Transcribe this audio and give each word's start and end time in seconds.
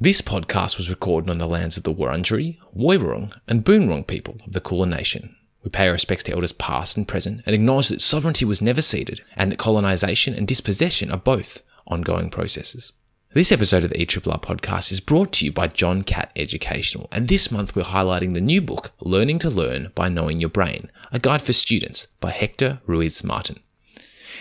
This 0.00 0.20
podcast 0.20 0.78
was 0.78 0.88
recorded 0.88 1.28
on 1.28 1.38
the 1.38 1.48
lands 1.48 1.76
of 1.76 1.82
the 1.82 1.92
Wurundjeri, 1.92 2.56
Woiwurrung, 2.76 3.36
and 3.48 3.64
Boonwurrung 3.64 4.06
people 4.06 4.36
of 4.46 4.52
the 4.52 4.60
Kulin 4.60 4.90
Nation. 4.90 5.34
We 5.64 5.70
pay 5.70 5.88
our 5.88 5.92
respects 5.94 6.22
to 6.24 6.32
elders 6.32 6.52
past 6.52 6.96
and 6.96 7.08
present 7.08 7.42
and 7.44 7.52
acknowledge 7.52 7.88
that 7.88 8.00
sovereignty 8.00 8.44
was 8.44 8.62
never 8.62 8.80
ceded 8.80 9.22
and 9.34 9.50
that 9.50 9.58
colonisation 9.58 10.34
and 10.34 10.46
dispossession 10.46 11.10
are 11.10 11.18
both 11.18 11.62
ongoing 11.88 12.30
processes. 12.30 12.92
This 13.34 13.50
episode 13.50 13.82
of 13.82 13.90
the 13.90 13.98
ERRR 13.98 14.40
podcast 14.40 14.92
is 14.92 15.00
brought 15.00 15.32
to 15.32 15.44
you 15.44 15.50
by 15.50 15.66
John 15.66 16.02
Catt 16.02 16.30
Educational, 16.36 17.08
and 17.10 17.26
this 17.26 17.50
month 17.50 17.74
we're 17.74 17.82
highlighting 17.82 18.34
the 18.34 18.40
new 18.40 18.60
book, 18.62 18.92
Learning 19.00 19.40
to 19.40 19.50
Learn 19.50 19.90
by 19.96 20.08
Knowing 20.08 20.38
Your 20.38 20.48
Brain, 20.48 20.92
a 21.10 21.18
guide 21.18 21.42
for 21.42 21.52
students 21.52 22.06
by 22.20 22.30
Hector 22.30 22.80
Ruiz 22.86 23.24
Martin. 23.24 23.58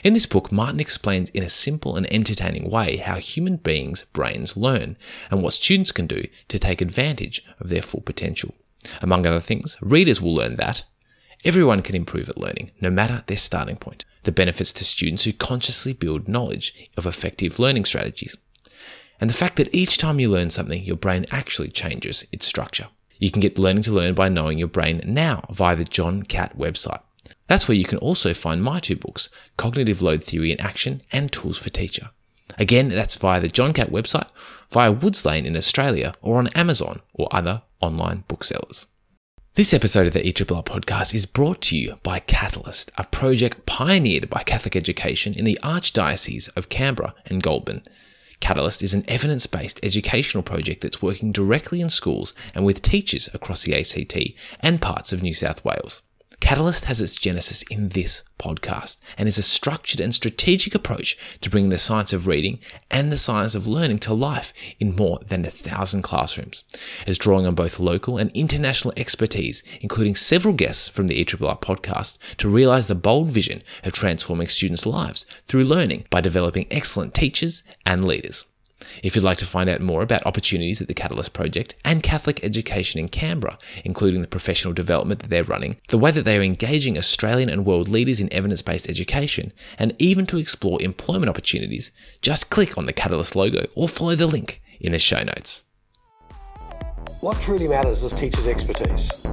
In 0.03 0.13
this 0.13 0.25
book, 0.25 0.51
Martin 0.51 0.79
explains 0.79 1.29
in 1.31 1.43
a 1.43 1.49
simple 1.49 1.95
and 1.95 2.11
entertaining 2.11 2.69
way 2.69 2.97
how 2.97 3.15
human 3.15 3.57
beings' 3.57 4.05
brains 4.13 4.55
learn 4.55 4.97
and 5.31 5.41
what 5.41 5.53
students 5.53 5.91
can 5.91 6.07
do 6.07 6.27
to 6.49 6.59
take 6.59 6.81
advantage 6.81 7.43
of 7.59 7.69
their 7.69 7.81
full 7.81 8.01
potential. 8.01 8.53
Among 9.01 9.25
other 9.25 9.39
things, 9.39 9.77
readers 9.81 10.21
will 10.21 10.35
learn 10.35 10.55
that 10.57 10.83
everyone 11.43 11.81
can 11.81 11.95
improve 11.95 12.29
at 12.29 12.37
learning, 12.37 12.71
no 12.79 12.89
matter 12.89 13.23
their 13.27 13.37
starting 13.37 13.77
point, 13.77 14.05
the 14.23 14.31
benefits 14.31 14.71
to 14.73 14.85
students 14.85 15.23
who 15.23 15.33
consciously 15.33 15.93
build 15.93 16.27
knowledge 16.27 16.89
of 16.95 17.05
effective 17.05 17.59
learning 17.59 17.85
strategies, 17.85 18.37
and 19.19 19.29
the 19.29 19.35
fact 19.35 19.55
that 19.55 19.73
each 19.73 19.97
time 19.97 20.19
you 20.19 20.29
learn 20.29 20.49
something, 20.49 20.83
your 20.83 20.95
brain 20.95 21.25
actually 21.31 21.69
changes 21.69 22.25
its 22.31 22.45
structure. 22.45 22.87
You 23.19 23.31
can 23.31 23.41
get 23.41 23.57
learning 23.57 23.83
to 23.83 23.91
learn 23.91 24.13
by 24.13 24.29
knowing 24.29 24.59
your 24.59 24.67
brain 24.67 25.01
now 25.05 25.45
via 25.49 25.75
the 25.75 25.83
John 25.83 26.21
Catt 26.21 26.55
website. 26.57 27.01
That's 27.47 27.67
where 27.67 27.77
you 27.77 27.85
can 27.85 27.97
also 27.99 28.33
find 28.33 28.63
my 28.63 28.79
two 28.79 28.95
books, 28.95 29.29
Cognitive 29.57 30.01
Load 30.01 30.23
Theory 30.23 30.51
in 30.51 30.59
Action 30.59 31.01
and 31.11 31.31
Tools 31.31 31.57
for 31.57 31.69
Teacher. 31.69 32.09
Again, 32.57 32.89
that's 32.89 33.15
via 33.15 33.39
the 33.39 33.47
John 33.47 33.73
Catt 33.73 33.91
website, 33.91 34.29
via 34.71 34.93
Woodslane 34.93 35.45
in 35.45 35.55
Australia, 35.55 36.13
or 36.21 36.37
on 36.37 36.47
Amazon 36.47 37.01
or 37.13 37.27
other 37.31 37.63
online 37.81 38.23
booksellers. 38.27 38.87
This 39.53 39.73
episode 39.73 40.05
of 40.05 40.13
the 40.13 40.21
ERRR 40.21 40.63
podcast 40.65 41.15
is 41.15 41.25
brought 41.25 41.61
to 41.63 41.77
you 41.77 41.97
by 42.03 42.19
Catalyst, 42.19 42.91
a 42.97 43.03
project 43.05 43.65
pioneered 43.65 44.29
by 44.29 44.43
Catholic 44.43 44.75
education 44.75 45.33
in 45.33 45.45
the 45.45 45.59
Archdiocese 45.63 46.49
of 46.55 46.69
Canberra 46.69 47.15
and 47.25 47.41
Goulburn. 47.41 47.81
Catalyst 48.39 48.83
is 48.83 48.93
an 48.93 49.03
evidence 49.07 49.47
based 49.47 49.79
educational 49.81 50.43
project 50.43 50.81
that's 50.81 51.01
working 51.01 51.31
directly 51.31 51.81
in 51.81 51.89
schools 51.89 52.35
and 52.53 52.65
with 52.65 52.83
teachers 52.83 53.29
across 53.33 53.63
the 53.63 53.75
ACT 53.75 54.15
and 54.59 54.79
parts 54.79 55.11
of 55.11 55.23
New 55.23 55.33
South 55.33 55.65
Wales. 55.65 56.03
Catalyst 56.39 56.85
has 56.85 57.01
its 57.01 57.15
genesis 57.15 57.63
in 57.63 57.89
this 57.89 58.21
podcast 58.39 58.97
and 59.17 59.27
is 59.27 59.39
a 59.39 59.43
structured 59.43 59.99
and 59.99 60.13
strategic 60.13 60.75
approach 60.75 61.17
to 61.41 61.49
bringing 61.49 61.71
the 61.71 61.79
science 61.79 62.13
of 62.13 62.27
reading 62.27 62.59
and 62.91 63.11
the 63.11 63.17
science 63.17 63.55
of 63.55 63.65
learning 63.65 63.97
to 63.99 64.13
life 64.13 64.53
in 64.79 64.95
more 64.95 65.19
than 65.25 65.45
a 65.45 65.49
thousand 65.49 66.03
classrooms. 66.03 66.63
It's 67.07 67.17
drawing 67.17 67.47
on 67.47 67.55
both 67.55 67.79
local 67.79 68.17
and 68.17 68.29
international 68.35 68.93
expertise, 68.95 69.63
including 69.81 70.15
several 70.15 70.53
guests 70.53 70.87
from 70.87 71.07
the 71.07 71.25
ERRR 71.25 71.59
podcast, 71.59 72.19
to 72.37 72.47
realize 72.47 72.85
the 72.85 72.95
bold 72.95 73.31
vision 73.31 73.63
of 73.83 73.93
transforming 73.93 74.47
students' 74.47 74.85
lives 74.85 75.25
through 75.47 75.63
learning 75.63 76.05
by 76.11 76.21
developing 76.21 76.67
excellent 76.69 77.15
teachers 77.15 77.63
and 77.85 78.05
leaders. 78.05 78.45
If 79.03 79.15
you'd 79.15 79.23
like 79.23 79.37
to 79.39 79.45
find 79.45 79.69
out 79.69 79.81
more 79.81 80.01
about 80.01 80.25
opportunities 80.25 80.81
at 80.81 80.87
the 80.87 80.93
Catalyst 80.93 81.33
Project 81.33 81.75
and 81.83 82.03
Catholic 82.03 82.43
education 82.43 82.99
in 82.99 83.09
Canberra, 83.09 83.57
including 83.83 84.21
the 84.21 84.27
professional 84.27 84.73
development 84.73 85.21
that 85.21 85.29
they're 85.29 85.43
running, 85.43 85.77
the 85.89 85.97
way 85.97 86.11
that 86.11 86.25
they 86.25 86.37
are 86.37 86.43
engaging 86.43 86.97
Australian 86.97 87.49
and 87.49 87.65
world 87.65 87.87
leaders 87.87 88.19
in 88.19 88.31
evidence 88.31 88.61
based 88.61 88.89
education, 88.89 89.51
and 89.79 89.95
even 89.99 90.25
to 90.27 90.37
explore 90.37 90.81
employment 90.81 91.29
opportunities, 91.29 91.91
just 92.21 92.49
click 92.49 92.77
on 92.77 92.85
the 92.85 92.93
Catalyst 92.93 93.35
logo 93.35 93.67
or 93.75 93.87
follow 93.87 94.15
the 94.15 94.27
link 94.27 94.61
in 94.79 94.91
the 94.91 94.99
show 94.99 95.23
notes. 95.23 95.63
What 97.21 97.41
truly 97.41 97.67
matters 97.67 98.03
is 98.03 98.13
teachers' 98.13 98.47
expertise. 98.47 99.23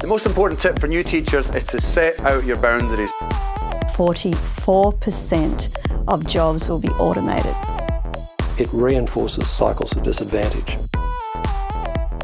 The 0.00 0.06
most 0.06 0.26
important 0.26 0.60
tip 0.60 0.78
for 0.78 0.86
new 0.86 1.02
teachers 1.02 1.48
is 1.50 1.64
to 1.64 1.80
set 1.80 2.20
out 2.20 2.44
your 2.44 2.60
boundaries. 2.60 3.10
44% 3.94 6.08
of 6.08 6.26
jobs 6.26 6.68
will 6.68 6.80
be 6.80 6.88
automated. 6.88 7.54
It 8.58 8.68
reinforces 8.72 9.48
cycles 9.48 9.96
of 9.96 10.02
disadvantage. 10.02 10.78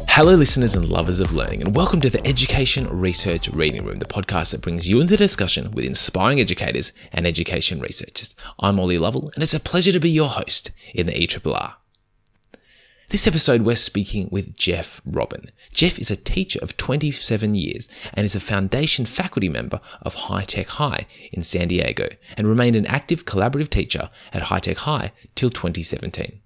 Hello, 0.09 0.35
listeners 0.35 0.75
and 0.75 0.89
lovers 0.89 1.21
of 1.21 1.33
learning, 1.33 1.61
and 1.61 1.73
welcome 1.73 2.01
to 2.01 2.09
the 2.09 2.27
Education 2.27 2.89
Research 2.89 3.47
Reading 3.47 3.85
Room, 3.85 3.99
the 3.99 4.05
podcast 4.05 4.51
that 4.51 4.59
brings 4.59 4.89
you 4.89 4.99
into 4.99 5.15
discussion 5.15 5.71
with 5.71 5.85
inspiring 5.85 6.41
educators 6.41 6.91
and 7.13 7.25
education 7.25 7.79
researchers. 7.79 8.35
I'm 8.59 8.77
Ollie 8.77 8.97
Lovell, 8.97 9.31
and 9.33 9.41
it's 9.41 9.53
a 9.53 9.59
pleasure 9.61 9.93
to 9.93 9.99
be 10.01 10.09
your 10.09 10.27
host 10.27 10.71
in 10.93 11.05
the 11.05 11.13
ERRR. 11.13 11.75
This 13.11 13.27
episode, 13.27 13.63
we're 13.63 13.75
speaking 13.75 14.29
with 14.31 14.55
Jeff 14.55 15.01
Robin. 15.05 15.49
Jeff 15.73 15.99
is 15.99 16.09
a 16.09 16.15
teacher 16.15 16.59
of 16.61 16.77
27 16.77 17.55
years 17.55 17.89
and 18.13 18.23
is 18.23 18.37
a 18.37 18.39
foundation 18.39 19.05
faculty 19.05 19.49
member 19.49 19.81
of 20.01 20.13
High 20.15 20.45
Tech 20.45 20.67
High 20.67 21.07
in 21.33 21.43
San 21.43 21.67
Diego 21.67 22.07
and 22.37 22.47
remained 22.47 22.77
an 22.77 22.85
active 22.85 23.25
collaborative 23.25 23.69
teacher 23.69 24.09
at 24.31 24.43
High 24.43 24.61
Tech 24.61 24.77
High 24.77 25.11
till 25.35 25.49
2017. 25.49 26.39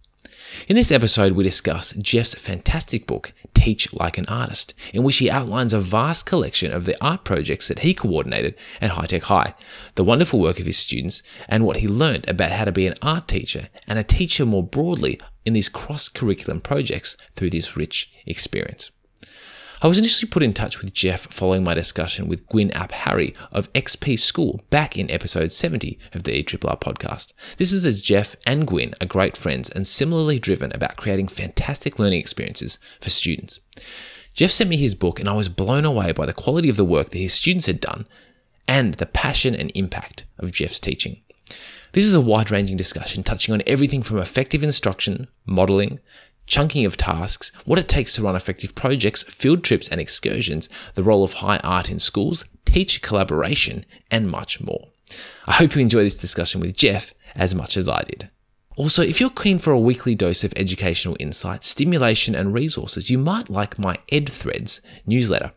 In 0.67 0.75
this 0.75 0.91
episode, 0.91 1.33
we 1.33 1.43
discuss 1.43 1.93
Jeff's 1.93 2.33
fantastic 2.33 3.05
book, 3.05 3.31
Teach 3.53 3.93
Like 3.93 4.17
an 4.17 4.25
Artist, 4.25 4.73
in 4.91 5.03
which 5.03 5.17
he 5.17 5.29
outlines 5.29 5.71
a 5.71 5.79
vast 5.79 6.25
collection 6.25 6.71
of 6.71 6.85
the 6.85 6.97
art 6.99 7.23
projects 7.23 7.67
that 7.67 7.79
he 7.79 7.93
coordinated 7.93 8.55
at 8.81 8.89
High 8.89 9.05
Tech 9.05 9.23
High, 9.23 9.53
the 9.93 10.03
wonderful 10.03 10.39
work 10.39 10.59
of 10.59 10.65
his 10.65 10.79
students, 10.79 11.21
and 11.47 11.63
what 11.63 11.77
he 11.77 11.87
learned 11.87 12.27
about 12.27 12.53
how 12.53 12.65
to 12.65 12.71
be 12.71 12.87
an 12.87 12.97
art 13.03 13.27
teacher 13.27 13.69
and 13.87 13.99
a 13.99 14.03
teacher 14.03 14.47
more 14.47 14.63
broadly 14.63 15.19
in 15.45 15.53
these 15.53 15.69
cross 15.69 16.09
curriculum 16.09 16.61
projects 16.61 17.15
through 17.33 17.51
this 17.51 17.77
rich 17.77 18.11
experience. 18.25 18.91
I 19.81 19.87
was 19.87 19.99
initially 19.99 20.29
put 20.29 20.41
in 20.41 20.53
touch 20.53 20.81
with 20.81 20.93
Jeff 20.93 21.27
following 21.31 21.63
my 21.63 21.73
discussion 21.73 22.27
with 22.27 22.47
Gwyn 22.47 22.71
Ap 22.71 22.91
Harri 22.91 23.35
of 23.51 23.71
XP 23.73 24.17
School 24.17 24.61
back 24.69 24.97
in 24.97 25.11
episode 25.11 25.51
70 25.51 25.99
of 26.13 26.23
the 26.23 26.43
ERRR 26.43 26.79
podcast. 26.79 27.33
This 27.57 27.71
is 27.71 27.85
as 27.85 28.01
Jeff 28.01 28.35
and 28.47 28.65
Gwyn 28.65 28.95
are 29.01 29.05
great 29.05 29.35
friends 29.35 29.69
and 29.69 29.85
similarly 29.85 30.39
driven 30.39 30.71
about 30.73 30.95
creating 30.95 31.27
fantastic 31.27 31.99
learning 31.99 32.19
experiences 32.19 32.79
for 33.01 33.09
students. 33.09 33.59
Jeff 34.33 34.51
sent 34.51 34.69
me 34.69 34.77
his 34.77 34.95
book 34.95 35.19
and 35.19 35.29
I 35.29 35.35
was 35.35 35.49
blown 35.49 35.85
away 35.85 36.13
by 36.13 36.25
the 36.25 36.33
quality 36.33 36.69
of 36.69 36.77
the 36.77 36.85
work 36.85 37.09
that 37.09 37.19
his 37.19 37.33
students 37.33 37.67
had 37.67 37.79
done 37.79 38.07
and 38.67 38.95
the 38.95 39.05
passion 39.05 39.53
and 39.53 39.71
impact 39.75 40.25
of 40.39 40.51
Jeff's 40.51 40.79
teaching. 40.79 41.21
This 41.95 42.03
is 42.03 42.13
a 42.13 42.19
wide 42.19 42.51
ranging 42.51 42.75
discussion 42.75 43.23
touching 43.23 43.53
on 43.53 43.63
everything 43.65 44.03
from 44.03 44.17
effective 44.17 44.65
instruction, 44.65 45.29
modelling, 45.45 46.01
chunking 46.45 46.83
of 46.83 46.97
tasks, 46.97 47.53
what 47.63 47.79
it 47.79 47.87
takes 47.87 48.13
to 48.15 48.21
run 48.21 48.35
effective 48.35 48.75
projects, 48.75 49.23
field 49.23 49.63
trips 49.63 49.87
and 49.87 50.01
excursions, 50.01 50.67
the 50.95 51.03
role 51.03 51.23
of 51.23 51.31
high 51.31 51.55
art 51.59 51.89
in 51.89 51.99
schools, 51.99 52.43
teacher 52.65 52.99
collaboration, 52.99 53.85
and 54.11 54.29
much 54.29 54.59
more. 54.59 54.89
I 55.47 55.53
hope 55.53 55.73
you 55.73 55.81
enjoy 55.81 56.03
this 56.03 56.17
discussion 56.17 56.59
with 56.59 56.75
Jeff 56.75 57.13
as 57.33 57.55
much 57.55 57.77
as 57.77 57.87
I 57.87 58.03
did. 58.03 58.29
Also, 58.75 59.01
if 59.01 59.21
you're 59.21 59.29
keen 59.29 59.57
for 59.57 59.71
a 59.71 59.79
weekly 59.79 60.15
dose 60.15 60.43
of 60.43 60.53
educational 60.55 61.15
insight, 61.19 61.63
stimulation, 61.63 62.35
and 62.35 62.53
resources, 62.53 63.09
you 63.09 63.17
might 63.17 63.49
like 63.49 63.79
my 63.79 63.97
Ed 64.11 64.29
Threads 64.29 64.81
newsletter. 65.05 65.53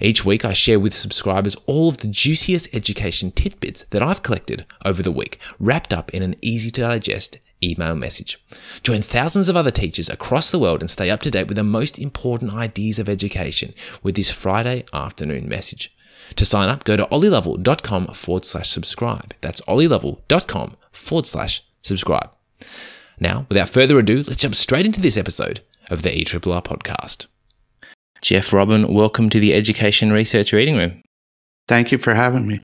Each 0.00 0.24
week, 0.24 0.44
I 0.44 0.54
share 0.54 0.80
with 0.80 0.94
subscribers 0.94 1.56
all 1.66 1.90
of 1.90 1.98
the 1.98 2.08
juiciest 2.08 2.68
education 2.72 3.30
tidbits 3.30 3.84
that 3.90 4.02
I've 4.02 4.22
collected 4.22 4.64
over 4.84 5.02
the 5.02 5.12
week, 5.12 5.38
wrapped 5.58 5.92
up 5.92 6.10
in 6.14 6.22
an 6.22 6.36
easy 6.40 6.70
to 6.70 6.80
digest 6.80 7.38
email 7.62 7.94
message. 7.94 8.42
Join 8.82 9.02
thousands 9.02 9.48
of 9.48 9.56
other 9.56 9.70
teachers 9.70 10.08
across 10.08 10.50
the 10.50 10.58
world 10.58 10.80
and 10.80 10.90
stay 10.90 11.10
up 11.10 11.20
to 11.20 11.30
date 11.30 11.48
with 11.48 11.56
the 11.56 11.62
most 11.62 11.98
important 11.98 12.52
ideas 12.52 12.98
of 12.98 13.08
education 13.08 13.74
with 14.02 14.16
this 14.16 14.30
Friday 14.30 14.84
afternoon 14.92 15.48
message. 15.48 15.94
To 16.36 16.44
sign 16.44 16.68
up, 16.68 16.84
go 16.84 16.96
to 16.96 17.06
ollielovell.com 17.06 18.06
forward 18.08 18.44
slash 18.44 18.70
subscribe. 18.70 19.34
That's 19.40 19.60
ollielovell.com 19.62 20.76
forward 20.90 21.26
slash 21.26 21.64
subscribe. 21.82 22.30
Now, 23.20 23.46
without 23.48 23.68
further 23.68 23.98
ado, 23.98 24.24
let's 24.26 24.36
jump 24.36 24.54
straight 24.54 24.86
into 24.86 25.00
this 25.00 25.16
episode 25.16 25.60
of 25.90 26.02
the 26.02 26.10
ERRR 26.10 26.64
podcast. 26.64 27.26
Jeff 28.22 28.52
Robin, 28.52 28.92
welcome 28.92 29.30
to 29.30 29.40
the 29.40 29.52
Education 29.52 30.12
Research 30.12 30.52
Reading 30.52 30.76
Room. 30.76 31.02
Thank 31.68 31.92
you 31.92 31.98
for 31.98 32.14
having 32.14 32.46
me. 32.46 32.60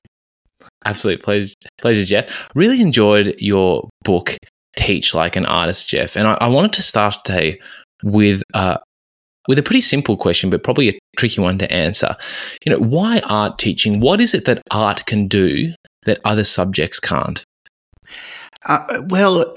Absolute 0.85 1.21
pleasure, 1.21 1.53
pleasure, 1.79 2.05
Jeff. 2.05 2.49
Really 2.55 2.81
enjoyed 2.81 3.35
your 3.37 3.89
book, 4.03 4.37
Teach 4.77 5.13
Like 5.13 5.35
an 5.35 5.45
Artist, 5.45 5.87
Jeff. 5.89 6.15
And 6.15 6.27
I, 6.27 6.37
I 6.41 6.47
wanted 6.47 6.73
to 6.73 6.81
start 6.81 7.15
today 7.23 7.59
with 8.03 8.41
uh, 8.53 8.77
with 9.47 9.59
a 9.59 9.63
pretty 9.63 9.81
simple 9.81 10.15
question, 10.15 10.49
but 10.49 10.63
probably 10.63 10.89
a 10.89 10.99
tricky 11.17 11.41
one 11.41 11.57
to 11.57 11.71
answer. 11.71 12.15
You 12.65 12.71
know, 12.71 12.79
why 12.79 13.19
art 13.25 13.57
teaching? 13.57 13.99
What 13.99 14.21
is 14.21 14.33
it 14.33 14.45
that 14.45 14.61
art 14.71 15.05
can 15.05 15.27
do 15.27 15.73
that 16.03 16.21
other 16.23 16.43
subjects 16.43 16.99
can't? 16.99 17.43
Uh, 18.65 19.01
well, 19.07 19.53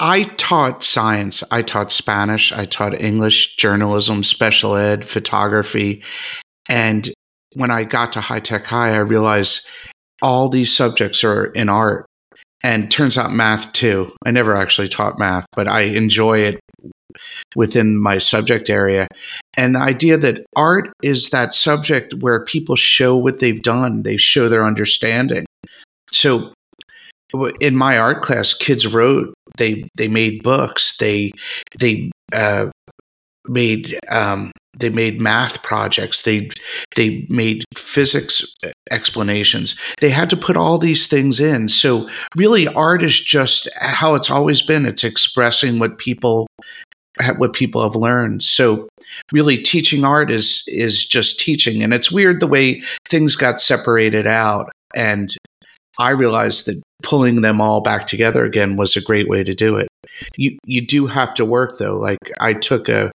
I 0.00 0.24
taught 0.36 0.82
science. 0.82 1.42
I 1.50 1.62
taught 1.62 1.92
Spanish. 1.92 2.52
I 2.52 2.64
taught 2.64 3.00
English, 3.00 3.56
journalism, 3.56 4.24
special 4.24 4.74
ed, 4.74 5.04
photography. 5.06 6.02
And 6.68 7.08
when 7.54 7.70
I 7.70 7.84
got 7.84 8.12
to 8.14 8.20
high 8.20 8.40
tech 8.40 8.64
high, 8.64 8.94
I 8.94 8.98
realized 8.98 9.68
all 10.20 10.48
these 10.48 10.74
subjects 10.74 11.22
are 11.22 11.46
in 11.46 11.68
art. 11.68 12.06
and 12.64 12.90
turns 12.90 13.18
out 13.18 13.30
math 13.30 13.70
too. 13.72 14.10
I 14.24 14.30
never 14.30 14.56
actually 14.56 14.88
taught 14.88 15.18
math, 15.18 15.46
but 15.52 15.68
I 15.68 15.82
enjoy 15.82 16.38
it 16.38 16.60
within 17.54 18.00
my 18.00 18.16
subject 18.16 18.70
area. 18.70 19.06
And 19.56 19.74
the 19.74 19.80
idea 19.80 20.16
that 20.16 20.44
art 20.56 20.90
is 21.02 21.28
that 21.28 21.52
subject 21.52 22.14
where 22.14 22.44
people 22.44 22.74
show 22.74 23.16
what 23.18 23.38
they've 23.38 23.62
done, 23.62 24.02
they 24.02 24.16
show 24.16 24.48
their 24.48 24.64
understanding. 24.64 25.44
So 26.10 26.53
in 27.60 27.76
my 27.76 27.98
art 27.98 28.22
class, 28.22 28.54
kids 28.54 28.86
wrote, 28.86 29.34
they 29.56 29.88
they 29.96 30.08
made 30.08 30.42
books, 30.42 30.96
they 30.96 31.32
they 31.78 32.10
uh, 32.32 32.66
made 33.48 33.98
um, 34.10 34.52
they 34.78 34.88
made 34.90 35.20
math 35.20 35.62
projects 35.62 36.22
they 36.22 36.50
they 36.96 37.26
made 37.28 37.64
physics 37.76 38.44
explanations. 38.90 39.80
They 40.00 40.10
had 40.10 40.30
to 40.30 40.36
put 40.36 40.56
all 40.56 40.78
these 40.78 41.06
things 41.06 41.40
in. 41.40 41.68
So 41.68 42.08
really 42.36 42.68
art 42.68 43.02
is 43.02 43.18
just 43.18 43.68
how 43.80 44.14
it's 44.14 44.30
always 44.30 44.62
been. 44.62 44.86
It's 44.86 45.04
expressing 45.04 45.78
what 45.78 45.98
people 45.98 46.46
what 47.36 47.52
people 47.52 47.82
have 47.82 47.94
learned. 47.94 48.42
So 48.42 48.88
really 49.32 49.58
teaching 49.58 50.04
art 50.04 50.30
is 50.30 50.64
is 50.66 51.04
just 51.04 51.38
teaching. 51.38 51.82
And 51.82 51.94
it's 51.94 52.10
weird 52.10 52.40
the 52.40 52.46
way 52.46 52.82
things 53.08 53.36
got 53.36 53.60
separated 53.60 54.26
out 54.26 54.70
and 54.94 55.34
i 55.98 56.10
realized 56.10 56.66
that 56.66 56.80
pulling 57.04 57.42
them 57.42 57.60
all 57.60 57.80
back 57.80 58.06
together 58.06 58.44
again 58.44 58.76
was 58.76 58.96
a 58.96 59.02
great 59.02 59.28
way 59.28 59.44
to 59.44 59.54
do 59.54 59.76
it. 59.76 59.88
You 60.36 60.56
you 60.64 60.84
do 60.84 61.06
have 61.06 61.34
to 61.34 61.44
work 61.44 61.78
though. 61.78 61.96
Like 61.96 62.18
i 62.40 62.54
took 62.54 62.88
a 62.88 63.12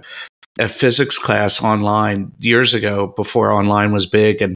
a 0.57 0.69
physics 0.69 1.18
class 1.18 1.62
online 1.62 2.31
years 2.39 2.74
ago 2.74 3.07
before 3.18 3.51
online 3.51 3.92
was 3.92 4.06
big 4.06 4.42
and 4.42 4.56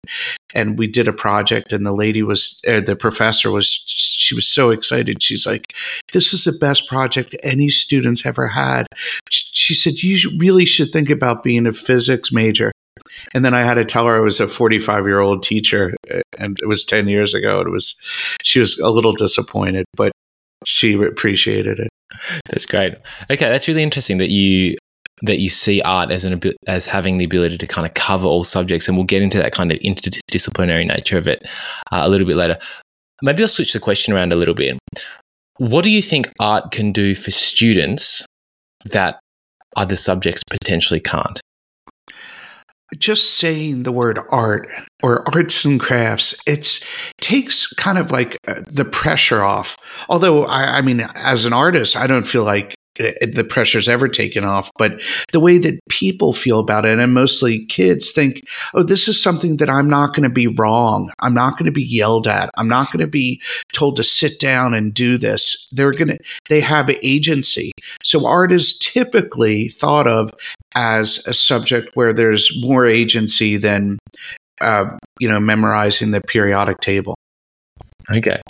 and 0.55 0.79
we 0.79 0.87
did 0.87 1.09
a 1.09 1.13
project 1.13 1.73
and 1.73 1.85
the 1.85 1.91
lady 1.91 2.23
was 2.23 2.61
uh, 2.67 2.79
the 2.79 2.95
professor 2.95 3.51
was 3.51 3.83
she 3.85 4.33
was 4.33 4.47
so 4.47 4.71
excited. 4.71 5.21
She's 5.21 5.45
like 5.45 5.75
this 6.13 6.33
is 6.33 6.45
the 6.45 6.57
best 6.59 6.87
project 6.87 7.35
any 7.43 7.69
students 7.69 8.25
ever 8.25 8.47
had. 8.47 8.87
She 9.29 9.75
said 9.75 10.01
you 10.01 10.31
really 10.37 10.65
should 10.65 10.89
think 10.89 11.09
about 11.09 11.43
being 11.43 11.67
a 11.67 11.73
physics 11.73 12.31
major 12.31 12.71
and 13.33 13.45
then 13.45 13.53
I 13.53 13.61
had 13.61 13.75
to 13.75 13.85
tell 13.85 14.05
her 14.05 14.17
I 14.17 14.19
was 14.19 14.39
a 14.39 14.47
45 14.47 15.05
year 15.05 15.19
old 15.19 15.43
teacher 15.43 15.95
uh, 16.13 16.21
and 16.37 16.57
it 16.61 16.67
was 16.67 16.83
10 16.85 17.07
years 17.07 17.33
ago. 17.33 17.61
It 17.61 17.69
was, 17.69 17.99
she 18.43 18.59
was 18.59 18.77
a 18.79 18.89
little 18.89 19.13
disappointed, 19.13 19.85
but 19.95 20.11
she 20.65 20.93
appreciated 20.93 21.79
it. 21.79 21.89
That's 22.45 22.65
great. 22.65 22.95
Okay, 23.29 23.49
that's 23.49 23.67
really 23.67 23.83
interesting 23.83 24.17
that 24.17 24.29
you 24.29 24.75
that 25.21 25.39
you 25.39 25.49
see 25.49 25.81
art 25.81 26.11
as 26.11 26.23
an 26.25 26.41
as 26.67 26.85
having 26.85 27.17
the 27.17 27.25
ability 27.25 27.57
to 27.57 27.67
kind 27.67 27.85
of 27.85 27.93
cover 27.93 28.27
all 28.27 28.43
subjects, 28.43 28.87
and 28.87 28.97
we'll 28.97 29.05
get 29.05 29.21
into 29.21 29.37
that 29.37 29.53
kind 29.53 29.71
of 29.71 29.79
interdisciplinary 29.79 30.87
nature 30.87 31.17
of 31.17 31.27
it 31.27 31.47
uh, 31.91 32.01
a 32.03 32.09
little 32.09 32.27
bit 32.27 32.37
later. 32.37 32.57
Maybe 33.21 33.43
I'll 33.43 33.49
switch 33.49 33.73
the 33.73 33.79
question 33.79 34.13
around 34.13 34.31
a 34.31 34.37
little 34.37 34.53
bit. 34.53 34.77
What 35.57 35.83
do 35.83 35.89
you 35.89 36.01
think 36.01 36.31
art 36.39 36.71
can 36.71 36.93
do 36.93 37.15
for 37.15 37.31
students 37.31 38.25
that 38.85 39.19
other 39.75 39.97
subjects 39.97 40.41
potentially 40.49 41.01
can't? 41.01 41.41
Just 42.97 43.35
saying 43.35 43.83
the 43.83 43.91
word 43.91 44.19
art 44.29 44.67
or 45.03 45.23
arts 45.35 45.63
and 45.63 45.79
crafts, 45.79 46.39
it 46.47 46.85
takes 47.21 47.71
kind 47.73 47.97
of 47.97 48.11
like 48.11 48.37
uh, 48.47 48.61
the 48.67 48.85
pressure 48.85 49.43
off. 49.43 49.77
Although, 50.09 50.45
I, 50.45 50.79
I 50.79 50.81
mean, 50.81 51.01
as 51.15 51.45
an 51.45 51.53
artist, 51.53 51.95
I 51.95 52.07
don't 52.07 52.27
feel 52.27 52.43
like 52.43 52.75
the 52.99 53.45
pressure's 53.47 53.87
ever 53.87 54.07
taken 54.07 54.43
off, 54.43 54.69
but 54.77 55.01
the 55.31 55.39
way 55.39 55.57
that 55.57 55.79
people 55.89 56.33
feel 56.33 56.59
about 56.59 56.85
it, 56.85 56.99
and 56.99 57.13
mostly 57.13 57.65
kids 57.65 58.11
think, 58.11 58.45
oh, 58.73 58.83
this 58.83 59.07
is 59.07 59.21
something 59.21 59.57
that 59.57 59.69
I'm 59.69 59.89
not 59.89 60.09
going 60.09 60.23
to 60.23 60.33
be 60.33 60.47
wrong. 60.47 61.11
I'm 61.19 61.33
not 61.33 61.53
going 61.53 61.65
to 61.65 61.71
be 61.71 61.83
yelled 61.83 62.27
at. 62.27 62.49
I'm 62.57 62.67
not 62.67 62.91
going 62.91 62.99
to 62.99 63.07
be 63.07 63.41
told 63.73 63.95
to 63.95 64.03
sit 64.03 64.39
down 64.39 64.73
and 64.73 64.93
do 64.93 65.17
this. 65.17 65.69
They're 65.71 65.93
going 65.93 66.09
to, 66.09 66.17
they 66.49 66.59
have 66.59 66.89
agency. 67.01 67.71
So 68.03 68.27
art 68.27 68.51
is 68.51 68.77
typically 68.79 69.69
thought 69.69 70.07
of 70.07 70.33
as 70.75 71.25
a 71.25 71.33
subject 71.33 71.95
where 71.95 72.13
there's 72.13 72.51
more 72.61 72.85
agency 72.85 73.57
than, 73.57 73.97
uh, 74.61 74.97
you 75.19 75.29
know, 75.29 75.39
memorizing 75.39 76.11
the 76.11 76.21
periodic 76.21 76.79
table. 76.79 77.15
Okay. 78.11 78.41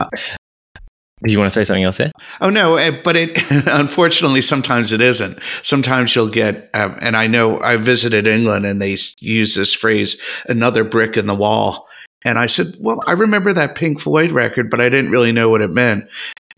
Do 1.25 1.33
you 1.33 1.39
want 1.39 1.51
to 1.51 1.59
say 1.59 1.65
something 1.65 1.83
else 1.83 1.97
there? 1.97 2.11
Oh 2.39 2.49
no, 2.49 2.75
eh, 2.77 2.91
but 3.03 3.15
it 3.17 3.37
unfortunately 3.67 4.41
sometimes 4.41 4.93
it 4.93 5.01
isn't. 5.01 5.37
Sometimes 5.63 6.15
you'll 6.15 6.29
get, 6.29 6.69
um, 6.73 6.95
and 7.01 7.17
I 7.17 7.27
know 7.27 7.59
I 7.59 7.77
visited 7.77 8.25
England 8.25 8.65
and 8.65 8.81
they 8.81 8.97
use 9.19 9.55
this 9.55 9.73
phrase, 9.73 10.21
"another 10.47 10.83
brick 10.83 11.17
in 11.17 11.25
the 11.25 11.35
wall," 11.35 11.87
and 12.23 12.37
I 12.37 12.47
said, 12.47 12.75
"Well, 12.79 13.01
I 13.05 13.13
remember 13.13 13.51
that 13.51 13.75
Pink 13.75 13.99
Floyd 13.99 14.31
record, 14.31 14.69
but 14.69 14.79
I 14.79 14.87
didn't 14.87 15.11
really 15.11 15.33
know 15.33 15.49
what 15.49 15.61
it 15.61 15.71
meant." 15.71 16.05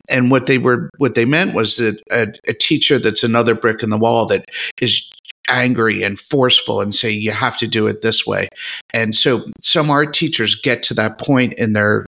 And 0.10 0.30
what 0.30 0.46
they 0.46 0.58
were, 0.58 0.90
what 0.98 1.16
they 1.16 1.26
meant 1.26 1.54
was 1.54 1.78
that 1.78 2.00
a, 2.12 2.28
a 2.48 2.54
teacher 2.54 3.00
that's 3.00 3.24
another 3.24 3.56
brick 3.56 3.82
in 3.82 3.90
the 3.90 3.98
wall 3.98 4.26
that 4.28 4.46
is 4.80 5.12
angry 5.50 6.04
and 6.04 6.20
forceful 6.20 6.82
and 6.82 6.94
say 6.94 7.10
you 7.10 7.32
have 7.32 7.58
to 7.58 7.68
do 7.68 7.88
it 7.88 8.02
this 8.02 8.26
way. 8.26 8.48
And 8.94 9.14
so 9.14 9.44
some 9.60 9.90
art 9.90 10.14
teachers 10.14 10.56
get 10.56 10.84
to 10.84 10.94
that 10.96 11.18
point 11.18 11.54
in 11.54 11.74
their 11.74 12.06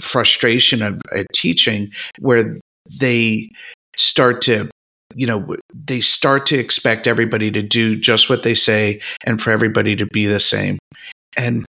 frustration 0.00 0.82
of 0.82 1.00
uh, 1.14 1.24
teaching 1.32 1.90
where 2.18 2.56
they 3.00 3.50
start 3.96 4.42
to 4.42 4.68
you 5.14 5.26
know 5.26 5.56
they 5.72 6.00
start 6.00 6.46
to 6.46 6.56
expect 6.56 7.06
everybody 7.06 7.50
to 7.50 7.62
do 7.62 7.96
just 7.96 8.28
what 8.28 8.42
they 8.42 8.54
say 8.54 9.00
and 9.24 9.40
for 9.40 9.50
everybody 9.50 9.94
to 9.96 10.06
be 10.06 10.26
the 10.26 10.40
same. 10.40 10.78
And 11.36 11.64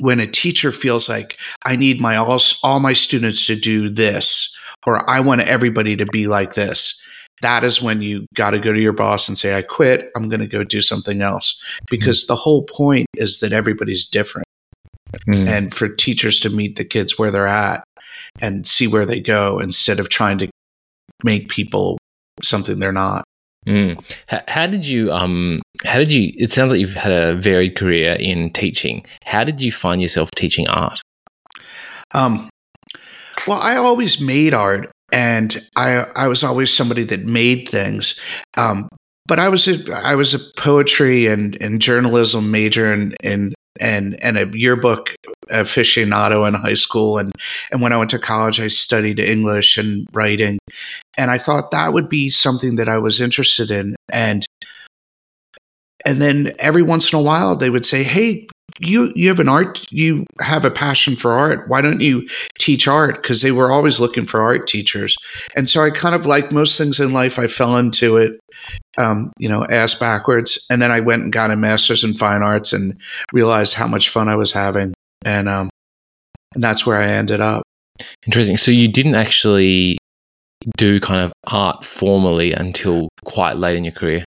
when 0.00 0.20
a 0.20 0.26
teacher 0.26 0.72
feels 0.72 1.06
like 1.06 1.38
i 1.66 1.76
need 1.76 2.00
my 2.00 2.16
all, 2.16 2.40
all 2.62 2.80
my 2.80 2.94
students 2.94 3.46
to 3.46 3.54
do 3.54 3.90
this 3.90 4.58
or 4.86 5.08
i 5.10 5.20
want 5.20 5.42
everybody 5.42 5.96
to 5.96 6.06
be 6.06 6.26
like 6.26 6.54
this 6.54 7.02
that 7.42 7.64
is 7.64 7.82
when 7.82 8.00
you 8.00 8.24
got 8.34 8.52
to 8.52 8.58
go 8.58 8.72
to 8.72 8.80
your 8.80 8.92
boss 8.92 9.28
and 9.28 9.36
say 9.36 9.54
i 9.54 9.62
quit. 9.62 10.10
I'm 10.16 10.28
going 10.28 10.40
to 10.40 10.46
go 10.46 10.64
do 10.64 10.80
something 10.80 11.20
else. 11.20 11.60
Because 11.90 12.26
the 12.26 12.36
whole 12.36 12.62
point 12.62 13.06
is 13.14 13.40
that 13.40 13.52
everybody's 13.52 14.06
different 14.06 14.46
mm. 15.26 15.48
and 15.48 15.74
for 15.74 15.88
teachers 15.88 16.40
to 16.40 16.50
meet 16.50 16.76
the 16.76 16.84
kids 16.84 17.18
where 17.18 17.30
they're 17.30 17.46
at 17.46 17.84
and 18.40 18.66
see 18.66 18.86
where 18.86 19.06
they 19.06 19.20
go 19.20 19.58
instead 19.58 20.00
of 20.00 20.08
trying 20.08 20.38
to 20.38 20.48
make 21.24 21.48
people 21.48 21.98
something 22.42 22.78
they're 22.78 22.92
not. 22.92 23.24
Mm. 23.66 24.02
How, 24.26 24.42
how, 24.48 24.66
did 24.66 24.84
you 24.84 25.12
um 25.12 25.62
how 25.84 25.98
did 25.98 26.10
you 26.10 26.32
it 26.36 26.50
sounds 26.50 26.72
like 26.72 26.80
you've 26.80 26.94
had 26.94 27.12
a 27.12 27.36
varied 27.36 27.76
career 27.76 28.16
in 28.18 28.50
teaching. 28.52 29.06
How 29.24 29.44
did 29.44 29.60
you 29.60 29.70
find 29.70 30.02
yourself 30.02 30.30
teaching 30.32 30.66
art? 30.66 31.00
Um 32.12 32.50
well, 33.46 33.60
I 33.60 33.76
always 33.76 34.20
made 34.20 34.52
art 34.52 34.90
and 35.12 35.56
I 35.76 36.06
I 36.16 36.26
was 36.26 36.42
always 36.42 36.72
somebody 36.72 37.04
that 37.04 37.24
made 37.26 37.68
things. 37.68 38.18
Um, 38.56 38.88
but 39.26 39.38
I 39.38 39.48
was 39.48 39.68
a 39.68 39.92
I 39.94 40.14
was 40.14 40.34
a 40.34 40.40
poetry 40.56 41.26
and, 41.26 41.56
and 41.60 41.80
journalism 41.80 42.50
major 42.50 42.92
in, 42.92 43.14
in 43.22 43.54
and 43.80 44.22
and 44.22 44.38
a 44.38 44.50
yearbook 44.52 45.14
aficionado 45.50 46.46
in 46.46 46.54
high 46.54 46.74
school. 46.74 47.18
And 47.18 47.32
and 47.70 47.80
when 47.80 47.92
I 47.92 47.96
went 47.96 48.10
to 48.10 48.18
college 48.18 48.60
I 48.60 48.68
studied 48.68 49.18
English 49.18 49.78
and 49.78 50.06
writing. 50.12 50.58
And 51.18 51.30
I 51.30 51.38
thought 51.38 51.70
that 51.70 51.92
would 51.92 52.08
be 52.08 52.30
something 52.30 52.76
that 52.76 52.88
I 52.88 52.98
was 52.98 53.20
interested 53.20 53.70
in. 53.70 53.94
And 54.12 54.46
and 56.04 56.20
then 56.20 56.52
every 56.58 56.82
once 56.82 57.12
in 57.12 57.18
a 57.18 57.22
while 57.22 57.54
they 57.56 57.70
would 57.70 57.86
say 57.86 58.02
hey 58.02 58.46
you 58.80 59.12
you 59.14 59.28
have 59.28 59.40
an 59.40 59.48
art 59.48 59.84
you 59.90 60.24
have 60.40 60.64
a 60.64 60.70
passion 60.70 61.14
for 61.14 61.32
art. 61.32 61.68
Why 61.68 61.80
don't 61.80 62.00
you 62.00 62.26
teach 62.58 62.88
art? 62.88 63.22
Because 63.22 63.42
they 63.42 63.52
were 63.52 63.70
always 63.70 64.00
looking 64.00 64.26
for 64.26 64.40
art 64.40 64.66
teachers. 64.66 65.16
And 65.54 65.68
so 65.68 65.82
i 65.82 65.90
kind 65.90 66.14
of 66.14 66.26
like 66.26 66.52
most 66.52 66.78
things 66.78 66.98
in 66.98 67.12
life 67.12 67.38
i 67.38 67.46
fell 67.46 67.76
into 67.76 68.16
it 68.16 68.38
um, 68.98 69.32
you 69.38 69.48
know 69.48 69.64
ass 69.66 69.94
backwards 69.94 70.64
and 70.70 70.82
then 70.82 70.90
i 70.90 71.00
went 71.00 71.22
and 71.22 71.32
got 71.32 71.50
a 71.50 71.56
master's 71.56 72.04
in 72.04 72.14
fine 72.14 72.42
arts 72.42 72.72
and 72.72 72.98
realized 73.32 73.74
how 73.74 73.86
much 73.86 74.08
fun 74.08 74.28
i 74.28 74.36
was 74.36 74.52
having 74.52 74.92
and 75.24 75.48
um 75.48 75.70
and 76.54 76.62
that's 76.62 76.84
where 76.84 76.98
i 76.98 77.06
ended 77.06 77.40
up 77.40 77.62
interesting 78.26 78.56
so 78.56 78.70
you 78.70 78.88
didn't 78.88 79.14
actually 79.14 79.96
do 80.76 81.00
kind 81.00 81.20
of 81.20 81.32
art 81.46 81.84
formally 81.84 82.52
until 82.52 83.08
quite 83.24 83.56
late 83.56 83.76
in 83.76 83.84
your 83.84 83.92
career 83.92 84.24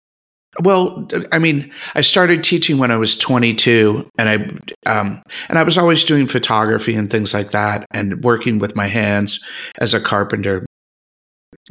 well, 0.59 1.07
I 1.31 1.39
mean, 1.39 1.71
I 1.95 2.01
started 2.01 2.43
teaching 2.43 2.77
when 2.77 2.91
I 2.91 2.97
was 2.97 3.17
22, 3.17 4.09
and 4.17 4.29
I 4.29 4.91
um, 4.91 5.23
and 5.47 5.57
I 5.57 5.63
was 5.63 5.77
always 5.77 6.03
doing 6.03 6.27
photography 6.27 6.93
and 6.93 7.09
things 7.09 7.33
like 7.33 7.51
that, 7.51 7.85
and 7.91 8.21
working 8.23 8.59
with 8.59 8.75
my 8.75 8.87
hands 8.87 9.45
as 9.79 9.93
a 9.93 10.01
carpenter. 10.01 10.65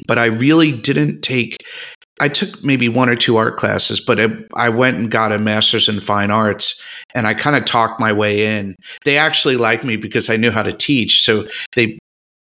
But 0.06 0.18
I 0.18 0.26
really 0.26 0.72
didn't 0.72 1.20
take. 1.20 1.58
I 2.20 2.28
took 2.28 2.62
maybe 2.62 2.88
one 2.88 3.08
or 3.08 3.16
two 3.16 3.36
art 3.38 3.56
classes, 3.56 3.98
but 3.98 4.20
I, 4.20 4.28
I 4.54 4.68
went 4.68 4.98
and 4.98 5.10
got 5.10 5.32
a 5.32 5.38
master's 5.38 5.88
in 5.88 6.00
fine 6.00 6.30
arts, 6.30 6.82
and 7.14 7.26
I 7.26 7.34
kind 7.34 7.56
of 7.56 7.64
talked 7.64 7.98
my 7.98 8.12
way 8.12 8.58
in. 8.58 8.76
They 9.04 9.16
actually 9.16 9.56
liked 9.56 9.84
me 9.84 9.96
because 9.96 10.28
I 10.28 10.36
knew 10.36 10.50
how 10.50 10.62
to 10.62 10.72
teach, 10.72 11.24
so 11.24 11.48
they 11.74 11.98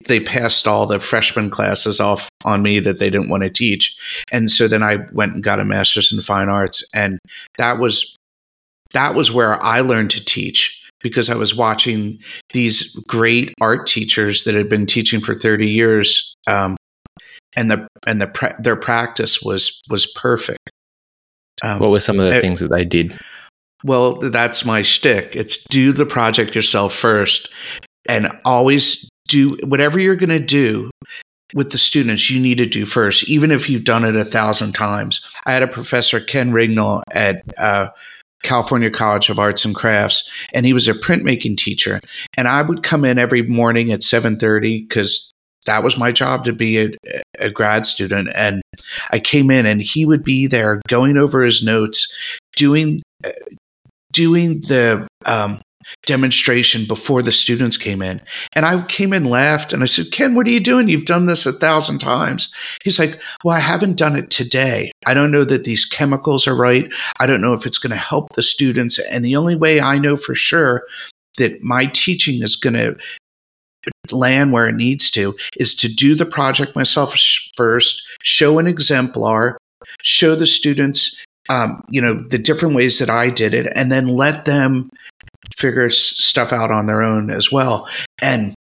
they 0.05 0.19
passed 0.19 0.67
all 0.67 0.85
the 0.85 0.99
freshman 0.99 1.49
classes 1.49 1.99
off 1.99 2.29
on 2.45 2.61
me 2.61 2.79
that 2.79 2.99
they 2.99 3.09
didn't 3.09 3.29
want 3.29 3.43
to 3.43 3.49
teach. 3.49 3.97
And 4.31 4.49
so 4.49 4.67
then 4.67 4.83
I 4.83 4.99
went 5.11 5.33
and 5.33 5.43
got 5.43 5.59
a 5.59 5.65
master's 5.65 6.11
in 6.11 6.21
fine 6.21 6.49
arts. 6.49 6.83
And 6.93 7.19
that 7.57 7.79
was 7.79 8.15
that 8.93 9.15
was 9.15 9.31
where 9.31 9.61
I 9.61 9.81
learned 9.81 10.11
to 10.11 10.23
teach 10.23 10.81
because 11.01 11.29
I 11.29 11.35
was 11.35 11.55
watching 11.55 12.19
these 12.53 12.95
great 13.07 13.53
art 13.59 13.85
teachers 13.85 14.43
that 14.43 14.55
had 14.55 14.69
been 14.69 14.85
teaching 14.85 15.19
for 15.19 15.35
30 15.35 15.67
years. 15.67 16.33
Um, 16.47 16.77
and 17.57 17.69
the 17.71 17.87
and 18.05 18.21
the 18.21 18.27
pra- 18.27 18.55
their 18.59 18.77
practice 18.77 19.41
was 19.41 19.81
was 19.89 20.05
perfect. 20.05 20.69
Um, 21.63 21.79
what 21.79 21.89
were 21.89 21.99
some 21.99 22.19
of 22.19 22.29
the 22.29 22.37
it, 22.37 22.41
things 22.41 22.59
that 22.59 22.69
they 22.69 22.85
did? 22.85 23.19
Well, 23.83 24.19
that's 24.19 24.63
my 24.63 24.83
shtick. 24.83 25.35
It's 25.35 25.63
do 25.65 25.91
the 25.91 26.05
project 26.05 26.55
yourself 26.55 26.93
first, 26.93 27.51
and 28.07 28.31
always 28.45 29.09
do 29.27 29.57
whatever 29.63 29.99
you're 29.99 30.15
going 30.15 30.29
to 30.29 30.39
do 30.39 30.89
with 31.53 31.71
the 31.71 31.77
students. 31.77 32.29
You 32.29 32.39
need 32.39 32.59
to 32.59 32.65
do 32.65 32.85
first, 32.85 33.27
even 33.27 33.51
if 33.51 33.69
you've 33.69 33.83
done 33.83 34.05
it 34.05 34.15
a 34.15 34.23
thousand 34.23 34.73
times. 34.73 35.25
I 35.45 35.53
had 35.53 35.63
a 35.63 35.67
professor, 35.67 36.19
Ken 36.19 36.51
Rignall, 36.51 37.01
at 37.11 37.41
uh, 37.57 37.89
California 38.43 38.91
College 38.91 39.29
of 39.29 39.39
Arts 39.39 39.65
and 39.65 39.75
Crafts, 39.75 40.31
and 40.53 40.65
he 40.65 40.73
was 40.73 40.87
a 40.87 40.93
printmaking 40.93 41.57
teacher. 41.57 41.99
And 42.37 42.47
I 42.47 42.61
would 42.61 42.83
come 42.83 43.03
in 43.03 43.17
every 43.17 43.41
morning 43.41 43.91
at 43.91 44.03
seven 44.03 44.37
thirty 44.37 44.83
because 44.83 45.31
that 45.67 45.83
was 45.83 45.97
my 45.97 46.11
job 46.11 46.43
to 46.45 46.53
be 46.53 46.79
a, 46.79 46.89
a, 47.39 47.51
grad 47.51 47.85
student. 47.85 48.29
And 48.35 48.61
I 49.11 49.19
came 49.19 49.51
in, 49.51 49.65
and 49.65 49.81
he 49.81 50.05
would 50.05 50.23
be 50.23 50.47
there 50.47 50.81
going 50.87 51.17
over 51.17 51.43
his 51.43 51.63
notes, 51.63 52.07
doing 52.55 53.03
uh, 53.23 53.31
doing 54.11 54.61
the 54.61 55.07
um, 55.25 55.61
demonstration 56.05 56.85
before 56.85 57.21
the 57.21 57.31
students 57.31 57.77
came 57.77 58.01
in. 58.01 58.21
And 58.53 58.65
I 58.65 58.83
came 58.85 59.13
in, 59.13 59.25
laughed, 59.25 59.73
and 59.73 59.83
I 59.83 59.85
said, 59.85 60.11
Ken, 60.11 60.35
what 60.35 60.47
are 60.47 60.51
you 60.51 60.59
doing? 60.59 60.89
You've 60.89 61.05
done 61.05 61.25
this 61.25 61.45
a 61.45 61.53
thousand 61.53 61.99
times. 61.99 62.53
He's 62.83 62.99
like, 62.99 63.19
Well, 63.43 63.55
I 63.55 63.59
haven't 63.59 63.97
done 63.97 64.15
it 64.15 64.29
today. 64.29 64.91
I 65.05 65.13
don't 65.13 65.31
know 65.31 65.43
that 65.43 65.63
these 65.63 65.85
chemicals 65.85 66.47
are 66.47 66.55
right. 66.55 66.91
I 67.19 67.27
don't 67.27 67.41
know 67.41 67.53
if 67.53 67.65
it's 67.65 67.77
going 67.77 67.91
to 67.91 67.97
help 67.97 68.33
the 68.33 68.43
students. 68.43 68.99
And 69.11 69.23
the 69.23 69.35
only 69.35 69.55
way 69.55 69.79
I 69.79 69.97
know 69.97 70.17
for 70.17 70.35
sure 70.35 70.83
that 71.37 71.61
my 71.61 71.85
teaching 71.87 72.41
is 72.41 72.55
going 72.55 72.73
to 72.73 72.97
land 74.11 74.53
where 74.53 74.67
it 74.67 74.75
needs 74.75 75.11
to 75.11 75.35
is 75.57 75.75
to 75.75 75.87
do 75.87 76.15
the 76.15 76.25
project 76.25 76.75
myself 76.75 77.15
first, 77.55 78.07
show 78.23 78.59
an 78.59 78.67
exemplar, 78.67 79.57
show 80.01 80.35
the 80.35 80.47
students 80.47 81.23
um, 81.49 81.81
you 81.89 82.01
know 82.01 82.21
the 82.29 82.37
different 82.37 82.75
ways 82.75 82.99
that 82.99 83.09
I 83.09 83.29
did 83.29 83.53
it, 83.53 83.71
and 83.75 83.91
then 83.91 84.07
let 84.07 84.45
them 84.45 84.89
figure 85.55 85.89
stuff 85.89 86.51
out 86.51 86.71
on 86.71 86.85
their 86.87 87.01
own 87.01 87.29
as 87.29 87.51
well. 87.51 87.87
And 88.21 88.53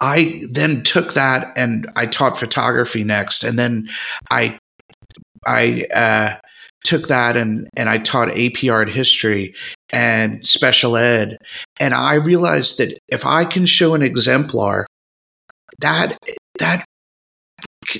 I 0.00 0.42
then 0.50 0.82
took 0.82 1.14
that 1.14 1.52
and 1.56 1.90
I 1.96 2.06
taught 2.06 2.38
photography 2.38 3.04
next, 3.04 3.44
and 3.44 3.58
then 3.58 3.88
I 4.30 4.58
I 5.46 5.86
uh, 5.94 6.36
took 6.84 7.08
that 7.08 7.36
and 7.36 7.68
and 7.76 7.88
I 7.88 7.98
taught 7.98 8.36
AP 8.36 8.64
art 8.70 8.90
history 8.90 9.54
and 9.92 10.44
special 10.44 10.96
ed, 10.96 11.38
and 11.78 11.94
I 11.94 12.14
realized 12.14 12.78
that 12.78 12.98
if 13.08 13.26
I 13.26 13.44
can 13.44 13.66
show 13.66 13.94
an 13.94 14.02
exemplar, 14.02 14.86
that 15.80 16.16
that 16.58 16.84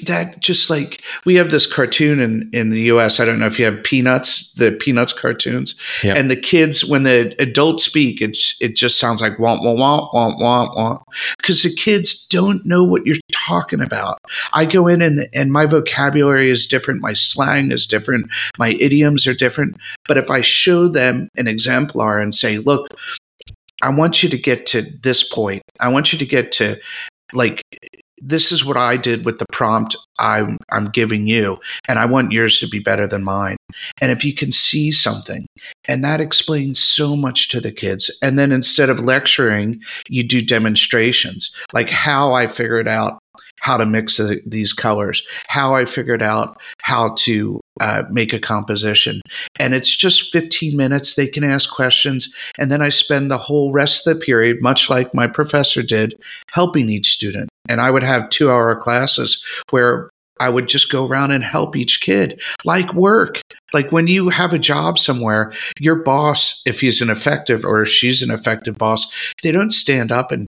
that 0.05 0.41
just 0.41 0.69
like 0.69 1.03
we 1.25 1.37
have 1.37 1.51
this 1.51 1.71
cartoon 1.71 2.21
in 2.21 2.51
in 2.53 2.71
the 2.71 2.83
US. 2.93 3.19
I 3.19 3.25
don't 3.25 3.41
know 3.41 3.47
if 3.47 3.59
you 3.59 3.65
have 3.65 3.83
Peanuts, 3.83 4.53
the 4.53 4.73
Peanuts 4.73 5.13
cartoons, 5.13 5.81
yep. 6.03 6.19
and 6.19 6.31
the 6.31 6.37
kids 6.37 6.85
when 6.85 7.05
the 7.05 7.35
adults 7.39 7.85
speak, 7.85 8.21
it's 8.21 8.61
it 8.61 8.77
just 8.77 8.99
sounds 8.99 9.23
like 9.23 9.39
womp 9.39 9.63
womp 9.63 9.79
womp 9.79 10.13
womp 10.13 10.39
womp 10.39 10.77
womp 10.77 11.03
because 11.39 11.63
the 11.63 11.75
kids 11.75 12.27
don't 12.27 12.65
know 12.67 12.85
what 12.85 13.07
you're 13.07 13.17
talking 13.33 13.81
about. 13.81 14.19
I 14.53 14.67
go 14.67 14.87
in 14.87 15.01
and 15.01 15.29
and 15.33 15.51
my 15.51 15.65
vocabulary 15.65 16.51
is 16.51 16.67
different, 16.67 17.01
my 17.01 17.15
slang 17.15 17.73
is 17.73 17.87
different, 17.87 18.31
my 18.59 18.77
idioms 18.81 19.27
are 19.27 19.35
different. 19.35 19.77
But 20.07 20.19
if 20.19 20.31
I 20.31 20.43
show 20.43 20.89
them 20.89 21.29
an 21.37 21.49
exemplar 21.49 22.21
and 22.21 22.35
say, 22.35 22.59
look, 22.59 22.89
I 23.83 23.89
want 23.89 24.23
you 24.23 24.29
to 24.29 24.39
get 24.39 24.67
to 24.67 24.83
this 24.83 25.27
point. 25.27 25.63
I 25.81 25.89
want 25.89 26.13
you 26.13 26.19
to 26.19 26.27
get 26.27 26.53
to 26.53 26.79
like 27.33 27.63
this 28.21 28.53
is 28.53 28.65
what 28.65 28.77
I 28.77 28.97
did 28.97 29.25
with 29.25 29.39
the 29.39 29.47
prompt 29.53 29.97
I'm, 30.19 30.59
I'm 30.71 30.87
giving 30.87 31.27
you, 31.27 31.59
and 31.89 31.99
I 31.99 32.07
want 32.07 32.33
yours 32.33 32.61
to 32.61 32.69
be 32.69 32.79
better 32.79 33.07
than 33.07 33.25
mine. 33.25 33.57
And 34.00 34.12
if 34.12 34.25
you 34.25 34.35
can 34.35 34.53
see 34.53 34.93
something, 34.93 35.47
and 35.89 36.05
that 36.05 36.21
explains 36.21 36.79
so 36.79 37.17
much 37.17 37.49
to 37.50 37.61
the 37.61 37.73
kids. 37.73 38.17
And 38.23 38.39
then 38.39 38.53
instead 38.53 38.91
of 38.91 39.00
lecturing, 39.00 39.81
you 40.09 40.23
do 40.23 40.45
demonstrations, 40.45 41.55
like 41.73 41.89
how 41.91 42.33
I 42.33 42.47
figured 42.47 42.89
out 42.89 43.19
how 43.61 43.77
to 43.77 43.87
mix 43.87 44.17
the, 44.17 44.41
these 44.47 44.73
colors, 44.73 45.27
how 45.47 45.75
I 45.75 45.85
figured 45.85 46.23
out 46.23 46.61
how 46.83 47.15
to 47.19 47.61
uh, 47.81 48.05
make 48.11 48.33
a 48.33 48.41
composition. 48.41 49.21
And 49.59 49.75
it's 49.75 49.95
just 49.95 50.33
15 50.33 50.77
minutes. 50.77 51.15
They 51.15 51.27
can 51.27 51.45
ask 51.45 51.71
questions. 51.71 52.35
And 52.59 52.73
then 52.73 52.83
I 52.83 52.89
spend 52.89 53.31
the 53.31 53.39
whole 53.39 53.71
rest 53.71 54.07
of 54.07 54.19
the 54.19 54.25
period, 54.25 54.62
much 54.62 54.91
like 54.91 55.15
my 55.15 55.27
professor 55.27 55.83
did, 55.83 56.19
helping 56.53 56.89
each 56.89 57.11
student. 57.11 57.50
And 57.71 57.81
I 57.81 57.91
would 57.91 58.03
have 58.03 58.29
two 58.31 58.50
hour 58.50 58.75
classes 58.75 59.45
where 59.71 60.11
I 60.41 60.49
would 60.49 60.69
just 60.69 60.91
go 60.91 61.07
around 61.07 61.31
and 61.31 61.45
help 61.45 61.77
each 61.77 62.00
kid, 62.00 62.41
like 62.65 62.93
work. 62.95 63.41
Like 63.73 63.93
when 63.93 64.09
you 64.09 64.31
have 64.31 64.53
a 64.53 64.59
job 64.59 64.99
somewhere, 64.99 65.53
your 65.79 66.03
boss, 66.03 66.62
if 66.67 66.81
he's 66.81 67.00
an 67.00 67.11
effective 67.11 67.65
or 67.65 67.83
if 67.83 67.89
she's 67.89 68.23
an 68.23 68.31
effective 68.31 68.77
boss, 68.77 69.15
they 69.43 69.53
don't 69.53 69.71
stand 69.71 70.11
up 70.11 70.33
and 70.33 70.47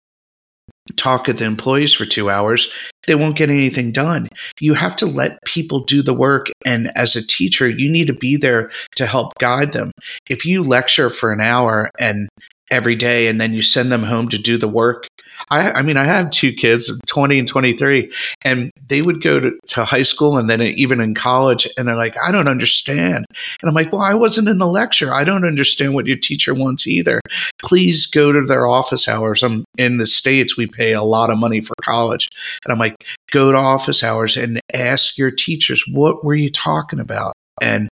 talk 0.97 1.29
at 1.29 1.39
the 1.39 1.45
employees 1.45 1.95
for 1.95 2.05
two 2.05 2.29
hours, 2.29 2.71
they 3.07 3.15
won't 3.15 3.37
get 3.37 3.49
anything 3.49 3.93
done. 3.93 4.29
You 4.61 4.75
have 4.75 4.95
to 4.97 5.07
let 5.07 5.43
people 5.45 5.81
do 5.81 6.03
the 6.03 6.15
work. 6.15 6.49
And 6.67 6.93
as 6.97 7.17
a 7.17 7.27
teacher, 7.27 7.69
you 7.69 7.91
need 7.91 8.09
to 8.09 8.13
be 8.13 8.37
there 8.37 8.71
to 8.97 9.07
help 9.07 9.33
guide 9.39 9.73
them. 9.73 9.93
If 10.29 10.45
you 10.45 10.63
lecture 10.63 11.11
for 11.11 11.33
an 11.33 11.41
hour 11.41 11.91
and 11.99 12.29
every 12.71 12.97
day 12.97 13.29
and 13.29 13.41
then 13.41 13.55
you 13.55 13.63
send 13.63 13.93
them 13.93 14.03
home 14.03 14.29
to 14.29 14.39
do 14.39 14.59
the 14.59 14.69
work 14.69 15.07
I, 15.51 15.71
I 15.73 15.83
mean, 15.83 15.97
I 15.97 16.05
have 16.05 16.31
two 16.31 16.53
kids, 16.53 16.91
20 17.07 17.39
and 17.39 17.49
23, 17.49 18.13
and 18.43 18.71
they 18.89 19.03
would 19.03 19.23
go 19.23 19.39
to, 19.39 19.53
to 19.69 19.85
high 19.85 20.03
school 20.03 20.39
and 20.39 20.51
then 20.51 20.61
even 20.61 21.01
in 21.01 21.15
college, 21.15 21.69
and 21.77 21.87
they're 21.87 21.97
like, 21.97 22.17
I 22.23 22.33
don't 22.33 22.49
understand. 22.49 23.27
And 23.63 23.69
I'm 23.69 23.75
like, 23.75 23.93
well, 23.93 24.03
I 24.03 24.15
wasn't 24.15 24.49
in 24.49 24.59
the 24.59 24.67
lecture. 24.67 25.13
I 25.13 25.25
don't 25.25 25.45
understand 25.45 25.95
what 25.95 26.07
your 26.07 26.17
teacher 26.17 26.55
wants 26.55 26.87
either. 26.87 27.21
Please 27.63 28.07
go 28.07 28.33
to 28.33 28.43
their 28.45 28.67
office 28.67 29.09
hours. 29.09 29.43
I'm 29.43 29.65
in 29.79 29.99
the 29.99 30.07
States, 30.07 30.57
we 30.57 30.67
pay 30.67 30.93
a 30.93 31.03
lot 31.03 31.31
of 31.31 31.39
money 31.39 31.61
for 31.61 31.75
college. 31.83 32.29
And 32.65 32.73
I'm 32.73 32.79
like, 32.79 32.97
go 33.31 33.53
to 33.53 33.59
office 33.59 34.03
hours 34.03 34.37
and 34.37 34.61
ask 34.75 35.17
your 35.17 35.31
teachers, 35.31 35.85
what 35.91 36.25
were 36.25 36.35
you 36.35 36.51
talking 36.51 37.01
about? 37.01 37.35
And 37.61 37.89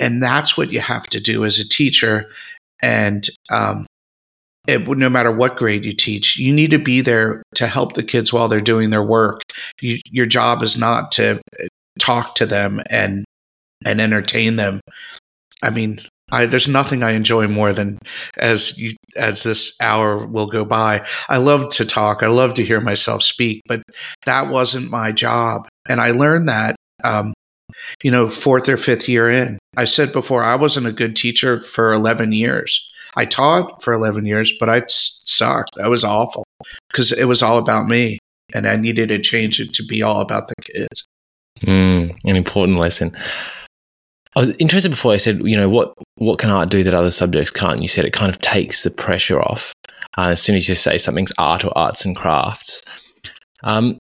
and 0.00 0.22
that's 0.22 0.56
what 0.56 0.72
you 0.72 0.80
have 0.80 1.04
to 1.08 1.20
do 1.20 1.44
as 1.44 1.58
a 1.58 1.68
teacher. 1.68 2.30
And 2.80 3.28
um, 3.50 3.86
it, 4.68 4.86
no 4.86 5.08
matter 5.08 5.32
what 5.32 5.56
grade 5.56 5.84
you 5.84 5.92
teach, 5.92 6.38
you 6.38 6.52
need 6.52 6.70
to 6.70 6.78
be 6.78 7.00
there 7.00 7.42
to 7.54 7.66
help 7.66 7.94
the 7.94 8.02
kids 8.02 8.32
while 8.32 8.48
they're 8.48 8.60
doing 8.60 8.90
their 8.90 9.02
work. 9.02 9.42
You, 9.80 9.98
your 10.06 10.26
job 10.26 10.62
is 10.62 10.78
not 10.78 11.10
to 11.12 11.40
uh, 11.60 11.66
talk 11.98 12.34
to 12.36 12.46
them 12.46 12.80
and 12.90 13.24
and 13.84 14.00
entertain 14.00 14.56
them. 14.56 14.80
I 15.62 15.70
mean, 15.70 15.98
I, 16.30 16.46
there's 16.46 16.68
nothing 16.68 17.02
I 17.02 17.12
enjoy 17.12 17.48
more 17.48 17.72
than 17.72 17.98
as 18.38 18.78
you 18.78 18.94
as 19.16 19.42
this 19.42 19.76
hour 19.80 20.24
will 20.26 20.46
go 20.46 20.64
by. 20.64 21.06
I 21.28 21.38
love 21.38 21.68
to 21.70 21.84
talk. 21.84 22.22
I 22.22 22.28
love 22.28 22.54
to 22.54 22.64
hear 22.64 22.80
myself 22.80 23.22
speak, 23.22 23.62
but 23.66 23.82
that 24.26 24.48
wasn't 24.48 24.90
my 24.90 25.12
job, 25.12 25.68
and 25.88 26.00
I 26.00 26.12
learned 26.12 26.48
that. 26.48 26.76
Um, 27.04 27.34
you 28.02 28.10
know, 28.10 28.28
fourth 28.28 28.68
or 28.68 28.76
fifth 28.76 29.08
year 29.08 29.28
in. 29.28 29.58
I 29.76 29.86
said 29.86 30.12
before, 30.12 30.44
I 30.44 30.54
wasn't 30.54 30.86
a 30.86 30.92
good 30.92 31.16
teacher 31.16 31.60
for 31.62 31.92
11 31.92 32.32
years. 32.32 32.91
I 33.16 33.24
taught 33.24 33.82
for 33.82 33.92
11 33.92 34.24
years, 34.24 34.52
but 34.58 34.68
I 34.68 34.82
sucked. 34.88 35.76
I 35.82 35.88
was 35.88 36.04
awful 36.04 36.44
because 36.90 37.12
it 37.12 37.26
was 37.26 37.42
all 37.42 37.58
about 37.58 37.88
me. 37.88 38.18
And 38.54 38.66
I 38.66 38.76
needed 38.76 39.08
to 39.08 39.18
change 39.18 39.60
it 39.60 39.72
to 39.74 39.84
be 39.84 40.02
all 40.02 40.20
about 40.20 40.48
the 40.48 40.54
kids. 40.62 41.06
Mm, 41.60 42.16
an 42.24 42.36
important 42.36 42.78
lesson. 42.78 43.16
I 44.34 44.40
was 44.40 44.50
interested 44.58 44.90
before 44.90 45.12
I 45.12 45.18
said, 45.18 45.40
you 45.44 45.56
know, 45.56 45.68
what 45.68 45.94
what 46.16 46.38
can 46.38 46.50
art 46.50 46.70
do 46.70 46.82
that 46.82 46.94
other 46.94 47.10
subjects 47.10 47.50
can't? 47.50 47.80
You 47.80 47.88
said 47.88 48.04
it 48.04 48.12
kind 48.12 48.30
of 48.30 48.40
takes 48.40 48.82
the 48.82 48.90
pressure 48.90 49.40
off. 49.40 49.72
Uh, 50.18 50.28
as 50.28 50.42
soon 50.42 50.56
as 50.56 50.68
you 50.68 50.74
say 50.74 50.98
something's 50.98 51.32
art 51.38 51.64
or 51.64 51.76
arts 51.76 52.04
and 52.04 52.14
crafts. 52.14 52.82
Um, 53.62 53.98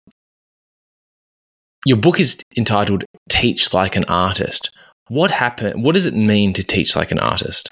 your 1.86 1.98
book 1.98 2.20
is 2.20 2.38
entitled 2.58 3.06
"Teach 3.30 3.74
Like 3.74 3.96
an 3.96 4.06
Artist." 4.06 4.70
What 5.08 5.32
happened? 5.32 5.84
What 5.84 5.96
does 5.96 6.06
it 6.06 6.14
mean 6.14 6.54
to 6.54 6.64
teach 6.64 6.96
like 6.96 7.12
an 7.12 7.20
artist? 7.20 7.70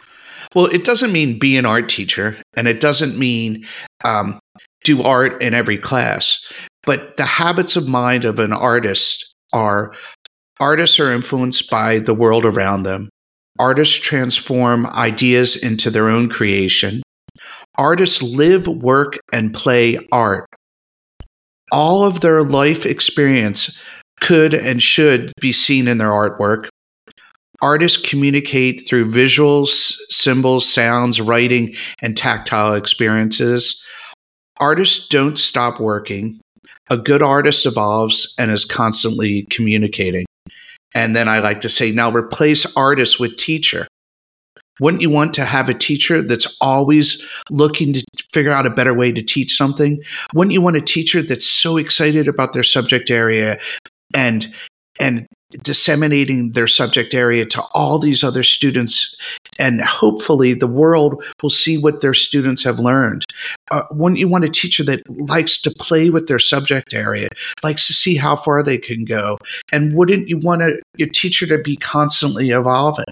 Well, 0.55 0.65
it 0.65 0.83
doesn't 0.83 1.11
mean 1.11 1.37
be 1.37 1.57
an 1.57 1.65
art 1.65 1.89
teacher, 1.89 2.41
and 2.55 2.67
it 2.67 2.79
doesn't 2.79 3.17
mean 3.17 3.65
um, 4.03 4.39
do 4.83 5.03
art 5.03 5.41
in 5.41 5.53
every 5.53 5.77
class. 5.77 6.51
But 6.83 7.17
the 7.17 7.25
habits 7.25 7.75
of 7.75 7.87
mind 7.87 8.25
of 8.25 8.39
an 8.39 8.53
artist 8.53 9.35
are 9.53 9.93
artists 10.59 10.99
are 10.99 11.11
influenced 11.11 11.69
by 11.69 11.99
the 11.99 12.13
world 12.13 12.45
around 12.45 12.83
them. 12.83 13.09
Artists 13.59 13.95
transform 13.95 14.87
ideas 14.87 15.55
into 15.55 15.89
their 15.89 16.09
own 16.09 16.29
creation. 16.29 17.03
Artists 17.77 18.21
live, 18.21 18.67
work, 18.67 19.19
and 19.31 19.53
play 19.53 19.99
art. 20.11 20.45
All 21.71 22.03
of 22.03 22.21
their 22.21 22.43
life 22.43 22.85
experience 22.85 23.81
could 24.19 24.53
and 24.53 24.81
should 24.81 25.31
be 25.39 25.53
seen 25.53 25.87
in 25.87 25.97
their 25.97 26.09
artwork. 26.09 26.67
Artists 27.61 28.09
communicate 28.09 28.87
through 28.87 29.11
visuals, 29.11 29.95
symbols, 30.09 30.67
sounds, 30.67 31.19
writing, 31.19 31.75
and 32.01 32.15
tactile 32.15 32.73
experiences. 32.73 33.83
Artists 34.57 35.07
don't 35.07 35.37
stop 35.37 35.79
working. 35.79 36.39
A 36.89 36.97
good 36.97 37.21
artist 37.21 37.65
evolves 37.65 38.33
and 38.37 38.49
is 38.51 38.65
constantly 38.65 39.43
communicating. 39.49 40.25
And 40.95 41.15
then 41.15 41.29
I 41.29 41.39
like 41.39 41.61
to 41.61 41.69
say, 41.69 41.91
now 41.91 42.11
replace 42.11 42.65
artist 42.75 43.19
with 43.19 43.37
teacher. 43.37 43.87
Wouldn't 44.79 45.01
you 45.01 45.09
want 45.09 45.33
to 45.35 45.45
have 45.45 45.69
a 45.69 45.73
teacher 45.73 46.21
that's 46.21 46.57
always 46.61 47.27
looking 47.49 47.93
to 47.93 48.05
figure 48.31 48.51
out 48.51 48.65
a 48.65 48.71
better 48.71 48.93
way 48.93 49.11
to 49.11 49.21
teach 49.21 49.55
something? 49.55 50.01
Wouldn't 50.33 50.53
you 50.53 50.61
want 50.61 50.77
a 50.77 50.81
teacher 50.81 51.21
that's 51.21 51.45
so 51.45 51.77
excited 51.77 52.27
about 52.27 52.53
their 52.53 52.63
subject 52.63 53.11
area 53.11 53.59
and 54.15 54.51
and 54.99 55.27
disseminating 55.63 56.51
their 56.51 56.67
subject 56.67 57.13
area 57.13 57.45
to 57.45 57.61
all 57.73 57.97
these 57.97 58.23
other 58.23 58.43
students 58.43 59.15
and 59.57 59.81
hopefully 59.81 60.53
the 60.53 60.67
world 60.67 61.23
will 61.41 61.49
see 61.49 61.77
what 61.77 62.01
their 62.01 62.13
students 62.13 62.63
have 62.63 62.77
learned 62.77 63.25
uh, 63.71 63.81
wouldn't 63.91 64.19
you 64.19 64.27
want 64.27 64.45
a 64.45 64.49
teacher 64.49 64.83
that 64.83 65.01
likes 65.27 65.59
to 65.59 65.71
play 65.71 66.11
with 66.11 66.27
their 66.27 66.39
subject 66.39 66.93
area 66.93 67.27
likes 67.63 67.87
to 67.87 67.93
see 67.93 68.15
how 68.15 68.35
far 68.35 68.61
they 68.61 68.77
can 68.77 69.05
go 69.05 69.37
and 69.73 69.95
wouldn't 69.95 70.27
you 70.27 70.37
want 70.37 70.61
a, 70.61 70.79
your 70.97 71.09
teacher 71.09 71.47
to 71.47 71.57
be 71.57 71.75
constantly 71.75 72.51
evolving 72.51 73.05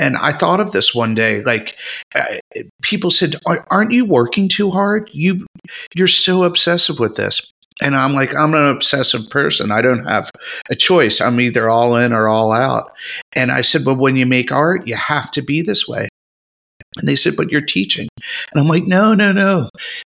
and 0.00 0.16
I 0.16 0.32
thought 0.32 0.58
of 0.58 0.72
this 0.72 0.94
one 0.94 1.14
day. 1.14 1.42
Like, 1.42 1.78
uh, 2.16 2.24
people 2.82 3.10
said, 3.10 3.36
"Aren't 3.46 3.92
you 3.92 4.04
working 4.04 4.48
too 4.48 4.70
hard? 4.70 5.08
You, 5.12 5.46
you're 5.94 6.08
so 6.08 6.42
obsessive 6.42 6.98
with 6.98 7.14
this." 7.14 7.52
And 7.82 7.96
I'm 7.96 8.14
like, 8.14 8.34
I'm 8.34 8.54
an 8.54 8.68
obsessive 8.68 9.28
person. 9.30 9.72
I 9.72 9.82
don't 9.82 10.04
have 10.06 10.30
a 10.70 10.76
choice. 10.76 11.20
I'm 11.20 11.40
either 11.40 11.68
all 11.68 11.96
in 11.96 12.12
or 12.12 12.28
all 12.28 12.52
out. 12.52 12.92
And 13.34 13.50
I 13.50 13.62
said, 13.62 13.84
But 13.84 13.98
when 13.98 14.16
you 14.16 14.26
make 14.26 14.52
art, 14.52 14.86
you 14.86 14.94
have 14.94 15.30
to 15.32 15.42
be 15.42 15.62
this 15.62 15.88
way. 15.88 16.08
And 16.96 17.08
they 17.08 17.16
said, 17.16 17.34
But 17.36 17.50
you're 17.50 17.60
teaching. 17.60 18.08
And 18.52 18.60
I'm 18.60 18.68
like, 18.68 18.84
No, 18.84 19.14
no, 19.14 19.32
no. 19.32 19.68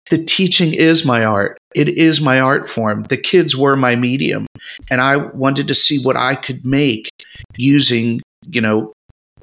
The 0.09 0.23
teaching 0.23 0.73
is 0.73 1.05
my 1.05 1.23
art. 1.23 1.57
It 1.73 1.89
is 1.89 2.21
my 2.21 2.39
art 2.39 2.69
form. 2.69 3.03
The 3.03 3.17
kids 3.17 3.55
were 3.55 3.75
my 3.75 3.95
medium. 3.95 4.45
And 4.91 4.99
I 4.99 5.17
wanted 5.17 5.67
to 5.69 5.75
see 5.75 6.03
what 6.03 6.17
I 6.17 6.35
could 6.35 6.65
make 6.65 7.09
using, 7.55 8.21
you 8.47 8.61
know, 8.61 8.92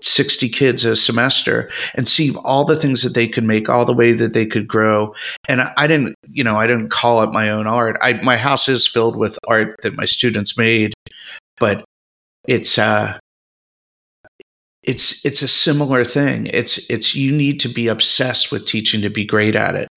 60 0.03 0.49
kids 0.49 0.85
a 0.85 0.97
semester 0.97 1.71
and 1.95 2.09
see 2.09 2.35
all 2.37 2.65
the 2.65 2.77
things 2.77 3.03
that 3.03 3.15
they 3.15 3.29
could 3.29 3.45
make 3.45 3.69
all 3.69 3.85
the 3.85 3.93
way 3.93 4.13
that 4.13 4.33
they 4.33 4.47
could 4.47 4.69
grow. 4.69 5.15
And 5.49 5.61
i 5.77 5.87
didn't 5.87 6.15
you 6.31 6.45
know 6.45 6.57
i 6.57 6.67
didn't 6.67 6.91
call 6.91 7.23
it 7.23 7.33
my 7.33 7.51
own 7.51 7.67
art. 7.67 7.97
I, 8.01 8.15
my 8.23 8.37
house 8.37 8.69
is 8.69 8.87
filled 8.87 9.17
with 9.17 9.39
art 9.49 9.77
that 9.83 9.95
my 9.95 10.05
students 10.05 10.57
made 10.57 10.95
but 11.59 11.85
it's 12.49 12.79
uh 12.79 13.19
it's 14.83 15.25
it's 15.25 15.43
a 15.43 15.49
similar 15.49 16.05
thing. 16.05 16.47
It's 16.47 16.91
it's 16.91 17.15
you 17.15 17.31
need 17.31 17.61
to 17.61 17.69
be 17.69 17.89
obsessed 17.89 18.51
with 18.51 18.67
teaching 18.67 19.03
to 19.03 19.11
be 19.11 19.25
great 19.25 19.55
at 19.55 19.77
it. 19.77 19.89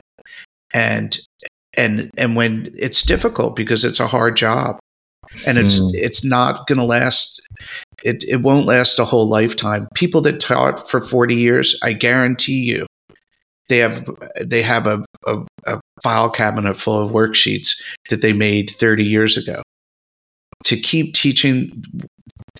And 0.73 1.17
and 1.75 2.11
and 2.17 2.35
when 2.35 2.73
it's 2.77 3.01
difficult 3.01 3.55
because 3.55 3.83
it's 3.83 3.99
a 3.99 4.07
hard 4.07 4.35
job 4.35 4.77
and 5.45 5.57
it's 5.57 5.79
mm. 5.79 5.91
it's 5.93 6.23
not 6.23 6.67
going 6.67 6.77
to 6.77 6.85
last 6.85 7.41
it, 8.03 8.23
it 8.25 8.41
won't 8.41 8.65
last 8.65 8.99
a 8.99 9.05
whole 9.05 9.27
lifetime. 9.27 9.87
People 9.93 10.21
that 10.21 10.39
taught 10.39 10.89
for 10.89 11.01
40 11.01 11.35
years, 11.35 11.79
I 11.83 11.93
guarantee 11.93 12.63
you, 12.63 12.85
they 13.69 13.77
have 13.77 14.05
they 14.41 14.61
have 14.61 14.87
a, 14.87 15.05
a, 15.25 15.37
a 15.65 15.79
file 16.03 16.29
cabinet 16.29 16.75
full 16.75 16.99
of 16.99 17.11
worksheets 17.11 17.81
that 18.09 18.21
they 18.21 18.33
made 18.33 18.69
30 18.71 19.03
years 19.03 19.37
ago. 19.37 19.61
To 20.65 20.77
keep 20.77 21.13
teaching 21.13 21.83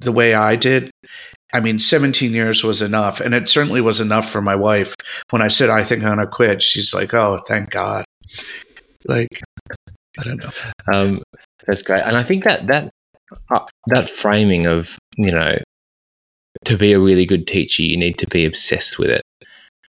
the 0.01 0.12
way 0.12 0.34
I 0.34 0.56
did, 0.56 0.92
I 1.53 1.60
mean, 1.60 1.80
17 1.80 2.32
years 2.32 2.63
was 2.63 2.82
enough. 2.82 3.20
And 3.20 3.34
it 3.34 3.48
certainly 3.48 3.80
was 3.80 4.00
enough 4.00 4.30
for 4.30 4.42
my 4.42 4.56
wife. 4.56 4.96
When 5.30 5.42
I 5.42 5.48
said, 5.48 5.70
I 5.70 5.84
think 5.84 6.03
I'm 6.03 6.15
going 6.15 6.25
to 6.25 6.27
quit, 6.27 6.62
she's 6.62 6.94
like, 6.94 7.13
oh, 7.13 7.39
thank 7.48 7.70
God. 7.70 8.06
Like, 9.06 9.42
I 10.20 10.24
don't 10.24 10.43
know. 10.43 10.51
Um, 10.91 11.24
that's 11.67 11.82
great. 11.82 12.03
And 12.03 12.17
I 12.17 12.24
think 12.24 12.43
that, 12.43 12.67
that, 12.67 12.89
uh, 13.50 13.65
that 13.88 14.10
framing 14.10 14.67
of 14.67 14.98
you 15.17 15.32
know, 15.32 15.58
to 16.65 16.77
be 16.77 16.93
a 16.93 17.00
really 17.00 17.25
good 17.25 17.48
teacher, 17.48 17.84
you 17.84 17.98
need 17.98 18.17
to 18.20 18.27
be 18.27 18.46
obsessed 18.46 18.99
with 18.99 19.10
it. 19.10 19.21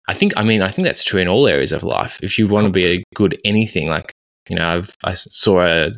I 0.07 0.13
think, 0.13 0.33
I 0.35 0.43
mean, 0.43 0.61
I 0.61 0.69
think 0.69 0.85
that's 0.85 1.03
true 1.03 1.21
in 1.21 1.29
all 1.29 1.47
areas 1.47 1.71
of 1.71 1.83
life. 1.83 2.19
If 2.21 2.37
you 2.37 2.47
want 2.47 2.65
to 2.65 2.71
be 2.71 2.85
a 2.85 3.03
good 3.15 3.39
anything, 3.45 3.87
like, 3.87 4.11
you 4.49 4.55
know, 4.55 4.67
I've, 4.67 4.93
I 5.03 5.13
saw 5.13 5.61
a 5.61 5.91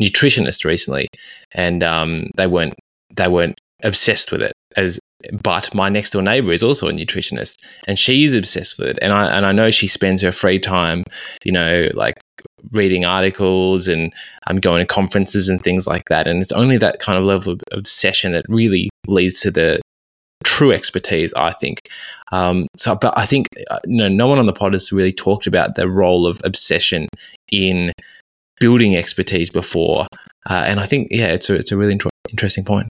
nutritionist 0.00 0.64
recently 0.64 1.06
and 1.52 1.84
um, 1.84 2.30
they 2.36 2.48
weren't, 2.48 2.74
they 3.14 3.28
weren't 3.28 3.58
obsessed 3.84 4.32
with 4.32 4.42
it 4.42 4.52
as, 4.76 4.98
but 5.42 5.72
my 5.72 5.88
next 5.88 6.10
door 6.10 6.22
neighbor 6.22 6.52
is 6.52 6.64
also 6.64 6.88
a 6.88 6.92
nutritionist 6.92 7.58
and 7.86 7.96
she's 7.96 8.34
obsessed 8.34 8.76
with 8.76 8.88
it. 8.88 8.98
And 9.00 9.12
I, 9.12 9.36
and 9.36 9.46
I 9.46 9.52
know 9.52 9.70
she 9.70 9.86
spends 9.86 10.20
her 10.22 10.32
free 10.32 10.58
time, 10.58 11.04
you 11.44 11.52
know, 11.52 11.88
like 11.94 12.14
reading 12.72 13.04
articles 13.04 13.88
and 13.88 14.12
I'm 14.46 14.56
um, 14.56 14.60
going 14.60 14.80
to 14.80 14.86
conferences 14.86 15.48
and 15.48 15.62
things 15.62 15.86
like 15.86 16.08
that. 16.08 16.26
And 16.26 16.40
it's 16.40 16.52
only 16.52 16.76
that 16.78 17.00
kind 17.00 17.18
of 17.18 17.24
level 17.24 17.54
of 17.54 17.62
obsession 17.72 18.32
that 18.32 18.44
really 18.48 18.90
leads 19.06 19.40
to 19.40 19.50
the 19.50 19.80
true 20.44 20.72
expertise, 20.72 21.32
I 21.34 21.52
think. 21.52 21.88
Um, 22.32 22.66
so, 22.76 22.94
but 22.94 23.16
I 23.16 23.26
think 23.26 23.48
uh, 23.70 23.78
you 23.86 23.96
know, 23.96 24.08
no 24.08 24.28
one 24.28 24.38
on 24.38 24.46
the 24.46 24.52
pod 24.52 24.72
has 24.72 24.92
really 24.92 25.12
talked 25.12 25.46
about 25.46 25.74
the 25.74 25.88
role 25.88 26.26
of 26.26 26.40
obsession 26.44 27.08
in 27.50 27.92
building 28.60 28.96
expertise 28.96 29.50
before. 29.50 30.06
Uh, 30.48 30.64
and 30.66 30.80
I 30.80 30.86
think, 30.86 31.08
yeah, 31.10 31.28
it's 31.28 31.48
a, 31.48 31.54
it's 31.54 31.72
a 31.72 31.76
really 31.76 31.98
interesting 32.30 32.64
point. 32.64 32.88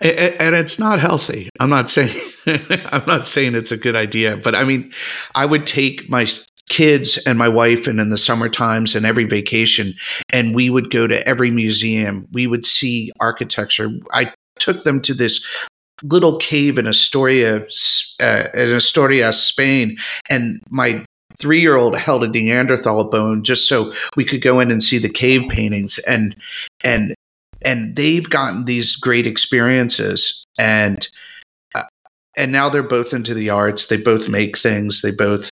And 0.00 0.54
it's 0.54 0.78
not 0.78 1.00
healthy. 1.00 1.48
I'm 1.60 1.70
not 1.70 1.90
saying 1.90 2.16
I'm 2.46 3.04
not 3.06 3.26
saying 3.26 3.54
it's 3.54 3.72
a 3.72 3.76
good 3.76 3.96
idea, 3.96 4.36
but 4.36 4.54
I 4.54 4.64
mean, 4.64 4.92
I 5.34 5.46
would 5.46 5.66
take 5.66 6.08
my 6.08 6.26
kids 6.68 7.18
and 7.26 7.38
my 7.38 7.48
wife 7.48 7.86
and 7.86 8.00
in 8.00 8.10
the 8.10 8.18
summer 8.18 8.48
times 8.48 8.94
and 8.94 9.04
every 9.04 9.24
vacation 9.24 9.94
and 10.32 10.54
we 10.54 10.70
would 10.70 10.90
go 10.90 11.06
to 11.06 11.26
every 11.26 11.50
museum. 11.50 12.26
We 12.32 12.46
would 12.46 12.64
see 12.64 13.10
architecture. 13.20 13.90
I 14.12 14.32
took 14.58 14.84
them 14.84 15.00
to 15.02 15.14
this 15.14 15.46
little 16.04 16.36
cave 16.38 16.78
in 16.78 16.86
astoria 16.86 17.64
uh, 18.20 18.44
in 18.54 18.74
astoria 18.74 19.32
spain 19.32 19.96
and 20.28 20.60
my 20.68 21.04
three 21.38 21.60
year 21.60 21.76
old 21.76 21.96
held 21.96 22.24
a 22.24 22.28
neanderthal 22.28 23.04
bone 23.04 23.44
just 23.44 23.68
so 23.68 23.92
we 24.16 24.24
could 24.24 24.42
go 24.42 24.58
in 24.58 24.70
and 24.70 24.82
see 24.82 24.98
the 24.98 25.08
cave 25.08 25.48
paintings 25.48 25.98
and 26.00 26.34
and 26.82 27.14
and 27.64 27.96
they've 27.96 28.28
gotten 28.28 28.64
these 28.64 28.96
great 28.96 29.26
experiences 29.26 30.44
and 30.58 31.08
uh, 31.74 31.84
and 32.36 32.52
now 32.52 32.68
they're 32.68 32.82
both 32.82 33.12
into 33.12 33.34
the 33.34 33.50
arts. 33.50 33.86
They 33.86 33.96
both 33.96 34.28
make 34.28 34.58
things. 34.58 35.02
They 35.02 35.10
both 35.10 35.50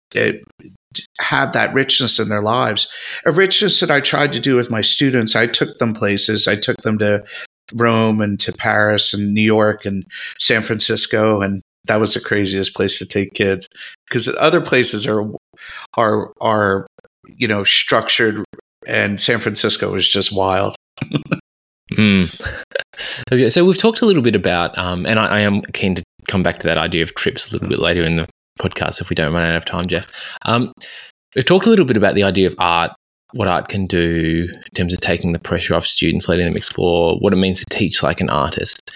have 1.21 1.53
that 1.53 1.73
richness 1.75 2.19
in 2.19 2.29
their 2.29 2.43
lives. 2.43 2.89
A 3.25 3.33
richness 3.33 3.81
that 3.81 3.91
I 3.91 4.01
tried 4.01 4.33
to 4.33 4.41
do 4.41 4.57
with 4.57 4.71
my 4.71 4.81
students. 4.81 5.37
I 5.37 5.47
took 5.47 5.79
them 5.79 5.95
places. 5.95 6.49
I 6.49 6.57
took 6.57 6.77
them 6.83 6.99
to 6.99 7.25
Rome 7.75 8.21
and 8.21 8.39
to 8.41 8.53
Paris 8.53 9.15
and 9.15 9.35
New 9.35 9.43
York 9.43 9.85
and 9.85 10.05
San 10.39 10.63
Francisco, 10.63 11.41
and 11.41 11.63
that 11.87 12.01
was 12.01 12.15
the 12.15 12.21
craziest 12.21 12.75
place 12.75 12.99
to 12.99 13.07
take 13.07 13.35
kids 13.35 13.69
because 14.09 14.29
other 14.39 14.61
places 14.61 15.07
are 15.07 15.25
are 15.97 16.33
are 16.41 16.87
you 17.37 17.49
know 17.49 17.65
structured, 17.65 18.45
and 18.87 19.21
San 19.21 19.39
Francisco 19.39 19.93
was 19.93 20.09
just 20.09 20.33
wild. 20.33 20.77
mm. 21.93 23.51
So 23.51 23.65
we've 23.65 23.79
talked 23.79 24.01
a 24.01 24.07
little 24.07 24.23
bit 24.23 24.35
about, 24.35 24.77
um, 24.79 25.07
and 25.07 25.19
I, 25.19 25.27
I 25.27 25.41
am 25.41 25.63
keen 25.73 25.95
to 25.95 26.03
come 26.29 26.43
back 26.43 26.59
to 26.59 26.67
that 26.67 26.79
idea 26.79 27.03
of 27.03 27.15
trips 27.15 27.51
a 27.51 27.53
little 27.53 27.69
bit 27.69 27.79
later 27.79 28.03
in 28.03 28.17
the 28.17 28.29
podcast 28.59 29.01
if 29.01 29.11
we 29.11 29.15
don't 29.15 29.33
run 29.33 29.45
out 29.45 29.57
of 29.57 29.65
time, 29.65 29.87
Jeff. 29.87 30.07
Um, 30.43 30.73
we've 31.35 31.45
talked 31.45 31.67
a 31.67 31.71
little 31.71 31.85
bit 31.85 31.97
about 31.97 32.15
the 32.15 32.23
idea 32.23 32.47
of 32.47 32.55
art, 32.59 32.93
what 33.33 33.49
art 33.49 33.69
can 33.69 33.87
do 33.87 34.49
in 34.51 34.71
terms 34.75 34.93
of 34.93 35.01
taking 35.01 35.33
the 35.33 35.39
pressure 35.39 35.75
off 35.75 35.85
students, 35.85 36.29
letting 36.29 36.45
them 36.45 36.57
explore 36.57 37.17
what 37.19 37.33
it 37.33 37.37
means 37.37 37.61
to 37.61 37.67
teach 37.67 38.03
like 38.03 38.21
an 38.21 38.31
artist. 38.31 38.91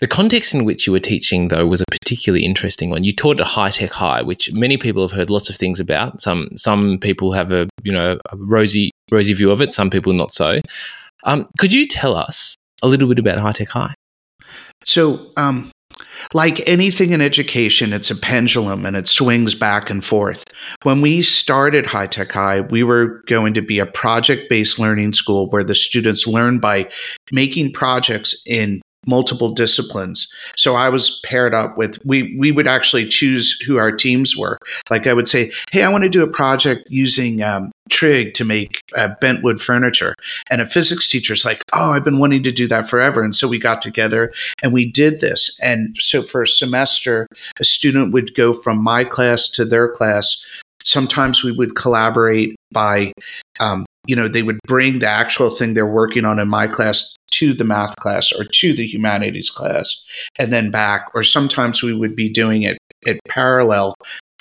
The 0.00 0.08
context 0.08 0.54
in 0.54 0.64
which 0.64 0.86
you 0.86 0.92
were 0.92 1.00
teaching, 1.00 1.48
though, 1.48 1.66
was 1.66 1.80
a 1.80 1.84
particularly 1.90 2.44
interesting 2.44 2.90
one. 2.90 3.04
You 3.04 3.12
taught 3.12 3.40
at 3.40 3.46
High 3.46 3.70
Tech 3.70 3.90
High, 3.90 4.22
which 4.22 4.52
many 4.52 4.76
people 4.76 5.02
have 5.02 5.16
heard 5.16 5.30
lots 5.30 5.48
of 5.48 5.56
things 5.56 5.80
about. 5.80 6.20
Some 6.20 6.48
some 6.56 6.98
people 6.98 7.32
have 7.32 7.52
a 7.52 7.68
you 7.84 7.92
know 7.92 8.18
a 8.30 8.36
rosy 8.36 8.90
rosy 9.10 9.32
view 9.32 9.50
of 9.50 9.62
it. 9.62 9.72
Some 9.72 9.90
people 9.90 10.12
not 10.12 10.32
so. 10.32 10.60
Um, 11.24 11.48
could 11.58 11.72
you 11.72 11.86
tell 11.86 12.14
us 12.14 12.54
a 12.82 12.88
little 12.88 13.08
bit 13.08 13.18
about 13.18 13.38
High 13.38 13.52
Tech 13.52 13.68
High? 13.68 13.94
So, 14.84 15.30
um, 15.36 15.70
like 16.32 16.66
anything 16.68 17.10
in 17.10 17.20
education, 17.20 17.92
it's 17.92 18.10
a 18.10 18.16
pendulum 18.16 18.86
and 18.86 18.96
it 18.96 19.08
swings 19.08 19.54
back 19.54 19.90
and 19.90 20.04
forth. 20.04 20.44
When 20.82 21.00
we 21.00 21.22
started 21.22 21.86
High 21.86 22.06
Tech 22.06 22.32
High, 22.32 22.60
we 22.60 22.82
were 22.82 23.22
going 23.26 23.54
to 23.54 23.62
be 23.62 23.78
a 23.78 23.86
project 23.86 24.48
based 24.48 24.78
learning 24.78 25.12
school 25.12 25.48
where 25.50 25.64
the 25.64 25.74
students 25.74 26.26
learn 26.26 26.58
by 26.58 26.90
making 27.32 27.72
projects 27.72 28.40
in 28.46 28.82
multiple 29.06 29.50
disciplines. 29.50 30.32
So 30.56 30.74
I 30.74 30.88
was 30.88 31.20
paired 31.24 31.54
up 31.54 31.76
with 31.76 31.98
we 32.04 32.36
we 32.38 32.52
would 32.52 32.66
actually 32.66 33.08
choose 33.08 33.58
who 33.60 33.78
our 33.78 33.92
teams 33.92 34.36
were. 34.36 34.58
Like 34.90 35.06
I 35.06 35.12
would 35.12 35.28
say, 35.28 35.52
hey, 35.72 35.82
I 35.82 35.88
want 35.88 36.04
to 36.04 36.10
do 36.10 36.22
a 36.22 36.28
project 36.28 36.86
using 36.90 37.42
um, 37.42 37.72
trig 37.90 38.34
to 38.34 38.44
make 38.44 38.80
uh, 38.96 39.08
bentwood 39.20 39.60
furniture, 39.60 40.14
and 40.50 40.60
a 40.60 40.66
physics 40.66 41.08
teacher's 41.08 41.44
like, 41.44 41.62
oh, 41.72 41.92
I've 41.92 42.04
been 42.04 42.18
wanting 42.18 42.42
to 42.44 42.52
do 42.52 42.66
that 42.68 42.88
forever, 42.88 43.22
and 43.22 43.34
so 43.34 43.48
we 43.48 43.58
got 43.58 43.82
together 43.82 44.32
and 44.62 44.72
we 44.72 44.90
did 44.90 45.20
this. 45.20 45.58
And 45.60 45.96
so 46.00 46.22
for 46.22 46.42
a 46.42 46.48
semester, 46.48 47.26
a 47.60 47.64
student 47.64 48.12
would 48.12 48.34
go 48.34 48.52
from 48.52 48.82
my 48.82 49.04
class 49.04 49.48
to 49.50 49.64
their 49.64 49.88
class. 49.88 50.44
Sometimes 50.82 51.42
we 51.42 51.52
would 51.52 51.76
collaborate 51.76 52.56
by 52.70 53.12
um, 53.60 53.86
you 54.06 54.14
know, 54.14 54.28
they 54.28 54.42
would 54.42 54.58
bring 54.66 54.98
the 54.98 55.08
actual 55.08 55.50
thing 55.50 55.74
they're 55.74 55.86
working 55.86 56.24
on 56.24 56.38
in 56.38 56.48
my 56.48 56.66
class 56.66 57.16
to 57.32 57.52
the 57.54 57.64
math 57.64 57.96
class 57.96 58.32
or 58.32 58.44
to 58.44 58.72
the 58.72 58.86
humanities 58.86 59.50
class 59.50 60.04
and 60.38 60.52
then 60.52 60.70
back. 60.70 61.06
Or 61.14 61.22
sometimes 61.22 61.82
we 61.82 61.94
would 61.94 62.14
be 62.14 62.28
doing 62.28 62.62
it 62.62 62.78
at 63.06 63.18
parallel 63.28 63.94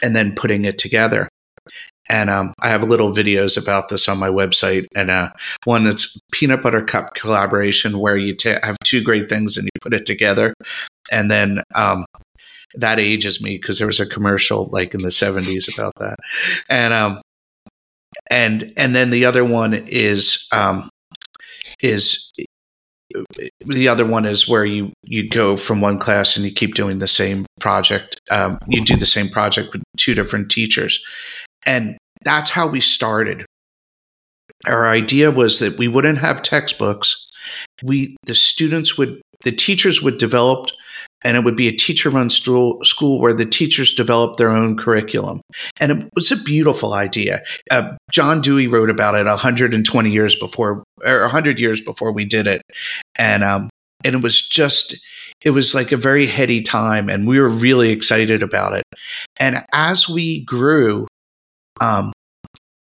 and 0.03 0.15
then 0.15 0.35
putting 0.35 0.65
it 0.65 0.77
together. 0.77 1.29
And 2.09 2.29
um, 2.29 2.53
I 2.61 2.69
have 2.69 2.83
little 2.83 3.13
videos 3.13 3.61
about 3.61 3.87
this 3.87 4.09
on 4.09 4.17
my 4.19 4.27
website, 4.27 4.87
and 4.93 5.09
uh, 5.09 5.29
one 5.63 5.85
that's 5.85 6.19
peanut 6.33 6.61
butter 6.61 6.83
cup 6.83 7.15
collaboration, 7.15 7.97
where 7.97 8.17
you 8.17 8.35
t- 8.35 8.57
have 8.61 8.77
two 8.83 9.01
great 9.01 9.29
things 9.29 9.55
and 9.55 9.65
you 9.65 9.79
put 9.81 9.93
it 9.93 10.05
together, 10.05 10.53
and 11.13 11.31
then 11.31 11.63
um, 11.75 12.05
that 12.75 12.99
ages 12.99 13.41
me 13.41 13.57
because 13.57 13.77
there 13.77 13.87
was 13.87 13.99
a 13.99 14.05
commercial 14.05 14.67
like 14.71 14.93
in 14.93 15.01
the 15.01 15.09
70s 15.09 15.71
about 15.73 15.93
that 15.99 16.17
and 16.69 16.93
um 16.93 17.21
and 18.29 18.71
and 18.77 18.95
then 18.95 19.09
the 19.09 19.25
other 19.25 19.45
one 19.45 19.73
is 19.73 20.47
um, 20.51 20.89
is 21.81 22.31
the 23.65 23.87
other 23.87 24.05
one 24.05 24.25
is 24.25 24.47
where 24.47 24.65
you 24.65 24.91
you 25.03 25.29
go 25.29 25.57
from 25.57 25.81
one 25.81 25.99
class 25.99 26.35
and 26.35 26.45
you 26.45 26.51
keep 26.51 26.75
doing 26.75 26.99
the 26.99 27.07
same 27.07 27.45
project. 27.59 28.19
Um, 28.31 28.57
you 28.67 28.83
do 28.83 28.95
the 28.95 29.05
same 29.05 29.29
project 29.29 29.73
with 29.73 29.83
two 29.97 30.13
different 30.13 30.49
teachers, 30.49 31.03
and 31.65 31.97
that's 32.23 32.49
how 32.49 32.67
we 32.67 32.81
started. 32.81 33.45
Our 34.65 34.87
idea 34.87 35.29
was 35.29 35.59
that 35.59 35.77
we 35.77 35.87
wouldn't 35.87 36.19
have 36.19 36.41
textbooks. 36.41 37.29
We 37.83 38.15
the 38.25 38.35
students 38.35 38.97
would 38.97 39.21
the 39.43 39.51
teachers 39.51 40.01
would 40.01 40.17
develop 40.17 40.69
and 41.23 41.37
it 41.37 41.43
would 41.43 41.55
be 41.55 41.67
a 41.67 41.75
teacher 41.75 42.09
run 42.09 42.29
school, 42.29 43.19
where 43.19 43.33
the 43.33 43.45
teachers 43.45 43.93
developed 43.93 44.37
their 44.37 44.49
own 44.49 44.77
curriculum. 44.77 45.41
And 45.79 45.91
it 45.91 46.09
was 46.15 46.31
a 46.31 46.37
beautiful 46.43 46.93
idea. 46.93 47.41
Uh, 47.71 47.95
John 48.11 48.41
Dewey 48.41 48.67
wrote 48.67 48.89
about 48.89 49.15
it 49.15 49.25
120 49.25 50.11
years 50.11 50.35
before, 50.35 50.83
or 51.05 51.21
100 51.21 51.59
years 51.59 51.81
before 51.81 52.11
we 52.11 52.25
did 52.25 52.47
it. 52.47 52.61
And, 53.17 53.43
um, 53.43 53.69
and 54.03 54.15
it 54.15 54.21
was 54.21 54.41
just, 54.41 54.95
it 55.43 55.51
was 55.51 55.73
like 55.73 55.91
a 55.91 55.97
very 55.97 56.25
heady 56.25 56.61
time, 56.61 57.09
and 57.09 57.27
we 57.27 57.39
were 57.39 57.49
really 57.49 57.89
excited 57.89 58.43
about 58.43 58.73
it. 58.73 58.83
And 59.39 59.65
as 59.73 60.07
we 60.07 60.43
grew, 60.45 61.07
um, 61.81 62.13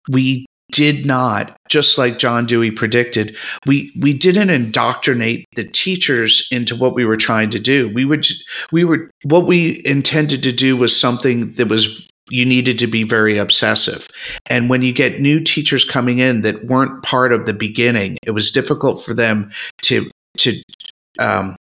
we 0.10 0.46
did 0.74 1.06
not, 1.06 1.56
just 1.70 1.98
like 1.98 2.18
John 2.18 2.46
Dewey 2.46 2.72
predicted, 2.72 3.38
we 3.66 3.94
we 4.02 4.12
didn't 4.14 4.50
indoctrinate 4.50 5.46
the 5.56 5.64
teachers 5.64 6.46
into 6.52 6.76
what 6.76 6.96
we 6.96 7.06
were 7.06 7.16
trying 7.16 7.52
to 7.52 7.60
do. 7.60 7.90
We 7.94 8.04
would 8.04 8.26
we 8.72 8.84
were 8.84 9.10
what 9.24 9.46
we 9.46 9.82
intended 9.86 10.44
to 10.44 10.52
do 10.52 10.76
was 10.76 11.00
something 11.00 11.54
that 11.54 11.70
was 11.70 12.10
you 12.30 12.46
needed 12.46 12.80
to 12.80 12.88
be 12.88 13.04
very 13.04 13.38
obsessive. 13.38 14.08
And 14.50 14.70
when 14.70 14.82
you 14.82 14.94
get 14.94 15.22
new 15.22 15.40
teachers 15.40 15.86
coming 15.86 16.20
in 16.20 16.42
that 16.42 16.66
weren't 16.66 17.04
part 17.04 17.32
of 17.32 17.46
the 17.46 17.54
beginning, 17.54 18.18
it 18.26 18.32
was 18.32 18.52
difficult 18.52 19.06
for 19.06 19.14
them 19.14 19.52
to 19.84 20.10
to 20.40 20.56
um, 21.20 21.56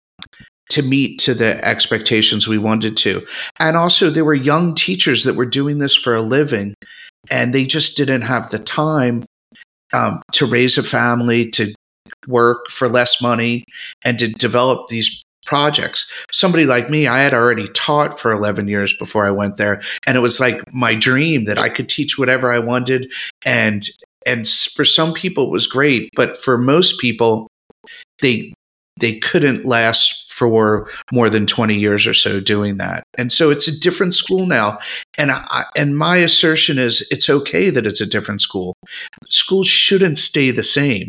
to 0.69 0.83
meet 0.83 1.19
to 1.21 1.33
the 1.33 1.65
expectations 1.65 2.47
we 2.47 2.59
wanted 2.59 2.97
to. 2.99 3.27
And 3.59 3.75
also, 3.77 4.11
there 4.11 4.25
were 4.25 4.35
young 4.35 4.75
teachers 4.75 5.25
that 5.25 5.35
were 5.35 5.47
doing 5.47 5.79
this 5.79 5.95
for 5.95 6.15
a 6.15 6.21
living 6.21 6.75
and 7.31 7.55
they 7.55 7.65
just 7.65 7.97
didn't 7.97 8.23
have 8.23 8.51
the 8.51 8.59
time 8.59 9.25
um, 9.93 10.23
to 10.33 10.47
raise 10.47 10.79
a 10.79 10.83
family, 10.83 11.51
to 11.51 11.75
work 12.27 12.71
for 12.71 12.89
less 12.89 13.23
money, 13.23 13.65
and 14.05 14.19
to 14.19 14.29
develop 14.29 14.89
these 14.89 15.25
projects. 15.47 16.13
Somebody 16.31 16.67
like 16.67 16.91
me, 16.91 17.07
I 17.07 17.23
had 17.23 17.33
already 17.33 17.69
taught 17.69 18.21
for 18.21 18.31
11 18.31 18.69
years 18.69 18.95
before 18.99 19.25
I 19.25 19.31
went 19.31 19.57
there, 19.57 19.81
and 20.07 20.17
it 20.17 20.21
was 20.21 20.39
like 20.39 20.63
my 20.73 20.95
dream 20.95 21.45
that 21.45 21.59
I 21.59 21.71
could 21.71 21.89
teach 21.89 22.19
whatever 22.19 22.53
I 22.53 22.59
wanted. 22.59 23.11
And 23.45 23.89
and 24.27 24.47
for 24.47 24.85
some 24.85 25.15
people, 25.15 25.45
it 25.45 25.51
was 25.51 25.67
great, 25.67 26.11
but 26.15 26.37
for 26.37 26.59
most 26.59 27.01
people, 27.01 27.49
they 28.21 28.53
they 29.01 29.19
couldn't 29.19 29.65
last 29.65 30.28
for 30.39 30.89
more 31.13 31.29
than 31.29 31.47
20 31.47 31.75
years 31.75 32.07
or 32.07 32.15
so 32.15 32.41
doing 32.41 32.77
that. 32.79 33.03
And 33.17 33.33
so 33.33 33.51
it's 33.51 33.67
a 33.67 33.79
different 33.79 34.15
school 34.15 34.47
now. 34.47 34.79
And 35.19 35.33
I, 35.33 35.65
and 35.77 35.99
my 35.99 36.19
assertion 36.19 36.79
is 36.79 37.07
it's 37.11 37.29
okay 37.29 37.71
that 37.71 37.87
it's 37.87 38.01
a 38.01 38.07
different 38.07 38.41
school. 38.41 38.75
Schools 39.29 39.67
shouldn't 39.67 40.17
stay 40.17 40.51
the 40.51 40.63
same. 40.63 41.09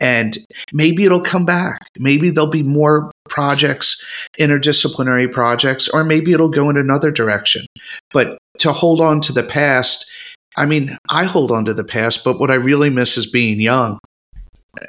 And 0.00 0.38
maybe 0.72 1.04
it'll 1.04 1.20
come 1.20 1.44
back. 1.44 1.78
Maybe 1.98 2.30
there'll 2.30 2.50
be 2.50 2.62
more 2.62 3.12
projects, 3.28 4.04
interdisciplinary 4.38 5.30
projects, 5.30 5.88
or 5.88 6.02
maybe 6.02 6.32
it'll 6.32 6.48
go 6.48 6.70
in 6.70 6.76
another 6.76 7.10
direction. 7.10 7.66
But 8.12 8.38
to 8.58 8.72
hold 8.72 9.00
on 9.00 9.20
to 9.22 9.32
the 9.32 9.44
past, 9.44 10.10
I 10.56 10.66
mean, 10.66 10.96
I 11.08 11.24
hold 11.24 11.50
on 11.52 11.64
to 11.66 11.74
the 11.74 11.84
past, 11.84 12.24
but 12.24 12.40
what 12.40 12.50
I 12.50 12.54
really 12.54 12.90
miss 12.90 13.16
is 13.16 13.30
being 13.30 13.60
young 13.60 13.98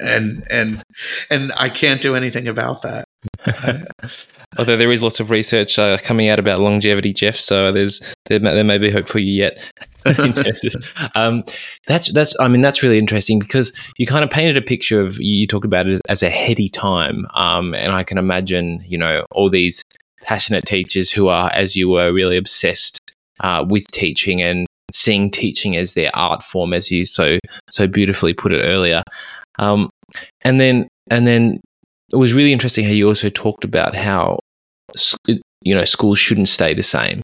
and 0.00 0.44
and 0.50 0.82
and 1.30 1.52
I 1.56 1.68
can't 1.68 2.00
do 2.00 2.14
anything 2.14 2.48
about 2.48 2.82
that. 2.82 3.03
Although 4.56 4.76
there 4.76 4.92
is 4.92 5.02
lots 5.02 5.18
of 5.20 5.30
research 5.30 5.78
uh, 5.78 5.98
coming 5.98 6.28
out 6.28 6.38
about 6.38 6.60
longevity, 6.60 7.12
Jeff. 7.12 7.36
So 7.36 7.72
there's 7.72 8.00
there 8.26 8.38
may, 8.40 8.54
there 8.54 8.64
may 8.64 8.78
be 8.78 8.90
hope 8.90 9.08
for 9.08 9.18
you 9.18 9.32
yet. 9.32 9.58
um, 11.14 11.42
that's 11.86 12.12
that's 12.12 12.36
I 12.38 12.48
mean 12.48 12.60
that's 12.60 12.82
really 12.82 12.98
interesting 12.98 13.38
because 13.38 13.72
you 13.98 14.06
kind 14.06 14.22
of 14.22 14.30
painted 14.30 14.56
a 14.56 14.62
picture 14.62 15.00
of 15.00 15.18
you 15.18 15.46
talk 15.46 15.64
about 15.64 15.86
it 15.86 15.92
as, 15.92 16.00
as 16.08 16.22
a 16.22 16.30
heady 16.30 16.68
time, 16.68 17.26
um, 17.34 17.74
and 17.74 17.92
I 17.92 18.04
can 18.04 18.18
imagine 18.18 18.84
you 18.86 18.98
know 18.98 19.24
all 19.32 19.50
these 19.50 19.82
passionate 20.22 20.64
teachers 20.64 21.10
who 21.10 21.28
are, 21.28 21.50
as 21.52 21.76
you 21.76 21.88
were, 21.88 22.12
really 22.12 22.36
obsessed 22.36 23.00
uh, 23.40 23.64
with 23.68 23.86
teaching 23.88 24.40
and 24.42 24.66
seeing 24.92 25.30
teaching 25.30 25.76
as 25.76 25.94
their 25.94 26.14
art 26.14 26.42
form, 26.42 26.72
as 26.72 26.90
you 26.90 27.04
so 27.06 27.38
so 27.70 27.86
beautifully 27.86 28.34
put 28.34 28.52
it 28.52 28.62
earlier. 28.62 29.02
Um, 29.58 29.90
and 30.42 30.60
then 30.60 30.88
and 31.10 31.26
then 31.26 31.60
it 32.12 32.16
was 32.16 32.34
really 32.34 32.52
interesting 32.52 32.84
how 32.84 32.90
you 32.90 33.08
also 33.08 33.30
talked 33.30 33.64
about 33.64 33.94
how 33.94 34.38
you 35.26 35.74
know 35.74 35.84
schools 35.84 36.18
shouldn't 36.18 36.48
stay 36.48 36.74
the 36.74 36.82
same. 36.82 37.22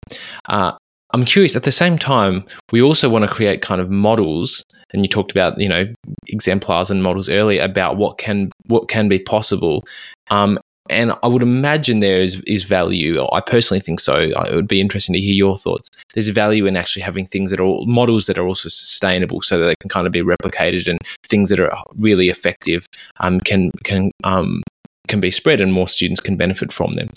Uh, 0.49 0.73
I'm 1.12 1.25
curious. 1.25 1.57
At 1.57 1.64
the 1.64 1.73
same 1.73 1.99
time, 1.99 2.45
we 2.73 2.81
also 2.81 3.09
want 3.09 3.25
to 3.25 3.31
create 3.31 3.62
kind 3.62 3.81
of 3.81 3.90
models, 3.90 4.62
and 4.93 5.03
you 5.05 5.09
talked 5.09 5.31
about 5.31 5.59
you 5.61 5.69
know 5.69 5.87
exemplars 6.29 6.90
and 6.90 7.03
models 7.03 7.29
earlier 7.29 7.62
about 7.62 7.97
what 7.97 8.19
can 8.19 8.51
what 8.66 8.88
can 8.88 9.09
be 9.09 9.19
possible. 9.19 9.85
Um, 10.31 10.59
and 10.90 11.12
I 11.22 11.29
would 11.29 11.42
imagine 11.42 12.00
there 12.00 12.20
is, 12.20 12.40
is 12.46 12.64
value. 12.64 13.24
I 13.33 13.40
personally 13.40 13.81
think 13.81 14.00
so. 14.00 14.16
It 14.16 14.55
would 14.55 14.68
be 14.68 14.81
interesting 14.81 15.12
to 15.14 15.20
hear 15.20 15.35
your 15.35 15.57
thoughts. 15.57 15.88
There's 16.14 16.29
value 16.29 16.66
in 16.66 16.76
actually 16.76 17.03
having 17.03 17.26
things 17.26 17.50
that 17.50 17.61
are 17.61 17.79
models 17.87 18.26
that 18.26 18.37
are 18.37 18.46
also 18.46 18.68
sustainable, 18.68 19.40
so 19.40 19.59
that 19.59 19.66
they 19.66 19.76
can 19.81 19.88
kind 19.88 20.07
of 20.07 20.12
be 20.12 20.22
replicated, 20.22 20.88
and 20.88 20.98
things 21.22 21.48
that 21.50 21.61
are 21.61 21.85
really 21.96 22.29
effective 22.29 22.87
um, 23.20 23.40
can 23.40 23.70
can 23.85 24.11
um, 24.24 24.62
can 25.09 25.20
be 25.20 25.31
spread, 25.31 25.61
and 25.61 25.72
more 25.72 25.88
students 25.88 26.20
can 26.20 26.37
benefit 26.37 26.72
from 26.72 26.92
them. 26.92 27.09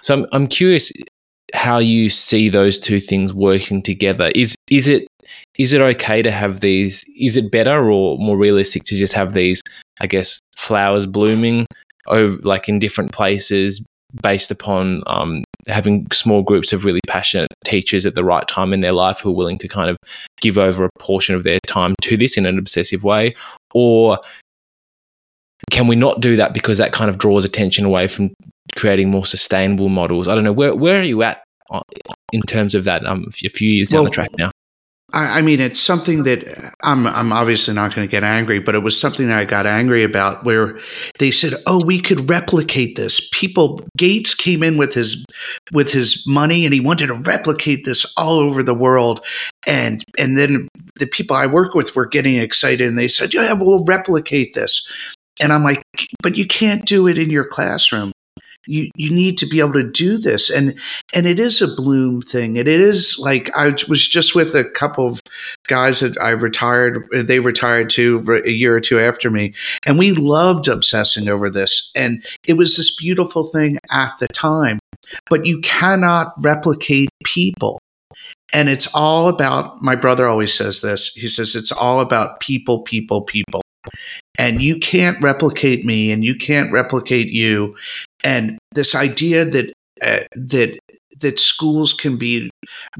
So 0.00 0.14
I'm, 0.14 0.26
I'm 0.32 0.46
curious 0.46 0.92
how 1.54 1.78
you 1.78 2.10
see 2.10 2.48
those 2.48 2.78
two 2.78 3.00
things 3.00 3.32
working 3.32 3.82
together. 3.82 4.30
Is 4.34 4.54
is 4.70 4.88
it 4.88 5.08
is 5.58 5.72
it 5.72 5.80
okay 5.80 6.22
to 6.22 6.30
have 6.30 6.60
these? 6.60 7.04
Is 7.18 7.36
it 7.36 7.50
better 7.50 7.90
or 7.90 8.18
more 8.18 8.36
realistic 8.36 8.84
to 8.84 8.96
just 8.96 9.14
have 9.14 9.32
these? 9.32 9.62
I 10.00 10.06
guess 10.06 10.38
flowers 10.56 11.06
blooming 11.06 11.66
over 12.08 12.36
like 12.42 12.68
in 12.68 12.78
different 12.78 13.12
places 13.12 13.82
based 14.22 14.50
upon 14.50 15.02
um, 15.06 15.44
having 15.66 16.06
small 16.12 16.42
groups 16.42 16.72
of 16.72 16.84
really 16.84 17.00
passionate 17.06 17.48
teachers 17.64 18.06
at 18.06 18.14
the 18.14 18.24
right 18.24 18.46
time 18.48 18.72
in 18.72 18.80
their 18.80 18.92
life 18.92 19.20
who 19.20 19.30
are 19.30 19.34
willing 19.34 19.58
to 19.58 19.68
kind 19.68 19.90
of 19.90 19.96
give 20.40 20.58
over 20.58 20.84
a 20.84 20.90
portion 20.98 21.34
of 21.34 21.42
their 21.42 21.58
time 21.66 21.94
to 22.02 22.16
this 22.16 22.36
in 22.36 22.46
an 22.46 22.58
obsessive 22.58 23.04
way. 23.04 23.34
Or 23.74 24.18
can 25.70 25.86
we 25.86 25.96
not 25.96 26.20
do 26.20 26.36
that 26.36 26.54
because 26.54 26.78
that 26.78 26.92
kind 26.92 27.10
of 27.10 27.18
draws 27.18 27.44
attention 27.44 27.84
away 27.84 28.08
from 28.08 28.32
creating 28.76 29.10
more 29.10 29.26
sustainable 29.26 29.88
models? 29.88 30.28
I 30.28 30.34
don't 30.34 30.44
know. 30.44 30.52
Where 30.52 30.74
where 30.74 31.00
are 31.00 31.04
you 31.04 31.22
at 31.22 31.42
uh, 31.70 31.80
in 32.32 32.42
terms 32.42 32.74
of 32.74 32.84
that? 32.84 33.04
Um, 33.04 33.26
a 33.44 33.48
few 33.48 33.70
years 33.70 33.88
down 33.88 34.04
the 34.04 34.10
track 34.10 34.30
now 34.38 34.50
I, 35.12 35.38
I 35.38 35.42
mean, 35.42 35.60
it's 35.60 35.78
something 35.78 36.24
that 36.24 36.46
uh, 36.48 36.70
I'm 36.82 37.06
I'm 37.06 37.32
obviously 37.32 37.74
not 37.74 37.94
going 37.94 38.06
to 38.06 38.10
get 38.10 38.24
angry, 38.24 38.58
but 38.58 38.74
it 38.74 38.80
was 38.80 38.98
something 38.98 39.28
that 39.28 39.38
I 39.38 39.44
got 39.44 39.66
angry 39.66 40.02
about 40.02 40.44
where 40.44 40.78
they 41.18 41.30
said, 41.30 41.54
"Oh, 41.66 41.84
we 41.84 42.00
could 42.00 42.28
replicate 42.28 42.96
this." 42.96 43.28
People 43.32 43.80
Gates 43.96 44.34
came 44.34 44.62
in 44.62 44.76
with 44.76 44.94
his 44.94 45.24
with 45.72 45.90
his 45.92 46.26
money 46.26 46.64
and 46.64 46.74
he 46.74 46.80
wanted 46.80 47.06
to 47.08 47.14
replicate 47.14 47.84
this 47.84 48.12
all 48.16 48.38
over 48.38 48.62
the 48.62 48.74
world. 48.74 49.24
And 49.66 50.02
and 50.18 50.36
then 50.36 50.68
the 50.98 51.06
people 51.06 51.36
I 51.36 51.46
work 51.46 51.74
with 51.74 51.94
were 51.94 52.06
getting 52.06 52.36
excited 52.36 52.86
and 52.88 52.98
they 52.98 53.08
said, 53.08 53.32
"Yeah, 53.32 53.52
we'll 53.52 53.84
replicate 53.84 54.54
this." 54.54 54.90
And 55.40 55.52
I'm 55.52 55.62
like, 55.62 55.82
"But 56.22 56.36
you 56.36 56.46
can't 56.46 56.84
do 56.86 57.06
it 57.06 57.18
in 57.18 57.30
your 57.30 57.44
classroom." 57.44 58.12
You 58.66 58.90
you 58.94 59.10
need 59.10 59.38
to 59.38 59.46
be 59.46 59.60
able 59.60 59.74
to 59.74 59.90
do 59.90 60.18
this. 60.18 60.50
And 60.50 60.78
and 61.14 61.26
it 61.26 61.38
is 61.38 61.62
a 61.62 61.74
bloom 61.74 62.22
thing. 62.22 62.58
And 62.58 62.68
it 62.68 62.80
is 62.80 63.18
like 63.18 63.50
i 63.56 63.74
was 63.88 64.06
just 64.06 64.34
with 64.34 64.54
a 64.54 64.64
couple 64.64 65.06
of 65.06 65.22
guys 65.66 66.00
that 66.00 66.20
i 66.20 66.30
retired 66.30 67.06
they 67.12 67.40
retired 67.40 67.90
too 67.90 68.24
a 68.44 68.50
year 68.50 68.76
or 68.76 68.80
two 68.80 68.98
after 68.98 69.30
me. 69.30 69.54
And 69.86 69.98
we 69.98 70.12
loved 70.12 70.68
obsessing 70.68 71.28
over 71.28 71.50
this. 71.50 71.90
And 71.96 72.24
it 72.46 72.54
was 72.54 72.76
this 72.76 72.94
beautiful 72.94 73.44
thing 73.44 73.78
at 73.90 74.12
the 74.18 74.28
time. 74.28 74.78
But 75.30 75.46
you 75.46 75.60
cannot 75.60 76.32
replicate 76.38 77.10
people. 77.24 77.78
And 78.52 78.68
it's 78.68 78.88
all 78.94 79.28
about 79.28 79.82
my 79.82 79.96
brother 79.96 80.28
always 80.28 80.52
says 80.52 80.80
this 80.80 81.08
he 81.08 81.28
says 81.28 81.54
it's 81.54 81.72
all 81.72 82.00
about 82.00 82.40
people 82.40 82.82
people 82.82 83.22
people. 83.22 83.62
And 84.38 84.62
you 84.62 84.78
can't 84.78 85.20
replicate 85.22 85.84
me 85.84 86.10
and 86.10 86.24
you 86.24 86.34
can't 86.34 86.72
replicate 86.72 87.28
you 87.28 87.76
and 88.26 88.58
this 88.74 88.94
idea 88.94 89.44
that 89.44 89.72
uh, 90.02 90.20
that 90.32 90.78
that 91.20 91.38
schools 91.38 91.94
can 91.94 92.18
be 92.18 92.50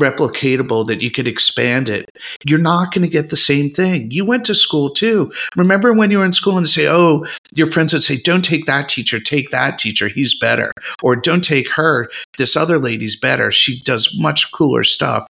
replicatable 0.00 0.86
that 0.86 1.02
you 1.02 1.10
could 1.10 1.28
expand 1.28 1.90
it 1.90 2.08
you're 2.46 2.58
not 2.58 2.92
going 2.92 3.02
to 3.02 3.12
get 3.12 3.28
the 3.28 3.36
same 3.36 3.70
thing. 3.70 4.10
You 4.10 4.24
went 4.24 4.46
to 4.46 4.54
school 4.54 4.90
too. 4.90 5.30
Remember 5.54 5.92
when 5.92 6.10
you 6.10 6.18
were 6.18 6.24
in 6.24 6.32
school 6.32 6.56
and 6.56 6.68
say 6.68 6.86
oh 6.86 7.26
your 7.52 7.66
friends 7.66 7.92
would 7.92 8.02
say 8.02 8.16
don't 8.16 8.44
take 8.44 8.66
that 8.66 8.88
teacher 8.88 9.20
take 9.20 9.50
that 9.50 9.78
teacher 9.78 10.08
he's 10.08 10.38
better 10.38 10.72
or 11.02 11.16
don't 11.16 11.44
take 11.44 11.68
her 11.70 12.08
this 12.38 12.56
other 12.56 12.78
lady's 12.78 13.18
better 13.18 13.50
she 13.52 13.82
does 13.82 14.16
much 14.18 14.50
cooler 14.52 14.84
stuff 14.84 15.26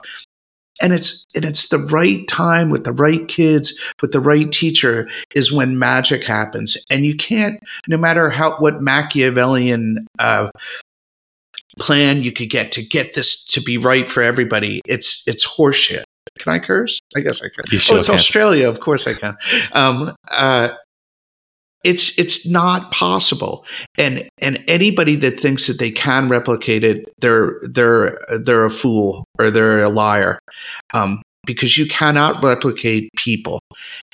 and 0.84 0.94
it's 0.94 1.26
and 1.34 1.46
it's 1.46 1.70
the 1.70 1.80
right 1.80 2.28
time 2.28 2.70
with 2.70 2.84
the 2.84 2.92
right 2.92 3.28
kids 3.28 3.80
with 4.02 4.12
the 4.12 4.20
right 4.20 4.52
teacher 4.52 5.10
is 5.34 5.52
when 5.52 5.80
magic 5.80 6.24
happens. 6.24 6.78
And 6.92 7.06
you 7.06 7.16
can't 7.16 7.60
no 7.88 7.98
matter 7.98 8.30
how 8.30 8.58
what 8.58 8.82
machiavellian 8.82 10.06
uh, 10.20 10.50
plan 11.80 12.22
you 12.22 12.32
could 12.32 12.50
get 12.50 12.72
to 12.74 12.84
get 12.84 13.16
this 13.16 13.44
to 13.46 13.62
be 13.62 13.80
right 13.80 14.08
for 14.08 14.22
everybody 14.22 14.82
it's 14.86 15.24
it's 15.26 15.48
horseshit. 15.48 16.04
Can 16.38 16.54
i 16.54 16.60
curse? 16.60 17.00
I 17.16 17.22
guess 17.22 17.42
i 17.44 17.48
can. 17.48 17.80
Sure 17.80 17.96
oh 17.96 17.98
it's 18.00 18.08
can. 18.08 18.16
australia. 18.16 18.70
Of 18.70 18.82
course 18.82 19.08
i 19.08 19.14
can. 19.14 19.36
Um, 19.72 20.14
uh, 20.30 20.70
it's 21.84 22.18
it's 22.18 22.48
not 22.48 22.92
possible. 22.92 23.66
And 23.98 24.28
and 24.40 24.64
anybody 24.68 25.16
that 25.18 25.40
thinks 25.40 25.68
that 25.68 25.80
they 25.80 25.92
can 25.92 26.30
replicate 26.30 26.84
it 26.84 27.06
they're 27.20 27.60
they're 27.64 28.20
they're 28.44 28.66
a 28.66 28.72
fool 28.72 29.26
or 29.38 29.52
they're 29.52 29.84
a 29.84 29.90
liar 29.90 30.40
um, 30.94 31.22
because 31.46 31.78
you 31.78 31.86
cannot 31.86 32.44
replicate 32.44 33.10
people. 33.18 33.60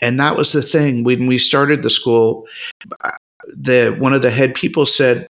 And 0.02 0.20
that 0.20 0.36
was 0.36 0.52
the 0.52 0.62
thing 0.62 1.04
when 1.04 1.28
we 1.28 1.38
started 1.38 1.84
the 1.84 1.90
school 1.90 2.48
uh, 3.02 3.12
the 3.56 3.96
one 4.00 4.14
of 4.14 4.22
the 4.22 4.30
head 4.30 4.54
people 4.54 4.86
said 4.86 5.28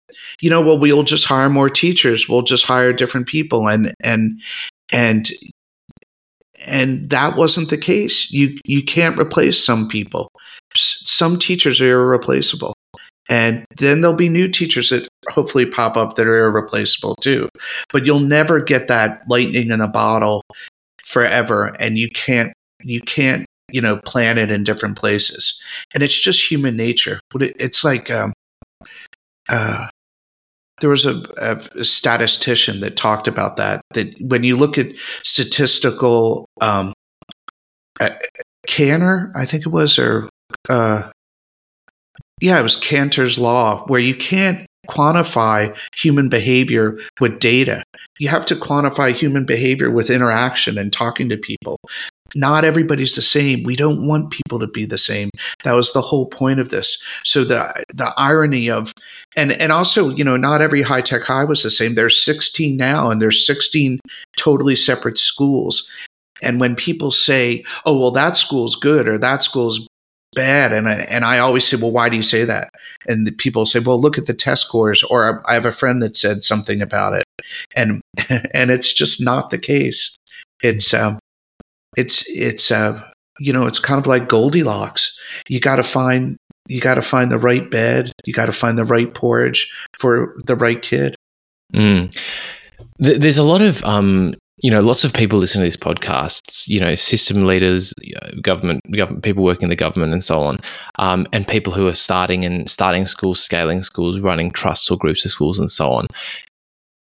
you 0.41 0.49
know 0.49 0.61
well 0.61 0.77
we'll 0.77 1.03
just 1.03 1.25
hire 1.25 1.49
more 1.49 1.69
teachers. 1.69 2.27
We'll 2.27 2.41
just 2.41 2.65
hire 2.65 2.93
different 2.93 3.27
people. 3.27 3.67
And 3.67 3.93
and 4.01 4.41
and 4.91 5.29
and 6.65 7.09
that 7.09 7.35
wasn't 7.35 7.69
the 7.69 7.77
case. 7.77 8.31
You 8.31 8.57
you 8.65 8.83
can't 8.83 9.19
replace 9.19 9.63
some 9.63 9.87
people 9.87 10.31
some 10.75 11.37
teachers 11.37 11.81
are 11.81 12.01
irreplaceable. 12.01 12.73
And 13.29 13.65
then 13.77 14.01
there'll 14.01 14.17
be 14.17 14.29
new 14.29 14.49
teachers 14.49 14.89
that 14.89 15.07
hopefully 15.29 15.65
pop 15.65 15.95
up 15.95 16.15
that 16.15 16.27
are 16.27 16.45
irreplaceable 16.45 17.15
too. 17.15 17.47
But 17.91 18.05
you'll 18.05 18.19
never 18.19 18.59
get 18.59 18.87
that 18.89 19.21
lightning 19.29 19.71
in 19.71 19.81
a 19.81 19.87
bottle 19.87 20.43
forever 21.03 21.75
and 21.79 21.97
you 21.97 22.09
can't 22.09 22.53
you 22.81 22.99
can't 23.01 23.45
you 23.71 23.81
know 23.81 23.97
plan 23.97 24.37
it 24.37 24.51
in 24.51 24.63
different 24.63 24.97
places. 24.97 25.61
And 25.93 26.03
it's 26.03 26.19
just 26.19 26.51
human 26.51 26.75
nature. 26.75 27.19
It's 27.39 27.83
like 27.83 28.11
um 28.11 28.33
uh 29.47 29.87
there 30.81 30.89
was 30.89 31.05
a, 31.05 31.23
a, 31.37 31.85
statistician 31.85 32.81
that 32.81 32.97
talked 32.97 33.27
about 33.27 33.55
that 33.55 33.81
that 33.93 34.13
when 34.19 34.43
you 34.43 34.57
look 34.57 34.77
at 34.77 34.87
statistical 35.23 36.49
um 36.61 36.93
uh, 37.99 38.09
canner 38.67 39.31
i 39.35 39.45
think 39.45 39.65
it 39.65 39.69
was 39.69 39.99
or 39.99 40.29
uh 40.69 41.09
yeah 42.41 42.59
it 42.59 42.63
was 42.63 42.75
cantor's 42.75 43.37
law 43.37 43.85
where 43.87 43.99
you 43.99 44.15
can't 44.15 44.65
quantify 44.89 45.75
human 45.95 46.29
behavior 46.29 46.99
with 47.19 47.39
data. 47.39 47.83
You 48.19 48.27
have 48.29 48.45
to 48.47 48.55
quantify 48.55 49.13
human 49.13 49.45
behavior 49.45 49.89
with 49.89 50.09
interaction 50.09 50.77
and 50.77 50.91
talking 50.91 51.29
to 51.29 51.37
people. 51.37 51.79
Not 52.35 52.65
everybody's 52.65 53.15
the 53.15 53.21
same. 53.21 53.63
We 53.63 53.75
don't 53.75 54.07
want 54.07 54.31
people 54.31 54.57
to 54.59 54.67
be 54.67 54.85
the 54.85 54.97
same. 54.97 55.29
That 55.63 55.73
was 55.73 55.93
the 55.93 56.01
whole 56.01 56.25
point 56.25 56.59
of 56.59 56.69
this. 56.69 57.01
So 57.23 57.43
the 57.43 57.85
the 57.93 58.11
irony 58.17 58.69
of 58.69 58.91
and 59.37 59.51
and 59.53 59.71
also 59.71 60.09
you 60.09 60.23
know 60.23 60.35
not 60.35 60.61
every 60.61 60.81
high 60.81 61.01
tech 61.01 61.21
high 61.21 61.43
was 61.43 61.61
the 61.61 61.71
same. 61.71 61.93
There's 61.93 62.23
16 62.23 62.75
now 62.75 63.11
and 63.11 63.21
there's 63.21 63.45
16 63.45 63.99
totally 64.35 64.75
separate 64.75 65.19
schools. 65.19 65.89
And 66.41 66.59
when 66.59 66.75
people 66.75 67.11
say 67.11 67.63
oh 67.85 67.99
well 67.99 68.11
that 68.11 68.35
school's 68.35 68.75
good 68.75 69.07
or 69.07 69.19
that 69.19 69.43
school's 69.43 69.87
bad. 70.33 70.73
And 70.73 70.87
I, 70.87 70.93
and 71.01 71.25
I 71.25 71.39
always 71.39 71.67
say 71.67 71.77
well 71.77 71.91
why 71.91 72.09
do 72.09 72.17
you 72.17 72.23
say 72.23 72.45
that? 72.45 72.69
And 73.07 73.27
the 73.27 73.31
people 73.31 73.65
say 73.65 73.79
well 73.79 73.99
look 73.99 74.17
at 74.17 74.25
the 74.25 74.33
test 74.33 74.65
scores. 74.65 75.03
Or 75.03 75.43
I 75.49 75.53
have 75.53 75.65
a 75.65 75.71
friend 75.71 76.01
that 76.01 76.15
said 76.15 76.43
something 76.43 76.81
about 76.81 77.13
it. 77.13 77.25
And 77.75 78.01
and 78.53 78.71
it's 78.71 78.93
just 78.93 79.23
not 79.23 79.49
the 79.49 79.59
case. 79.59 80.17
It's 80.61 80.93
um 80.93 81.19
it's 81.97 82.29
it's 82.29 82.71
uh 82.71 83.03
you 83.39 83.53
know 83.53 83.65
it's 83.65 83.79
kind 83.79 83.99
of 83.99 84.07
like 84.07 84.29
goldilocks. 84.29 85.19
You 85.47 85.59
got 85.59 85.77
to 85.77 85.83
find 85.83 86.37
you 86.67 86.79
got 86.79 86.95
to 86.95 87.01
find 87.01 87.31
the 87.31 87.37
right 87.37 87.69
bed. 87.69 88.11
You 88.25 88.33
got 88.33 88.45
to 88.45 88.51
find 88.51 88.77
the 88.77 88.85
right 88.85 89.13
porridge 89.13 89.71
for 89.99 90.35
the 90.45 90.55
right 90.55 90.81
kid. 90.81 91.15
Mm. 91.73 92.15
There's 92.99 93.37
a 93.37 93.43
lot 93.43 93.61
of, 93.61 93.83
um, 93.83 94.35
you 94.57 94.69
know, 94.69 94.81
lots 94.81 95.03
of 95.03 95.13
people 95.13 95.39
listen 95.39 95.59
to 95.59 95.63
these 95.63 95.77
podcasts. 95.77 96.67
You 96.67 96.79
know, 96.79 96.95
system 96.95 97.45
leaders, 97.45 97.93
government, 98.41 98.81
government 98.95 99.23
people 99.23 99.43
working 99.43 99.63
in 99.63 99.69
the 99.69 99.75
government, 99.75 100.13
and 100.13 100.23
so 100.23 100.41
on, 100.43 100.59
um, 100.99 101.27
and 101.33 101.47
people 101.47 101.73
who 101.73 101.87
are 101.87 101.95
starting 101.95 102.45
and 102.45 102.69
starting 102.69 103.05
schools, 103.05 103.41
scaling 103.41 103.81
schools, 103.83 104.19
running 104.19 104.51
trusts 104.51 104.89
or 104.91 104.97
groups 104.97 105.25
of 105.25 105.31
schools, 105.31 105.57
and 105.57 105.69
so 105.69 105.91
on. 105.91 106.07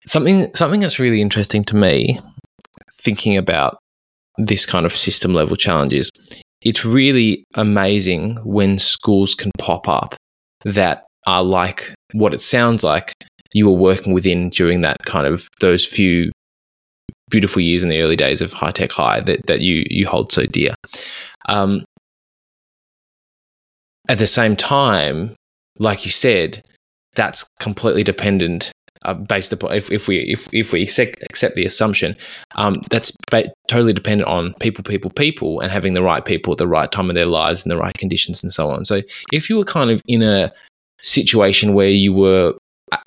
Something, 0.07 0.53
something 0.55 0.79
that's 0.79 0.99
really 0.99 1.21
interesting 1.21 1.63
to 1.65 1.75
me, 1.75 2.19
thinking 2.93 3.37
about 3.37 3.77
this 4.37 4.65
kind 4.65 4.85
of 4.85 4.93
system 4.93 5.33
level 5.33 5.55
challenges. 5.55 6.09
It's 6.61 6.85
really 6.85 7.43
amazing 7.55 8.37
when 8.43 8.79
schools 8.79 9.35
can 9.35 9.51
pop 9.57 9.87
up 9.87 10.15
that 10.63 11.05
are 11.27 11.43
like 11.43 11.93
what 12.13 12.33
it 12.33 12.41
sounds 12.41 12.83
like 12.83 13.13
you 13.53 13.67
were 13.67 13.77
working 13.77 14.13
within 14.13 14.49
during 14.49 14.81
that 14.81 15.05
kind 15.05 15.27
of 15.27 15.47
those 15.59 15.85
few 15.85 16.31
beautiful 17.31 17.61
years 17.61 17.83
in 17.83 17.89
the 17.89 18.01
early 18.01 18.15
days 18.15 18.41
of 18.41 18.53
high 18.53 18.71
tech 18.71 18.91
high 18.91 19.21
that, 19.21 19.47
that 19.47 19.61
you 19.61 19.83
you 19.89 20.07
hold 20.07 20.31
so 20.31 20.45
dear. 20.45 20.75
Um, 21.47 21.85
at 24.07 24.19
the 24.19 24.27
same 24.27 24.55
time, 24.55 25.35
like 25.79 26.05
you 26.05 26.11
said, 26.11 26.63
that's 27.15 27.45
completely 27.59 28.03
dependent. 28.03 28.71
Uh, 29.03 29.15
based 29.15 29.51
upon 29.51 29.73
if, 29.73 29.91
if 29.91 30.07
we 30.07 30.19
if, 30.31 30.47
if 30.53 30.71
we 30.71 30.83
accept, 30.83 31.55
the 31.55 31.65
assumption 31.65 32.15
um, 32.53 32.83
that's 32.91 33.11
ba- 33.31 33.51
totally 33.67 33.93
dependent 33.93 34.29
on 34.29 34.53
people 34.59 34.83
people 34.83 35.09
people 35.09 35.59
and 35.59 35.71
having 35.71 35.93
the 35.93 36.03
right 36.03 36.23
people 36.23 36.51
at 36.51 36.59
the 36.59 36.67
right 36.67 36.91
time 36.91 37.09
of 37.09 37.15
their 37.15 37.25
lives 37.25 37.63
and 37.63 37.71
the 37.71 37.77
right 37.77 37.97
conditions 37.97 38.43
and 38.43 38.53
so 38.53 38.69
on 38.69 38.85
so 38.85 39.01
if 39.33 39.49
you 39.49 39.57
were 39.57 39.65
kind 39.65 39.89
of 39.89 40.03
in 40.07 40.21
a 40.21 40.53
situation 41.01 41.73
where 41.73 41.89
you 41.89 42.13
were 42.13 42.53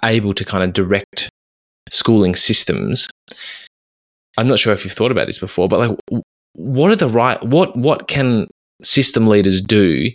able 0.02 0.34
to 0.34 0.44
kind 0.44 0.64
of 0.64 0.72
direct 0.72 1.30
schooling 1.90 2.34
systems. 2.34 3.08
I'm 4.36 4.48
not 4.48 4.58
sure 4.58 4.72
if 4.72 4.84
you've 4.84 4.94
thought 4.94 5.12
about 5.12 5.26
this 5.26 5.38
before, 5.38 5.68
but 5.68 5.78
like, 5.78 6.22
what 6.54 6.90
are 6.90 6.96
the 6.96 7.08
right 7.08 7.42
what 7.42 7.76
what 7.76 8.08
can 8.08 8.46
system 8.82 9.26
leaders 9.26 9.60
do 9.60 10.10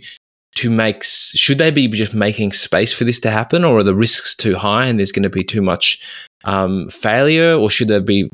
to 0.56 0.70
make 0.70 1.04
should 1.04 1.58
they 1.58 1.70
be 1.70 1.86
just 1.88 2.14
making 2.14 2.52
space 2.52 2.92
for 2.92 3.04
this 3.04 3.20
to 3.20 3.30
happen, 3.30 3.64
or 3.64 3.78
are 3.78 3.82
the 3.82 3.94
risks 3.94 4.34
too 4.34 4.56
high 4.56 4.86
and 4.86 4.98
there's 4.98 5.12
going 5.12 5.22
to 5.22 5.30
be 5.30 5.44
too 5.44 5.62
much 5.62 6.00
um, 6.44 6.88
failure, 6.88 7.54
or 7.54 7.70
should 7.70 7.88
there 7.88 8.00
be 8.00 8.28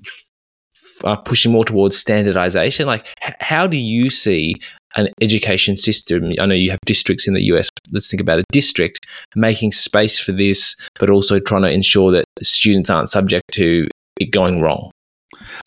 uh, 1.04 1.16
pushing 1.16 1.52
more 1.52 1.64
towards 1.64 1.96
standardization? 1.96 2.86
Like, 2.86 3.06
h- 3.22 3.34
how 3.40 3.66
do 3.66 3.76
you 3.76 4.10
see 4.10 4.56
an 4.96 5.08
education 5.20 5.76
system? 5.76 6.32
I 6.40 6.46
know 6.46 6.54
you 6.54 6.70
have 6.70 6.80
districts 6.86 7.28
in 7.28 7.34
the 7.34 7.42
US. 7.52 7.68
Let's 7.90 8.10
think 8.10 8.20
about 8.20 8.38
a 8.38 8.44
district 8.50 9.06
making 9.34 9.72
space 9.72 10.18
for 10.18 10.32
this, 10.32 10.74
but 10.98 11.10
also 11.10 11.38
trying 11.38 11.62
to 11.62 11.70
ensure 11.70 12.10
that 12.12 12.24
students 12.42 12.88
aren't 12.88 13.08
subject 13.08 13.44
to 13.52 13.88
it 14.18 14.30
going 14.30 14.60
wrong. 14.60 14.90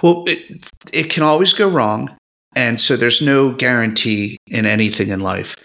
Well 0.02 0.24
it, 0.28 0.70
it 0.94 1.10
can 1.10 1.24
always 1.24 1.54
go 1.54 1.70
wrong 1.70 2.16
and 2.56 2.82
so 2.82 2.96
there's 2.98 3.22
no 3.22 3.52
guarantee 3.52 4.38
in 4.48 4.66
anything 4.66 5.10
in 5.10 5.20
life 5.20 5.56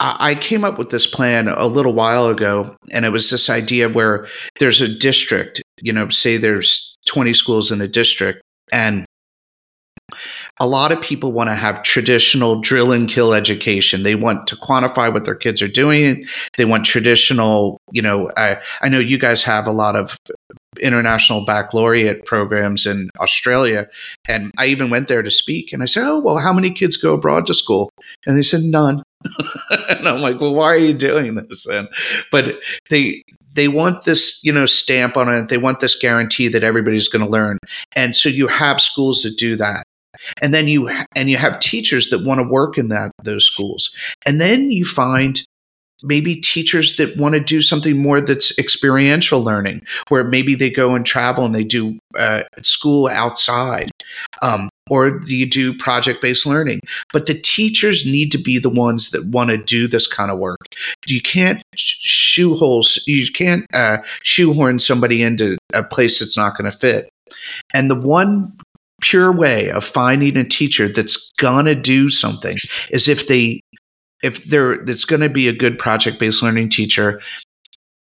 I 0.00 0.30
I 0.30 0.34
came 0.34 0.64
up 0.64 0.78
with 0.78 0.90
this 0.90 1.06
plan 1.06 1.48
a 1.48 1.66
little 1.66 1.92
while 1.92 2.26
ago, 2.26 2.74
and 2.90 3.04
it 3.04 3.10
was 3.10 3.30
this 3.30 3.50
idea 3.50 3.88
where 3.88 4.26
there's 4.58 4.80
a 4.80 4.88
district, 4.88 5.62
you 5.80 5.92
know, 5.92 6.08
say 6.08 6.36
there's 6.36 6.96
20 7.06 7.34
schools 7.34 7.70
in 7.70 7.80
a 7.80 7.88
district, 7.88 8.42
and 8.72 9.04
a 10.58 10.66
lot 10.66 10.92
of 10.92 11.00
people 11.00 11.32
want 11.32 11.48
to 11.48 11.54
have 11.54 11.82
traditional 11.82 12.60
drill 12.60 12.92
and 12.92 13.08
kill 13.08 13.32
education. 13.32 14.02
They 14.02 14.14
want 14.14 14.46
to 14.48 14.56
quantify 14.56 15.12
what 15.12 15.24
their 15.24 15.34
kids 15.34 15.62
are 15.62 15.68
doing. 15.68 16.26
They 16.56 16.64
want 16.64 16.84
traditional, 16.84 17.78
you 17.92 18.02
know, 18.02 18.30
I, 18.36 18.60
I 18.82 18.88
know 18.88 18.98
you 18.98 19.18
guys 19.18 19.42
have 19.44 19.66
a 19.66 19.72
lot 19.72 19.96
of 19.96 20.16
international 20.80 21.44
baccalaureate 21.44 22.24
programs 22.24 22.86
in 22.86 23.10
Australia. 23.18 23.88
And 24.28 24.52
I 24.58 24.66
even 24.66 24.90
went 24.90 25.08
there 25.08 25.22
to 25.22 25.30
speak 25.30 25.72
and 25.72 25.82
I 25.82 25.86
said, 25.86 26.04
Oh, 26.04 26.18
well, 26.18 26.38
how 26.38 26.52
many 26.52 26.70
kids 26.70 26.96
go 26.96 27.14
abroad 27.14 27.46
to 27.46 27.54
school? 27.54 27.90
And 28.26 28.36
they 28.36 28.42
said, 28.42 28.62
None. 28.62 29.02
and 29.70 30.08
I'm 30.08 30.20
like, 30.20 30.40
Well, 30.40 30.54
why 30.54 30.66
are 30.66 30.78
you 30.78 30.94
doing 30.94 31.34
this 31.34 31.66
then? 31.66 31.88
But 32.30 32.56
they, 32.88 33.22
they 33.54 33.68
want 33.68 34.04
this, 34.04 34.42
you 34.44 34.52
know, 34.52 34.66
stamp 34.66 35.16
on 35.16 35.32
it. 35.32 35.48
They 35.48 35.58
want 35.58 35.80
this 35.80 35.98
guarantee 35.98 36.48
that 36.48 36.62
everybody's 36.62 37.08
going 37.08 37.24
to 37.24 37.30
learn. 37.30 37.58
And 37.96 38.14
so 38.14 38.28
you 38.28 38.46
have 38.46 38.80
schools 38.80 39.22
that 39.22 39.36
do 39.36 39.56
that. 39.56 39.84
And 40.42 40.52
then 40.52 40.68
you 40.68 40.90
and 41.16 41.30
you 41.30 41.36
have 41.36 41.60
teachers 41.60 42.10
that 42.10 42.24
want 42.24 42.40
to 42.40 42.46
work 42.46 42.76
in 42.76 42.88
that 42.88 43.12
those 43.22 43.44
schools. 43.44 43.94
And 44.26 44.40
then 44.40 44.70
you 44.70 44.84
find 44.84 45.42
maybe 46.02 46.36
teachers 46.36 46.96
that 46.96 47.16
want 47.16 47.34
to 47.34 47.40
do 47.40 47.62
something 47.62 48.00
more 48.00 48.20
that's 48.20 48.56
experiential 48.58 49.42
learning, 49.42 49.82
where 50.08 50.24
maybe 50.24 50.54
they 50.54 50.70
go 50.70 50.94
and 50.94 51.04
travel 51.04 51.44
and 51.44 51.54
they 51.54 51.64
do 51.64 51.98
uh, 52.18 52.42
school 52.62 53.08
outside. 53.08 53.90
Um, 54.42 54.70
or 54.90 55.20
you 55.26 55.48
do 55.48 55.72
project 55.72 56.20
based 56.20 56.44
learning. 56.44 56.80
But 57.12 57.26
the 57.26 57.34
teachers 57.40 58.04
need 58.04 58.32
to 58.32 58.38
be 58.38 58.58
the 58.58 58.68
ones 58.68 59.10
that 59.10 59.24
want 59.26 59.50
to 59.50 59.56
do 59.56 59.86
this 59.86 60.06
kind 60.06 60.32
of 60.32 60.38
work. 60.38 60.58
You 61.06 61.22
can't 61.22 61.62
shoe 61.76 62.56
holes, 62.56 63.02
you 63.06 63.30
can't 63.30 63.64
uh, 63.72 63.98
shoehorn 64.22 64.80
somebody 64.80 65.22
into 65.22 65.56
a 65.72 65.84
place 65.84 66.18
that's 66.18 66.36
not 66.36 66.58
going 66.58 66.70
to 66.70 66.76
fit. 66.76 67.08
And 67.72 67.88
the 67.88 68.00
one 68.00 68.58
pure 69.00 69.32
way 69.32 69.70
of 69.70 69.84
finding 69.84 70.36
a 70.36 70.44
teacher 70.44 70.88
that's 70.88 71.32
going 71.38 71.64
to 71.64 71.74
do 71.74 72.10
something 72.10 72.56
is 72.90 73.08
if 73.08 73.28
they 73.28 73.60
if 74.22 74.44
they're 74.44 74.84
that's 74.84 75.04
going 75.04 75.22
to 75.22 75.28
be 75.28 75.48
a 75.48 75.52
good 75.52 75.78
project 75.78 76.18
based 76.18 76.42
learning 76.42 76.68
teacher 76.68 77.20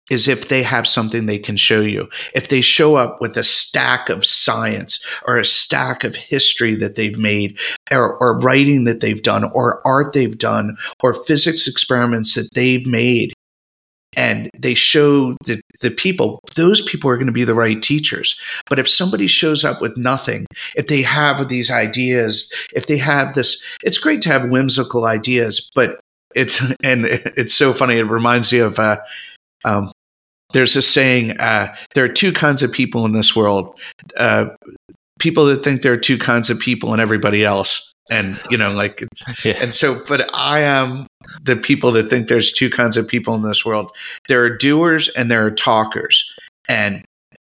is 0.10 0.28
if 0.28 0.48
they 0.48 0.64
have 0.64 0.88
something 0.88 1.26
they 1.26 1.40
can 1.40 1.58
show 1.58 1.82
you. 1.82 2.10
If 2.34 2.48
they 2.48 2.62
show 2.62 2.96
up 2.96 3.20
with 3.20 3.36
a 3.36 3.44
stack 3.44 4.10
of 4.10 4.26
science 4.26 5.06
or 5.26 5.38
a 5.38 5.46
stack 5.46 6.04
of 6.04 6.16
history 6.16 6.76
that 6.76 6.96
they've 6.96 7.18
made 7.18 7.60
or, 7.92 8.18
or 8.18 8.40
writing 8.40 8.86
that 8.86 9.02
they've 9.02 9.22
done 9.22 9.44
or 9.52 9.86
art 9.86 10.14
they've 10.14 10.38
done 10.38 10.78
or 11.04 11.14
physics 11.14 11.68
experiments 11.68 12.36
that 12.36 12.50
they've 12.54 12.88
made 12.88 13.34
and 14.16 14.50
they 14.58 14.74
show 14.74 15.38
the, 15.46 15.62
the 15.82 15.92
people, 15.92 16.40
those 16.56 16.82
people 16.82 17.10
are 17.10 17.18
going 17.18 17.28
to 17.28 17.32
be 17.32 17.44
the 17.44 17.54
right 17.54 17.82
teachers. 17.82 18.42
But 18.68 18.80
if 18.80 18.90
somebody 18.90 19.28
shows 19.28 19.64
up 19.64 19.80
with 19.80 19.96
nothing, 19.96 20.48
if 20.76 20.88
they 20.88 21.04
have 21.04 21.48
these 21.48 21.70
ideas, 21.70 22.52
if 22.74 22.88
they 22.88 22.98
have 22.98 23.36
this, 23.36 23.62
it's 23.84 24.00
great 24.00 24.24
to 24.24 24.30
have 24.30 24.50
whimsical 24.50 25.06
ideas, 25.06 25.70
but 25.76 26.00
it's 26.38 26.62
and 26.84 27.06
it's 27.06 27.54
so 27.54 27.74
funny. 27.74 27.98
It 27.98 28.04
reminds 28.04 28.54
me 28.54 28.60
of 28.60 28.80
uh, 28.80 28.98
um, 29.66 29.92
there's 30.54 30.76
a 30.76 30.82
saying: 30.82 31.32
uh, 31.40 31.76
there 31.96 32.06
are 32.06 32.10
two 32.10 32.32
kinds 32.32 32.64
of 32.64 32.72
people 32.72 33.06
in 33.06 33.12
this 33.12 33.36
world. 33.36 33.78
Uh, 34.16 34.46
people 35.20 35.46
that 35.46 35.64
think 35.64 35.82
there 35.82 35.94
are 35.94 35.98
two 35.98 36.18
kinds 36.18 36.50
of 36.50 36.60
people 36.60 36.94
and 36.94 37.02
everybody 37.02 37.44
else, 37.44 37.92
and 38.10 38.40
you 38.50 38.58
know, 38.58 38.72
like, 38.72 39.04
yeah. 39.44 39.58
and 39.60 39.74
so. 39.74 40.02
But 40.08 40.30
I 40.34 40.62
am 40.62 41.08
the 41.42 41.56
people 41.56 41.92
that 41.94 42.10
think 42.10 42.30
there's 42.30 42.52
two 42.52 42.70
kinds 42.70 42.96
of 42.96 43.08
people 43.08 43.34
in 43.34 43.42
this 43.42 43.66
world. 43.66 43.92
There 44.28 44.44
are 44.44 44.56
doers 44.56 45.10
and 45.10 45.30
there 45.30 45.46
are 45.46 45.52
talkers, 45.52 46.34
and 46.70 47.04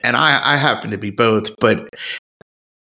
and 0.00 0.16
I, 0.16 0.54
I 0.54 0.56
happen 0.56 0.90
to 0.90 0.98
be 0.98 1.10
both. 1.10 1.50
But 1.58 1.88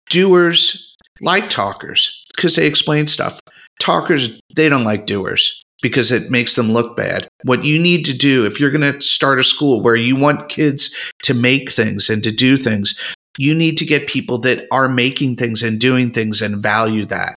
doers 0.10 0.96
like 1.22 1.50
talkers 1.50 2.24
because 2.36 2.56
they 2.56 2.68
explain 2.68 3.08
stuff. 3.08 3.40
Talkers 3.80 4.40
they 4.56 4.70
don't 4.70 4.84
like 4.84 5.06
doers 5.06 5.64
because 5.88 6.12
it 6.12 6.30
makes 6.30 6.56
them 6.56 6.70
look 6.70 6.98
bad. 6.98 7.30
What 7.44 7.64
you 7.64 7.80
need 7.80 8.04
to 8.06 8.18
do 8.18 8.46
if 8.46 8.60
you're 8.60 8.72
going 8.72 8.94
to 8.94 9.00
start 9.00 9.40
a 9.40 9.44
school 9.44 9.82
where 9.82 9.96
you 9.96 10.18
want 10.18 10.50
kids 10.50 10.94
to 11.24 11.34
make 11.34 11.72
things 11.72 12.10
and 12.10 12.22
to 12.26 12.32
do 12.32 12.58
things, 12.58 13.00
you 13.38 13.56
need 13.56 13.78
to 13.78 13.86
get 13.86 14.08
people 14.08 14.38
that 14.40 14.68
are 14.70 14.90
making 14.90 15.38
things 15.38 15.64
and 15.64 15.80
doing 15.80 16.12
things 16.12 16.42
and 16.42 16.62
value 16.62 17.06
that. 17.06 17.36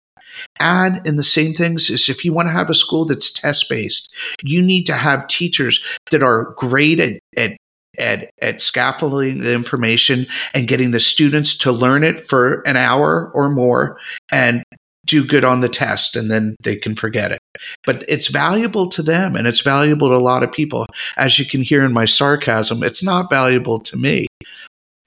And 0.62 1.06
in 1.06 1.18
the 1.18 1.26
same 1.26 1.56
things 1.56 1.90
is 1.90 2.08
if 2.08 2.24
you 2.24 2.32
want 2.32 2.48
to 2.48 2.54
have 2.54 2.70
a 2.70 2.76
school 2.76 3.04
that's 3.04 3.34
test 3.34 3.70
based, 3.70 4.16
you 4.44 4.62
need 4.62 4.86
to 4.86 4.94
have 4.94 5.28
teachers 5.28 5.84
that 6.12 6.24
are 6.24 6.54
great 6.58 7.02
at, 7.02 7.20
at 7.36 7.58
at, 8.00 8.30
at 8.44 8.62
scaffolding 8.62 9.40
the 9.40 9.54
information 9.54 10.28
and 10.54 10.68
getting 10.68 10.92
the 10.92 11.00
students 11.00 11.58
to 11.58 11.72
learn 11.72 12.04
it 12.04 12.30
for 12.30 12.62
an 12.68 12.78
hour 12.78 13.32
or 13.34 13.50
more 13.50 14.00
and 14.32 14.64
do 15.08 15.26
good 15.26 15.44
on 15.44 15.62
the 15.62 15.70
test 15.70 16.16
and 16.16 16.30
then 16.30 16.56
they 16.62 16.76
can 16.76 16.96
forget 16.96 17.32
it. 17.32 17.40
But 17.86 18.04
it's 18.08 18.28
valuable 18.28 18.88
to 18.90 19.02
them 19.02 19.36
and 19.36 19.48
it's 19.48 19.62
valuable 19.62 20.10
to 20.10 20.16
a 20.16 20.18
lot 20.18 20.44
of 20.44 20.52
people. 20.52 20.86
As 21.18 21.40
you 21.40 21.46
can 21.46 21.62
hear 21.62 21.84
in 21.84 21.94
my 21.94 22.06
sarcasm, 22.06 22.84
it's 22.84 23.04
not 23.04 23.30
valuable 23.30 23.80
to 23.80 23.98
me. 23.98 24.28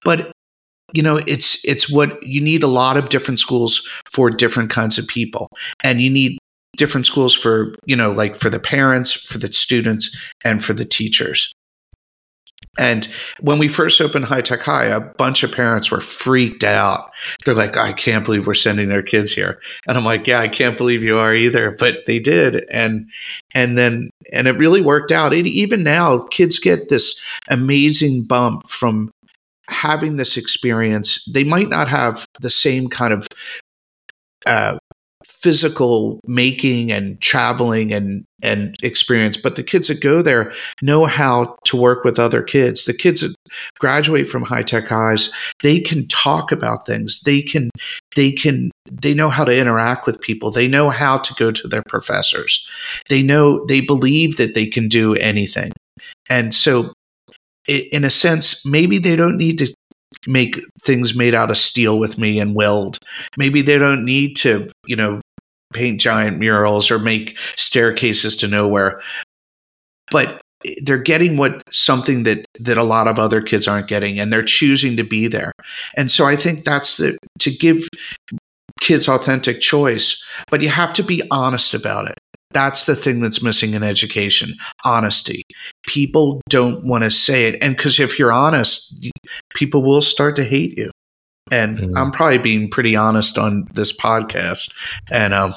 But 0.03 0.33
you 0.93 1.03
know, 1.03 1.19
it's 1.29 1.65
it's 1.65 1.89
what 1.89 2.21
you 2.23 2.41
need 2.41 2.63
a 2.65 2.69
lot 2.69 2.97
of 2.97 3.11
different 3.11 3.39
schools 3.39 3.89
for 4.11 4.29
different 4.31 4.71
kinds 4.71 4.99
of 4.99 5.07
people. 5.07 5.49
And 5.85 6.01
you 6.01 6.11
need 6.11 6.39
different 6.77 7.07
schools 7.07 7.35
for, 7.35 7.75
you 7.85 7.95
know, 7.95 8.11
like 8.11 8.37
for 8.37 8.51
the 8.51 8.59
parents, 8.59 9.13
for 9.13 9.39
the 9.39 9.53
students, 9.53 10.17
and 10.45 10.65
for 10.65 10.73
the 10.73 10.85
teachers. 10.85 11.53
And 12.81 13.07
when 13.41 13.59
we 13.59 13.69
first 13.69 14.01
opened 14.01 14.25
High 14.25 14.41
Tech 14.41 14.61
High, 14.61 14.87
a 14.87 15.01
bunch 15.01 15.43
of 15.43 15.53
parents 15.53 15.91
were 15.91 16.01
freaked 16.01 16.65
out. 16.65 17.13
They're 17.45 17.55
like, 17.55 17.77
I 17.77 17.93
can't 17.93 18.25
believe 18.25 18.47
we're 18.47 18.55
sending 18.55 18.89
their 18.89 19.03
kids 19.03 19.33
here. 19.33 19.61
And 19.87 19.99
I'm 19.99 20.05
like, 20.05 20.27
yeah, 20.27 20.41
I 20.41 20.49
can't 20.49 20.79
believe 20.79 21.03
you 21.03 21.19
are 21.19 21.35
either. 21.35 21.73
But 21.73 22.07
they 22.07 22.19
did. 22.19 22.65
And 22.73 23.11
and 23.55 23.77
then 23.77 24.11
and 24.33 24.49
it 24.49 24.57
really 24.57 24.81
worked 24.81 25.13
out. 25.13 25.35
It, 25.35 25.47
even 25.47 25.83
now, 25.83 26.27
kids 26.29 26.59
get 26.59 26.89
this 26.89 27.23
amazing 27.51 28.23
bump 28.23 28.69
from 28.71 29.11
having 29.69 30.17
this 30.17 30.39
experience. 30.39 31.23
They 31.27 31.45
might 31.45 31.69
not 31.69 31.87
have 31.89 32.27
the 32.41 32.51
same 32.51 32.89
kind 32.89 33.13
of 33.13 33.29
uh, 34.47 34.79
physical 35.25 36.19
making 36.27 36.91
and 36.91 37.21
traveling 37.21 37.93
and 37.93 38.25
and 38.43 38.75
experience 38.83 39.37
but 39.37 39.55
the 39.57 39.63
kids 39.63 39.89
that 39.89 40.01
go 40.01 40.23
there 40.23 40.51
know 40.81 41.05
how 41.05 41.57
to 41.65 41.77
work 41.77 42.05
with 42.05 42.19
other 42.19 42.43
kids. 42.43 42.87
The 42.87 42.95
kids 42.95 43.21
that 43.21 43.35
graduate 43.79 44.29
from 44.29 44.43
high 44.43 44.63
tech 44.63 44.89
highs 44.89 45.31
they 45.63 45.79
can 45.79 46.07
talk 46.09 46.53
about 46.53 46.87
things. 46.87 47.21
They 47.21 47.43
can 47.43 47.71
they 48.17 48.33
can 48.33 48.71
they 48.91 49.13
know 49.13 49.29
how 49.29 49.45
to 49.45 49.57
interact 49.57 50.07
with 50.07 50.21
people. 50.21 50.51
They 50.51 50.69
know 50.69 50.89
how 50.89 51.19
to 51.19 51.35
go 51.35 51.53
to 51.53 51.69
their 51.69 51.83
professors. 51.87 52.67
They 53.09 53.23
know 53.23 53.65
they 53.67 53.83
believe 53.83 54.39
that 54.39 54.55
they 54.55 54.67
can 54.67 54.89
do 54.89 55.15
anything. 55.17 55.73
And 56.31 56.55
so 56.55 56.93
in 57.69 58.05
a 58.05 58.11
sense 58.11 58.65
maybe 58.65 58.99
they 58.99 59.17
don't 59.17 59.37
need 59.37 59.59
to 59.59 59.73
make 60.27 60.61
things 60.83 61.15
made 61.15 61.35
out 61.35 61.51
of 61.51 61.59
steel 61.59 61.99
with 61.99 62.19
me 62.19 62.39
and 62.39 62.55
weld. 62.55 62.99
Maybe 63.37 63.63
they 63.63 63.79
don't 63.79 64.05
need 64.05 64.35
to, 64.37 64.71
you 64.87 64.97
know, 64.97 65.21
paint 65.73 66.01
giant 66.01 66.39
murals 66.39 66.91
or 66.91 66.99
make 66.99 67.39
staircases 67.57 68.37
to 68.39 68.49
nowhere. 68.49 69.01
But 70.11 70.41
they're 70.83 70.99
getting 70.99 71.37
what 71.37 71.63
something 71.73 72.25
that 72.25 72.45
that 72.59 72.77
a 72.77 72.83
lot 72.83 73.09
of 73.09 73.19
other 73.19 73.41
kids 73.41 73.67
aren't 73.67 73.89
getting 73.89 74.19
and 74.19 74.33
they're 74.33 74.43
choosing 74.43 74.97
to 74.97 75.05
be 75.05 75.27
there. 75.27 75.53
And 75.97 76.11
so 76.11 76.27
I 76.27 76.37
think 76.37 76.65
that's 76.65 76.99
the 76.99 77.17
to 77.39 77.51
give 77.51 77.89
kids 78.81 79.09
authentic 79.09 79.61
choice, 79.61 80.23
but 80.51 80.63
you 80.63 80.69
have 80.69 80.93
to 80.95 81.03
be 81.03 81.23
honest 81.31 81.73
about 81.75 82.11
it. 82.11 82.19
That's 82.53 82.87
the 82.87 82.97
thing 82.97 83.21
that's 83.21 83.43
missing 83.43 83.75
in 83.75 83.83
education 83.83 84.57
honesty. 84.85 85.45
People 85.87 86.41
don't 86.49 86.85
want 86.85 87.05
to 87.05 87.11
say 87.11 87.45
it. 87.45 87.63
And 87.63 87.77
because 87.77 88.01
if 88.01 88.19
you're 88.19 88.33
honest, 88.33 89.09
people 89.55 89.83
will 89.83 90.03
start 90.03 90.37
to 90.37 90.45
hate 90.45 90.77
you. 90.77 90.91
And 91.53 91.79
mm-hmm. 91.79 91.97
I'm 91.97 92.11
probably 92.11 92.39
being 92.39 92.71
pretty 92.71 92.97
honest 92.97 93.39
on 93.39 93.67
this 93.73 93.97
podcast. 93.97 94.73
And, 95.11 95.33
um, 95.33 95.55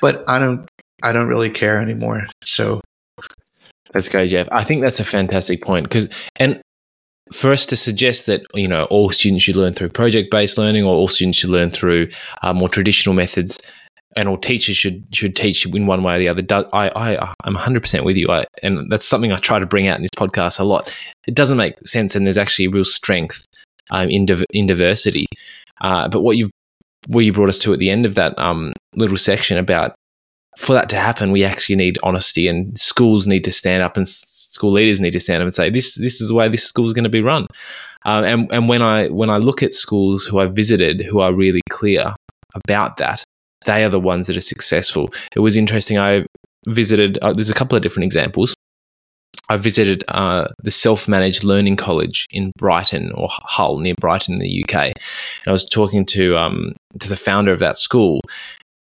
but 0.00 0.24
I 0.28 0.38
don't, 0.38 0.68
I 1.02 1.12
don't 1.12 1.28
really 1.28 1.50
care 1.50 1.80
anymore. 1.80 2.26
So 2.44 2.80
that's 3.92 4.08
great, 4.08 4.28
Jeff. 4.28 4.48
I 4.50 4.64
think 4.64 4.82
that's 4.82 5.00
a 5.00 5.04
fantastic 5.04 5.62
point 5.62 5.84
because, 5.88 6.08
and 6.36 6.60
for 7.32 7.50
us 7.50 7.64
to 7.66 7.76
suggest 7.76 8.26
that 8.26 8.42
you 8.54 8.68
know 8.68 8.84
all 8.84 9.10
students 9.10 9.44
should 9.44 9.56
learn 9.56 9.72
through 9.72 9.88
project-based 9.88 10.58
learning 10.58 10.84
or 10.84 10.92
all 10.94 11.08
students 11.08 11.38
should 11.38 11.50
learn 11.50 11.70
through 11.70 12.08
uh, 12.42 12.52
more 12.52 12.68
traditional 12.68 13.14
methods 13.14 13.58
and 14.16 14.28
all 14.28 14.36
teachers 14.36 14.76
should 14.76 15.04
should 15.12 15.36
teach 15.36 15.66
in 15.66 15.86
one 15.86 16.02
way 16.02 16.16
or 16.16 16.18
the 16.18 16.28
other. 16.28 16.66
I 16.72 16.90
I 16.94 17.34
I'm 17.44 17.54
100 17.54 17.80
percent 17.80 18.04
with 18.04 18.16
you, 18.16 18.28
I, 18.28 18.44
and 18.62 18.90
that's 18.90 19.06
something 19.06 19.32
I 19.32 19.38
try 19.38 19.58
to 19.58 19.66
bring 19.66 19.86
out 19.88 19.96
in 19.96 20.02
this 20.02 20.10
podcast 20.16 20.60
a 20.60 20.64
lot. 20.64 20.94
It 21.26 21.34
doesn't 21.34 21.56
make 21.56 21.74
sense, 21.86 22.14
and 22.14 22.26
there's 22.26 22.38
actually 22.38 22.68
real 22.68 22.84
strength 22.84 23.46
um, 23.90 24.08
in 24.10 24.26
div- 24.26 24.46
in 24.50 24.66
diversity. 24.66 25.26
Uh, 25.80 26.08
but 26.08 26.22
what 26.22 26.36
you 26.36 26.50
where 27.08 27.24
you 27.24 27.32
brought 27.32 27.48
us 27.48 27.58
to 27.58 27.72
at 27.72 27.78
the 27.78 27.90
end 27.90 28.06
of 28.06 28.14
that 28.14 28.38
um, 28.38 28.72
little 28.94 29.16
section 29.16 29.58
about 29.58 29.94
for 30.58 30.74
that 30.74 30.88
to 30.90 30.96
happen, 30.96 31.32
we 31.32 31.44
actually 31.44 31.76
need 31.76 31.98
honesty, 32.02 32.46
and 32.46 32.78
schools 32.78 33.26
need 33.26 33.44
to 33.44 33.52
stand 33.52 33.82
up, 33.82 33.96
and 33.96 34.06
school 34.08 34.72
leaders 34.72 35.00
need 35.00 35.12
to 35.12 35.20
stand 35.20 35.42
up 35.42 35.46
and 35.46 35.54
say 35.54 35.70
this 35.70 35.94
this 35.94 36.20
is 36.20 36.28
the 36.28 36.34
way 36.34 36.48
this 36.48 36.64
school 36.64 36.84
is 36.84 36.92
going 36.92 37.04
to 37.04 37.10
be 37.10 37.22
run. 37.22 37.46
Um, 38.04 38.24
and 38.24 38.52
and 38.52 38.68
when 38.68 38.82
I 38.82 39.08
when 39.08 39.30
I 39.30 39.38
look 39.38 39.62
at 39.62 39.74
schools 39.74 40.24
who 40.24 40.40
I've 40.40 40.54
visited 40.54 41.02
who 41.02 41.20
are 41.20 41.32
really 41.32 41.62
clear 41.70 42.14
about 42.54 42.98
that, 42.98 43.24
they 43.64 43.84
are 43.84 43.88
the 43.88 44.00
ones 44.00 44.26
that 44.26 44.36
are 44.36 44.42
successful. 44.42 45.12
It 45.34 45.40
was 45.40 45.56
interesting. 45.56 45.98
I 45.98 46.26
visited, 46.66 47.18
uh, 47.22 47.32
there's 47.32 47.50
a 47.50 47.54
couple 47.54 47.76
of 47.76 47.82
different 47.82 48.04
examples. 48.04 48.54
I 49.48 49.56
visited 49.56 50.04
uh, 50.08 50.48
the 50.62 50.70
self 50.70 51.08
managed 51.08 51.44
learning 51.44 51.76
college 51.76 52.26
in 52.30 52.52
Brighton 52.56 53.12
or 53.12 53.28
Hove, 53.30 53.80
near 53.80 53.94
Brighton 54.00 54.34
in 54.34 54.40
the 54.40 54.64
UK. 54.64 54.74
And 54.74 55.48
I 55.48 55.52
was 55.52 55.64
talking 55.64 56.06
to, 56.06 56.36
um, 56.36 56.74
to 57.00 57.08
the 57.08 57.16
founder 57.16 57.52
of 57.52 57.58
that 57.58 57.76
school. 57.76 58.20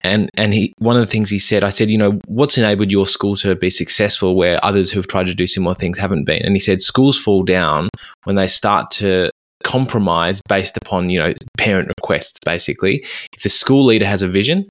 And, 0.02 0.30
and 0.36 0.54
he, 0.54 0.74
one 0.78 0.96
of 0.96 1.02
the 1.02 1.08
things 1.08 1.30
he 1.30 1.40
said, 1.40 1.64
I 1.64 1.70
said, 1.70 1.90
you 1.90 1.98
know, 1.98 2.20
what's 2.28 2.58
enabled 2.58 2.92
your 2.92 3.06
school 3.06 3.36
to 3.38 3.56
be 3.56 3.70
successful 3.70 4.36
where 4.36 4.64
others 4.64 4.92
who've 4.92 5.08
tried 5.08 5.28
to 5.28 5.36
do 5.36 5.48
similar 5.48 5.76
things 5.76 5.98
haven't 5.98 6.26
been? 6.26 6.44
And 6.44 6.56
he 6.56 6.60
said, 6.60 6.82
schools 6.82 7.20
fall 7.20 7.44
down 7.44 7.90
when 8.24 8.36
they 8.36 8.48
start 8.48 8.92
to 8.92 9.32
compromise 9.64 10.42
based 10.48 10.78
upon, 10.78 11.10
you 11.10 11.20
know, 11.20 11.34
parent 11.58 11.90
requests, 12.00 12.40
basically. 12.46 13.06
If 13.34 13.44
the 13.44 13.50
school 13.50 13.86
leader 13.86 14.06
has 14.06 14.22
a 14.22 14.28
vision 14.28 14.68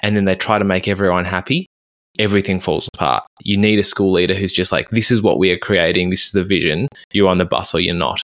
and 0.00 0.16
then 0.16 0.24
they 0.24 0.36
try 0.36 0.58
to 0.58 0.64
make 0.64 0.88
everyone 0.88 1.24
happy, 1.24 1.66
everything 2.18 2.60
falls 2.60 2.88
apart. 2.92 3.24
You 3.42 3.56
need 3.56 3.78
a 3.78 3.84
school 3.84 4.12
leader 4.12 4.34
who's 4.34 4.52
just 4.52 4.72
like, 4.72 4.90
this 4.90 5.10
is 5.10 5.22
what 5.22 5.38
we 5.38 5.50
are 5.50 5.58
creating, 5.58 6.10
this 6.10 6.26
is 6.26 6.32
the 6.32 6.44
vision, 6.44 6.88
you're 7.12 7.28
on 7.28 7.38
the 7.38 7.44
bus 7.44 7.74
or 7.74 7.80
you're 7.80 7.94
not. 7.94 8.20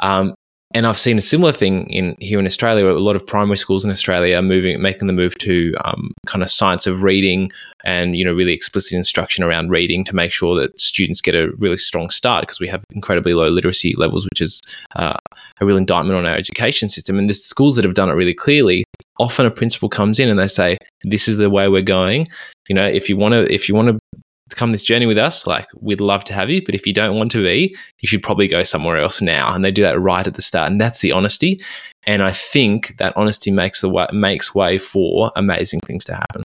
Um, 0.00 0.34
and 0.72 0.86
I've 0.86 0.98
seen 0.98 1.18
a 1.18 1.22
similar 1.22 1.50
thing 1.52 1.86
in 1.90 2.16
here 2.20 2.38
in 2.38 2.46
Australia, 2.46 2.84
where 2.84 2.94
a 2.94 3.00
lot 3.00 3.16
of 3.16 3.26
primary 3.26 3.56
schools 3.56 3.84
in 3.84 3.90
Australia 3.90 4.36
are 4.36 4.42
moving, 4.42 4.80
making 4.80 5.08
the 5.08 5.12
move 5.12 5.36
to 5.38 5.74
um, 5.84 6.12
kind 6.26 6.44
of 6.44 6.50
science 6.50 6.86
of 6.86 7.02
reading, 7.02 7.50
and 7.84 8.16
you 8.16 8.24
know, 8.24 8.32
really 8.32 8.52
explicit 8.52 8.92
instruction 8.92 9.42
around 9.42 9.70
reading 9.70 10.04
to 10.04 10.14
make 10.14 10.30
sure 10.30 10.54
that 10.54 10.78
students 10.78 11.20
get 11.20 11.34
a 11.34 11.50
really 11.58 11.76
strong 11.76 12.08
start 12.08 12.42
because 12.42 12.60
we 12.60 12.68
have 12.68 12.84
incredibly 12.90 13.34
low 13.34 13.48
literacy 13.48 13.94
levels, 13.96 14.24
which 14.26 14.40
is 14.40 14.60
uh, 14.94 15.16
a 15.60 15.66
real 15.66 15.76
indictment 15.76 16.16
on 16.16 16.24
our 16.24 16.36
education 16.36 16.88
system. 16.88 17.18
And 17.18 17.28
the 17.28 17.34
schools 17.34 17.74
that 17.74 17.84
have 17.84 17.94
done 17.94 18.08
it 18.08 18.14
really 18.14 18.34
clearly, 18.34 18.84
often 19.18 19.46
a 19.46 19.50
principal 19.50 19.88
comes 19.88 20.20
in 20.20 20.28
and 20.28 20.38
they 20.38 20.48
say, 20.48 20.78
"This 21.02 21.26
is 21.26 21.36
the 21.36 21.50
way 21.50 21.68
we're 21.68 21.82
going." 21.82 22.28
You 22.68 22.76
know, 22.76 22.86
if 22.86 23.08
you 23.08 23.16
want 23.16 23.32
to, 23.32 23.52
if 23.52 23.68
you 23.68 23.74
want 23.74 23.88
to 23.88 24.20
come 24.56 24.72
this 24.72 24.82
journey 24.82 25.06
with 25.06 25.18
us, 25.18 25.46
like 25.46 25.66
we'd 25.80 26.00
love 26.00 26.24
to 26.24 26.32
have 26.32 26.50
you. 26.50 26.64
But 26.64 26.74
if 26.74 26.86
you 26.86 26.92
don't 26.92 27.16
want 27.16 27.30
to 27.32 27.42
be, 27.42 27.76
you 28.00 28.08
should 28.08 28.22
probably 28.22 28.48
go 28.48 28.62
somewhere 28.62 28.98
else 28.98 29.20
now. 29.20 29.54
And 29.54 29.64
they 29.64 29.72
do 29.72 29.82
that 29.82 30.00
right 30.00 30.26
at 30.26 30.34
the 30.34 30.42
start, 30.42 30.70
and 30.70 30.80
that's 30.80 31.00
the 31.00 31.12
honesty. 31.12 31.60
And 32.06 32.22
I 32.22 32.32
think 32.32 32.96
that 32.98 33.16
honesty 33.16 33.50
makes 33.50 33.80
the 33.80 33.88
way, 33.88 34.06
makes 34.12 34.54
way 34.54 34.78
for 34.78 35.32
amazing 35.36 35.80
things 35.80 36.04
to 36.04 36.14
happen. 36.14 36.42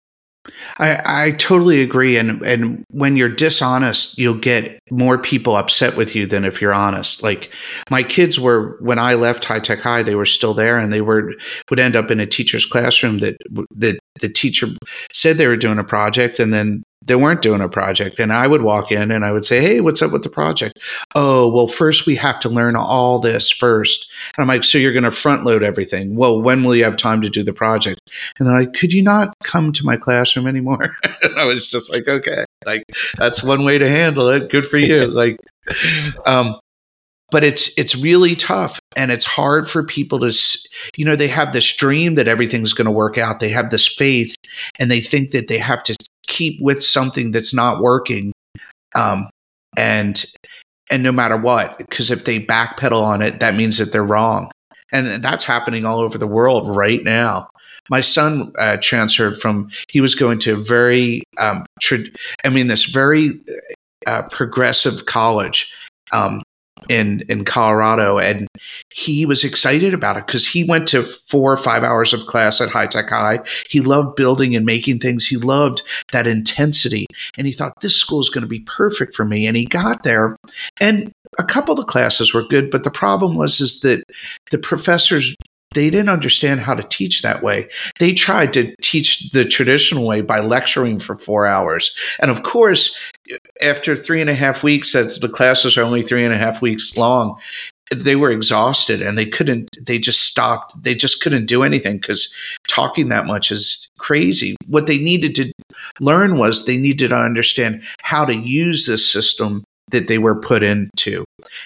I, 0.80 1.28
I 1.28 1.32
totally 1.32 1.82
agree. 1.82 2.18
And 2.18 2.42
and 2.44 2.84
when 2.90 3.16
you're 3.16 3.30
dishonest, 3.30 4.18
you'll 4.18 4.34
get 4.34 4.80
more 4.90 5.18
people 5.18 5.56
upset 5.56 5.96
with 5.96 6.16
you 6.16 6.26
than 6.26 6.46
if 6.46 6.62
you're 6.62 6.74
honest. 6.74 7.24
Like 7.24 7.54
my 7.90 8.04
kids 8.04 8.40
were 8.40 8.78
when 8.80 9.00
I 9.00 9.14
left 9.14 9.46
High 9.46 9.60
Tech 9.60 9.80
High, 9.80 10.04
they 10.04 10.16
were 10.16 10.26
still 10.26 10.54
there, 10.54 10.78
and 10.78 10.92
they 10.92 11.02
were 11.02 11.34
would 11.70 11.80
end 11.80 11.96
up 11.96 12.10
in 12.10 12.20
a 12.20 12.26
teacher's 12.26 12.66
classroom 12.66 13.20
that 13.20 13.38
that 13.76 14.00
the 14.20 14.30
teacher 14.30 14.68
said 15.12 15.38
they 15.38 15.48
were 15.48 15.58
doing 15.58 15.80
a 15.80 15.84
project, 15.84 16.40
and 16.40 16.54
then 16.54 16.84
they 17.04 17.16
weren't 17.16 17.42
doing 17.42 17.62
a 17.62 17.70
project. 17.70 18.20
And 18.20 18.32
i 18.32 18.48
would 18.48 18.62
walk 18.62 18.92
in 18.92 19.12
and 19.12 19.26
i 19.26 19.32
would 19.32 19.46
say 19.46 19.62
hey 19.62 19.82
what's 19.82 20.02
up 20.02 20.12
with 20.12 20.24
the 20.24 20.30
project? 20.30 20.80
Oh 21.16 21.52
well 21.54 21.68
first 21.68 22.06
we 22.06 22.16
have 22.16 22.40
to 22.42 22.50
learn 22.50 22.76
all 22.76 23.20
this 23.20 23.50
first. 23.50 24.10
And 24.38 24.44
i'm 24.44 24.48
like 24.48 24.64
so 24.64 24.78
you're 24.78 24.94
going 24.94 25.04
to 25.04 25.12
front 25.12 25.44
load 25.44 25.64
everything. 25.64 26.16
Well 26.16 26.42
when 26.42 26.64
will 26.64 26.76
you 26.76 26.84
have 26.84 26.98
time 26.98 27.22
to 27.22 27.30
do 27.30 27.44
the 27.44 27.54
project? 27.54 28.00
And 28.40 28.48
they're 28.48 28.60
like 28.60 28.74
could 28.74 28.94
you 28.94 29.02
not 29.02 29.34
come 29.44 29.72
to 29.74 29.86
my 29.86 29.98
classroom 29.98 30.48
anymore? 30.48 30.96
And 31.24 31.40
i 31.40 31.46
was 31.46 31.70
just 31.70 31.92
like 31.92 32.08
okay. 32.08 32.46
Like 32.66 32.84
that's 33.18 33.44
one 33.44 33.64
way 33.64 33.78
to 33.78 33.88
handle 33.88 34.30
it. 34.30 34.50
Good 34.50 34.66
for 34.66 34.78
you. 34.78 35.06
Like 35.22 35.38
um 36.26 36.60
but 37.32 37.44
it's 37.44 37.76
it's 37.78 37.96
really 37.96 38.36
tough 38.36 38.80
and 38.96 39.10
it's 39.10 39.26
hard 39.26 39.70
for 39.70 39.84
people 39.84 40.20
to 40.20 40.34
you 40.98 41.06
know 41.06 41.16
they 41.16 41.28
have 41.28 41.54
this 41.54 41.76
dream 41.76 42.16
that 42.16 42.28
everything's 42.28 42.74
going 42.74 42.86
to 42.86 42.92
work 42.92 43.18
out. 43.18 43.40
They 43.40 43.50
have 43.50 43.72
this 43.72 43.88
faith 43.88 44.36
and 44.80 44.92
they 44.92 45.00
think 45.00 45.32
that 45.32 45.48
they 45.48 45.58
have 45.58 45.84
to 45.84 45.96
keep 46.32 46.60
with 46.62 46.84
something 46.84 47.32
that's 47.32 47.54
not 47.54 47.82
working 47.82 48.32
um, 48.96 49.30
and 49.78 50.26
and 50.90 51.04
no 51.04 51.12
matter 51.12 51.38
what 51.38 51.78
because 51.78 52.10
if 52.10 52.26
they 52.26 52.40
backpedal 52.40 53.04
on 53.04 53.22
it 53.22 53.40
that 53.40 53.54
means 53.56 53.78
that 53.78 53.92
they're 53.92 54.04
wrong. 54.04 54.50
And 54.94 55.24
that's 55.24 55.46
happening 55.46 55.86
all 55.86 56.00
over 56.00 56.18
the 56.18 56.28
world 56.28 56.76
right 56.76 57.02
now. 57.02 57.48
My 57.90 58.02
son 58.02 58.52
uh, 58.60 58.78
transferred 58.82 59.40
from 59.40 59.70
he 59.90 60.02
was 60.02 60.16
going 60.16 60.40
to 60.40 60.54
a 60.54 60.58
very 60.58 61.24
um, 61.40 61.66
tra- 61.82 62.00
i 62.46 62.50
mean 62.50 62.68
this 62.68 62.86
very 62.86 63.32
uh, 64.08 64.24
progressive 64.30 65.06
college 65.06 65.74
um, 66.14 66.42
in 66.90 67.22
in 67.30 67.46
Colorado, 67.46 68.18
and 68.18 68.48
he 68.92 69.26
was 69.26 69.44
excited 69.44 69.94
about 69.94 70.18
it 70.18 70.26
because 70.26 70.48
he 70.48 70.64
went 70.64 70.88
to 70.90 71.04
four 71.04 71.52
or 71.52 71.58
five 71.58 71.84
hours 71.84 72.14
of 72.14 72.28
class 72.28 72.62
at 72.62 72.70
High 72.70 72.88
Tech 72.88 73.10
High. 73.10 73.40
He 73.70 73.82
loved 73.82 74.16
building 74.16 74.56
and 74.56 74.66
making 74.66 75.00
things. 75.00 75.26
He 75.26 75.38
loved 75.38 75.84
that 76.12 76.28
intensity, 76.28 77.06
and 77.38 77.48
he 77.48 77.54
thought 77.54 77.82
this 77.82 77.96
school 77.96 78.20
is 78.20 78.30
going 78.30 78.44
to 78.44 78.48
be 78.48 78.62
perfect 78.62 79.16
for 79.16 79.26
me. 79.26 79.48
And 79.48 79.56
he 79.56 79.66
got 79.66 80.04
there, 80.04 80.36
and 80.80 81.12
a 81.40 81.44
couple 81.44 81.74
of 81.74 81.78
the 81.78 81.86
classes 81.86 82.34
were 82.34 82.44
good, 82.44 82.70
but 82.72 82.84
the 82.84 82.92
problem 82.92 83.36
was 83.36 83.62
is 83.62 83.82
that 83.82 84.04
the 84.52 84.58
professors 84.58 85.36
they 85.74 85.90
didn't 85.90 86.10
understand 86.10 86.60
how 86.60 86.74
to 86.74 86.84
teach 86.84 87.22
that 87.22 87.42
way. 87.42 87.70
They 88.00 88.14
tried 88.14 88.54
to 88.54 88.76
teach 88.82 89.32
the 89.32 89.46
traditional 89.46 90.06
way 90.06 90.22
by 90.22 90.40
lecturing 90.40 91.00
for 91.00 91.18
four 91.18 91.46
hours. 91.46 91.96
And 92.20 92.30
of 92.30 92.44
course, 92.44 93.00
after 93.62 93.96
three 93.96 94.22
and 94.22 94.30
a 94.30 94.36
half 94.36 94.64
weeks, 94.64 94.94
that 94.94 95.20
the 95.22 95.30
classes 95.30 95.78
are 95.78 95.84
only 95.84 96.04
three 96.04 96.24
and 96.26 96.34
a 96.34 96.38
half 96.38 96.62
weeks 96.62 96.98
long, 96.98 97.40
they 97.94 98.16
were 98.16 98.32
exhausted 98.32 99.02
and 99.02 99.18
they 99.18 99.26
couldn't, 99.26 99.70
they 99.82 100.00
just 100.00 100.22
stopped. 100.22 100.82
They 100.82 100.96
just 100.96 101.22
couldn't 101.22 101.46
do 101.46 101.64
anything 101.64 101.98
because 101.98 102.34
talking 102.68 103.10
that 103.10 103.26
much 103.26 103.52
is 103.52 103.90
crazy. 104.00 104.56
What 104.68 104.88
they 104.88 104.98
needed 104.98 105.36
to 105.36 105.52
learn 106.00 106.38
was 106.38 106.66
they 106.66 106.78
needed 106.78 107.10
to 107.10 107.16
understand 107.16 107.84
how 108.02 108.26
to 108.26 108.36
use 108.36 108.86
this 108.86 109.10
system 109.10 109.64
that 109.92 110.08
they 110.08 110.18
were 110.18 110.40
put 110.40 110.64
into. 110.64 111.24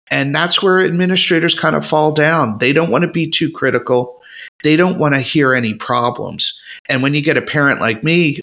And 0.10 0.34
that's 0.34 0.62
where 0.62 0.86
administrators 0.86 1.58
kind 1.58 1.76
of 1.76 1.86
fall 1.86 2.12
down. 2.12 2.58
They 2.60 2.74
don't 2.74 2.92
want 2.92 3.04
to 3.04 3.12
be 3.12 3.30
too 3.30 3.52
critical. 3.52 4.22
They 4.64 4.76
don't 4.76 5.00
want 5.00 5.16
to 5.16 5.22
hear 5.22 5.54
any 5.54 5.74
problems. 5.74 6.60
And 6.90 7.02
when 7.02 7.14
you 7.14 7.22
get 7.22 7.38
a 7.38 7.42
parent 7.42 7.80
like 7.80 8.04
me 8.04 8.42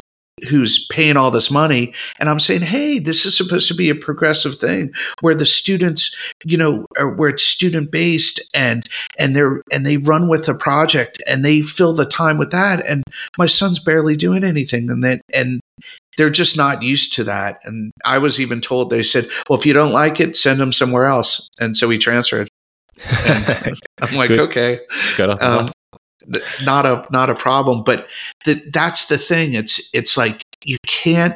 who's 0.49 0.86
paying 0.88 1.16
all 1.16 1.30
this 1.30 1.51
money 1.51 1.93
and 2.18 2.28
i'm 2.28 2.40
saying 2.40 2.61
hey 2.61 2.99
this 2.99 3.24
is 3.24 3.36
supposed 3.36 3.68
to 3.68 3.74
be 3.74 3.90
a 3.90 3.95
progressive 3.95 4.57
thing 4.57 4.93
where 5.20 5.34
the 5.34 5.47
students 5.47 6.16
you 6.45 6.57
know 6.57 6.86
where 7.16 7.30
it's 7.30 7.43
student 7.43 7.90
based 7.90 8.40
and 8.55 8.88
and 9.18 9.34
they're 9.36 9.62
and 9.72 9.86
they 9.86 9.97
run 9.97 10.28
with 10.28 10.47
the 10.47 10.55
project 10.55 11.22
and 11.26 11.45
they 11.45 11.61
fill 11.62 11.95
the 11.95 12.07
time 12.07 12.38
with 12.38 12.51
that 12.51 12.84
and 12.86 13.03
my 13.38 13.47
son's 13.47 13.78
barely 13.78 14.16
doing 14.16 14.45
anything 14.45 14.90
and 14.90 15.03
then 15.03 15.20
and 15.32 15.61
they're 16.16 16.30
just 16.30 16.57
not 16.57 16.82
used 16.82 17.14
to 17.14 17.24
that 17.24 17.59
and 17.64 17.90
i 18.05 18.18
was 18.18 18.40
even 18.40 18.61
told 18.61 18.90
they 18.90 19.03
said 19.03 19.26
well 19.49 19.59
if 19.59 19.66
you 19.66 19.72
don't 19.72 19.93
like 19.93 20.20
it 20.20 20.36
send 20.36 20.61
him 20.61 20.72
somewhere 20.72 21.07
else 21.07 21.49
and 21.59 21.76
so 21.76 21.88
he 21.88 21.99
transferred 21.99 22.49
i'm 23.07 24.14
like 24.14 24.28
Good. 24.28 24.40
okay 24.40 24.78
Good. 25.16 25.43
um, 25.43 25.72
not 26.64 26.87
a 26.87 27.07
not 27.11 27.31
a 27.31 27.35
problem 27.35 27.83
but 27.85 28.09
th- 28.45 28.62
that's 28.70 29.07
the 29.07 29.18
thing. 29.18 29.55
It's 29.55 29.89
it's 29.93 30.16
like 30.16 30.43
you 30.64 30.79
can't 30.87 31.35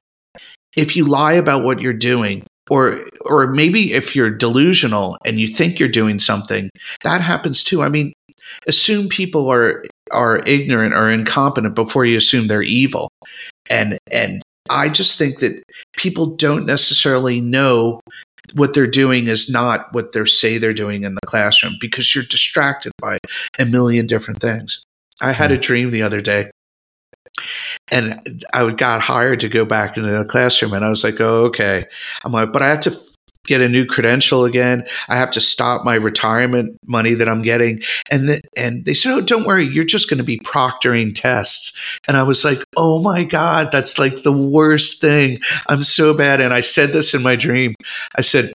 if 0.77 0.97
you 0.97 1.07
lie 1.07 1.33
about 1.33 1.65
what 1.65 1.81
you're 1.81 1.93
doing 1.93 2.45
or 2.71 3.07
or 3.25 3.47
maybe 3.49 3.93
if 3.93 4.15
you're 4.15 4.31
delusional 4.31 5.17
and 5.25 5.41
you 5.41 5.49
think 5.49 5.79
you're 5.79 5.89
doing 5.89 6.19
something 6.19 6.71
that 7.03 7.21
happens 7.21 7.65
too. 7.65 7.83
I 7.83 7.89
mean 7.89 8.13
assume 8.67 9.09
people 9.09 9.49
are 9.51 9.85
are 10.13 10.39
ignorant 10.47 10.95
or 10.95 11.11
incompetent 11.11 11.75
before 11.75 12.05
you 12.05 12.17
assume 12.17 12.47
they're 12.47 12.63
evil. 12.63 13.11
And 13.71 13.99
and 14.11 14.43
i 14.69 14.89
just 14.89 15.17
think 15.17 15.39
that 15.39 15.63
people 15.97 16.27
don't 16.27 16.67
necessarily 16.67 17.41
know 17.41 18.01
what 18.57 18.73
they're 18.73 18.87
doing 18.87 19.29
is 19.29 19.51
not 19.51 19.93
what 19.93 20.13
they 20.13 20.25
say 20.25 20.57
they're 20.57 20.73
doing 20.73 21.05
in 21.05 21.15
the 21.15 21.27
classroom 21.27 21.77
because 21.81 22.15
you're 22.15 22.25
distracted 22.25 22.93
by 22.99 23.19
a 23.59 23.65
million 23.65 24.07
different 24.07 24.41
things. 24.41 24.85
I 25.21 25.33
had 25.33 25.53
a 25.53 25.59
mm. 25.59 25.63
dream 25.63 25.91
the 25.91 26.03
other 26.03 26.21
day 26.21 26.51
and 27.89 28.45
I 28.53 28.71
got 28.73 29.01
hired 29.01 29.41
to 29.41 29.49
go 29.49 29.65
back 29.65 29.97
into 29.97 30.11
the 30.11 30.25
classroom 30.25 30.73
and 30.73 30.85
I 30.85 30.89
was 30.89 31.05
like, 31.05 31.21
oh, 31.21 31.45
okay. 31.47 31.85
I'm 32.25 32.33
like, 32.33 32.53
but 32.53 32.63
I 32.63 32.69
have 32.69 32.81
to 32.81 32.91
get 33.47 33.61
a 33.61 33.69
new 33.69 33.87
credential 33.87 34.45
again. 34.45 34.87
I 35.09 35.17
have 35.17 35.31
to 35.33 35.41
stop 35.41 35.85
my 35.85 35.95
retirement 35.95 36.79
money 36.87 37.15
that 37.15 37.29
I'm 37.29 37.43
getting. 37.43 37.83
And 38.11 38.29
th- 38.29 38.43
and 38.57 38.85
they 38.85 38.95
said, 38.95 39.13
"Oh, 39.13 39.21
don't 39.21 39.47
worry, 39.47 39.65
you're 39.65 39.85
just 39.85 40.09
going 40.11 40.19
to 40.19 40.25
be 40.25 40.39
proctoring 40.39 41.15
tests." 41.15 41.77
And 42.09 42.17
I 42.17 42.23
was 42.23 42.45
like, 42.45 42.63
"Oh 42.77 43.01
my 43.03 43.25
god, 43.25 43.71
that's 43.73 43.99
like 43.99 44.23
the 44.23 44.33
worst 44.33 45.01
thing. 45.01 45.41
I'm 45.69 45.85
so 45.85 46.15
bad." 46.15 46.41
And 46.41 46.53
I 46.53 46.61
said 46.61 46.91
this 46.91 47.15
in 47.15 47.23
my 47.23 47.37
dream. 47.37 47.75
I 48.17 48.23
said, 48.23 48.53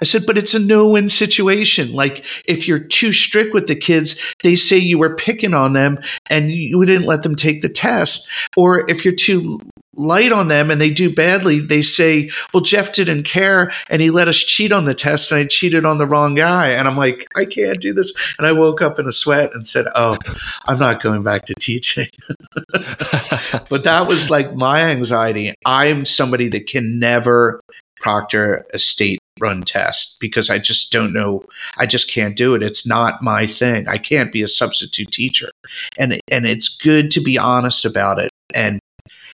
I 0.00 0.04
said, 0.04 0.24
but 0.26 0.36
it's 0.36 0.54
a 0.54 0.58
no 0.58 0.88
win 0.88 1.08
situation. 1.08 1.92
Like, 1.92 2.24
if 2.44 2.68
you're 2.68 2.78
too 2.78 3.12
strict 3.12 3.54
with 3.54 3.66
the 3.66 3.76
kids, 3.76 4.20
they 4.42 4.56
say 4.56 4.76
you 4.76 4.98
were 4.98 5.14
picking 5.14 5.54
on 5.54 5.72
them 5.72 5.98
and 6.28 6.50
you 6.50 6.84
didn't 6.84 7.06
let 7.06 7.22
them 7.22 7.34
take 7.34 7.62
the 7.62 7.68
test. 7.68 8.28
Or 8.56 8.88
if 8.90 9.04
you're 9.04 9.14
too 9.14 9.58
light 9.96 10.32
on 10.32 10.48
them 10.48 10.70
and 10.70 10.80
they 10.80 10.90
do 10.90 11.14
badly, 11.14 11.60
they 11.60 11.80
say, 11.80 12.30
well, 12.52 12.62
Jeff 12.62 12.92
didn't 12.92 13.22
care 13.22 13.72
and 13.88 14.02
he 14.02 14.10
let 14.10 14.28
us 14.28 14.36
cheat 14.36 14.72
on 14.72 14.84
the 14.84 14.94
test 14.94 15.32
and 15.32 15.40
I 15.40 15.46
cheated 15.46 15.84
on 15.84 15.96
the 15.96 16.06
wrong 16.06 16.34
guy. 16.34 16.68
And 16.68 16.86
I'm 16.86 16.96
like, 16.96 17.26
I 17.34 17.46
can't 17.46 17.80
do 17.80 17.94
this. 17.94 18.12
And 18.36 18.46
I 18.46 18.52
woke 18.52 18.82
up 18.82 18.98
in 18.98 19.08
a 19.08 19.12
sweat 19.12 19.54
and 19.54 19.66
said, 19.66 19.86
oh, 19.94 20.18
I'm 20.66 20.78
not 20.78 21.02
going 21.02 21.22
back 21.22 21.46
to 21.46 21.54
teaching. 21.54 22.08
but 22.72 23.84
that 23.84 24.06
was 24.06 24.28
like 24.28 24.54
my 24.54 24.82
anxiety. 24.82 25.54
I'm 25.64 26.04
somebody 26.04 26.48
that 26.50 26.66
can 26.66 26.98
never 26.98 27.60
proctor 28.00 28.66
a 28.74 28.78
state 28.78 29.20
run 29.40 29.62
test 29.62 30.18
because 30.20 30.50
I 30.50 30.58
just 30.58 30.92
don't 30.92 31.12
know. 31.12 31.44
I 31.76 31.86
just 31.86 32.10
can't 32.10 32.36
do 32.36 32.54
it. 32.54 32.62
It's 32.62 32.86
not 32.86 33.22
my 33.22 33.46
thing. 33.46 33.88
I 33.88 33.98
can't 33.98 34.32
be 34.32 34.42
a 34.42 34.48
substitute 34.48 35.10
teacher. 35.10 35.50
And 35.98 36.18
and 36.30 36.46
it's 36.46 36.68
good 36.76 37.10
to 37.12 37.20
be 37.20 37.38
honest 37.38 37.84
about 37.84 38.18
it. 38.18 38.30
And 38.54 38.80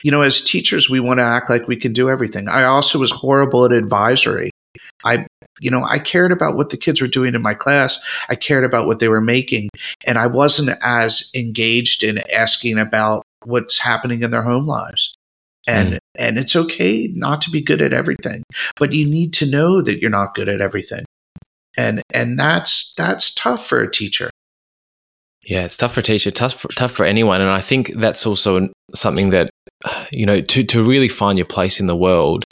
you 0.03 0.11
know, 0.11 0.23
as 0.23 0.43
teachers, 0.43 0.91
we 0.91 1.01
want 1.01 1.21
to 1.21 1.25
act 1.25 1.49
like 1.49 1.69
we 1.69 1.77
can 1.77 1.93
do 1.93 2.11
everything. 2.11 2.49
I 2.49 2.65
also 2.65 2.99
was 2.99 3.11
horrible 3.11 3.65
at 3.65 3.73
advisory. 3.73 4.51
I 5.05 5.27
you 5.59 5.71
know, 5.71 5.85
I 5.85 5.99
cared 5.99 6.33
about 6.33 6.57
what 6.57 6.69
the 6.69 6.77
kids 6.77 7.01
were 7.01 7.07
doing 7.07 7.35
in 7.35 7.41
my 7.41 7.55
class. 7.55 7.99
I 8.29 8.35
cared 8.35 8.65
about 8.65 8.87
what 8.87 8.99
they 8.99 9.09
were 9.09 9.23
making, 9.23 9.71
and 10.07 10.19
I 10.19 10.27
wasn't 10.27 10.77
as 10.83 11.31
engaged 11.35 12.05
in 12.05 12.19
asking 12.35 12.79
about 12.79 13.23
what's 13.45 13.79
happening 13.79 14.23
in 14.23 14.31
their 14.31 14.43
home 14.43 14.67
lives 14.67 15.16
and 15.67 15.95
mm. 15.95 15.99
and 16.17 16.39
it's 16.39 16.57
okay 16.57 17.09
not 17.15 17.41
to 17.43 17.51
be 17.51 17.61
good 17.61 17.83
at 17.83 17.93
everything 17.93 18.43
but 18.77 18.93
you 18.93 19.07
need 19.07 19.33
to 19.35 19.51
know 19.51 19.83
that 19.83 20.01
you're 20.01 20.11
not 20.11 20.35
good 20.35 20.49
at 20.49 20.61
everything. 20.61 21.05
And 21.77 22.03
and 22.15 22.39
that's 22.39 22.95
that's 22.95 23.35
tough 23.35 23.67
for 23.67 23.81
a 23.83 23.91
teacher. 23.91 24.31
Yeah 25.43 25.65
it's 25.65 25.77
tough 25.77 25.95
for 25.95 26.01
a 26.01 26.03
teacher 26.03 26.31
tough 26.31 26.55
for, 26.55 26.69
tough 26.69 26.93
for 26.93 27.05
anyone. 27.05 27.41
And 27.41 27.51
i 27.51 27.61
think 27.61 27.95
that's 27.95 28.27
also 28.27 28.69
something 28.95 29.31
that 29.31 29.51
you 30.13 30.27
know 30.27 30.41
to 30.41 30.65
to 30.65 30.83
really 30.83 31.09
find 31.09 31.39
your 31.39 31.47
place 31.47 31.81
in 31.81 31.87
the 31.87 31.97
world 31.97 32.45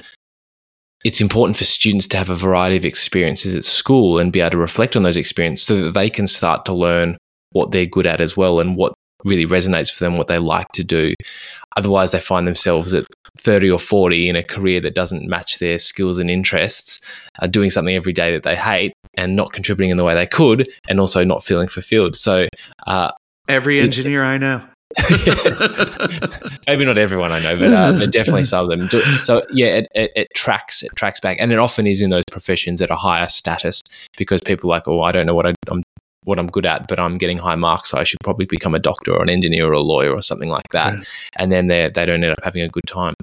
it's 1.04 1.20
important 1.20 1.56
for 1.56 1.64
students 1.64 2.08
to 2.08 2.16
have 2.16 2.30
a 2.30 2.34
variety 2.34 2.78
of 2.78 2.86
experiences 2.86 3.54
at 3.54 3.64
school 3.64 4.18
and 4.18 4.32
be 4.32 4.40
able 4.40 4.52
to 4.52 4.56
reflect 4.56 4.96
on 4.96 5.02
those 5.02 5.18
experiences 5.18 5.66
so 5.66 5.76
that 5.82 5.92
they 5.92 6.08
can 6.08 6.26
start 6.26 6.64
to 6.64 6.72
learn 6.72 7.18
what 7.50 7.70
they're 7.70 7.84
good 7.84 8.06
at 8.06 8.22
as 8.22 8.36
well 8.36 8.58
and 8.58 8.74
what 8.74 8.94
really 9.24 9.46
resonates 9.46 9.92
for 9.92 10.04
them, 10.04 10.16
what 10.16 10.26
they 10.26 10.38
like 10.38 10.70
to 10.72 10.84
do. 10.84 11.14
Otherwise, 11.76 12.12
they 12.12 12.20
find 12.20 12.46
themselves 12.46 12.94
at 12.94 13.06
30 13.38 13.70
or 13.70 13.78
40 13.78 14.28
in 14.28 14.36
a 14.36 14.42
career 14.42 14.80
that 14.80 14.94
doesn't 14.94 15.28
match 15.28 15.58
their 15.58 15.78
skills 15.78 16.18
and 16.18 16.30
interests, 16.30 17.00
uh, 17.40 17.46
doing 17.46 17.70
something 17.70 17.94
every 17.94 18.12
day 18.12 18.32
that 18.32 18.42
they 18.42 18.56
hate 18.56 18.92
and 19.14 19.36
not 19.36 19.52
contributing 19.52 19.90
in 19.90 19.96
the 19.96 20.04
way 20.04 20.14
they 20.14 20.26
could, 20.26 20.68
and 20.88 21.00
also 21.00 21.24
not 21.24 21.44
feeling 21.44 21.68
fulfilled. 21.68 22.16
So, 22.16 22.48
uh, 22.86 23.10
every 23.48 23.80
engineer 23.80 24.24
I 24.24 24.38
know. 24.38 24.62
Maybe 26.66 26.84
not 26.84 26.98
everyone 26.98 27.32
I 27.32 27.40
know, 27.40 27.58
but, 27.58 27.72
uh, 27.72 27.92
but 27.98 28.12
definitely 28.12 28.44
some 28.44 28.64
of 28.64 28.70
them. 28.70 28.86
Do. 28.86 29.00
So 29.24 29.42
yeah, 29.50 29.76
it, 29.76 29.88
it, 29.94 30.12
it, 30.14 30.28
tracks, 30.34 30.82
it 30.82 30.94
tracks 30.94 31.20
back, 31.20 31.38
and 31.40 31.52
it 31.52 31.58
often 31.58 31.86
is 31.86 32.00
in 32.00 32.10
those 32.10 32.24
professions 32.30 32.80
at 32.80 32.90
a 32.90 32.96
higher 32.96 33.28
status 33.28 33.82
because 34.16 34.40
people 34.40 34.70
are 34.70 34.76
like, 34.76 34.86
oh, 34.86 35.02
I 35.02 35.10
don't 35.12 35.26
know 35.26 35.34
what 35.34 35.46
I, 35.46 35.54
am 35.70 35.82
what 36.24 36.38
I'm 36.38 36.48
good 36.48 36.66
at, 36.66 36.88
but 36.88 36.98
I'm 36.98 37.18
getting 37.18 37.38
high 37.38 37.54
marks, 37.54 37.90
so 37.90 37.98
I 37.98 38.04
should 38.04 38.20
probably 38.22 38.46
become 38.46 38.74
a 38.74 38.78
doctor 38.78 39.14
or 39.14 39.22
an 39.22 39.28
engineer 39.28 39.68
or 39.68 39.72
a 39.72 39.80
lawyer 39.80 40.12
or 40.12 40.22
something 40.22 40.48
like 40.48 40.68
that. 40.70 40.94
Yeah. 40.94 41.02
And 41.36 41.52
then 41.52 41.68
they 41.68 41.90
they 41.94 42.04
don't 42.04 42.24
end 42.24 42.32
up 42.32 42.44
having 42.44 42.62
a 42.62 42.68
good 42.68 42.86
time. 42.86 43.14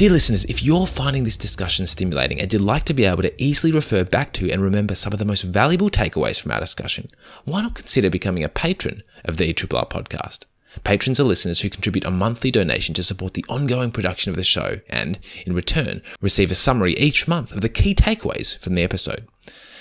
Dear 0.00 0.10
listeners, 0.10 0.46
if 0.46 0.62
you're 0.62 0.86
finding 0.86 1.24
this 1.24 1.36
discussion 1.36 1.86
stimulating 1.86 2.40
and 2.40 2.50
you'd 2.50 2.62
like 2.62 2.84
to 2.84 2.94
be 2.94 3.04
able 3.04 3.20
to 3.20 3.42
easily 3.42 3.70
refer 3.70 4.02
back 4.02 4.32
to 4.32 4.50
and 4.50 4.62
remember 4.62 4.94
some 4.94 5.12
of 5.12 5.18
the 5.18 5.26
most 5.26 5.42
valuable 5.42 5.90
takeaways 5.90 6.40
from 6.40 6.52
our 6.52 6.60
discussion, 6.60 7.06
why 7.44 7.60
not 7.60 7.74
consider 7.74 8.08
becoming 8.08 8.42
a 8.42 8.48
patron 8.48 9.02
of 9.26 9.36
the 9.36 9.52
ERRR 9.52 9.90
podcast? 9.90 10.46
Patrons 10.84 11.20
are 11.20 11.24
listeners 11.24 11.60
who 11.60 11.68
contribute 11.68 12.06
a 12.06 12.10
monthly 12.10 12.50
donation 12.50 12.94
to 12.94 13.02
support 13.02 13.34
the 13.34 13.44
ongoing 13.50 13.90
production 13.90 14.30
of 14.30 14.36
the 14.36 14.44
show 14.44 14.80
and, 14.88 15.18
in 15.44 15.52
return, 15.52 16.00
receive 16.22 16.50
a 16.50 16.54
summary 16.54 16.94
each 16.94 17.28
month 17.28 17.52
of 17.52 17.60
the 17.60 17.68
key 17.68 17.94
takeaways 17.94 18.56
from 18.56 18.76
the 18.76 18.82
episode. 18.82 19.28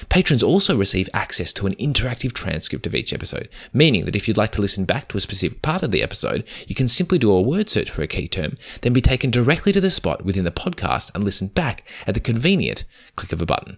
Patrons 0.07 0.41
also 0.41 0.77
receive 0.77 1.09
access 1.13 1.51
to 1.53 1.67
an 1.67 1.75
interactive 1.75 2.31
transcript 2.33 2.87
of 2.87 2.95
each 2.95 3.11
episode, 3.11 3.49
meaning 3.73 4.05
that 4.05 4.15
if 4.15 4.27
you'd 4.27 4.37
like 4.37 4.51
to 4.51 4.61
listen 4.61 4.85
back 4.85 5.09
to 5.09 5.17
a 5.17 5.21
specific 5.21 5.61
part 5.61 5.83
of 5.83 5.91
the 5.91 6.01
episode, 6.01 6.45
you 6.67 6.75
can 6.75 6.87
simply 6.87 7.17
do 7.17 7.31
a 7.31 7.41
word 7.41 7.69
search 7.69 7.89
for 7.89 8.01
a 8.01 8.07
key 8.07 8.27
term, 8.27 8.55
then 8.81 8.93
be 8.93 9.01
taken 9.01 9.29
directly 9.31 9.71
to 9.71 9.81
the 9.81 9.89
spot 9.89 10.23
within 10.23 10.45
the 10.45 10.51
podcast 10.51 11.11
and 11.13 11.23
listen 11.23 11.47
back 11.47 11.87
at 12.07 12.13
the 12.13 12.19
convenient 12.19 12.85
click 13.15 13.33
of 13.33 13.41
a 13.41 13.45
button. 13.45 13.77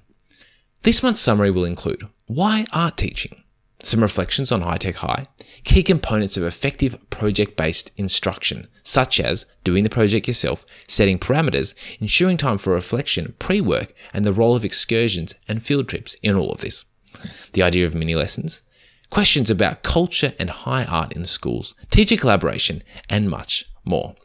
This 0.84 1.04
month's 1.04 1.22
summary 1.22 1.52
will 1.52 1.66
include 1.66 2.08
why 2.28 2.66
art 2.74 2.98
teaching, 2.98 3.41
some 3.86 4.02
reflections 4.02 4.52
on 4.52 4.62
High 4.62 4.78
Tech 4.78 4.96
High, 4.96 5.28
key 5.64 5.84
components 5.84 6.38
of 6.38 6.44
effective 6.44 6.98
project 7.10 7.56
based 7.56 7.92
instruction, 7.98 8.68
such 8.84 9.20
as 9.20 9.46
doing 9.64 9.84
the 9.84 9.90
project 9.90 10.28
yourself, 10.28 10.66
setting 10.88 11.20
parameters, 11.20 11.74
ensuring 12.00 12.38
time 12.38 12.58
for 12.58 12.74
reflection, 12.74 13.34
pre 13.40 13.62
work, 13.62 13.94
and 14.14 14.26
the 14.26 14.34
role 14.34 14.56
of 14.56 14.66
excursions 14.66 15.36
and 15.48 15.64
field 15.64 15.88
trips 15.88 16.16
in 16.22 16.36
all 16.36 16.52
of 16.52 16.62
this. 16.62 16.86
The 17.54 17.64
idea 17.64 17.86
of 17.86 17.96
mini 17.96 18.16
lessons, 18.16 18.62
questions 19.10 19.50
about 19.50 19.84
culture 19.84 20.34
and 20.40 20.50
high 20.50 20.86
art 20.86 21.14
in 21.14 21.26
schools, 21.26 21.76
teacher 21.90 22.18
collaboration, 22.18 22.84
and 23.10 23.30
much 23.30 23.66
more. 23.84 24.16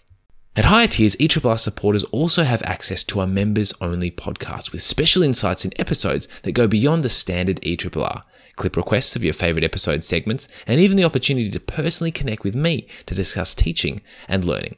At 0.54 0.64
higher 0.64 0.86
tiers, 0.86 1.16
ERRR 1.16 1.58
supporters 1.58 2.04
also 2.04 2.42
have 2.44 2.62
access 2.62 3.04
to 3.04 3.20
our 3.20 3.26
members 3.26 3.74
only 3.80 4.10
podcast 4.10 4.72
with 4.72 4.82
special 4.82 5.22
insights 5.22 5.64
and 5.64 5.78
episodes 5.78 6.28
that 6.44 6.52
go 6.52 6.66
beyond 6.66 7.02
the 7.02 7.10
standard 7.10 7.60
ERRR 7.60 8.22
clip 8.56 8.76
requests 8.76 9.16
of 9.16 9.22
your 9.22 9.32
favorite 9.32 9.64
episode 9.64 10.02
segments, 10.02 10.48
and 10.66 10.80
even 10.80 10.96
the 10.96 11.04
opportunity 11.04 11.50
to 11.50 11.60
personally 11.60 12.10
connect 12.10 12.42
with 12.42 12.54
me 12.54 12.86
to 13.06 13.14
discuss 13.14 13.54
teaching 13.54 14.02
and 14.28 14.44
learning. 14.44 14.76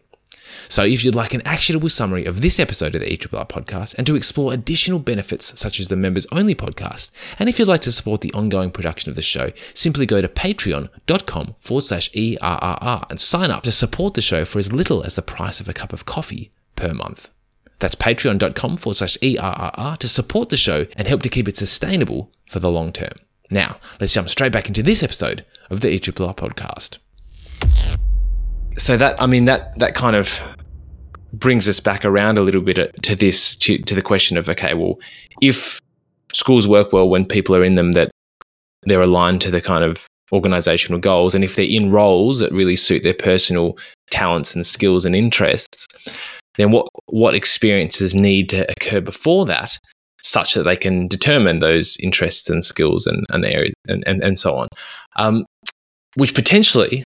So, 0.69 0.83
if 0.85 1.05
you'd 1.05 1.15
like 1.15 1.35
an 1.35 1.43
actionable 1.43 1.89
summary 1.89 2.25
of 2.25 2.41
this 2.41 2.59
episode 2.59 2.95
of 2.95 3.01
the 3.01 3.17
ERRR 3.17 3.49
podcast 3.49 3.95
and 3.95 4.07
to 4.07 4.17
explore 4.17 4.53
additional 4.53 4.99
benefits 4.99 5.59
such 5.61 5.81
as 5.81 5.89
the 5.89 5.97
members 5.97 6.27
only 6.33 6.55
podcast, 6.55 7.11
and 7.39 7.49
if 7.49 7.59
you'd 7.59 7.69
like 7.69 7.83
to 7.83 7.93
support 7.93 8.21
the 8.21 8.33
ongoing 8.33 8.71
production 8.71 9.11
of 9.11 9.17
the 9.17 9.23
show, 9.23 9.53
simply 9.75 10.07
go 10.07 10.21
to 10.21 10.29
patreon.com 10.29 11.55
forward 11.61 11.83
slash 11.83 12.11
ERRR 12.13 13.11
and 13.11 13.21
sign 13.21 13.51
up 13.51 13.63
to 13.65 13.73
support 13.73 14.15
the 14.15 14.23
show 14.23 14.45
for 14.45 14.59
as 14.59 14.73
little 14.73 15.03
as 15.03 15.15
the 15.15 15.23
price 15.23 15.61
of 15.61 15.69
a 15.69 15.75
cup 15.75 15.93
of 15.93 16.07
coffee 16.07 16.53
per 16.77 16.93
month. 16.93 17.31
That's 17.79 17.95
patreon.com 17.95 18.77
forward 18.79 18.97
slash 18.97 19.19
ERRR 19.19 19.99
to 19.99 20.09
support 20.09 20.49
the 20.49 20.57
show 20.57 20.87
and 20.97 21.07
help 21.07 21.23
to 21.23 21.29
keep 21.29 21.49
it 21.49 21.57
sustainable 21.57 22.31
for 22.47 22.59
the 22.59 22.71
long 22.71 22.93
term. 22.93 23.13
Now, 23.51 23.79
let's 24.01 24.13
jump 24.13 24.29
straight 24.29 24.53
back 24.53 24.69
into 24.69 24.83
this 24.83 25.03
episode 25.03 25.45
of 25.71 25.81
the 25.81 25.89
ERRR 25.89 26.37
podcast. 26.37 26.99
So 28.77 28.97
that 28.97 29.21
I 29.21 29.27
mean 29.27 29.47
that 29.47 29.79
that 29.79 29.95
kind 29.95 30.15
of 30.15 30.41
brings 31.33 31.69
us 31.69 31.81
back 31.81 32.05
around 32.05 32.39
a 32.39 32.43
little 32.43 32.61
bit 32.61 33.03
to 33.03 33.17
this 33.17 33.57
to, 33.57 33.79
to 33.79 33.95
the 33.95 34.03
question 34.03 34.37
of 34.37 34.49
okay, 34.49 34.75
well, 34.75 34.99
if 35.41 35.81
schools 36.33 36.69
work 36.69 36.93
well 36.93 37.09
when 37.09 37.25
people 37.25 37.55
are 37.57 37.65
in 37.65 37.75
them 37.75 37.93
that 37.93 38.11
they're 38.83 39.01
aligned 39.01 39.41
to 39.41 39.51
the 39.51 39.61
kind 39.61 39.85
of 39.85 40.07
organizational 40.33 41.01
goals 41.01 41.35
and 41.35 41.43
if 41.43 41.57
they're 41.57 41.65
in 41.65 41.91
roles 41.91 42.39
that 42.41 42.53
really 42.53 42.77
suit 42.77 43.03
their 43.03 43.15
personal 43.15 43.77
talents 44.11 44.55
and 44.55 44.67
skills 44.67 45.07
and 45.07 45.17
interests 45.17 45.87
then 46.57 46.71
what 46.71 46.87
what 47.07 47.35
experiences 47.35 48.15
need 48.15 48.49
to 48.49 48.71
occur 48.71 49.01
before 49.01 49.47
that 49.47 49.79
such 50.23 50.55
that 50.55 50.65
they 50.65 50.77
can 50.77 51.09
determine 51.09 51.61
those 51.61 51.97
interests 52.01 52.51
and 52.51 52.65
skills 52.65 53.07
and, 53.07 53.25
and 53.31 53.45
areas 53.45 53.75
and, 53.87 54.03
and, 54.07 54.23
and 54.23 54.39
so 54.39 54.55
on. 54.55 54.69
Um, 55.17 55.45
which 56.17 56.35
potentially 56.35 57.05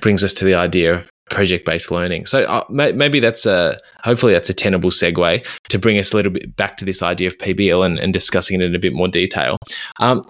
brings 0.00 0.22
us 0.22 0.34
to 0.34 0.44
the 0.44 0.54
idea 0.54 0.94
of 0.94 1.10
project 1.30 1.64
based 1.64 1.90
learning. 1.90 2.26
So 2.26 2.42
uh, 2.42 2.64
may, 2.68 2.92
maybe 2.92 3.20
that's 3.20 3.46
a 3.46 3.78
hopefully 4.02 4.32
that's 4.32 4.50
a 4.50 4.54
tenable 4.54 4.90
segue 4.90 5.46
to 5.68 5.78
bring 5.78 5.98
us 5.98 6.12
a 6.12 6.16
little 6.16 6.32
bit 6.32 6.54
back 6.56 6.76
to 6.78 6.84
this 6.84 7.02
idea 7.02 7.28
of 7.28 7.38
PBL 7.38 7.84
and, 7.84 7.98
and 7.98 8.12
discussing 8.12 8.60
it 8.60 8.64
in 8.64 8.74
a 8.74 8.78
bit 8.78 8.92
more 8.92 9.08
detail. 9.08 9.56
Um, 10.00 10.22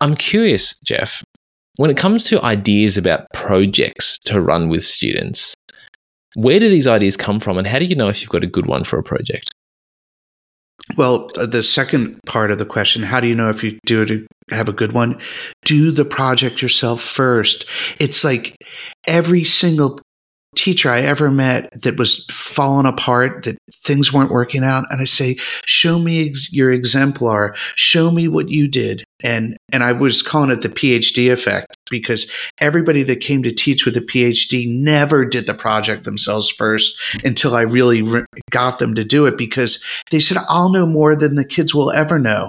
I'm 0.00 0.14
curious, 0.14 0.78
Jeff, 0.84 1.22
when 1.76 1.90
it 1.90 1.96
comes 1.96 2.24
to 2.26 2.42
ideas 2.42 2.96
about 2.96 3.26
projects 3.32 4.18
to 4.20 4.40
run 4.40 4.68
with 4.68 4.84
students, 4.84 5.54
where 6.34 6.58
do 6.58 6.68
these 6.68 6.86
ideas 6.86 7.16
come 7.16 7.40
from, 7.40 7.58
and 7.58 7.66
how 7.66 7.78
do 7.78 7.84
you 7.84 7.94
know 7.94 8.08
if 8.08 8.20
you've 8.20 8.30
got 8.30 8.44
a 8.44 8.48
good 8.48 8.66
one 8.66 8.84
for 8.84 8.98
a 8.98 9.02
project? 9.02 9.50
Well, 10.96 11.30
uh, 11.36 11.46
the 11.46 11.62
second 11.62 12.20
part 12.26 12.50
of 12.50 12.58
the 12.58 12.66
question, 12.66 13.02
how 13.02 13.20
do 13.20 13.26
you 13.26 13.34
know 13.34 13.48
if 13.48 13.64
you 13.64 13.78
do 13.86 14.04
to 14.04 14.26
have 14.50 14.68
a 14.68 14.72
good 14.72 14.92
one? 14.92 15.18
Do 15.64 15.90
the 15.90 16.04
project 16.04 16.60
yourself 16.60 17.00
first. 17.00 17.64
It's 17.98 18.22
like 18.22 18.56
every 19.06 19.44
single 19.44 20.00
teacher 20.54 20.90
I 20.90 21.00
ever 21.00 21.30
met 21.30 21.70
that 21.82 21.98
was 21.98 22.26
falling 22.26 22.86
apart, 22.86 23.44
that 23.44 23.58
things 23.72 24.12
weren't 24.12 24.30
working 24.30 24.64
out. 24.64 24.84
And 24.90 25.00
I 25.00 25.04
say, 25.04 25.36
show 25.66 25.98
me 25.98 26.28
ex- 26.28 26.52
your 26.52 26.70
exemplar. 26.70 27.54
Show 27.74 28.10
me 28.10 28.28
what 28.28 28.48
you 28.48 28.68
did. 28.68 29.04
And, 29.22 29.56
and 29.72 29.82
I 29.82 29.92
was 29.92 30.22
calling 30.22 30.50
it 30.50 30.60
the 30.60 30.68
PhD 30.68 31.32
effect 31.32 31.76
because 31.90 32.30
everybody 32.60 33.02
that 33.04 33.20
came 33.20 33.42
to 33.42 33.52
teach 33.52 33.84
with 33.84 33.96
a 33.96 34.00
PhD 34.00 34.66
never 34.68 35.24
did 35.24 35.46
the 35.46 35.54
project 35.54 36.04
themselves 36.04 36.48
first 36.50 37.00
until 37.24 37.54
I 37.54 37.62
really 37.62 38.02
re- 38.02 38.24
got 38.50 38.78
them 38.78 38.94
to 38.94 39.04
do 39.04 39.26
it 39.26 39.38
because 39.38 39.82
they 40.10 40.20
said, 40.20 40.38
I'll 40.48 40.70
know 40.70 40.86
more 40.86 41.16
than 41.16 41.36
the 41.36 41.44
kids 41.44 41.74
will 41.74 41.90
ever 41.90 42.18
know. 42.18 42.48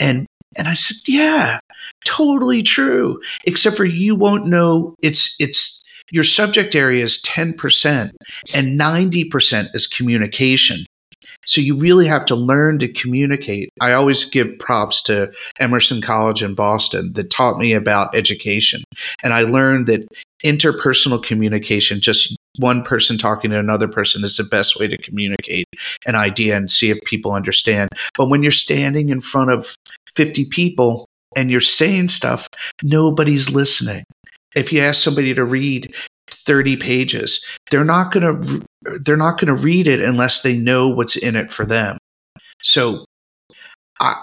And, 0.00 0.26
and 0.56 0.68
I 0.68 0.74
said, 0.74 0.96
yeah, 1.06 1.60
totally 2.04 2.62
true. 2.62 3.20
Except 3.44 3.76
for 3.76 3.84
you 3.84 4.16
won't 4.16 4.46
know 4.46 4.94
it's, 5.02 5.36
it's, 5.38 5.75
your 6.10 6.24
subject 6.24 6.74
area 6.74 7.04
is 7.04 7.20
10% 7.22 8.12
and 8.54 8.80
90% 8.80 9.74
is 9.74 9.86
communication. 9.86 10.84
So 11.44 11.60
you 11.60 11.76
really 11.76 12.06
have 12.06 12.26
to 12.26 12.34
learn 12.34 12.78
to 12.80 12.88
communicate. 12.88 13.70
I 13.80 13.92
always 13.92 14.24
give 14.24 14.58
props 14.58 15.02
to 15.04 15.30
Emerson 15.60 16.02
College 16.02 16.42
in 16.42 16.54
Boston 16.54 17.12
that 17.14 17.30
taught 17.30 17.58
me 17.58 17.72
about 17.72 18.14
education. 18.14 18.82
And 19.22 19.32
I 19.32 19.42
learned 19.42 19.86
that 19.86 20.08
interpersonal 20.44 21.22
communication, 21.22 22.00
just 22.00 22.36
one 22.58 22.82
person 22.82 23.16
talking 23.16 23.50
to 23.50 23.58
another 23.58 23.86
person, 23.86 24.24
is 24.24 24.36
the 24.36 24.44
best 24.50 24.78
way 24.78 24.88
to 24.88 24.98
communicate 24.98 25.66
an 26.06 26.16
idea 26.16 26.56
and 26.56 26.70
see 26.70 26.90
if 26.90 27.00
people 27.02 27.32
understand. 27.32 27.90
But 28.16 28.28
when 28.28 28.42
you're 28.42 28.50
standing 28.50 29.08
in 29.08 29.20
front 29.20 29.52
of 29.52 29.76
50 30.14 30.46
people 30.46 31.08
and 31.36 31.50
you're 31.50 31.60
saying 31.60 32.08
stuff, 32.08 32.48
nobody's 32.82 33.50
listening 33.50 34.04
if 34.56 34.72
you 34.72 34.80
ask 34.80 35.02
somebody 35.02 35.34
to 35.34 35.44
read 35.44 35.94
30 36.30 36.76
pages 36.76 37.46
they're 37.70 37.84
not 37.84 38.12
going 38.12 38.42
to 38.42 38.66
they're 39.00 39.16
not 39.16 39.38
going 39.38 39.54
to 39.54 39.62
read 39.62 39.86
it 39.86 40.00
unless 40.00 40.42
they 40.42 40.56
know 40.56 40.88
what's 40.88 41.16
in 41.16 41.36
it 41.36 41.52
for 41.52 41.66
them. 41.66 41.98
So 42.62 43.04
i 44.00 44.14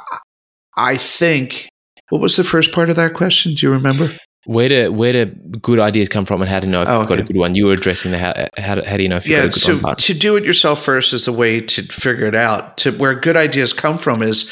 i 0.77 0.95
think 0.95 1.69
what 2.09 2.21
was 2.21 2.35
the 2.35 2.43
first 2.43 2.71
part 2.71 2.89
of 2.89 2.95
that 2.97 3.13
question? 3.13 3.53
Do 3.55 3.65
you 3.65 3.71
remember 3.71 4.11
where 4.45 4.67
do 4.69 4.91
where 4.91 5.13
do 5.13 5.25
good 5.61 5.79
ideas 5.79 6.09
come 6.09 6.25
from, 6.25 6.41
and 6.41 6.49
how 6.49 6.59
to 6.59 6.67
know 6.67 6.81
if 6.81 6.89
Oh, 6.89 6.99
you've 6.99 7.07
got 7.07 7.19
a 7.19 7.23
good 7.23 7.37
one? 7.37 7.55
You 7.55 7.67
were 7.67 7.73
addressing 7.73 8.11
the 8.11 8.17
how 8.19 8.33
how, 8.57 8.75
do- 8.75 8.83
how 8.85 8.97
do 8.97 9.03
you 9.03 9.09
know 9.09 9.15
if 9.17 9.25
you've 9.27 9.37
yeah 9.37 9.45
got 9.45 9.45
a 9.45 9.49
good 9.53 9.59
so 9.61 9.73
one? 9.73 9.81
part? 9.81 9.99
to 9.99 10.13
do 10.13 10.35
it 10.35 10.43
yourself 10.43 10.83
first 10.83 11.13
is 11.13 11.25
the 11.25 11.31
way 11.31 11.61
to 11.61 11.81
figure 11.83 12.25
it 12.25 12.35
out 12.35 12.77
to 12.77 12.91
where 12.97 13.15
good 13.15 13.35
ideas 13.37 13.71
come 13.73 13.97
from 13.97 14.21
is 14.21 14.51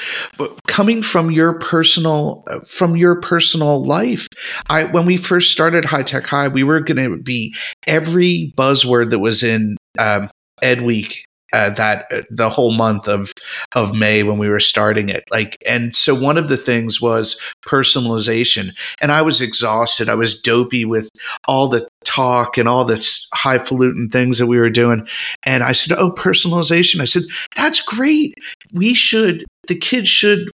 coming 0.67 1.01
from 1.03 1.29
your 1.31 1.53
personal 1.59 2.43
uh, 2.47 2.59
from 2.61 2.95
your 2.95 3.19
personal 3.21 3.83
life 3.83 4.27
i 4.69 4.83
when 4.85 5.05
we 5.05 5.17
first 5.17 5.51
started 5.51 5.83
high 5.85 6.03
tech 6.03 6.25
high 6.25 6.47
we 6.47 6.63
were 6.63 6.79
going 6.79 6.97
to 6.97 7.17
be 7.21 7.53
every 7.87 8.53
buzzword 8.57 9.09
that 9.09 9.19
was 9.19 9.43
in 9.43 9.75
um, 9.99 10.29
EdWeek 10.63 11.17
uh, 11.53 11.69
that 11.71 12.05
uh, 12.11 12.21
the 12.29 12.49
whole 12.49 12.71
month 12.71 13.07
of 13.07 13.33
of 13.75 13.95
May 13.95 14.23
when 14.23 14.37
we 14.37 14.49
were 14.49 14.59
starting 14.59 15.09
it 15.09 15.23
like 15.31 15.61
and 15.67 15.93
so 15.93 16.13
one 16.15 16.37
of 16.37 16.49
the 16.49 16.57
things 16.57 17.01
was 17.01 17.39
personalization 17.63 18.71
and 19.01 19.11
I 19.11 19.21
was 19.21 19.41
exhausted. 19.41 20.09
I 20.09 20.15
was 20.15 20.39
dopey 20.39 20.85
with 20.85 21.09
all 21.47 21.67
the 21.67 21.87
talk 22.03 22.57
and 22.57 22.67
all 22.67 22.85
this 22.85 23.27
highfalutin 23.33 24.09
things 24.09 24.37
that 24.37 24.47
we 24.47 24.59
were 24.59 24.69
doing 24.69 25.07
and 25.43 25.63
I 25.63 25.71
said 25.73 25.97
oh 25.97 26.11
personalization. 26.11 27.01
I 27.01 27.05
said 27.05 27.23
that's 27.55 27.81
great. 27.81 28.33
We 28.73 28.93
should 28.93 29.45
the 29.67 29.75
kids 29.75 30.09
should 30.09 30.49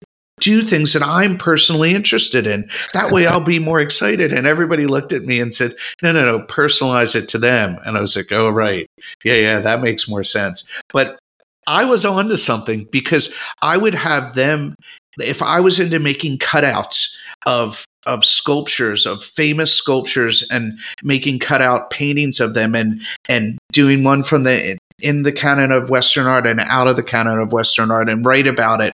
do 0.43 0.61
things 0.61 0.91
that 0.91 1.01
I'm 1.01 1.37
personally 1.37 1.93
interested 1.93 2.45
in. 2.45 2.69
That 2.93 3.11
way 3.11 3.25
I'll 3.25 3.39
be 3.39 3.59
more 3.59 3.79
excited. 3.79 4.33
And 4.33 4.45
everybody 4.45 4.85
looked 4.85 5.13
at 5.13 5.23
me 5.23 5.39
and 5.39 5.53
said, 5.53 5.71
no, 6.01 6.11
no, 6.11 6.25
no, 6.25 6.39
personalize 6.45 7.15
it 7.15 7.29
to 7.29 7.37
them. 7.37 7.77
And 7.85 7.97
I 7.97 8.01
was 8.01 8.15
like, 8.17 8.31
oh, 8.31 8.49
right. 8.49 8.85
Yeah, 9.23 9.35
yeah, 9.35 9.59
that 9.61 9.81
makes 9.81 10.09
more 10.09 10.25
sense. 10.25 10.69
But 10.91 11.17
I 11.65 11.85
was 11.85 12.03
on 12.03 12.27
to 12.27 12.37
something 12.37 12.89
because 12.91 13.33
I 13.61 13.77
would 13.77 13.95
have 13.95 14.35
them, 14.35 14.75
if 15.17 15.41
I 15.41 15.61
was 15.61 15.79
into 15.79 15.99
making 15.99 16.39
cutouts 16.39 17.15
of 17.45 17.85
of 18.05 18.25
sculptures 18.25 19.05
of 19.05 19.23
famous 19.23 19.73
sculptures 19.73 20.45
and 20.51 20.77
making 21.03 21.39
cutout 21.39 21.89
paintings 21.89 22.41
of 22.41 22.53
them 22.53 22.75
and 22.75 23.01
and 23.29 23.57
doing 23.71 24.03
one 24.03 24.23
from 24.23 24.43
the 24.43 24.77
in 24.99 25.23
the 25.23 25.31
canon 25.31 25.71
of 25.71 25.89
western 25.89 26.27
art 26.27 26.45
and 26.45 26.59
out 26.59 26.89
of 26.89 26.97
the 26.97 27.03
canon 27.03 27.39
of 27.39 27.53
western 27.53 27.91
art 27.91 28.09
and 28.09 28.25
write 28.25 28.45
about 28.45 28.81
it 28.81 28.92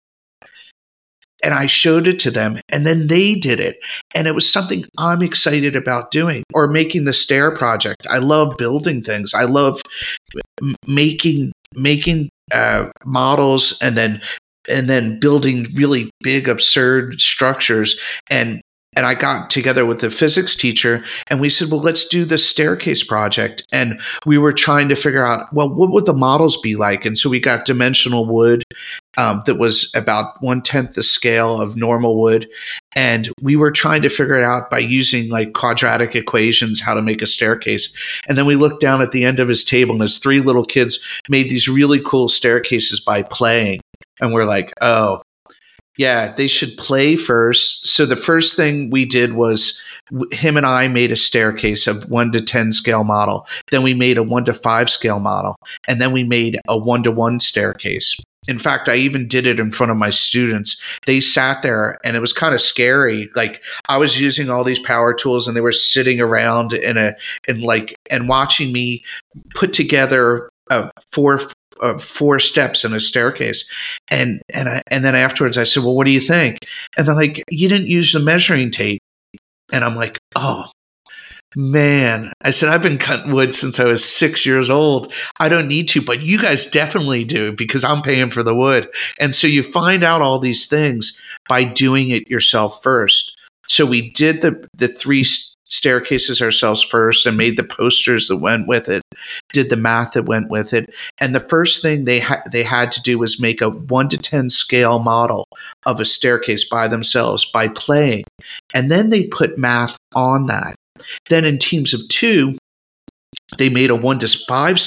and 1.43 1.53
I 1.53 1.65
showed 1.65 2.07
it 2.07 2.19
to 2.19 2.31
them 2.31 2.59
and 2.69 2.85
then 2.85 3.07
they 3.07 3.35
did 3.35 3.59
it. 3.59 3.77
And 4.15 4.27
it 4.27 4.35
was 4.35 4.51
something 4.51 4.85
I'm 4.97 5.21
excited 5.21 5.75
about 5.75 6.11
doing 6.11 6.43
or 6.53 6.67
making 6.67 7.05
the 7.05 7.13
stair 7.13 7.51
project. 7.51 8.07
I 8.09 8.17
love 8.17 8.57
building 8.57 9.01
things. 9.01 9.33
I 9.33 9.43
love 9.43 9.81
making, 10.85 11.51
making, 11.73 12.29
uh, 12.51 12.89
models 13.05 13.77
and 13.81 13.97
then, 13.97 14.21
and 14.69 14.89
then 14.89 15.19
building 15.19 15.67
really 15.75 16.09
big, 16.21 16.47
absurd 16.47 17.21
structures. 17.21 17.99
And, 18.29 18.61
and 18.97 19.05
I 19.05 19.13
got 19.13 19.51
together 19.51 19.85
with 19.85 20.01
the 20.01 20.09
physics 20.09 20.55
teacher 20.55 21.03
and 21.27 21.39
we 21.39 21.51
said, 21.51 21.69
well, 21.69 21.79
let's 21.79 22.07
do 22.07 22.25
the 22.25 22.39
staircase 22.39 23.03
project. 23.03 23.63
And 23.71 24.01
we 24.25 24.39
were 24.39 24.51
trying 24.51 24.89
to 24.89 24.95
figure 24.95 25.23
out, 25.23 25.53
well, 25.53 25.69
what 25.71 25.91
would 25.91 26.07
the 26.07 26.15
models 26.15 26.59
be 26.59 26.75
like? 26.75 27.05
And 27.05 27.15
so 27.15 27.29
we 27.29 27.39
got 27.39 27.67
dimensional 27.67 28.25
wood 28.25 28.63
um, 29.15 29.43
that 29.45 29.59
was 29.59 29.93
about 29.93 30.41
one 30.41 30.63
tenth 30.63 30.95
the 30.95 31.03
scale 31.03 31.61
of 31.61 31.77
normal 31.77 32.19
wood. 32.19 32.49
And 32.95 33.29
we 33.39 33.55
were 33.55 33.69
trying 33.69 34.01
to 34.01 34.09
figure 34.09 34.35
it 34.35 34.43
out 34.43 34.71
by 34.71 34.79
using 34.79 35.29
like 35.29 35.53
quadratic 35.53 36.15
equations, 36.15 36.81
how 36.81 36.95
to 36.95 37.01
make 37.03 37.21
a 37.21 37.27
staircase. 37.27 37.95
And 38.27 38.35
then 38.35 38.47
we 38.47 38.55
looked 38.55 38.81
down 38.81 39.03
at 39.03 39.11
the 39.11 39.25
end 39.25 39.39
of 39.39 39.47
his 39.47 39.63
table, 39.63 39.93
and 39.93 40.01
his 40.01 40.17
three 40.17 40.41
little 40.41 40.65
kids 40.65 41.05
made 41.29 41.51
these 41.51 41.67
really 41.67 42.01
cool 42.03 42.29
staircases 42.29 42.99
by 42.99 43.21
playing. 43.21 43.79
And 44.19 44.33
we're 44.33 44.45
like, 44.45 44.73
oh, 44.81 45.21
yeah, 45.97 46.31
they 46.31 46.47
should 46.47 46.77
play 46.77 47.15
first. 47.15 47.87
So 47.87 48.05
the 48.05 48.15
first 48.15 48.55
thing 48.55 48.89
we 48.89 49.05
did 49.05 49.33
was 49.33 49.81
him 50.31 50.55
and 50.55 50.65
I 50.65 50.87
made 50.87 51.11
a 51.11 51.15
staircase 51.15 51.87
of 51.87 52.09
one 52.09 52.31
to 52.31 52.41
10 52.41 52.71
scale 52.71 53.03
model. 53.03 53.47
Then 53.71 53.83
we 53.83 53.93
made 53.93 54.17
a 54.17 54.23
one 54.23 54.45
to 54.45 54.53
five 54.53 54.89
scale 54.89 55.19
model. 55.19 55.55
And 55.87 55.99
then 55.99 56.11
we 56.11 56.23
made 56.23 56.59
a 56.67 56.77
one 56.77 57.03
to 57.03 57.11
one 57.11 57.39
staircase. 57.39 58.15
In 58.47 58.59
fact, 58.59 58.87
I 58.87 58.95
even 58.95 59.27
did 59.27 59.45
it 59.45 59.59
in 59.59 59.71
front 59.71 59.91
of 59.91 59.97
my 59.97 60.09
students. 60.09 60.81
They 61.05 61.19
sat 61.19 61.63
there 61.63 61.99
and 62.05 62.15
it 62.15 62.21
was 62.21 62.31
kind 62.31 62.53
of 62.53 62.61
scary. 62.61 63.29
Like 63.35 63.61
I 63.89 63.97
was 63.97 64.21
using 64.21 64.49
all 64.49 64.63
these 64.63 64.79
power 64.79 65.13
tools 65.13 65.47
and 65.47 65.57
they 65.57 65.61
were 65.61 65.73
sitting 65.73 66.21
around 66.21 66.73
in 66.73 66.95
a, 66.95 67.13
in 67.47 67.61
like, 67.61 67.93
and 68.09 68.29
watching 68.29 68.71
me 68.71 69.03
put 69.53 69.73
together 69.73 70.49
a 70.69 70.89
four, 71.11 71.41
uh, 71.81 71.97
four 71.97 72.39
steps 72.39 72.83
in 72.83 72.93
a 72.93 72.99
staircase. 72.99 73.69
And, 74.09 74.41
and 74.53 74.69
I, 74.69 74.81
and 74.87 75.03
then 75.03 75.15
afterwards 75.15 75.57
I 75.57 75.63
said, 75.63 75.83
well, 75.83 75.95
what 75.95 76.05
do 76.05 76.11
you 76.11 76.21
think? 76.21 76.59
And 76.97 77.07
they're 77.07 77.15
like, 77.15 77.43
you 77.49 77.69
didn't 77.69 77.87
use 77.87 78.13
the 78.13 78.19
measuring 78.19 78.71
tape. 78.71 79.01
And 79.71 79.83
I'm 79.83 79.95
like, 79.95 80.17
oh, 80.35 80.71
Man, 81.55 82.33
I 82.43 82.51
said, 82.51 82.69
I've 82.69 82.83
been 82.83 82.97
cutting 82.97 83.31
wood 83.31 83.53
since 83.53 83.79
I 83.79 83.85
was 83.85 84.03
six 84.03 84.45
years 84.45 84.69
old. 84.69 85.11
I 85.39 85.47
don't 85.47 85.67
need 85.67 85.87
to, 85.89 86.01
but 86.01 86.21
you 86.21 86.39
guys 86.39 86.67
definitely 86.67 87.23
do 87.23 87.53
because 87.53 87.83
I'm 87.83 88.01
paying 88.01 88.29
for 88.29 88.43
the 88.43 88.53
wood. 88.53 88.89
And 89.19 89.33
so 89.33 89.47
you 89.47 89.63
find 89.63 90.03
out 90.03 90.21
all 90.21 90.39
these 90.39 90.65
things 90.65 91.19
by 91.47 91.63
doing 91.63 92.11
it 92.11 92.29
yourself 92.29 92.83
first. 92.83 93.37
So 93.65 93.85
we 93.85 94.11
did 94.11 94.41
the, 94.41 94.67
the 94.75 94.87
three 94.87 95.25
staircases 95.69 96.41
ourselves 96.41 96.81
first 96.81 97.25
and 97.25 97.37
made 97.37 97.57
the 97.57 97.63
posters 97.63 98.27
that 98.27 98.37
went 98.37 98.67
with 98.67 98.89
it, 98.89 99.01
did 99.53 99.69
the 99.69 99.75
math 99.75 100.13
that 100.13 100.23
went 100.23 100.49
with 100.49 100.73
it. 100.73 100.89
And 101.19 101.35
the 101.35 101.39
first 101.39 101.81
thing 101.81 102.05
they, 102.05 102.19
ha- 102.19 102.43
they 102.51 102.63
had 102.63 102.91
to 102.93 103.01
do 103.01 103.19
was 103.19 103.41
make 103.41 103.61
a 103.61 103.69
one 103.69 104.09
to 104.09 104.17
10 104.17 104.49
scale 104.49 104.99
model 104.99 105.47
of 105.85 105.99
a 105.99 106.05
staircase 106.05 106.67
by 106.67 106.87
themselves 106.87 107.45
by 107.45 107.67
playing. 107.67 108.23
And 108.73 108.89
then 108.91 109.09
they 109.09 109.27
put 109.27 109.57
math 109.57 109.97
on 110.15 110.47
that. 110.47 110.75
Then 111.29 111.45
in 111.45 111.59
teams 111.59 111.93
of 111.93 112.07
two, 112.07 112.57
they 113.57 113.69
made 113.69 113.89
a 113.89 113.95
one 113.95 114.19
to 114.19 114.27
five 114.27 114.79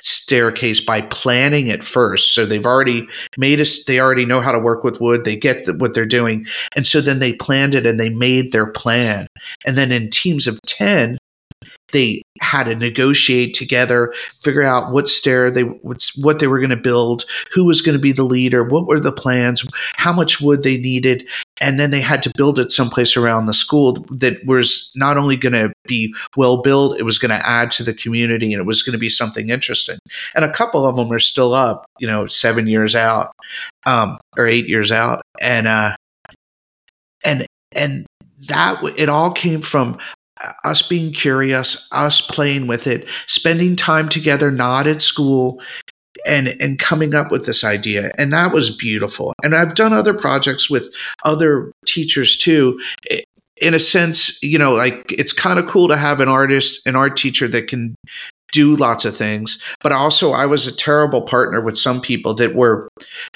staircase 0.00 0.80
by 0.80 1.00
planning 1.02 1.68
it 1.68 1.82
first. 1.82 2.34
So 2.34 2.44
they've 2.44 2.66
already 2.66 3.08
made 3.38 3.60
us, 3.60 3.84
they 3.84 4.00
already 4.00 4.26
know 4.26 4.40
how 4.40 4.52
to 4.52 4.58
work 4.58 4.84
with 4.84 5.00
wood. 5.00 5.24
They 5.24 5.36
get 5.36 5.64
the, 5.64 5.74
what 5.74 5.94
they're 5.94 6.04
doing. 6.04 6.46
And 6.74 6.86
so 6.86 7.00
then 7.00 7.20
they 7.20 7.32
planned 7.34 7.74
it 7.74 7.86
and 7.86 7.98
they 7.98 8.10
made 8.10 8.52
their 8.52 8.66
plan. 8.66 9.26
And 9.66 9.78
then 9.78 9.92
in 9.92 10.10
teams 10.10 10.46
of 10.46 10.60
10, 10.66 11.18
they 11.92 12.22
had 12.40 12.64
to 12.64 12.74
negotiate 12.74 13.54
together, 13.54 14.12
figure 14.40 14.62
out 14.62 14.92
what 14.92 15.08
stair 15.08 15.50
they 15.50 15.62
what 15.62 16.38
they 16.38 16.48
were 16.48 16.58
going 16.58 16.70
to 16.70 16.76
build, 16.76 17.24
who 17.52 17.64
was 17.64 17.80
going 17.80 17.96
to 17.96 18.02
be 18.02 18.12
the 18.12 18.24
leader, 18.24 18.64
what 18.64 18.86
were 18.86 19.00
the 19.00 19.12
plans, 19.12 19.64
how 19.96 20.12
much 20.12 20.40
wood 20.40 20.62
they 20.62 20.76
needed, 20.76 21.26
and 21.60 21.80
then 21.80 21.90
they 21.90 22.00
had 22.00 22.22
to 22.22 22.32
build 22.36 22.58
it 22.58 22.70
someplace 22.70 23.16
around 23.16 23.46
the 23.46 23.54
school 23.54 23.92
that 24.10 24.44
was 24.44 24.90
not 24.94 25.16
only 25.16 25.36
going 25.36 25.52
to 25.52 25.72
be 25.86 26.14
well 26.36 26.60
built, 26.60 26.98
it 26.98 27.04
was 27.04 27.18
going 27.18 27.30
to 27.30 27.48
add 27.48 27.70
to 27.72 27.82
the 27.82 27.94
community, 27.94 28.52
and 28.52 28.60
it 28.60 28.66
was 28.66 28.82
going 28.82 28.92
to 28.92 28.98
be 28.98 29.08
something 29.08 29.48
interesting. 29.48 29.98
And 30.34 30.44
a 30.44 30.52
couple 30.52 30.84
of 30.84 30.96
them 30.96 31.10
are 31.12 31.18
still 31.18 31.54
up, 31.54 31.86
you 31.98 32.06
know, 32.06 32.26
seven 32.26 32.66
years 32.66 32.94
out, 32.94 33.32
um, 33.86 34.18
or 34.36 34.46
eight 34.46 34.68
years 34.68 34.92
out, 34.92 35.22
and 35.40 35.66
uh, 35.66 35.96
and 37.24 37.46
and 37.72 38.06
that 38.48 38.82
it 38.96 39.08
all 39.08 39.30
came 39.30 39.62
from 39.62 39.98
us 40.64 40.82
being 40.82 41.12
curious, 41.12 41.88
us 41.92 42.20
playing 42.20 42.66
with 42.66 42.86
it, 42.86 43.08
spending 43.26 43.74
time 43.76 44.08
together, 44.08 44.50
not 44.50 44.86
at 44.86 45.00
school, 45.00 45.60
and 46.26 46.48
and 46.60 46.78
coming 46.78 47.14
up 47.14 47.30
with 47.30 47.46
this 47.46 47.64
idea. 47.64 48.12
And 48.18 48.32
that 48.32 48.52
was 48.52 48.74
beautiful. 48.74 49.32
And 49.42 49.54
i've 49.54 49.74
done 49.74 49.92
other 49.92 50.14
projects 50.14 50.68
with 50.68 50.92
other 51.24 51.72
teachers 51.86 52.36
too. 52.36 52.80
In 53.60 53.72
a 53.72 53.78
sense 53.78 54.42
you 54.42 54.58
know 54.58 54.74
like 54.74 55.10
it's 55.10 55.32
kind 55.32 55.58
of 55.58 55.66
cool 55.66 55.88
to 55.88 55.96
have 55.96 56.20
an 56.20 56.28
artist 56.28 56.86
an 56.86 56.96
art 56.96 57.16
teacher 57.16 57.48
that 57.48 57.68
can 57.68 57.94
do 58.52 58.74
lots 58.76 59.04
of 59.04 59.16
things. 59.16 59.62
But 59.82 59.92
also 59.92 60.32
i 60.32 60.46
was 60.46 60.66
a 60.66 60.76
terrible 60.76 61.22
partner 61.22 61.60
with 61.60 61.76
some 61.76 62.00
people 62.00 62.34
that 62.34 62.54
were 62.54 62.88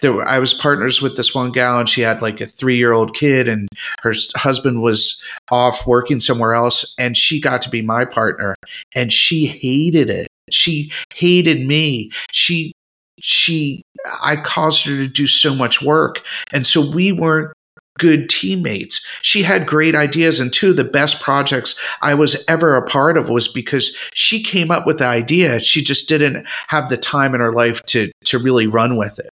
there 0.03 0.13
were, 0.13 0.27
i 0.27 0.39
was 0.39 0.55
partners 0.55 1.03
with 1.03 1.17
this 1.17 1.35
one 1.35 1.53
gal 1.53 1.79
and 1.79 1.89
she 1.89 2.01
had 2.01 2.23
like 2.23 2.41
a 2.41 2.47
three 2.47 2.77
year 2.77 2.93
old 2.93 3.15
kid 3.15 3.49
and 3.49 3.69
her 4.01 4.15
husband 4.37 4.83
was 4.83 5.23
off 5.51 5.87
working 5.87 6.21
somewhere 6.21 6.55
else 6.55 6.95
and 6.99 7.17
she 7.17 7.41
got 7.41 7.63
to 7.63 7.71
be 7.71 7.83
my 7.83 8.05
partner 8.05 8.55
and 8.95 9.13
she 9.13 9.47
hated 9.47 10.11
it. 10.11 10.29
She 10.51 10.91
hated 11.15 11.67
me. 11.67 12.11
She 12.33 12.73
she 13.21 13.83
i 14.23 14.37
caused 14.37 14.85
her 14.87 14.97
to 14.97 15.07
do 15.07 15.27
so 15.27 15.55
much 15.55 15.83
work. 15.83 16.25
And 16.53 16.67
so 16.67 16.81
we 16.91 17.13
weren't 17.13 17.53
good 17.99 18.31
teammates. 18.31 19.07
She 19.21 19.43
had 19.43 19.67
great 19.67 19.95
ideas 19.95 20.41
and 20.41 20.53
two 20.53 20.71
of 20.71 20.77
the 20.77 20.85
best 20.85 21.21
projects 21.21 21.79
i 22.01 22.15
was 22.15 22.43
ever 22.49 22.75
a 22.75 22.87
part 22.87 23.19
of 23.19 23.29
was 23.29 23.47
because 23.47 23.97
she 24.15 24.43
came 24.43 24.71
up 24.71 24.87
with 24.87 24.99
the 24.99 25.07
idea. 25.07 25.61
She 25.61 25.83
just 25.85 26.09
didn't 26.09 26.47
have 26.69 26.89
the 26.89 26.97
time 26.97 27.35
in 27.35 27.41
her 27.41 27.53
life 27.53 27.83
to 27.87 28.11
to 28.25 28.39
really 28.39 28.67
run 28.67 28.97
with 28.97 29.19
it. 29.19 29.31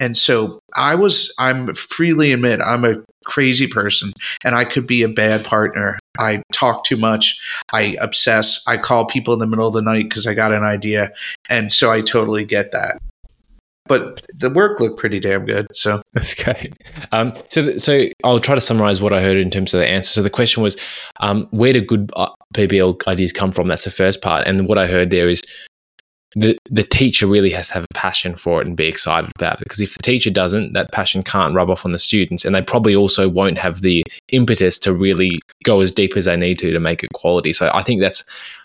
And 0.00 0.16
so 0.16 0.58
i 0.74 0.94
was 0.94 1.32
i'm 1.38 1.74
freely 1.74 2.32
admit 2.32 2.60
i'm 2.60 2.84
a 2.84 2.96
crazy 3.26 3.66
person 3.66 4.12
and 4.44 4.54
i 4.54 4.64
could 4.64 4.86
be 4.86 5.02
a 5.02 5.08
bad 5.08 5.44
partner. 5.44 5.98
I 6.18 6.42
talk 6.52 6.84
too 6.84 6.96
much. 6.96 7.40
I 7.72 7.96
obsess. 8.00 8.62
I 8.66 8.76
call 8.76 9.06
people 9.06 9.32
in 9.32 9.40
the 9.40 9.46
middle 9.46 9.68
of 9.68 9.74
the 9.74 9.82
night 9.82 10.08
because 10.08 10.26
i 10.26 10.34
got 10.34 10.52
an 10.52 10.64
idea. 10.64 11.12
And 11.48 11.70
so 11.70 11.92
i 11.92 12.00
totally 12.00 12.44
get 12.44 12.72
that 12.72 13.00
but 13.90 14.24
the 14.32 14.50
work 14.50 14.78
looked 14.78 15.00
pretty 15.00 15.18
damn 15.18 15.44
good. 15.44 15.66
So 15.72 16.00
that's 16.12 16.32
great. 16.32 16.72
Um, 17.10 17.32
so, 17.48 17.76
so 17.76 18.04
I'll 18.22 18.38
try 18.38 18.54
to 18.54 18.60
summarize 18.60 19.02
what 19.02 19.12
I 19.12 19.20
heard 19.20 19.36
in 19.36 19.50
terms 19.50 19.74
of 19.74 19.80
the 19.80 19.88
answer. 19.88 20.10
So 20.10 20.22
the 20.22 20.30
question 20.30 20.62
was, 20.62 20.76
um, 21.18 21.48
where 21.50 21.72
do 21.72 21.80
good 21.80 22.12
uh, 22.14 22.30
PBL 22.54 23.04
ideas 23.08 23.32
come 23.32 23.50
from? 23.50 23.66
That's 23.66 23.82
the 23.82 23.90
first 23.90 24.22
part. 24.22 24.46
And 24.46 24.68
what 24.68 24.78
I 24.78 24.86
heard 24.86 25.10
there 25.10 25.28
is 25.28 25.42
the 26.36 26.56
the 26.70 26.84
teacher 26.84 27.26
really 27.26 27.50
has 27.50 27.66
to 27.66 27.74
have 27.74 27.82
a 27.82 27.94
passion 27.94 28.36
for 28.36 28.60
it 28.60 28.66
and 28.68 28.76
be 28.76 28.86
excited 28.86 29.32
about 29.34 29.54
it. 29.54 29.64
Because 29.64 29.80
if 29.80 29.94
the 29.94 30.02
teacher 30.04 30.30
doesn't, 30.30 30.72
that 30.74 30.92
passion 30.92 31.24
can't 31.24 31.56
rub 31.56 31.68
off 31.68 31.84
on 31.84 31.90
the 31.90 31.98
students, 31.98 32.44
and 32.44 32.54
they 32.54 32.62
probably 32.62 32.94
also 32.94 33.28
won't 33.28 33.58
have 33.58 33.82
the 33.82 34.04
impetus 34.28 34.78
to 34.78 34.94
really 34.94 35.40
go 35.64 35.80
as 35.80 35.90
deep 35.90 36.16
as 36.16 36.26
they 36.26 36.36
need 36.36 36.60
to 36.60 36.70
to 36.70 36.78
make 36.78 37.02
it 37.02 37.12
quality. 37.14 37.52
So 37.52 37.68
I 37.74 37.82
think 37.82 38.00
that's 38.00 38.22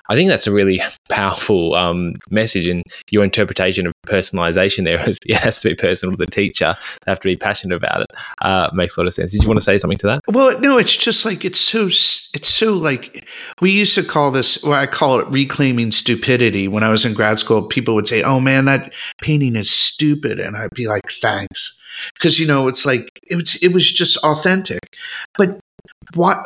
I 0.10 0.16
think 0.16 0.30
that's 0.30 0.48
a 0.48 0.52
really 0.52 0.82
powerful 1.10 1.76
um, 1.76 2.16
message, 2.30 2.68
and 2.68 2.84
your 3.10 3.24
interpretation 3.24 3.88
of 3.88 3.94
personalization 4.06 4.86
there 4.86 5.00
is 5.10 5.18
it 5.26 5.38
has 5.38 5.62
to 5.62 5.70
be 5.70 5.76
personal 5.76 6.14
to 6.14 6.26
the 6.26 6.32
teacher. 6.32 6.76
They 7.06 7.12
have 7.12 7.20
to 7.20 7.28
be 7.28 7.36
passionate 7.36 7.76
about 7.76 8.02
it. 8.02 8.08
Uh, 8.42 8.70
makes 8.74 8.98
a 8.98 9.00
lot 9.02 9.08
of 9.08 9.14
sense. 9.14 9.32
Did 9.32 9.42
you 9.42 9.48
want 9.48 9.60
to 9.60 9.66
say 9.66 9.78
something 9.78 9.98
to 10.00 10.08
that? 10.08 10.22
Well, 10.28 10.60
no, 10.60 10.78
it's 10.78 10.96
just 10.96 11.26
like 11.26 11.46
it's 11.46 11.60
so 11.60 11.88
it's 11.88 12.48
so 12.48 12.74
like 12.74 13.28
we 13.62 13.72
used 13.72 13.96
to 13.96 14.04
call 14.04 14.32
this. 14.32 14.64
Well, 14.64 14.74
I 14.74 14.88
call 14.88 15.20
it 15.20 15.28
reclaiming 15.28 15.92
stupidity. 15.92 16.68
When 16.68 16.84
I 16.84 16.90
was 16.90 17.06
in 17.06 17.14
grad 17.14 17.40
school, 17.40 17.68
people 17.68 17.96
would 17.96 18.08
say, 18.08 18.22
"Oh 18.22 18.40
man, 18.40 18.66
that 18.66 18.94
painting 19.22 19.56
is 19.56 19.72
stupid," 19.72 20.40
and 20.40 20.56
I'd 20.56 20.72
be 20.72 20.88
like, 20.88 21.10
"Thanks," 21.22 21.80
because 22.14 22.40
you 22.40 22.48
know 22.48 22.68
it's 22.68 22.86
like 22.86 23.20
it 23.28 23.36
was 23.36 23.56
it 23.62 23.74
was 23.74 23.92
just 23.92 24.18
authentic. 24.18 24.96
But 25.38 25.60
what 26.14 26.38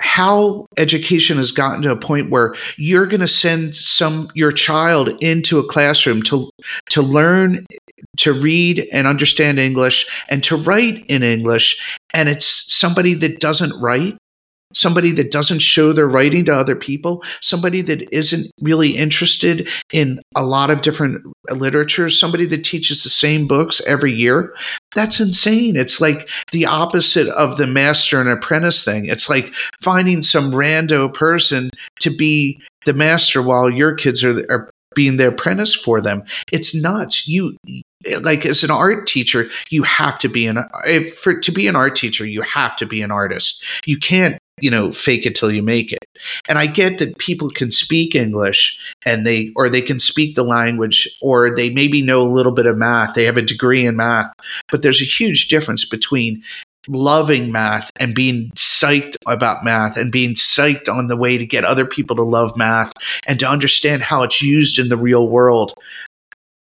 how 0.00 0.66
education 0.76 1.36
has 1.36 1.52
gotten 1.52 1.82
to 1.82 1.90
a 1.90 1.96
point 1.96 2.30
where 2.30 2.54
you're 2.76 3.06
going 3.06 3.20
to 3.20 3.28
send 3.28 3.74
some 3.74 4.30
your 4.34 4.52
child 4.52 5.10
into 5.20 5.58
a 5.58 5.66
classroom 5.66 6.22
to 6.22 6.50
to 6.90 7.02
learn 7.02 7.66
to 8.16 8.32
read 8.32 8.86
and 8.92 9.06
understand 9.06 9.58
English 9.58 10.24
and 10.28 10.42
to 10.44 10.56
write 10.56 11.04
in 11.08 11.22
English 11.22 11.98
and 12.14 12.28
it's 12.28 12.72
somebody 12.72 13.14
that 13.14 13.40
doesn't 13.40 13.80
write 13.80 14.16
somebody 14.72 15.12
that 15.12 15.30
doesn't 15.30 15.60
show 15.60 15.92
their 15.92 16.08
writing 16.08 16.44
to 16.44 16.54
other 16.54 16.76
people, 16.76 17.22
somebody 17.40 17.80
that 17.82 18.02
isn't 18.14 18.50
really 18.60 18.96
interested 18.96 19.68
in 19.92 20.20
a 20.36 20.44
lot 20.44 20.70
of 20.70 20.82
different 20.82 21.24
literature, 21.50 22.10
somebody 22.10 22.46
that 22.46 22.64
teaches 22.64 23.02
the 23.02 23.08
same 23.08 23.46
books 23.46 23.80
every 23.86 24.12
year. 24.12 24.54
That's 24.94 25.20
insane. 25.20 25.76
It's 25.76 26.00
like 26.00 26.28
the 26.52 26.66
opposite 26.66 27.28
of 27.28 27.56
the 27.56 27.66
master 27.66 28.20
and 28.20 28.28
apprentice 28.28 28.84
thing. 28.84 29.06
It's 29.06 29.28
like 29.28 29.52
finding 29.80 30.22
some 30.22 30.52
rando 30.52 31.12
person 31.12 31.70
to 32.00 32.10
be 32.10 32.60
the 32.84 32.94
master 32.94 33.42
while 33.42 33.70
your 33.70 33.94
kids 33.94 34.24
are, 34.24 34.44
are 34.50 34.70
being 34.94 35.16
the 35.16 35.28
apprentice 35.28 35.74
for 35.74 36.00
them. 36.00 36.24
It's 36.52 36.74
nuts. 36.74 37.28
You 37.28 37.56
like 38.20 38.46
as 38.46 38.62
an 38.64 38.70
art 38.70 39.06
teacher, 39.06 39.48
you 39.70 39.82
have 39.82 40.18
to 40.20 40.28
be 40.28 40.46
an 40.46 40.58
for 41.20 41.34
to 41.38 41.52
be 41.52 41.66
an 41.66 41.76
art 41.76 41.96
teacher, 41.96 42.24
you 42.24 42.42
have 42.42 42.76
to 42.78 42.86
be 42.86 43.02
an 43.02 43.10
artist. 43.10 43.64
You 43.86 43.98
can't 43.98 44.38
you 44.62 44.70
know 44.70 44.92
fake 44.92 45.26
it 45.26 45.34
till 45.34 45.50
you 45.50 45.62
make 45.62 45.92
it. 45.92 46.04
And 46.48 46.58
i 46.58 46.66
get 46.66 46.98
that 46.98 47.18
people 47.18 47.50
can 47.50 47.70
speak 47.70 48.14
english 48.14 48.78
and 49.06 49.26
they 49.26 49.52
or 49.56 49.68
they 49.68 49.82
can 49.82 49.98
speak 49.98 50.34
the 50.34 50.44
language 50.44 51.08
or 51.20 51.54
they 51.54 51.70
maybe 51.70 52.02
know 52.02 52.22
a 52.22 52.24
little 52.24 52.52
bit 52.52 52.66
of 52.66 52.76
math 52.76 53.14
they 53.14 53.24
have 53.24 53.36
a 53.36 53.42
degree 53.42 53.86
in 53.86 53.96
math 53.96 54.32
but 54.70 54.82
there's 54.82 55.00
a 55.00 55.04
huge 55.04 55.48
difference 55.48 55.84
between 55.84 56.42
loving 56.88 57.52
math 57.52 57.90
and 58.00 58.14
being 58.14 58.50
psyched 58.54 59.16
about 59.26 59.64
math 59.64 59.96
and 59.96 60.10
being 60.10 60.34
psyched 60.34 60.88
on 60.88 61.06
the 61.08 61.16
way 61.16 61.38
to 61.38 61.46
get 61.46 61.64
other 61.64 61.86
people 61.86 62.16
to 62.16 62.22
love 62.22 62.56
math 62.56 62.92
and 63.26 63.38
to 63.40 63.48
understand 63.48 64.02
how 64.02 64.22
it's 64.22 64.42
used 64.42 64.78
in 64.78 64.88
the 64.88 64.96
real 64.96 65.28
world. 65.28 65.74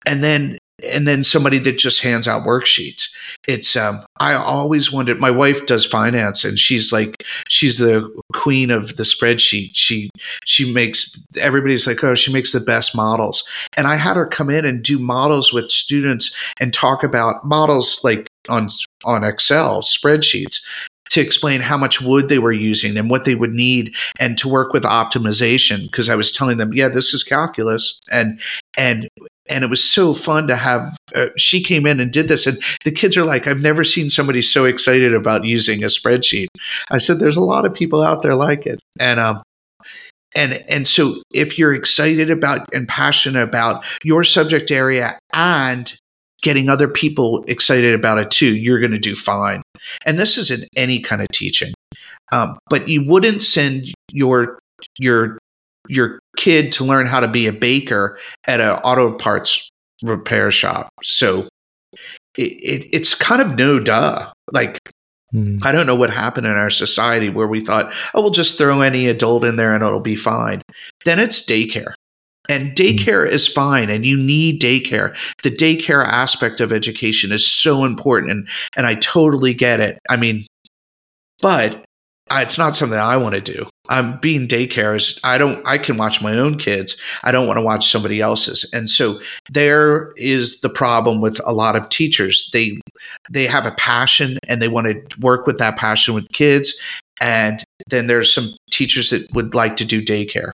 And 0.05 0.23
then 0.23 0.57
and 0.83 1.07
then 1.07 1.23
somebody 1.23 1.57
that 1.59 1.77
just 1.77 2.01
hands 2.01 2.27
out 2.27 2.43
worksheets. 2.43 3.09
It's 3.47 3.75
um 3.75 4.05
I 4.17 4.33
always 4.33 4.91
wondered 4.91 5.19
my 5.19 5.31
wife 5.31 5.65
does 5.65 5.85
finance 5.85 6.43
and 6.43 6.59
she's 6.59 6.91
like 6.91 7.23
she's 7.47 7.77
the 7.77 8.09
queen 8.33 8.71
of 8.71 8.97
the 8.97 9.03
spreadsheet. 9.03 9.71
She 9.73 10.09
she 10.45 10.71
makes 10.71 11.17
everybody's 11.39 11.87
like, 11.87 12.03
"Oh, 12.03 12.15
she 12.15 12.31
makes 12.31 12.51
the 12.51 12.59
best 12.59 12.95
models." 12.95 13.47
And 13.77 13.87
I 13.87 13.95
had 13.95 14.17
her 14.17 14.25
come 14.25 14.49
in 14.49 14.65
and 14.65 14.83
do 14.83 14.99
models 14.99 15.53
with 15.53 15.71
students 15.71 16.35
and 16.59 16.73
talk 16.73 17.03
about 17.03 17.45
models 17.45 18.01
like 18.03 18.27
on 18.49 18.67
on 19.05 19.23
Excel 19.23 19.81
spreadsheets 19.81 20.65
to 21.09 21.21
explain 21.21 21.61
how 21.61 21.77
much 21.77 22.01
wood 22.01 22.29
they 22.29 22.39
were 22.39 22.51
using 22.51 22.97
and 22.97 23.09
what 23.09 23.25
they 23.25 23.35
would 23.35 23.53
need 23.53 23.95
and 24.19 24.37
to 24.39 24.49
work 24.49 24.73
with 24.73 24.83
optimization 24.83 25.83
because 25.83 26.09
I 26.09 26.15
was 26.15 26.31
telling 26.31 26.57
them 26.57 26.73
yeah 26.73 26.89
this 26.89 27.13
is 27.13 27.23
calculus 27.23 27.99
and 28.11 28.39
and 28.77 29.07
and 29.49 29.63
it 29.63 29.69
was 29.69 29.83
so 29.83 30.13
fun 30.13 30.47
to 30.47 30.55
have 30.55 30.97
uh, 31.15 31.27
she 31.37 31.61
came 31.61 31.85
in 31.85 31.99
and 31.99 32.11
did 32.11 32.27
this 32.27 32.47
and 32.47 32.57
the 32.83 32.91
kids 32.91 33.15
are 33.15 33.25
like 33.25 33.47
i've 33.47 33.61
never 33.61 33.83
seen 33.83 34.09
somebody 34.09 34.41
so 34.41 34.65
excited 34.65 35.13
about 35.13 35.45
using 35.45 35.83
a 35.83 35.87
spreadsheet. 35.87 36.47
I 36.91 36.97
said 36.97 37.19
there's 37.19 37.37
a 37.37 37.41
lot 37.41 37.65
of 37.65 37.73
people 37.73 38.01
out 38.01 38.21
there 38.21 38.35
like 38.35 38.65
it. 38.65 38.79
And 38.99 39.19
um 39.19 39.43
and 40.35 40.63
and 40.69 40.87
so 40.87 41.15
if 41.33 41.57
you're 41.57 41.73
excited 41.73 42.29
about 42.29 42.67
and 42.73 42.87
passionate 42.87 43.41
about 43.41 43.85
your 44.03 44.23
subject 44.23 44.71
area 44.71 45.17
and 45.33 45.97
getting 46.41 46.69
other 46.69 46.87
people 46.87 47.43
excited 47.47 47.95
about 47.95 48.19
it 48.19 48.29
too 48.29 48.55
you're 48.55 48.79
going 48.79 48.91
to 48.91 48.99
do 48.99 49.15
fine. 49.15 49.61
And 50.05 50.19
this 50.19 50.37
is 50.37 50.51
in 50.51 50.67
any 50.75 50.99
kind 50.99 51.21
of 51.21 51.27
teaching. 51.29 51.73
Um, 52.31 52.57
but 52.69 52.87
you 52.87 53.05
wouldn't 53.05 53.41
send 53.41 53.93
your 54.11 54.59
your 54.99 55.37
your 55.87 56.19
kid 56.37 56.71
to 56.73 56.83
learn 56.83 57.05
how 57.05 57.19
to 57.19 57.27
be 57.27 57.47
a 57.47 57.53
baker 57.53 58.17
at 58.47 58.61
an 58.61 58.71
auto 58.83 59.13
parts 59.13 59.69
repair 60.03 60.51
shop. 60.51 60.89
So 61.03 61.47
it, 62.37 62.51
it, 62.51 62.89
it's 62.91 63.15
kind 63.15 63.41
of 63.41 63.55
no 63.55 63.79
duh. 63.79 64.31
Like, 64.51 64.77
mm. 65.33 65.59
I 65.63 65.71
don't 65.71 65.87
know 65.87 65.95
what 65.95 66.09
happened 66.09 66.47
in 66.47 66.53
our 66.53 66.69
society 66.69 67.29
where 67.29 67.47
we 67.47 67.59
thought, 67.59 67.93
oh, 68.13 68.21
we'll 68.21 68.31
just 68.31 68.57
throw 68.57 68.81
any 68.81 69.07
adult 69.07 69.43
in 69.43 69.55
there 69.55 69.73
and 69.73 69.83
it'll 69.83 69.99
be 69.99 70.15
fine. 70.15 70.61
Then 71.05 71.19
it's 71.19 71.45
daycare. 71.45 71.93
And 72.47 72.69
hmm. 72.69 72.73
daycare 72.75 73.27
mm. 73.27 73.31
is 73.31 73.47
fine, 73.47 73.89
and 73.89 74.05
you 74.05 74.17
need 74.17 74.61
daycare. 74.61 75.17
The 75.41 75.49
daycare 75.49 76.05
aspect 76.05 76.61
of 76.61 76.71
education 76.71 77.31
is 77.31 77.47
so 77.47 77.85
important, 77.85 78.31
and, 78.31 78.47
and 78.77 78.85
I 78.85 78.93
totally 78.93 79.55
get 79.55 79.79
it. 79.79 79.97
I 80.11 80.17
mean, 80.17 80.45
but 81.41 81.83
it's 82.31 82.59
not 82.59 82.75
something 82.75 82.99
I 82.99 83.17
want 83.17 83.33
to 83.33 83.41
do. 83.41 83.67
I'm 83.89 84.17
being 84.19 84.47
daycare 84.47 84.95
is 84.95 85.19
I 85.23 85.37
don't 85.37 85.65
I 85.65 85.77
can 85.77 85.97
watch 85.97 86.21
my 86.21 86.33
own 86.33 86.57
kids. 86.57 87.01
I 87.23 87.31
don't 87.31 87.47
want 87.47 87.57
to 87.57 87.63
watch 87.63 87.89
somebody 87.89 88.21
else's. 88.21 88.69
And 88.73 88.89
so 88.89 89.19
there 89.51 90.11
is 90.15 90.61
the 90.61 90.69
problem 90.69 91.21
with 91.21 91.39
a 91.45 91.53
lot 91.53 91.75
of 91.75 91.89
teachers. 91.89 92.49
They 92.51 92.79
they 93.29 93.45
have 93.47 93.65
a 93.65 93.71
passion 93.71 94.37
and 94.47 94.61
they 94.61 94.67
want 94.67 94.87
to 94.87 95.19
work 95.19 95.47
with 95.47 95.57
that 95.59 95.77
passion 95.77 96.13
with 96.13 96.29
kids. 96.31 96.79
And 97.21 97.63
then 97.87 98.07
there's 98.07 98.33
some 98.33 98.49
teachers 98.71 99.09
that 99.09 99.31
would 99.33 99.55
like 99.55 99.77
to 99.77 99.85
do 99.85 100.01
daycare 100.01 100.51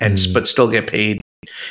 and 0.00 0.16
mm. 0.16 0.34
but 0.34 0.46
still 0.46 0.70
get 0.70 0.86
paid 0.86 1.20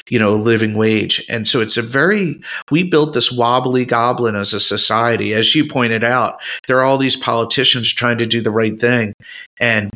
you 0.10 0.20
know, 0.20 0.34
a 0.34 0.36
living 0.36 0.74
wage. 0.74 1.26
And 1.30 1.47
so 1.47 1.62
it's 1.62 1.78
a 1.78 1.82
very, 1.82 2.41
we 2.70 2.84
built 2.84 3.14
this 3.14 3.32
wobbly 3.32 3.86
goblin 3.86 4.36
as 4.36 4.54
a 4.54 4.60
society. 4.60 5.34
As 5.34 5.56
you 5.56 5.66
pointed 5.66 6.04
out, 6.04 6.41
there 6.68 6.78
are 6.78 6.84
all 6.84 6.97
these 6.97 7.16
politicians 7.16 7.91
trying 7.93 8.18
to 8.18 8.26
do 8.26 8.41
the 8.41 8.52
right 8.52 8.80
thing. 8.80 9.14
And 9.60 9.89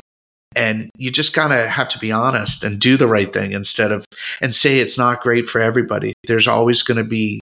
and 0.56 0.90
you 0.96 1.10
just 1.12 1.34
gotta 1.34 1.68
have 1.68 1.88
to 1.90 1.98
be 1.98 2.10
honest 2.10 2.64
and 2.64 2.80
do 2.80 2.96
the 2.96 3.06
right 3.06 3.32
thing 3.32 3.52
instead 3.52 3.92
of 3.92 4.04
and 4.40 4.54
say 4.54 4.78
it's 4.78 4.98
not 4.98 5.20
great 5.20 5.46
for 5.46 5.60
everybody. 5.60 6.14
There's 6.26 6.48
always 6.48 6.82
going 6.82 6.96
to 6.96 7.04
be 7.04 7.40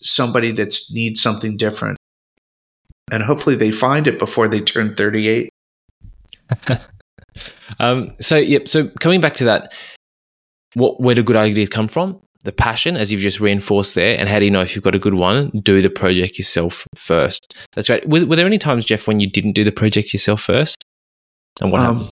somebody 0.00 0.52
that 0.52 0.74
needs 0.92 1.20
something 1.20 1.56
different. 1.56 1.98
And 3.12 3.24
hopefully 3.24 3.56
they 3.56 3.72
find 3.72 4.06
it 4.06 4.18
before 4.18 4.48
they 4.48 4.60
turn 4.60 4.94
38 4.94 5.50
um, 7.78 8.12
so 8.20 8.36
yep 8.36 8.68
so 8.68 8.88
coming 9.00 9.20
back 9.20 9.34
to 9.34 9.44
that 9.44 9.72
what 10.74 11.00
where 11.00 11.14
do 11.14 11.22
good 11.22 11.36
ideas 11.36 11.68
come 11.68 11.88
from? 11.88 12.20
The 12.44 12.52
passion 12.52 12.96
as 12.96 13.12
you've 13.12 13.20
just 13.20 13.40
reinforced 13.40 13.94
there 13.94 14.18
and 14.18 14.28
how 14.28 14.38
do 14.38 14.44
you 14.46 14.50
know 14.50 14.60
if 14.60 14.74
you've 14.74 14.84
got 14.84 14.94
a 14.94 14.98
good 14.98 15.14
one 15.14 15.50
do 15.62 15.82
the 15.82 15.90
project 15.90 16.38
yourself 16.38 16.86
first. 16.94 17.56
That's 17.72 17.90
right. 17.90 18.08
Were, 18.08 18.24
were 18.24 18.36
there 18.36 18.46
any 18.46 18.58
times 18.58 18.84
jeff 18.84 19.06
when 19.06 19.20
you 19.20 19.28
didn't 19.28 19.52
do 19.52 19.64
the 19.64 19.72
project 19.72 20.12
yourself 20.12 20.42
first? 20.42 20.84
And 21.60 21.72
what 21.72 21.80
um, 21.80 21.94
happened 21.96 22.10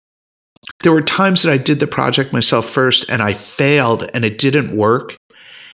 there 0.83 0.91
were 0.91 1.01
times 1.01 1.43
that 1.43 1.51
I 1.51 1.57
did 1.57 1.79
the 1.79 1.87
project 1.87 2.33
myself 2.33 2.69
first 2.69 3.09
and 3.09 3.21
I 3.21 3.33
failed 3.33 4.09
and 4.13 4.23
it 4.23 4.37
didn't 4.37 4.75
work. 4.75 5.15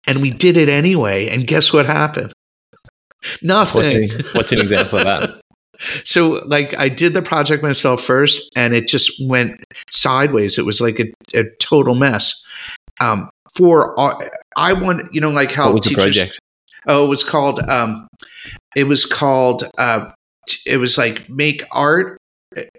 And 0.08 0.22
we 0.22 0.30
did 0.30 0.58
it 0.58 0.70
anyway. 0.70 1.30
And 1.30 1.47
guess 1.47 1.72
what 1.72 1.86
happened? 1.86 2.34
Nothing. 3.41 4.10
What's 4.10 4.14
an, 4.14 4.26
what's 4.34 4.51
an 4.51 4.60
example 4.60 4.99
of 4.99 5.06
that? 5.06 5.41
so 6.03 6.41
like 6.45 6.78
i 6.80 6.88
did 6.88 7.14
the 7.14 7.22
project 7.22 7.62
myself 7.62 8.01
first 8.01 8.49
and 8.56 8.74
it 8.74 8.88
just 8.88 9.12
went 9.28 9.62
sideways 9.89 10.58
it 10.58 10.66
was 10.66 10.80
like 10.80 10.99
a, 10.99 11.38
a 11.38 11.43
total 11.60 11.95
mess 11.95 12.45
um 13.01 13.30
for 13.58 13.99
uh, 13.99 14.18
i 14.56 14.72
want 14.72 15.14
you 15.14 15.20
know 15.20 15.32
like 15.32 15.51
how 15.51 15.66
what 15.66 15.74
was 15.74 15.82
teachers, 15.82 16.16
the 16.16 16.22
project 16.22 16.39
oh 16.88 17.06
it 17.06 17.10
was 17.10 17.24
called 17.24 17.60
um 17.70 18.08
it 18.76 18.86
was 18.86 19.06
called 19.06 19.64
uh 19.78 20.10
it 20.66 20.78
was 20.78 20.97
like 20.97 21.30
make 21.30 21.64
art 21.72 22.18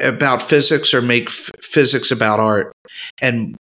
about 0.00 0.42
physics 0.42 0.92
or 0.94 1.02
make 1.02 1.28
f- 1.28 1.50
physics 1.60 2.10
about 2.10 2.40
art. 2.40 2.72
And 3.20 3.56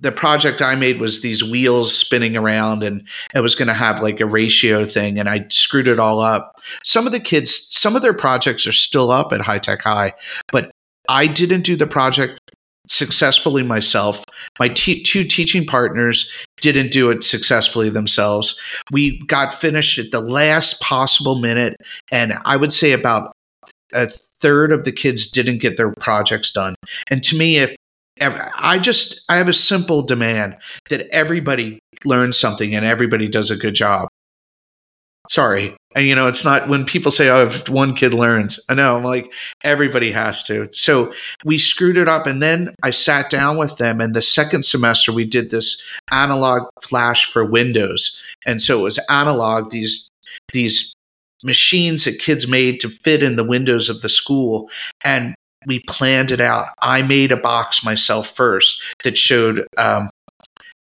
the 0.00 0.12
project 0.12 0.62
I 0.62 0.74
made 0.74 0.98
was 0.98 1.20
these 1.20 1.44
wheels 1.44 1.94
spinning 1.94 2.36
around 2.36 2.82
and 2.82 3.06
it 3.34 3.40
was 3.40 3.54
going 3.54 3.68
to 3.68 3.74
have 3.74 4.02
like 4.02 4.20
a 4.20 4.26
ratio 4.26 4.86
thing 4.86 5.18
and 5.18 5.28
I 5.28 5.46
screwed 5.50 5.88
it 5.88 5.98
all 5.98 6.20
up. 6.20 6.52
Some 6.84 7.06
of 7.06 7.12
the 7.12 7.20
kids, 7.20 7.66
some 7.70 7.96
of 7.96 8.02
their 8.02 8.14
projects 8.14 8.66
are 8.66 8.72
still 8.72 9.10
up 9.10 9.32
at 9.32 9.42
High 9.42 9.58
Tech 9.58 9.82
High, 9.82 10.14
but 10.50 10.70
I 11.08 11.26
didn't 11.26 11.62
do 11.62 11.76
the 11.76 11.86
project 11.86 12.38
successfully 12.88 13.62
myself. 13.62 14.24
My 14.58 14.68
two 14.68 15.24
teaching 15.24 15.66
partners 15.66 16.32
didn't 16.60 16.92
do 16.92 17.10
it 17.10 17.22
successfully 17.22 17.88
themselves. 17.90 18.58
We 18.90 19.24
got 19.26 19.54
finished 19.54 19.98
at 19.98 20.10
the 20.10 20.20
last 20.20 20.80
possible 20.80 21.36
minute 21.36 21.76
and 22.10 22.34
I 22.44 22.56
would 22.56 22.72
say 22.72 22.92
about 22.92 23.32
a 23.92 24.10
third 24.40 24.72
of 24.72 24.84
the 24.84 24.92
kids 24.92 25.30
didn't 25.30 25.58
get 25.58 25.76
their 25.76 25.92
projects 26.00 26.52
done. 26.52 26.74
And 27.10 27.22
to 27.24 27.36
me, 27.36 27.58
if 27.58 27.76
I 28.20 28.78
just 28.78 29.24
I 29.28 29.36
have 29.36 29.48
a 29.48 29.52
simple 29.52 30.02
demand 30.02 30.56
that 30.90 31.08
everybody 31.10 31.80
learns 32.04 32.38
something 32.38 32.74
and 32.74 32.84
everybody 32.84 33.28
does 33.28 33.50
a 33.50 33.56
good 33.56 33.74
job. 33.74 34.08
Sorry. 35.28 35.76
And 35.94 36.06
you 36.06 36.14
know, 36.14 36.28
it's 36.28 36.44
not 36.44 36.68
when 36.68 36.84
people 36.84 37.10
say, 37.10 37.28
oh, 37.28 37.46
if 37.46 37.68
one 37.68 37.94
kid 37.94 38.14
learns, 38.14 38.60
I 38.68 38.74
know, 38.74 38.96
I'm 38.96 39.04
like, 39.04 39.32
everybody 39.64 40.12
has 40.12 40.42
to. 40.44 40.68
So 40.72 41.12
we 41.44 41.58
screwed 41.58 41.96
it 41.96 42.08
up. 42.08 42.26
And 42.26 42.42
then 42.42 42.74
I 42.82 42.90
sat 42.90 43.30
down 43.30 43.56
with 43.56 43.76
them. 43.76 44.00
And 44.00 44.14
the 44.14 44.22
second 44.22 44.64
semester, 44.64 45.12
we 45.12 45.24
did 45.24 45.50
this 45.50 45.82
analog 46.10 46.68
flash 46.82 47.30
for 47.30 47.44
Windows. 47.44 48.22
And 48.46 48.60
so 48.60 48.80
it 48.80 48.82
was 48.82 49.00
analog, 49.08 49.70
these, 49.70 50.08
these 50.52 50.94
machines 51.42 52.04
that 52.04 52.18
kids 52.18 52.48
made 52.48 52.80
to 52.80 52.88
fit 52.88 53.22
in 53.22 53.36
the 53.36 53.44
windows 53.44 53.88
of 53.88 54.02
the 54.02 54.08
school. 54.08 54.70
And 55.04 55.34
we 55.66 55.80
planned 55.80 56.30
it 56.30 56.40
out. 56.40 56.68
I 56.80 57.02
made 57.02 57.32
a 57.32 57.36
box 57.36 57.84
myself 57.84 58.28
first 58.34 58.82
that 59.04 59.18
showed 59.18 59.66
um, 59.76 60.10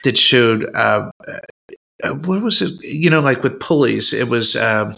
that 0.04 0.16
showed 0.16 0.70
uh, 0.74 1.10
uh, 2.02 2.14
what 2.14 2.42
was 2.42 2.62
it? 2.62 2.82
You 2.82 3.10
know, 3.10 3.20
like 3.20 3.42
with 3.42 3.60
pulleys, 3.60 4.12
it 4.12 4.28
was 4.28 4.56
um, 4.56 4.96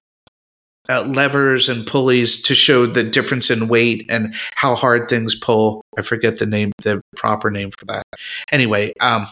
uh, 0.89 1.03
levers 1.03 1.69
and 1.69 1.87
pulleys 1.87 2.41
to 2.43 2.55
show 2.55 2.87
the 2.87 3.03
difference 3.03 3.51
in 3.51 3.69
weight 3.69 4.07
and 4.09 4.35
how 4.55 4.75
hard 4.75 5.09
things 5.09 5.35
pull. 5.35 5.83
I 5.97 6.03
forget 6.03 6.39
the 6.39 6.47
name, 6.47 6.73
the 6.83 7.01
proper 7.17 7.51
name 7.51 7.71
for 7.79 7.87
that. 7.87 8.05
Anyway, 8.51 8.93
um, 9.01 9.27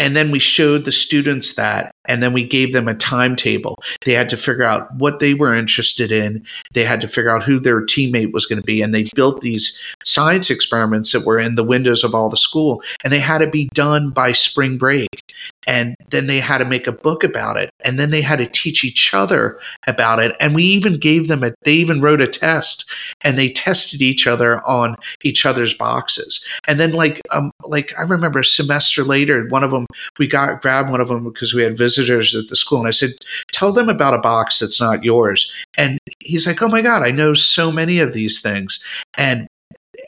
and 0.00 0.16
then 0.16 0.30
we 0.30 0.38
showed 0.38 0.86
the 0.86 0.92
students 0.92 1.54
that, 1.54 1.94
and 2.06 2.22
then 2.22 2.32
we 2.32 2.42
gave 2.42 2.72
them 2.72 2.88
a 2.88 2.94
timetable. 2.94 3.80
They 4.06 4.14
had 4.14 4.30
to 4.30 4.38
figure 4.38 4.64
out 4.64 4.92
what 4.96 5.20
they 5.20 5.34
were 5.34 5.54
interested 5.54 6.10
in. 6.10 6.42
They 6.72 6.84
had 6.84 7.02
to 7.02 7.06
figure 7.06 7.30
out 7.30 7.44
who 7.44 7.60
their 7.60 7.82
teammate 7.82 8.32
was 8.32 8.46
going 8.46 8.60
to 8.60 8.64
be. 8.64 8.80
And 8.80 8.94
they 8.94 9.10
built 9.14 9.42
these 9.42 9.78
science 10.02 10.48
experiments 10.48 11.12
that 11.12 11.26
were 11.26 11.38
in 11.38 11.54
the 11.54 11.62
windows 11.62 12.02
of 12.02 12.14
all 12.14 12.30
the 12.30 12.36
school, 12.38 12.82
and 13.04 13.12
they 13.12 13.20
had 13.20 13.38
to 13.38 13.46
be 13.46 13.68
done 13.74 14.08
by 14.08 14.32
spring 14.32 14.78
break 14.78 15.22
and 15.66 15.94
then 16.10 16.26
they 16.26 16.40
had 16.40 16.58
to 16.58 16.64
make 16.64 16.86
a 16.86 16.92
book 16.92 17.22
about 17.22 17.56
it 17.56 17.70
and 17.84 17.98
then 17.98 18.10
they 18.10 18.20
had 18.20 18.38
to 18.38 18.46
teach 18.46 18.84
each 18.84 19.12
other 19.14 19.58
about 19.86 20.18
it 20.18 20.34
and 20.40 20.54
we 20.54 20.62
even 20.62 20.98
gave 20.98 21.28
them 21.28 21.44
a 21.44 21.52
they 21.62 21.72
even 21.72 22.00
wrote 22.00 22.20
a 22.20 22.26
test 22.26 22.84
and 23.22 23.36
they 23.36 23.48
tested 23.48 24.00
each 24.00 24.26
other 24.26 24.66
on 24.66 24.96
each 25.22 25.44
other's 25.44 25.74
boxes 25.74 26.44
and 26.66 26.80
then 26.80 26.92
like 26.92 27.20
um 27.30 27.52
like 27.64 27.92
i 27.98 28.02
remember 28.02 28.40
a 28.40 28.44
semester 28.44 29.04
later 29.04 29.46
one 29.48 29.64
of 29.64 29.70
them 29.70 29.86
we 30.18 30.26
got 30.26 30.60
grabbed 30.62 30.90
one 30.90 31.00
of 31.00 31.08
them 31.08 31.24
because 31.24 31.54
we 31.54 31.62
had 31.62 31.76
visitors 31.76 32.34
at 32.34 32.48
the 32.48 32.56
school 32.56 32.78
and 32.78 32.88
i 32.88 32.92
said 32.92 33.10
tell 33.52 33.72
them 33.72 33.88
about 33.88 34.14
a 34.14 34.18
box 34.18 34.58
that's 34.58 34.80
not 34.80 35.04
yours 35.04 35.52
and 35.76 35.98
he's 36.20 36.46
like 36.46 36.62
oh 36.62 36.68
my 36.68 36.82
god 36.82 37.02
i 37.02 37.10
know 37.10 37.34
so 37.34 37.70
many 37.70 37.98
of 37.98 38.12
these 38.12 38.40
things 38.40 38.84
and 39.16 39.48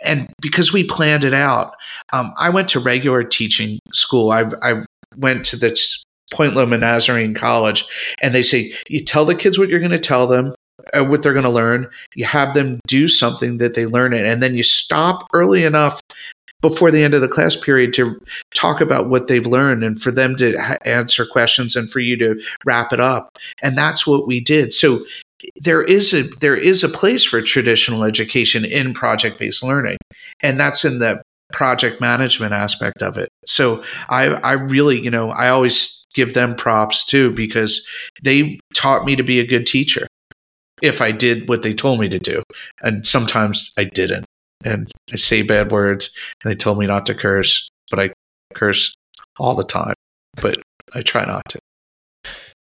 and 0.05 0.33
because 0.41 0.73
we 0.73 0.85
planned 0.85 1.25
it 1.25 1.35
out, 1.35 1.75
um, 2.13 2.33
I 2.37 2.51
went 2.51 2.69
to 2.71 2.81
regular 2.81 3.23
teaching 3.23 3.79
school. 3.93 4.31
I, 4.31 4.51
I 4.63 4.85
went 5.17 5.45
to 5.47 5.57
the 5.57 5.79
Point 6.33 6.55
Loma 6.55 6.79
Nazarene 6.79 7.35
College, 7.35 7.85
and 8.23 8.35
they 8.35 8.43
say 8.43 8.73
you 8.89 9.05
tell 9.05 9.25
the 9.25 9.35
kids 9.35 9.59
what 9.59 9.69
you're 9.69 9.81
going 9.81 9.91
to 9.91 9.99
tell 9.99 10.27
them, 10.27 10.55
uh, 10.95 11.05
what 11.05 11.23
they're 11.23 11.35
going 11.35 11.45
to 11.45 11.51
learn. 11.51 11.89
You 12.15 12.25
have 12.25 12.55
them 12.55 12.81
do 12.87 13.09
something 13.09 13.59
that 13.59 13.75
they 13.75 13.87
learn 13.87 14.15
it, 14.15 14.25
and 14.25 14.43
then 14.43 14.55
you 14.55 14.63
stop 14.63 15.29
early 15.33 15.65
enough 15.65 16.01
before 16.63 16.91
the 16.91 17.03
end 17.03 17.13
of 17.13 17.21
the 17.21 17.29
class 17.29 17.55
period 17.57 17.93
to 17.95 18.19
talk 18.55 18.81
about 18.81 19.11
what 19.11 19.27
they've 19.27 19.47
learned 19.47 19.85
and 19.85 20.01
for 20.01 20.11
them 20.11 20.37
to 20.37 20.57
ha- 20.57 20.79
answer 20.87 21.27
questions 21.27 21.77
and 21.77 21.91
for 21.91 21.99
you 21.99 22.17
to 22.17 22.41
wrap 22.65 22.93
it 22.93 23.01
up. 23.01 23.37
And 23.63 23.77
that's 23.77 24.07
what 24.07 24.27
we 24.27 24.41
did. 24.41 24.73
So 24.73 25.05
there 25.61 25.83
is 25.83 26.15
a 26.15 26.23
there 26.41 26.57
is 26.57 26.85
a 26.85 26.89
place 26.89 27.25
for 27.25 27.43
traditional 27.43 28.05
education 28.05 28.65
in 28.65 28.95
project 28.95 29.39
based 29.39 29.63
learning, 29.63 29.99
and 30.41 30.59
that's 30.59 30.85
in 30.85 31.01
the 31.01 31.21
project 31.53 32.01
management 32.01 32.53
aspect 32.55 33.03
of 33.03 33.19
it. 33.19 33.29
So 33.45 33.83
I 34.09 34.27
I 34.29 34.53
really, 34.53 35.01
you 35.01 35.11
know, 35.11 35.31
I 35.31 35.49
always 35.49 36.07
give 36.15 36.35
them 36.35 36.55
props 36.55 37.05
too 37.05 37.33
because 37.33 37.87
they 38.23 38.61
taught 38.75 39.05
me 39.05 39.17
to 39.17 39.23
be 39.23 39.41
a 39.41 39.47
good 39.47 39.67
teacher 39.67 40.07
if 40.81 41.01
I 41.01 41.13
did 41.13 41.49
what 41.49 41.63
they 41.63 41.75
told 41.75 42.01
me 42.01 42.09
to 42.09 42.19
do. 42.19 42.43
And 42.83 43.07
sometimes 43.07 43.73
I 43.77 43.85
didn't. 43.85 44.27
And 44.65 44.91
I 45.13 45.17
say 45.17 45.43
bad 45.43 45.73
words 45.73 46.15
and 46.43 46.51
they 46.51 46.57
told 46.57 46.79
me 46.79 46.87
not 46.87 47.07
to 47.07 47.15
curse, 47.15 47.71
but 47.91 47.99
I 47.99 48.11
curse 48.55 48.95
all 49.39 49.55
the 49.55 49.65
time. 49.65 49.95
But 50.41 50.59
I 50.95 51.03
try 51.03 51.25
not 51.25 51.43
to. 51.51 51.59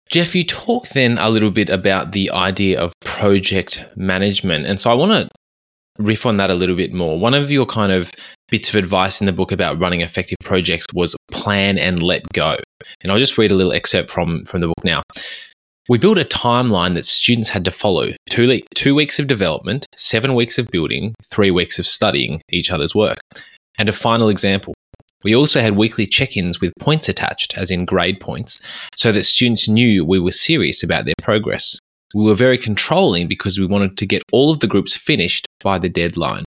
Jeff, 0.10 0.36
you 0.36 0.44
talk 0.44 0.90
then 0.90 1.18
a 1.18 1.30
little 1.30 1.52
bit 1.52 1.70
about 1.70 2.12
the 2.12 2.30
idea 2.32 2.80
of 2.80 2.92
project 3.00 3.86
management. 3.96 4.66
And 4.66 4.80
so 4.80 4.92
I 4.92 4.94
want 4.94 5.12
to 5.12 5.30
riff 6.00 6.26
on 6.26 6.38
that 6.38 6.50
a 6.50 6.56
little 6.56 6.76
bit 6.76 6.94
more. 6.94 7.18
One 7.20 7.34
of 7.34 7.50
your 7.50 7.66
kind 7.66 7.92
of 7.92 8.12
bits 8.50 8.70
of 8.70 8.76
advice 8.76 9.22
in 9.22 9.26
the 9.26 9.34
book 9.34 9.52
about 9.52 9.80
running 9.80 10.02
effective 10.02 10.38
projects 10.44 10.86
was 10.94 11.16
plan 11.32 11.78
and 11.78 12.04
let 12.04 12.24
go. 12.34 12.58
And 13.02 13.12
I'll 13.12 13.20
just 13.20 13.38
read 13.38 13.52
a 13.52 13.56
little 13.56 13.72
excerpt 13.72 14.12
from, 14.12 14.44
from 14.46 14.60
the 14.60 14.68
book 14.68 14.84
now. 14.84 15.02
We 15.92 15.98
built 15.98 16.18
a 16.18 16.24
timeline 16.24 16.94
that 16.94 17.06
students 17.06 17.50
had 17.50 17.66
to 17.66 17.70
follow 17.70 18.12
two, 18.30 18.46
le- 18.46 18.62
two 18.76 18.96
weeks 18.96 19.20
of 19.20 19.28
development, 19.28 19.86
seven 19.94 20.36
weeks 20.36 20.58
of 20.58 20.72
building, 20.72 21.14
three 21.30 21.52
weeks 21.52 21.80
of 21.80 21.86
studying 21.86 22.42
each 22.50 22.72
other's 22.72 22.96
work. 22.96 23.18
And 23.78 23.90
a 23.90 23.92
final 23.92 24.30
example. 24.30 24.74
We 25.26 25.36
also 25.36 25.60
had 25.60 25.76
weekly 25.76 26.08
check 26.08 26.38
ins 26.38 26.62
with 26.62 26.72
points 26.80 27.10
attached, 27.10 27.58
as 27.58 27.70
in 27.70 27.84
grade 27.84 28.22
points, 28.22 28.62
so 28.96 29.12
that 29.12 29.24
students 29.24 29.68
knew 29.68 30.06
we 30.06 30.18
were 30.18 30.32
serious 30.32 30.82
about 30.82 31.04
their 31.04 31.16
progress. 31.22 31.78
We 32.16 32.24
were 32.24 32.36
very 32.36 32.58
controlling 32.58 33.28
because 33.28 33.60
we 33.60 33.66
wanted 33.66 33.98
to 33.98 34.06
get 34.06 34.24
all 34.32 34.50
of 34.50 34.62
the 34.62 34.68
groups 34.68 34.96
finished 34.96 35.46
by 35.62 35.78
the 35.78 35.90
deadline. 35.90 36.46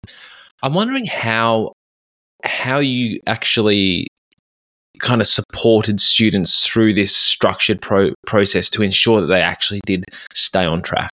I'm 0.62 0.74
wondering 0.74 1.06
how 1.06 1.72
how 2.44 2.78
you 2.78 3.18
actually 3.26 4.06
kind 5.02 5.20
of 5.20 5.26
supported 5.26 6.00
students 6.00 6.66
through 6.66 6.94
this 6.94 7.14
structured 7.14 7.82
pro- 7.82 8.14
process 8.26 8.70
to 8.70 8.82
ensure 8.82 9.20
that 9.20 9.26
they 9.26 9.42
actually 9.42 9.80
did 9.84 10.04
stay 10.32 10.64
on 10.64 10.80
track. 10.80 11.10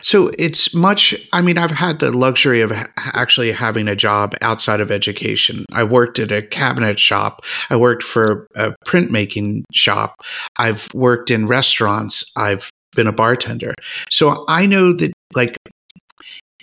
So 0.00 0.30
it's 0.38 0.74
much, 0.74 1.14
I 1.32 1.42
mean, 1.42 1.58
I've 1.58 1.70
had 1.70 1.98
the 1.98 2.16
luxury 2.16 2.62
of 2.62 2.72
actually 3.12 3.52
having 3.52 3.88
a 3.88 3.96
job 3.96 4.34
outside 4.40 4.80
of 4.80 4.90
education. 4.90 5.66
I 5.72 5.84
worked 5.84 6.18
at 6.18 6.32
a 6.32 6.40
cabinet 6.40 6.98
shop. 6.98 7.44
I 7.68 7.76
worked 7.76 8.02
for 8.02 8.46
a 8.54 8.72
printmaking 8.86 9.64
shop. 9.74 10.14
I've 10.56 10.88
worked 10.94 11.30
in 11.30 11.46
restaurants. 11.46 12.24
I've 12.36 12.70
been 12.96 13.06
a 13.06 13.12
bartender. 13.12 13.74
So 14.10 14.46
I 14.48 14.64
know 14.66 14.92
that, 14.94 15.12
like, 15.34 15.56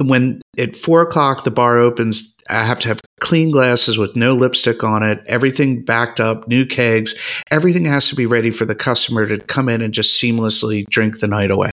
when 0.04 0.42
at 0.58 0.76
four 0.76 1.02
o'clock 1.02 1.44
the 1.44 1.52
bar 1.52 1.78
opens, 1.78 2.36
I 2.50 2.64
have 2.64 2.80
to 2.82 2.88
have 2.88 3.02
clean 3.20 3.52
glasses 3.52 3.98
with 3.98 4.16
no 4.16 4.34
lipstick 4.34 4.84
on 4.84 5.04
it, 5.04 5.22
everything 5.28 5.84
backed 5.84 6.20
up, 6.20 6.48
new 6.48 6.66
kegs, 6.66 7.14
everything 7.52 7.86
has 7.86 8.08
to 8.10 8.16
be 8.16 8.26
ready 8.26 8.50
for 8.50 8.66
the 8.66 8.76
customer 8.76 9.28
to 9.28 9.38
come 9.40 9.68
in 9.68 9.82
and 9.82 9.94
just 9.94 10.22
seamlessly 10.22 10.86
drink 10.90 11.20
the 11.20 11.28
night 11.28 11.52
away. 11.52 11.72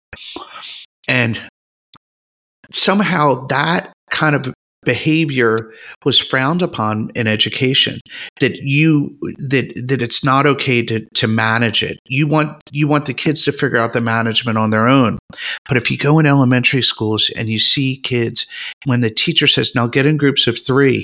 And 1.08 1.40
somehow 2.70 3.46
that 3.46 3.92
kind 4.10 4.34
of 4.34 4.52
behavior 4.86 5.72
was 6.04 6.18
frowned 6.18 6.62
upon 6.62 7.10
in 7.14 7.26
education 7.26 8.00
that 8.40 8.56
you 8.62 9.18
that 9.36 9.72
that 9.88 10.00
it's 10.00 10.24
not 10.24 10.46
okay 10.46 10.82
to 10.82 11.04
to 11.14 11.26
manage 11.26 11.82
it. 11.82 11.98
You 12.06 12.26
want 12.26 12.62
you 12.70 12.88
want 12.88 13.04
the 13.04 13.12
kids 13.12 13.44
to 13.44 13.52
figure 13.52 13.76
out 13.76 13.92
the 13.92 14.00
management 14.00 14.56
on 14.56 14.70
their 14.70 14.88
own. 14.88 15.18
But 15.68 15.76
if 15.76 15.90
you 15.90 15.98
go 15.98 16.18
in 16.18 16.24
elementary 16.24 16.82
schools 16.82 17.30
and 17.36 17.48
you 17.48 17.58
see 17.58 17.98
kids 17.98 18.46
when 18.84 19.02
the 19.02 19.10
teacher 19.10 19.48
says 19.48 19.74
now 19.74 19.88
get 19.88 20.06
in 20.06 20.16
groups 20.16 20.46
of 20.46 20.58
3 20.58 21.02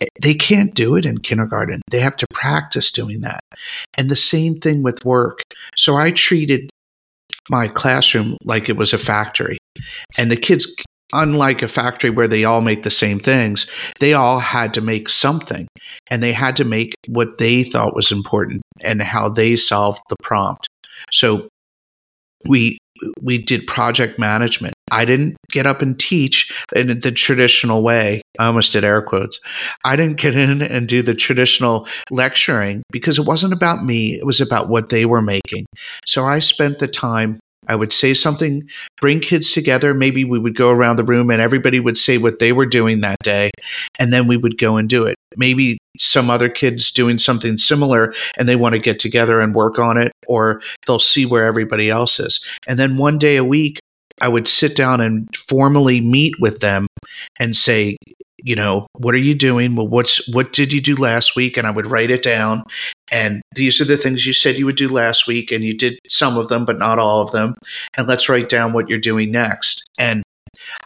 eh, 0.00 0.06
they 0.20 0.34
can't 0.34 0.74
do 0.74 0.94
it 0.94 1.06
in 1.06 1.18
kindergarten. 1.18 1.80
They 1.90 2.00
have 2.00 2.16
to 2.18 2.26
practice 2.32 2.92
doing 2.92 3.22
that. 3.22 3.40
And 3.96 4.10
the 4.10 4.16
same 4.16 4.60
thing 4.60 4.82
with 4.82 5.04
work. 5.04 5.40
So 5.76 5.96
i 5.96 6.10
treated 6.10 6.70
my 7.50 7.68
classroom 7.68 8.36
like 8.44 8.68
it 8.68 8.76
was 8.76 8.92
a 8.92 8.98
factory. 8.98 9.56
And 10.18 10.30
the 10.30 10.36
kids 10.36 10.76
unlike 11.12 11.62
a 11.62 11.68
factory 11.68 12.10
where 12.10 12.28
they 12.28 12.44
all 12.44 12.60
make 12.60 12.82
the 12.82 12.90
same 12.90 13.18
things, 13.18 13.70
they 14.00 14.12
all 14.12 14.38
had 14.38 14.74
to 14.74 14.80
make 14.80 15.08
something 15.08 15.66
and 16.10 16.22
they 16.22 16.32
had 16.32 16.56
to 16.56 16.64
make 16.64 16.94
what 17.06 17.38
they 17.38 17.62
thought 17.62 17.96
was 17.96 18.12
important 18.12 18.62
and 18.82 19.02
how 19.02 19.28
they 19.28 19.56
solved 19.56 20.00
the 20.08 20.16
prompt. 20.22 20.68
So 21.12 21.48
we 22.46 22.78
we 23.22 23.38
did 23.38 23.66
project 23.66 24.18
management. 24.18 24.74
I 24.90 25.04
didn't 25.04 25.36
get 25.50 25.66
up 25.66 25.82
and 25.82 25.98
teach 25.98 26.52
in 26.74 26.98
the 27.00 27.12
traditional 27.12 27.82
way. 27.82 28.22
I 28.38 28.46
almost 28.46 28.72
did 28.72 28.84
air 28.84 29.02
quotes. 29.02 29.38
I 29.84 29.96
didn't 29.96 30.16
get 30.16 30.34
in 30.34 30.62
and 30.62 30.88
do 30.88 31.02
the 31.02 31.14
traditional 31.14 31.86
lecturing 32.10 32.82
because 32.90 33.18
it 33.18 33.26
wasn't 33.26 33.52
about 33.52 33.84
me. 33.84 34.14
It 34.14 34.26
was 34.26 34.40
about 34.40 34.68
what 34.68 34.88
they 34.88 35.04
were 35.04 35.22
making. 35.22 35.66
So 36.06 36.24
I 36.24 36.40
spent 36.40 36.78
the 36.78 36.88
time 36.88 37.38
I 37.68 37.76
would 37.76 37.92
say 37.92 38.14
something, 38.14 38.68
bring 39.00 39.20
kids 39.20 39.52
together. 39.52 39.94
Maybe 39.94 40.24
we 40.24 40.38
would 40.38 40.56
go 40.56 40.70
around 40.70 40.96
the 40.96 41.04
room 41.04 41.30
and 41.30 41.40
everybody 41.40 41.80
would 41.80 41.98
say 41.98 42.18
what 42.18 42.38
they 42.38 42.52
were 42.52 42.66
doing 42.66 43.00
that 43.02 43.18
day. 43.22 43.50
And 43.98 44.12
then 44.12 44.26
we 44.26 44.36
would 44.36 44.58
go 44.58 44.76
and 44.76 44.88
do 44.88 45.04
it. 45.04 45.16
Maybe 45.36 45.78
some 45.98 46.30
other 46.30 46.48
kids 46.48 46.90
doing 46.90 47.18
something 47.18 47.58
similar 47.58 48.14
and 48.36 48.48
they 48.48 48.56
want 48.56 48.74
to 48.74 48.80
get 48.80 48.98
together 48.98 49.40
and 49.40 49.54
work 49.54 49.78
on 49.78 49.98
it, 49.98 50.12
or 50.26 50.62
they'll 50.86 50.98
see 50.98 51.26
where 51.26 51.44
everybody 51.44 51.90
else 51.90 52.18
is. 52.18 52.44
And 52.66 52.78
then 52.78 52.96
one 52.96 53.18
day 53.18 53.36
a 53.36 53.44
week, 53.44 53.78
I 54.20 54.28
would 54.28 54.48
sit 54.48 54.74
down 54.74 55.00
and 55.00 55.28
formally 55.36 56.00
meet 56.00 56.34
with 56.40 56.60
them 56.60 56.86
and 57.38 57.54
say, 57.54 57.96
you 58.42 58.56
know, 58.56 58.86
what 58.96 59.14
are 59.14 59.18
you 59.18 59.34
doing? 59.34 59.76
Well, 59.76 59.88
what's 59.88 60.26
what 60.32 60.52
did 60.52 60.72
you 60.72 60.80
do 60.80 60.94
last 60.96 61.36
week? 61.36 61.56
And 61.56 61.66
I 61.66 61.70
would 61.70 61.90
write 61.90 62.10
it 62.10 62.22
down. 62.22 62.64
And 63.10 63.42
these 63.54 63.80
are 63.80 63.84
the 63.84 63.96
things 63.96 64.26
you 64.26 64.32
said 64.32 64.56
you 64.56 64.66
would 64.66 64.76
do 64.76 64.88
last 64.88 65.26
week, 65.26 65.50
and 65.50 65.64
you 65.64 65.74
did 65.74 65.98
some 66.08 66.36
of 66.36 66.48
them, 66.48 66.64
but 66.64 66.78
not 66.78 66.98
all 66.98 67.22
of 67.22 67.32
them. 67.32 67.54
And 67.96 68.06
let's 68.06 68.28
write 68.28 68.48
down 68.48 68.72
what 68.72 68.88
you're 68.88 68.98
doing 68.98 69.30
next. 69.30 69.84
And 69.98 70.22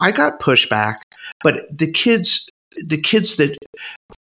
I 0.00 0.12
got 0.12 0.40
pushback, 0.40 0.96
but 1.42 1.66
the 1.70 1.90
kids, 1.90 2.48
the 2.76 3.00
kids 3.00 3.36
that 3.36 3.56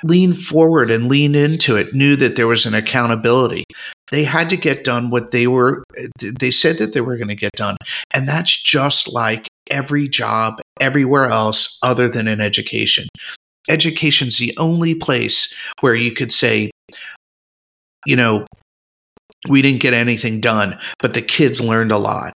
leaned 0.04 0.42
forward 0.42 0.90
and 0.90 1.08
leaned 1.08 1.36
into 1.36 1.76
it 1.76 1.94
knew 1.94 2.16
that 2.16 2.36
there 2.36 2.46
was 2.46 2.66
an 2.66 2.74
accountability. 2.74 3.64
They 4.10 4.24
had 4.24 4.50
to 4.50 4.56
get 4.56 4.84
done 4.84 5.10
what 5.10 5.30
they 5.30 5.46
were, 5.46 5.84
they 6.18 6.50
said 6.50 6.78
that 6.78 6.92
they 6.92 7.00
were 7.00 7.16
going 7.16 7.28
to 7.28 7.34
get 7.34 7.52
done. 7.52 7.76
And 8.12 8.28
that's 8.28 8.62
just 8.62 9.12
like 9.12 9.48
every 9.70 10.08
job 10.08 10.60
everywhere 10.80 11.26
else 11.26 11.78
other 11.82 12.08
than 12.08 12.28
in 12.28 12.40
education. 12.40 13.06
Education's 13.68 14.38
the 14.38 14.54
only 14.58 14.94
place 14.94 15.54
where 15.80 15.94
you 15.94 16.12
could 16.12 16.32
say, 16.32 16.70
you 18.06 18.16
know, 18.16 18.46
we 19.48 19.62
didn't 19.62 19.80
get 19.80 19.94
anything 19.94 20.40
done, 20.40 20.78
but 20.98 21.14
the 21.14 21.22
kids 21.22 21.60
learned 21.60 21.92
a 21.92 21.98
lot. 21.98 22.32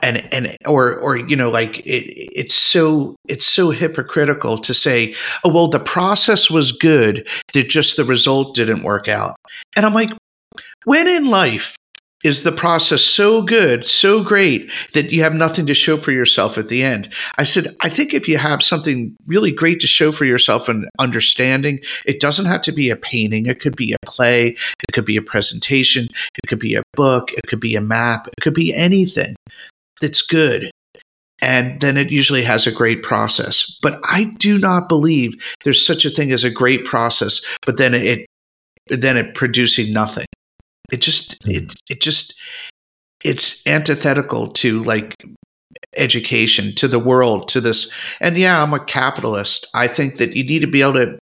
And 0.00 0.32
and 0.32 0.56
or 0.64 0.96
or 0.96 1.16
you 1.16 1.34
know 1.34 1.50
like 1.50 1.80
it, 1.80 2.04
it's 2.14 2.54
so 2.54 3.16
it's 3.28 3.44
so 3.44 3.70
hypocritical 3.70 4.56
to 4.58 4.72
say 4.72 5.16
oh 5.44 5.52
well 5.52 5.66
the 5.66 5.80
process 5.80 6.48
was 6.48 6.70
good 6.70 7.26
that 7.52 7.68
just 7.68 7.96
the 7.96 8.04
result 8.04 8.54
didn't 8.54 8.84
work 8.84 9.08
out 9.08 9.34
and 9.74 9.84
I'm 9.84 9.94
like 9.94 10.10
when 10.84 11.08
in 11.08 11.26
life 11.26 11.74
is 12.24 12.42
the 12.42 12.52
process 12.52 13.02
so 13.02 13.42
good, 13.42 13.86
so 13.86 14.22
great 14.22 14.70
that 14.92 15.12
you 15.12 15.22
have 15.22 15.34
nothing 15.34 15.66
to 15.66 15.74
show 15.74 15.96
for 15.96 16.10
yourself 16.10 16.58
at 16.58 16.68
the 16.68 16.82
end? 16.82 17.08
I 17.36 17.44
said, 17.44 17.76
I 17.80 17.88
think 17.88 18.12
if 18.12 18.28
you 18.28 18.38
have 18.38 18.62
something 18.62 19.14
really 19.26 19.52
great 19.52 19.80
to 19.80 19.86
show 19.86 20.10
for 20.10 20.24
yourself 20.24 20.68
and 20.68 20.88
understanding, 20.98 21.78
it 22.04 22.20
doesn't 22.20 22.46
have 22.46 22.62
to 22.62 22.72
be 22.72 22.90
a 22.90 22.96
painting. 22.96 23.46
It 23.46 23.60
could 23.60 23.76
be 23.76 23.92
a 23.92 24.06
play. 24.06 24.48
It 24.48 24.92
could 24.92 25.04
be 25.04 25.16
a 25.16 25.22
presentation. 25.22 26.08
It 26.42 26.48
could 26.48 26.58
be 26.58 26.74
a 26.74 26.82
book. 26.94 27.32
It 27.32 27.46
could 27.46 27.60
be 27.60 27.76
a 27.76 27.80
map. 27.80 28.26
It 28.26 28.40
could 28.40 28.54
be 28.54 28.74
anything 28.74 29.36
that's 30.00 30.22
good. 30.22 30.70
And 31.40 31.80
then 31.80 31.96
it 31.96 32.10
usually 32.10 32.42
has 32.42 32.66
a 32.66 32.72
great 32.72 33.04
process. 33.04 33.78
But 33.80 34.00
I 34.02 34.34
do 34.38 34.58
not 34.58 34.88
believe 34.88 35.34
there's 35.62 35.86
such 35.86 36.04
a 36.04 36.10
thing 36.10 36.32
as 36.32 36.42
a 36.42 36.50
great 36.50 36.84
process, 36.84 37.40
but 37.64 37.78
then 37.78 37.94
it, 37.94 38.26
then 38.88 39.16
it 39.16 39.36
producing 39.36 39.92
nothing. 39.92 40.26
It 40.92 41.00
just 41.00 41.36
it 41.46 41.74
it 41.88 42.00
just 42.00 42.38
it's 43.24 43.66
antithetical 43.66 44.48
to 44.48 44.82
like 44.84 45.14
education 45.96 46.74
to 46.74 46.88
the 46.88 46.98
world 46.98 47.48
to 47.48 47.60
this 47.60 47.92
and 48.20 48.36
yeah 48.36 48.62
i'm 48.62 48.72
a 48.72 48.84
capitalist. 48.84 49.66
I 49.74 49.86
think 49.88 50.16
that 50.16 50.34
you 50.34 50.44
need 50.44 50.60
to 50.60 50.66
be 50.66 50.82
able 50.82 50.94
to 50.94 51.18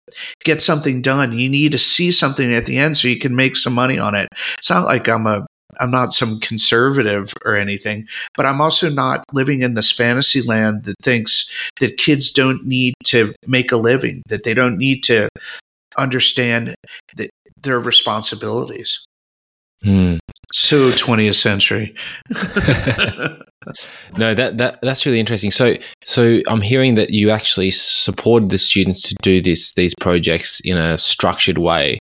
get 0.44 0.62
something 0.62 1.02
done. 1.02 1.32
You 1.32 1.48
need 1.48 1.72
to 1.72 1.78
see 1.78 2.12
something 2.12 2.52
at 2.52 2.66
the 2.66 2.78
end 2.78 2.96
so 2.96 3.08
you 3.08 3.18
can 3.18 3.34
make 3.34 3.56
some 3.56 3.74
money 3.74 3.98
on 3.98 4.14
it. 4.14 4.28
It's 4.58 4.70
not 4.70 4.86
like 4.86 5.08
i'm 5.08 5.26
a 5.26 5.46
i'm 5.80 5.90
not 5.90 6.12
some 6.12 6.38
conservative 6.40 7.32
or 7.44 7.56
anything 7.56 8.06
but 8.36 8.46
i'm 8.46 8.60
also 8.60 8.88
not 8.88 9.24
living 9.32 9.62
in 9.62 9.74
this 9.74 9.90
fantasy 9.90 10.40
land 10.40 10.84
that 10.84 10.94
thinks 11.02 11.50
that 11.80 11.96
kids 11.96 12.30
don't 12.30 12.64
need 12.64 12.94
to 13.04 13.34
make 13.46 13.72
a 13.72 13.76
living 13.76 14.22
that 14.28 14.44
they 14.44 14.54
don't 14.54 14.78
need 14.78 15.02
to 15.02 15.28
understand 15.98 16.74
that 17.16 17.30
their 17.60 17.80
responsibilities 17.80 19.04
Mm. 19.84 20.18
So 20.52 20.90
20th 20.90 21.34
century. 21.34 21.94
no, 24.16 24.34
that, 24.34 24.56
that 24.58 24.78
that's 24.82 25.04
really 25.04 25.20
interesting. 25.20 25.50
So 25.50 25.74
so 26.04 26.40
I'm 26.48 26.60
hearing 26.60 26.94
that 26.94 27.10
you 27.10 27.30
actually 27.30 27.70
supported 27.70 28.50
the 28.50 28.58
students 28.58 29.02
to 29.02 29.14
do 29.22 29.40
this 29.40 29.74
these 29.74 29.94
projects 30.00 30.60
in 30.64 30.76
a 30.76 30.98
structured 30.98 31.58
way. 31.58 31.98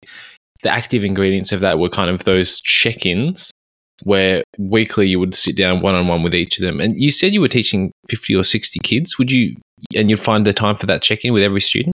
The 0.62 0.72
active 0.72 1.04
ingredients 1.04 1.52
of 1.52 1.60
that 1.62 1.80
were 1.80 1.90
kind 1.90 2.10
of 2.10 2.24
those 2.24 2.62
check-ins 2.62 3.52
where 4.04 4.44
weekly 4.58 5.08
you 5.08 5.20
would 5.20 5.36
sit 5.36 5.56
down 5.56 5.82
one 5.82 5.96
on 5.96 6.08
one 6.08 6.24
with 6.24 6.34
each 6.34 6.58
of 6.58 6.66
them. 6.66 6.80
And 6.80 6.94
you 6.96 7.12
said 7.12 7.34
you 7.34 7.42
were 7.42 7.48
teaching 7.48 7.92
50 8.10 8.36
or 8.36 8.44
60 8.44 8.80
kids. 8.80 9.18
Would 9.18 9.32
you 9.32 9.56
and 9.96 10.10
you'd 10.10 10.20
find 10.20 10.46
the 10.46 10.54
time 10.54 10.76
for 10.76 10.86
that 10.86 11.02
check-in 11.02 11.34
with 11.34 11.44
every 11.44 11.62
student? 11.62 11.94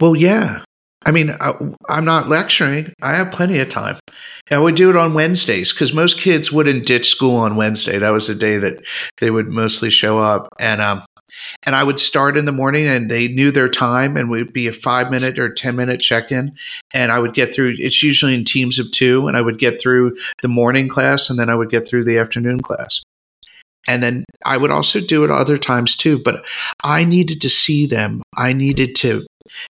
Well, 0.00 0.16
yeah. 0.16 0.62
I 1.06 1.12
mean, 1.12 1.30
I, 1.40 1.52
am 1.88 2.04
not 2.04 2.28
lecturing. 2.28 2.92
I 3.00 3.14
have 3.14 3.30
plenty 3.30 3.60
of 3.60 3.68
time. 3.68 3.98
I 4.50 4.58
would 4.58 4.74
do 4.74 4.90
it 4.90 4.96
on 4.96 5.14
Wednesdays 5.14 5.72
because 5.72 5.94
most 5.94 6.18
kids 6.18 6.50
wouldn't 6.50 6.84
ditch 6.84 7.08
school 7.08 7.36
on 7.36 7.54
Wednesday. 7.54 7.98
That 7.98 8.10
was 8.10 8.26
the 8.26 8.34
day 8.34 8.58
that 8.58 8.82
they 9.20 9.30
would 9.30 9.48
mostly 9.48 9.90
show 9.90 10.18
up. 10.18 10.48
And 10.58 10.80
um, 10.80 11.04
and 11.62 11.76
I 11.76 11.84
would 11.84 12.00
start 12.00 12.36
in 12.36 12.44
the 12.44 12.52
morning, 12.52 12.88
and 12.88 13.08
they 13.08 13.28
knew 13.28 13.52
their 13.52 13.68
time, 13.68 14.16
and 14.16 14.28
would 14.30 14.52
be 14.52 14.66
a 14.66 14.72
five 14.72 15.10
minute 15.10 15.38
or 15.38 15.52
ten 15.52 15.76
minute 15.76 16.00
check 16.00 16.32
in. 16.32 16.56
And 16.92 17.12
I 17.12 17.20
would 17.20 17.34
get 17.34 17.54
through. 17.54 17.76
It's 17.78 18.02
usually 18.02 18.34
in 18.34 18.44
teams 18.44 18.80
of 18.80 18.90
two, 18.90 19.28
and 19.28 19.36
I 19.36 19.42
would 19.42 19.60
get 19.60 19.80
through 19.80 20.16
the 20.42 20.48
morning 20.48 20.88
class, 20.88 21.30
and 21.30 21.38
then 21.38 21.48
I 21.48 21.54
would 21.54 21.70
get 21.70 21.86
through 21.86 22.04
the 22.04 22.18
afternoon 22.18 22.60
class. 22.60 23.00
And 23.88 24.02
then 24.02 24.24
I 24.44 24.56
would 24.56 24.72
also 24.72 25.00
do 25.00 25.22
it 25.22 25.30
other 25.30 25.56
times 25.58 25.94
too. 25.94 26.18
But 26.18 26.44
I 26.82 27.04
needed 27.04 27.40
to 27.42 27.48
see 27.48 27.86
them. 27.86 28.22
I 28.36 28.52
needed 28.52 28.96
to 28.96 29.24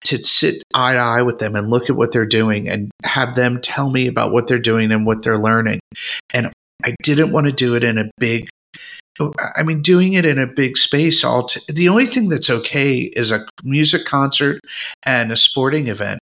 to 0.05 0.19
sit 0.25 0.63
eye 0.75 0.93
to 0.93 0.99
eye 0.99 1.23
with 1.23 1.39
them 1.39 1.55
and 1.55 1.71
look 1.71 1.91
at 1.91 1.97
what 1.97 2.13
they're 2.13 2.27
doing 2.27 2.69
and 2.69 2.91
have 3.05 3.35
them 3.35 3.61
tell 3.61 3.91
me 3.91 4.07
about 4.07 4.33
what 4.33 4.47
they're 4.47 4.59
doing 4.59 4.91
and 4.93 5.07
what 5.07 5.23
they're 5.23 5.39
learning. 5.39 5.81
And 6.35 6.53
I 6.85 6.95
didn't 7.03 7.33
want 7.33 7.47
to 7.47 7.53
do 7.53 7.75
it 7.75 7.85
in 7.85 7.99
a 7.99 8.11
big 8.19 8.49
I 9.57 9.63
mean, 9.63 9.83
doing 9.83 10.15
it 10.15 10.25
in 10.25 10.39
a 10.39 10.47
big 10.47 10.79
space. 10.79 11.25
All 11.25 11.45
t- 11.45 11.61
the 11.71 11.91
only 11.91 12.07
thing 12.07 12.31
that's 12.31 12.49
okay 12.49 13.01
is 13.01 13.31
a 13.31 13.45
music 13.63 14.07
concert 14.07 14.61
and 15.05 15.31
a 15.31 15.37
sporting 15.37 15.89
event 15.89 16.21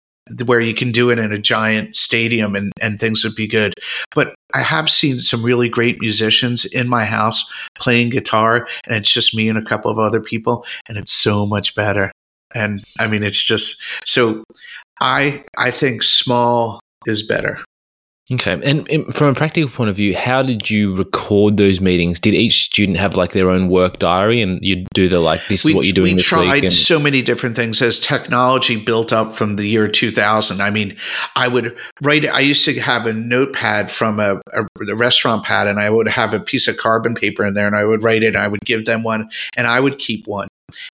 where 0.46 0.60
you 0.60 0.74
can 0.74 0.92
do 0.92 1.10
it 1.12 1.20
in 1.20 1.32
a 1.32 1.38
giant 1.38 1.96
stadium 1.96 2.56
and, 2.56 2.72
and 2.82 3.00
things 3.00 3.24
would 3.24 3.36
be 3.36 3.48
good. 3.48 3.74
But 4.14 4.34
I 4.54 4.62
have 4.62 4.90
seen 4.90 5.20
some 5.20 5.44
really 5.44 5.70
great 5.70 6.00
musicians 6.00 6.66
in 6.66 6.88
my 6.88 7.06
house 7.06 7.52
playing 7.78 8.10
guitar, 8.10 8.68
and 8.88 8.96
it's 8.96 9.12
just 9.12 9.36
me 9.36 9.50
and 9.50 9.58
a 9.58 9.64
couple 9.64 9.92
of 9.92 10.00
other 10.00 10.22
people, 10.22 10.66
and 10.88 10.98
it's 10.98 11.12
so 11.12 11.46
much 11.46 11.76
better 11.76 12.12
and 12.56 12.84
I 13.00 13.08
mean 13.08 13.24
it's 13.24 13.42
just 13.42 13.82
so 14.06 14.44
I 15.00 15.44
I 15.58 15.72
think 15.72 16.02
small 16.02 16.80
is 17.06 17.22
better. 17.22 17.60
Okay. 18.32 18.54
And, 18.54 18.90
and 18.90 19.14
from 19.14 19.28
a 19.28 19.36
practical 19.36 19.70
point 19.70 19.92
of 19.92 19.96
view, 19.96 20.16
how 20.16 20.42
did 20.42 20.68
you 20.68 20.96
record 20.96 21.58
those 21.58 21.80
meetings? 21.80 22.20
Did 22.20 22.34
each 22.34 22.64
student 22.64 22.98
have 22.98 23.16
like 23.16 23.34
their 23.34 23.52
own 23.52 23.70
work 23.70 24.00
diary 24.00 24.42
and 24.42 24.60
you'd 24.66 24.88
do 24.96 25.08
the 25.08 25.20
like, 25.20 25.42
this 25.48 25.64
is 25.64 25.76
what 25.76 25.86
you're 25.86 25.94
doing 25.94 26.14
we 26.14 26.16
this 26.16 26.26
tried? 26.26 26.64
And, 26.64 26.74
so 26.74 27.00
many 27.00 27.22
different 27.22 27.56
things 27.56 27.84
as 27.84 28.00
technology 28.00 28.84
built 28.84 29.14
up 29.14 29.34
from 29.34 29.56
the 29.56 29.66
year 29.66 29.88
2000 29.88 30.62
i 30.62 30.70
mean 30.70 30.96
i 31.36 31.48
would 31.48 31.76
write 32.02 32.26
i 32.28 32.40
used 32.40 32.66
to 32.66 32.80
have 32.80 33.06
a 33.06 33.14
notepad 33.14 33.90
from 33.90 34.20
a, 34.20 34.42
a, 34.54 34.66
a 34.88 34.96
restaurant 34.96 35.44
pad 35.44 35.68
and 35.68 35.80
i 35.80 35.90
would 35.90 36.08
have 36.08 36.34
a 36.34 36.40
piece 36.40 36.68
of 36.68 36.78
carbon 36.78 37.16
paper 37.16 37.46
in 37.46 37.54
there 37.54 37.66
and 37.66 37.76
i 37.76 37.86
would 37.86 38.04
write 38.04 38.24
it 38.24 38.28
and 38.28 38.38
i 38.38 38.48
would 38.48 38.62
give 38.62 38.86
them 38.86 39.04
one 39.04 39.30
and 39.58 39.68
i 39.68 39.80
would 39.80 39.98
keep 39.98 40.28
one 40.28 40.48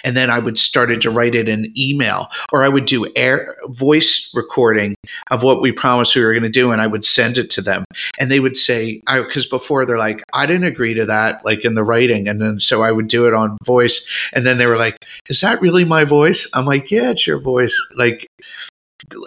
and 0.03 0.15
then 0.17 0.29
I 0.29 0.39
would 0.39 0.57
started 0.57 1.01
to 1.01 1.11
write 1.11 1.35
it 1.35 1.47
in 1.47 1.73
email, 1.77 2.29
or 2.51 2.63
I 2.63 2.69
would 2.69 2.85
do 2.85 3.11
air 3.15 3.55
voice 3.67 4.31
recording 4.33 4.95
of 5.29 5.43
what 5.43 5.61
we 5.61 5.71
promised 5.71 6.15
we 6.15 6.23
were 6.23 6.33
going 6.33 6.43
to 6.43 6.49
do, 6.49 6.71
and 6.71 6.81
I 6.81 6.87
would 6.87 7.05
send 7.05 7.37
it 7.37 7.49
to 7.51 7.61
them, 7.61 7.85
and 8.19 8.31
they 8.31 8.39
would 8.39 8.57
say, 8.57 9.01
"I," 9.07 9.21
because 9.21 9.45
before 9.45 9.85
they're 9.85 9.97
like, 9.97 10.23
I 10.33 10.45
didn't 10.45 10.65
agree 10.65 10.93
to 10.95 11.05
that, 11.05 11.43
like 11.45 11.65
in 11.65 11.75
the 11.75 11.83
writing, 11.83 12.27
and 12.27 12.41
then 12.41 12.59
so 12.59 12.83
I 12.83 12.91
would 12.91 13.07
do 13.07 13.27
it 13.27 13.33
on 13.33 13.57
voice, 13.65 14.07
and 14.33 14.45
then 14.45 14.57
they 14.57 14.65
were 14.65 14.77
like, 14.77 14.97
Is 15.29 15.41
that 15.41 15.61
really 15.61 15.85
my 15.85 16.03
voice? 16.03 16.49
I'm 16.53 16.65
like, 16.65 16.91
Yeah, 16.91 17.11
it's 17.11 17.27
your 17.27 17.39
voice, 17.39 17.77
like. 17.95 18.27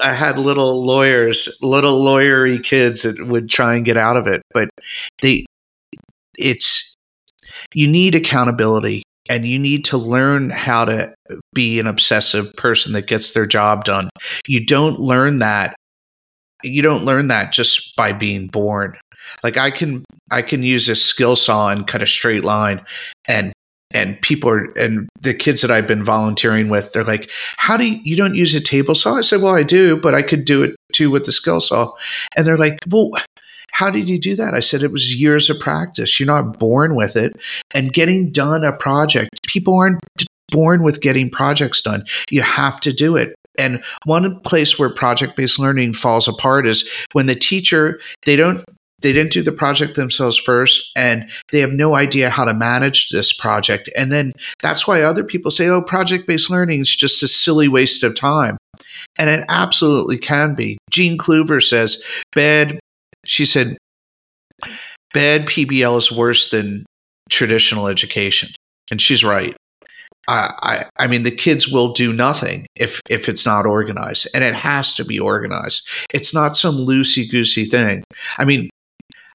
I 0.02 0.12
had 0.12 0.38
little 0.38 0.86
lawyers, 0.86 1.58
little 1.60 2.00
lawyery 2.02 2.62
kids 2.62 3.02
that 3.02 3.26
would 3.26 3.50
try 3.50 3.74
and 3.74 3.84
get 3.84 3.96
out 3.96 4.16
of 4.16 4.26
it, 4.28 4.40
but 4.54 4.70
they, 5.20 5.44
it's, 6.38 6.94
you 7.74 7.88
need 7.88 8.14
accountability 8.14 9.02
and 9.28 9.46
you 9.46 9.58
need 9.58 9.84
to 9.86 9.96
learn 9.96 10.50
how 10.50 10.84
to 10.84 11.14
be 11.52 11.80
an 11.80 11.86
obsessive 11.86 12.52
person 12.54 12.92
that 12.92 13.06
gets 13.06 13.32
their 13.32 13.46
job 13.46 13.84
done. 13.84 14.10
You 14.46 14.64
don't 14.64 14.98
learn 14.98 15.38
that. 15.38 15.76
You 16.62 16.82
don't 16.82 17.04
learn 17.04 17.28
that 17.28 17.52
just 17.52 17.96
by 17.96 18.12
being 18.12 18.48
born. 18.48 18.96
Like 19.42 19.56
I 19.56 19.70
can 19.70 20.04
I 20.30 20.42
can 20.42 20.62
use 20.62 20.88
a 20.88 20.96
skill 20.96 21.36
saw 21.36 21.70
and 21.70 21.86
cut 21.86 22.02
a 22.02 22.06
straight 22.06 22.44
line 22.44 22.84
and 23.26 23.52
and 23.92 24.20
people 24.22 24.50
are 24.50 24.72
and 24.76 25.08
the 25.20 25.32
kids 25.32 25.60
that 25.62 25.70
I've 25.70 25.86
been 25.86 26.04
volunteering 26.04 26.68
with, 26.68 26.92
they're 26.92 27.04
like, 27.04 27.30
How 27.56 27.76
do 27.76 27.84
you, 27.84 28.00
you 28.02 28.16
don't 28.16 28.34
use 28.34 28.54
a 28.54 28.60
table 28.60 28.94
saw? 28.94 29.14
I 29.14 29.20
said, 29.22 29.40
Well, 29.40 29.54
I 29.54 29.62
do, 29.62 29.96
but 29.96 30.14
I 30.14 30.22
could 30.22 30.44
do 30.44 30.62
it 30.62 30.76
too 30.92 31.10
with 31.10 31.24
the 31.24 31.32
skill 31.32 31.60
saw. 31.60 31.92
And 32.36 32.46
they're 32.46 32.58
like, 32.58 32.78
Well, 32.88 33.12
how 33.74 33.90
did 33.90 34.08
you 34.08 34.20
do 34.20 34.36
that? 34.36 34.54
I 34.54 34.60
said, 34.60 34.84
it 34.84 34.92
was 34.92 35.20
years 35.20 35.50
of 35.50 35.58
practice. 35.58 36.20
You're 36.20 36.28
not 36.28 36.60
born 36.60 36.94
with 36.94 37.16
it. 37.16 37.32
And 37.74 37.92
getting 37.92 38.30
done 38.30 38.64
a 38.64 38.72
project, 38.72 39.30
people 39.48 39.74
aren't 39.74 40.00
born 40.52 40.84
with 40.84 41.00
getting 41.00 41.28
projects 41.28 41.82
done. 41.82 42.04
You 42.30 42.42
have 42.42 42.78
to 42.82 42.92
do 42.92 43.16
it. 43.16 43.34
And 43.58 43.82
one 44.04 44.40
place 44.42 44.78
where 44.78 44.90
project 44.90 45.36
based 45.36 45.58
learning 45.58 45.94
falls 45.94 46.28
apart 46.28 46.68
is 46.68 46.88
when 47.12 47.26
the 47.26 47.34
teacher, 47.34 48.00
they 48.24 48.36
don't 48.36 48.64
they 49.00 49.12
didn't 49.12 49.32
do 49.32 49.42
the 49.42 49.52
project 49.52 49.96
themselves 49.96 50.36
first 50.36 50.90
and 50.96 51.28
they 51.52 51.60
have 51.60 51.72
no 51.72 51.94
idea 51.94 52.30
how 52.30 52.44
to 52.44 52.54
manage 52.54 53.10
this 53.10 53.34
project 53.34 53.90
and 53.94 54.10
then 54.10 54.32
that's 54.62 54.86
why 54.86 55.02
other 55.02 55.22
people 55.22 55.50
say 55.50 55.68
oh 55.68 55.82
project 55.82 56.26
based 56.26 56.48
learning 56.48 56.80
is 56.80 56.96
just 56.96 57.22
a 57.22 57.28
silly 57.28 57.68
waste 57.68 58.02
of 58.02 58.16
time 58.16 58.56
and 59.18 59.28
it 59.28 59.44
absolutely 59.50 60.16
can 60.16 60.54
be 60.54 60.78
Jean 60.90 61.18
Kluver 61.18 61.62
says 61.62 62.02
bad 62.32 62.80
she 63.24 63.44
said, 63.44 63.76
bad 65.12 65.46
PBL 65.46 65.96
is 65.98 66.12
worse 66.12 66.50
than 66.50 66.84
traditional 67.30 67.88
education. 67.88 68.50
And 68.90 69.00
she's 69.00 69.24
right. 69.24 69.56
I, 70.26 70.84
I, 70.98 71.04
I 71.04 71.06
mean, 71.06 71.22
the 71.22 71.30
kids 71.30 71.68
will 71.68 71.92
do 71.92 72.12
nothing 72.12 72.66
if 72.76 73.00
if 73.10 73.28
it's 73.28 73.44
not 73.44 73.66
organized, 73.66 74.28
and 74.34 74.42
it 74.42 74.54
has 74.54 74.94
to 74.94 75.04
be 75.04 75.18
organized. 75.18 75.86
It's 76.14 76.32
not 76.32 76.56
some 76.56 76.76
loosey 76.76 77.30
goosey 77.30 77.66
thing. 77.66 78.04
I 78.38 78.44
mean, 78.44 78.70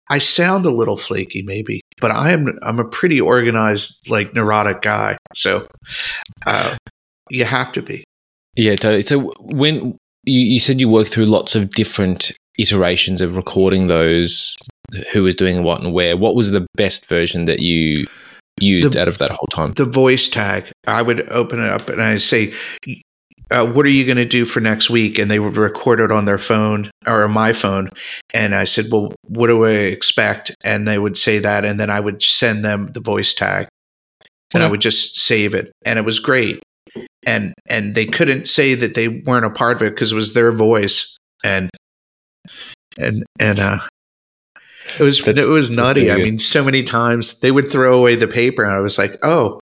I 0.09 0.17
sound 0.17 0.65
a 0.65 0.71
little 0.71 0.97
flaky, 0.97 1.43
maybe, 1.43 1.81
but 2.01 2.11
I 2.11 2.31
am 2.31 2.57
I'm 2.63 2.79
a 2.79 2.87
pretty 2.87 3.21
organized, 3.21 4.09
like 4.09 4.33
neurotic 4.33 4.81
guy. 4.81 5.17
So, 5.35 5.67
uh, 6.47 6.75
you 7.29 7.45
have 7.45 7.71
to 7.73 7.81
be. 7.81 8.03
Yeah, 8.55 8.75
totally. 8.75 9.03
So 9.03 9.31
when 9.39 9.97
you, 10.25 10.39
you 10.39 10.59
said 10.59 10.79
you 10.79 10.89
work 10.89 11.07
through 11.07 11.25
lots 11.25 11.55
of 11.55 11.69
different 11.71 12.31
iterations 12.59 13.21
of 13.21 13.35
recording 13.35 13.87
those 13.87 14.55
who 15.11 15.23
was 15.23 15.35
doing 15.35 15.63
what 15.63 15.81
and 15.81 15.93
where. 15.93 16.17
What 16.17 16.35
was 16.35 16.51
the 16.51 16.67
best 16.75 17.05
version 17.07 17.45
that 17.45 17.59
you 17.59 18.05
used 18.59 18.93
the, 18.93 19.01
out 19.01 19.07
of 19.07 19.17
that 19.19 19.31
whole 19.31 19.47
time? 19.51 19.73
The 19.73 19.85
voice 19.85 20.27
tag. 20.27 20.71
I 20.85 21.01
would 21.01 21.29
open 21.29 21.59
it 21.59 21.69
up 21.69 21.89
and 21.89 22.01
i 22.01 22.17
say 22.17 22.53
uh, 23.51 23.65
what 23.65 23.83
are 23.83 23.89
you 23.89 24.05
going 24.05 24.17
to 24.17 24.25
do 24.25 24.45
for 24.45 24.59
next 24.59 24.91
week? 24.91 25.17
And 25.17 25.31
they 25.31 25.39
would 25.39 25.57
record 25.57 25.99
it 25.99 26.11
on 26.11 26.25
their 26.25 26.37
phone 26.37 26.91
or 27.07 27.27
my 27.27 27.51
phone. 27.51 27.89
And 28.33 28.53
i 28.53 28.65
said 28.65 28.85
well 28.91 29.13
what 29.27 29.47
do 29.47 29.65
i 29.65 29.71
expect? 29.71 30.51
And 30.63 30.87
they 30.87 30.99
would 30.99 31.17
say 31.17 31.39
that 31.39 31.65
and 31.65 31.79
then 31.79 31.89
i 31.89 31.99
would 31.99 32.21
send 32.21 32.63
them 32.63 32.91
the 32.93 33.01
voice 33.01 33.33
tag. 33.33 33.67
And 34.53 34.63
i 34.63 34.67
would 34.67 34.81
just 34.81 35.17
save 35.17 35.53
it. 35.53 35.71
And 35.85 35.97
it 35.97 36.05
was 36.05 36.19
great. 36.19 36.61
And 37.25 37.53
and 37.67 37.95
they 37.95 38.05
couldn't 38.05 38.47
say 38.47 38.75
that 38.75 38.95
they 38.95 39.07
weren't 39.07 39.45
a 39.45 39.51
part 39.51 39.77
of 39.77 39.83
it 39.83 39.93
because 39.93 40.11
it 40.11 40.15
was 40.15 40.33
their 40.33 40.51
voice. 40.51 41.17
And 41.43 41.69
and 42.99 43.23
and 43.39 43.59
uh 43.59 43.79
it 44.97 45.03
was 45.03 45.21
That's, 45.21 45.39
it 45.39 45.49
was 45.49 45.71
nutty. 45.71 46.09
I 46.09 46.17
mean, 46.17 46.37
so 46.37 46.63
many 46.63 46.83
times 46.83 47.39
they 47.41 47.51
would 47.51 47.71
throw 47.71 47.99
away 47.99 48.15
the 48.15 48.27
paper, 48.27 48.63
and 48.63 48.73
I 48.73 48.79
was 48.79 48.97
like, 48.97 49.17
"Oh, 49.23 49.59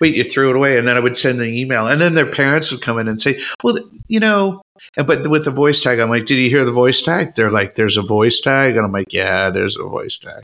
wait, 0.00 0.16
you 0.16 0.24
threw 0.24 0.50
it 0.50 0.56
away." 0.56 0.78
And 0.78 0.88
then 0.88 0.96
I 0.96 1.00
would 1.00 1.16
send 1.16 1.38
the 1.38 1.48
email, 1.48 1.86
and 1.86 2.00
then 2.00 2.14
their 2.14 2.30
parents 2.30 2.70
would 2.72 2.82
come 2.82 2.98
in 2.98 3.08
and 3.08 3.20
say, 3.20 3.38
"Well, 3.62 3.78
you 4.08 4.20
know." 4.20 4.62
But 4.96 5.28
with 5.28 5.44
the 5.44 5.50
voice 5.50 5.80
tag, 5.80 6.00
I'm 6.00 6.10
like, 6.10 6.26
"Did 6.26 6.38
you 6.38 6.50
hear 6.50 6.64
the 6.64 6.72
voice 6.72 7.00
tag?" 7.02 7.34
They're 7.36 7.52
like, 7.52 7.74
"There's 7.74 7.96
a 7.96 8.02
voice 8.02 8.40
tag," 8.40 8.76
and 8.76 8.84
I'm 8.84 8.92
like, 8.92 9.12
"Yeah, 9.12 9.50
there's 9.50 9.76
a 9.76 9.84
voice 9.84 10.18
tag." 10.18 10.42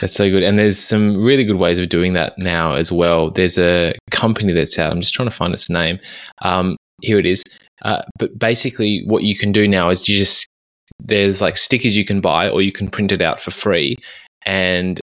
That's 0.00 0.14
so 0.14 0.30
good. 0.30 0.44
And 0.44 0.58
there's 0.58 0.78
some 0.78 1.16
really 1.22 1.44
good 1.44 1.56
ways 1.56 1.80
of 1.80 1.88
doing 1.88 2.12
that 2.12 2.38
now 2.38 2.74
as 2.74 2.92
well. 2.92 3.30
There's 3.30 3.58
a 3.58 3.94
company 4.12 4.52
that's 4.52 4.78
out. 4.78 4.92
I'm 4.92 5.00
just 5.00 5.14
trying 5.14 5.28
to 5.28 5.34
find 5.34 5.52
its 5.52 5.68
name. 5.68 5.98
Um, 6.42 6.76
here 7.02 7.18
it 7.18 7.26
is. 7.26 7.42
Uh, 7.82 8.02
but 8.18 8.38
basically, 8.38 9.02
what 9.06 9.24
you 9.24 9.36
can 9.36 9.52
do 9.52 9.66
now 9.66 9.88
is 9.88 10.08
you 10.08 10.16
just 10.18 10.46
there's 11.04 11.40
like 11.40 11.56
stickers 11.56 11.96
you 11.96 12.04
can 12.04 12.20
buy 12.20 12.48
or 12.48 12.62
you 12.62 12.72
can 12.72 12.88
print 12.88 13.12
it 13.12 13.22
out 13.22 13.40
for 13.40 13.50
free 13.50 13.96
and 14.44 15.00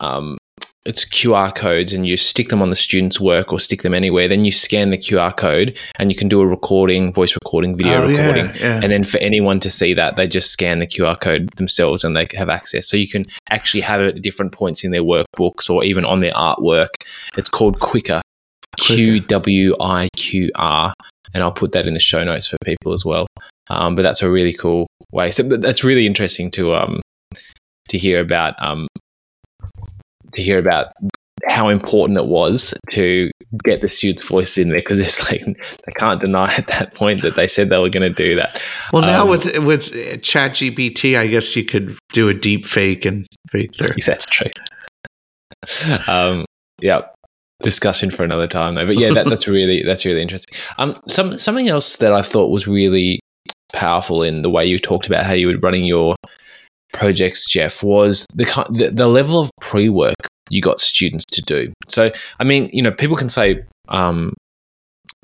um, 0.00 0.36
it's 0.84 1.04
QR 1.04 1.54
codes 1.54 1.92
and 1.92 2.06
you 2.06 2.16
stick 2.16 2.48
them 2.48 2.60
on 2.60 2.70
the 2.70 2.76
student's 2.76 3.20
work 3.20 3.52
or 3.52 3.60
stick 3.60 3.82
them 3.82 3.94
anywhere. 3.94 4.26
Then 4.26 4.44
you 4.44 4.50
scan 4.50 4.90
the 4.90 4.98
QR 4.98 5.36
code 5.36 5.78
and 5.98 6.10
you 6.10 6.16
can 6.16 6.28
do 6.28 6.40
a 6.40 6.46
recording, 6.46 7.12
voice 7.12 7.36
recording, 7.36 7.76
video 7.76 8.02
oh, 8.02 8.08
recording. 8.08 8.46
Yeah, 8.46 8.56
yeah. 8.60 8.80
And 8.82 8.92
then 8.92 9.04
for 9.04 9.18
anyone 9.18 9.60
to 9.60 9.70
see 9.70 9.94
that, 9.94 10.16
they 10.16 10.26
just 10.26 10.50
scan 10.50 10.80
the 10.80 10.86
QR 10.86 11.20
code 11.20 11.50
themselves 11.56 12.02
and 12.02 12.16
they 12.16 12.26
have 12.34 12.48
access. 12.48 12.88
So 12.88 12.96
you 12.96 13.08
can 13.08 13.24
actually 13.50 13.82
have 13.82 14.00
it 14.00 14.16
at 14.16 14.22
different 14.22 14.52
points 14.52 14.82
in 14.82 14.90
their 14.90 15.02
workbooks 15.02 15.70
or 15.70 15.84
even 15.84 16.04
on 16.04 16.18
their 16.18 16.32
artwork. 16.32 16.88
It's 17.36 17.48
called 17.48 17.78
QWIQR, 17.78 18.20
Q 18.78 19.20
W 19.20 19.76
I 19.80 20.08
Q 20.16 20.50
R. 20.56 20.94
And 21.34 21.42
I'll 21.42 21.52
put 21.52 21.72
that 21.72 21.86
in 21.86 21.94
the 21.94 22.00
show 22.00 22.22
notes 22.24 22.46
for 22.46 22.56
people 22.64 22.92
as 22.92 23.04
well. 23.04 23.26
Um, 23.68 23.94
but 23.94 24.02
that's 24.02 24.22
a 24.22 24.30
really 24.30 24.52
cool 24.52 24.86
way. 25.12 25.30
So 25.30 25.42
that's 25.42 25.84
really 25.84 26.06
interesting 26.06 26.50
to 26.52 26.74
um 26.74 27.00
to 27.88 27.98
hear 27.98 28.20
about 28.20 28.54
um 28.62 28.86
to 30.32 30.42
hear 30.42 30.58
about 30.58 30.92
how 31.48 31.68
important 31.68 32.18
it 32.18 32.26
was 32.26 32.72
to 32.90 33.30
get 33.64 33.80
the 33.80 33.88
students' 33.88 34.26
voice 34.26 34.56
in 34.56 34.68
there 34.68 34.78
because 34.78 35.00
it's 35.00 35.20
like 35.30 35.44
they 35.44 35.92
can't 35.96 36.20
deny 36.20 36.52
at 36.54 36.66
that 36.68 36.94
point 36.94 37.22
that 37.22 37.34
they 37.34 37.48
said 37.48 37.68
they 37.68 37.78
were 37.78 37.88
going 37.88 38.02
to 38.02 38.10
do 38.10 38.34
that. 38.36 38.60
Well, 38.92 39.02
now 39.02 39.22
um, 39.22 39.30
with 39.30 39.58
with 39.58 39.92
ChatGPT, 40.22 41.18
I 41.18 41.26
guess 41.26 41.54
you 41.56 41.64
could 41.64 41.98
do 42.12 42.28
a 42.28 42.34
deep 42.34 42.64
fake 42.64 43.04
and 43.04 43.26
fake 43.50 43.72
there. 43.78 43.94
That's 44.06 44.26
true. 44.26 44.50
um, 46.06 46.44
yeah, 46.80 47.02
discussion 47.62 48.10
for 48.10 48.24
another 48.24 48.46
time 48.46 48.74
though. 48.74 48.86
But 48.86 48.98
yeah, 48.98 49.12
that, 49.12 49.26
that's 49.28 49.48
really 49.48 49.82
that's 49.82 50.04
really 50.04 50.22
interesting. 50.22 50.56
Um, 50.78 50.96
some 51.08 51.38
something 51.38 51.68
else 51.68 51.96
that 51.98 52.12
I 52.12 52.22
thought 52.22 52.50
was 52.50 52.66
really 52.66 53.20
powerful 53.72 54.22
in 54.22 54.42
the 54.42 54.50
way 54.50 54.66
you 54.66 54.78
talked 54.78 55.06
about 55.06 55.24
how 55.24 55.32
you 55.32 55.48
were 55.48 55.58
running 55.58 55.84
your 55.84 56.16
projects, 56.92 57.48
Jeff, 57.50 57.82
was 57.82 58.26
the 58.34 58.44
the, 58.70 58.90
the 58.90 59.08
level 59.08 59.40
of 59.40 59.50
pre 59.60 59.88
work 59.88 60.16
you 60.50 60.60
got 60.60 60.80
students 60.80 61.24
to 61.24 61.40
do. 61.42 61.72
So, 61.88 62.10
I 62.38 62.44
mean, 62.44 62.68
you 62.72 62.82
know, 62.82 62.92
people 62.92 63.16
can 63.16 63.28
say 63.28 63.64
um, 63.88 64.34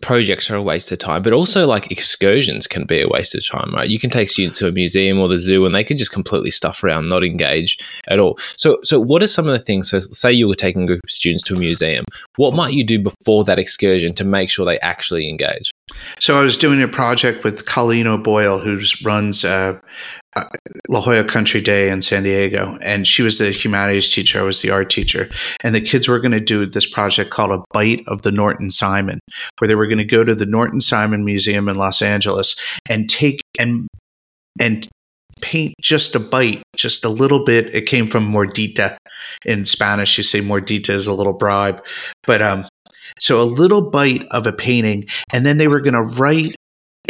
projects 0.00 0.50
are 0.50 0.56
a 0.56 0.62
waste 0.62 0.92
of 0.92 0.98
time, 0.98 1.22
but 1.22 1.32
also 1.32 1.66
like 1.66 1.90
excursions 1.90 2.66
can 2.66 2.84
be 2.84 3.00
a 3.00 3.08
waste 3.08 3.34
of 3.34 3.46
time, 3.46 3.74
right? 3.74 3.88
You 3.88 3.98
can 3.98 4.10
take 4.10 4.28
students 4.28 4.58
to 4.60 4.68
a 4.68 4.72
museum 4.72 5.18
or 5.18 5.28
the 5.28 5.38
zoo 5.38 5.66
and 5.66 5.74
they 5.74 5.84
can 5.84 5.98
just 5.98 6.12
completely 6.12 6.50
stuff 6.50 6.84
around, 6.84 7.08
not 7.08 7.24
engage 7.24 7.78
at 8.06 8.18
all. 8.18 8.38
So, 8.56 8.78
so 8.84 9.00
what 9.00 9.22
are 9.22 9.26
some 9.26 9.46
of 9.46 9.52
the 9.52 9.58
things? 9.58 9.90
So, 9.90 10.00
say 10.00 10.32
you 10.32 10.46
were 10.46 10.54
taking 10.54 10.82
a 10.82 10.86
group 10.86 11.00
of 11.04 11.10
students 11.10 11.42
to 11.44 11.54
a 11.54 11.58
museum, 11.58 12.04
what 12.36 12.54
might 12.54 12.74
you 12.74 12.84
do 12.84 12.98
before 12.98 13.44
that 13.44 13.58
excursion 13.58 14.14
to 14.14 14.24
make 14.24 14.50
sure 14.50 14.64
they 14.64 14.78
actually 14.80 15.28
engage? 15.28 15.70
So, 16.20 16.38
I 16.38 16.42
was 16.42 16.56
doing 16.56 16.82
a 16.82 16.88
project 16.88 17.42
with 17.42 17.66
Colleen 17.66 18.06
O'Boyle, 18.06 18.58
who 18.60 18.80
runs 19.04 19.44
uh, 19.44 19.80
uh, 20.27 20.27
La 20.88 21.00
Jolla 21.00 21.24
Country 21.24 21.60
Day 21.60 21.90
in 21.90 22.02
San 22.02 22.22
Diego, 22.22 22.78
and 22.82 23.06
she 23.06 23.22
was 23.22 23.38
the 23.38 23.50
humanities 23.50 24.08
teacher. 24.08 24.40
I 24.40 24.42
was 24.42 24.62
the 24.62 24.70
art 24.70 24.90
teacher, 24.90 25.28
and 25.62 25.74
the 25.74 25.80
kids 25.80 26.08
were 26.08 26.20
going 26.20 26.32
to 26.32 26.40
do 26.40 26.66
this 26.66 26.86
project 26.86 27.30
called 27.30 27.52
a 27.52 27.64
bite 27.72 28.02
of 28.06 28.22
the 28.22 28.32
Norton 28.32 28.70
Simon, 28.70 29.20
where 29.58 29.68
they 29.68 29.74
were 29.74 29.86
going 29.86 29.98
to 29.98 30.04
go 30.04 30.24
to 30.24 30.34
the 30.34 30.46
Norton 30.46 30.80
Simon 30.80 31.24
Museum 31.24 31.68
in 31.68 31.76
Los 31.76 32.02
Angeles 32.02 32.58
and 32.88 33.08
take 33.08 33.40
and 33.58 33.88
and 34.60 34.88
paint 35.40 35.74
just 35.80 36.14
a 36.14 36.20
bite, 36.20 36.62
just 36.76 37.04
a 37.04 37.08
little 37.08 37.44
bit. 37.44 37.74
It 37.74 37.82
came 37.82 38.08
from 38.08 38.30
mordita. 38.30 38.96
In 39.44 39.64
Spanish, 39.64 40.18
you 40.18 40.24
say 40.24 40.40
mordita 40.40 40.90
is 40.90 41.06
a 41.06 41.14
little 41.14 41.32
bribe. 41.32 41.82
But 42.26 42.42
um, 42.42 42.66
so 43.18 43.40
a 43.40 43.44
little 43.44 43.90
bite 43.90 44.26
of 44.30 44.46
a 44.46 44.52
painting, 44.52 45.06
and 45.32 45.46
then 45.46 45.58
they 45.58 45.68
were 45.68 45.80
going 45.80 45.94
to 45.94 46.02
write 46.02 46.54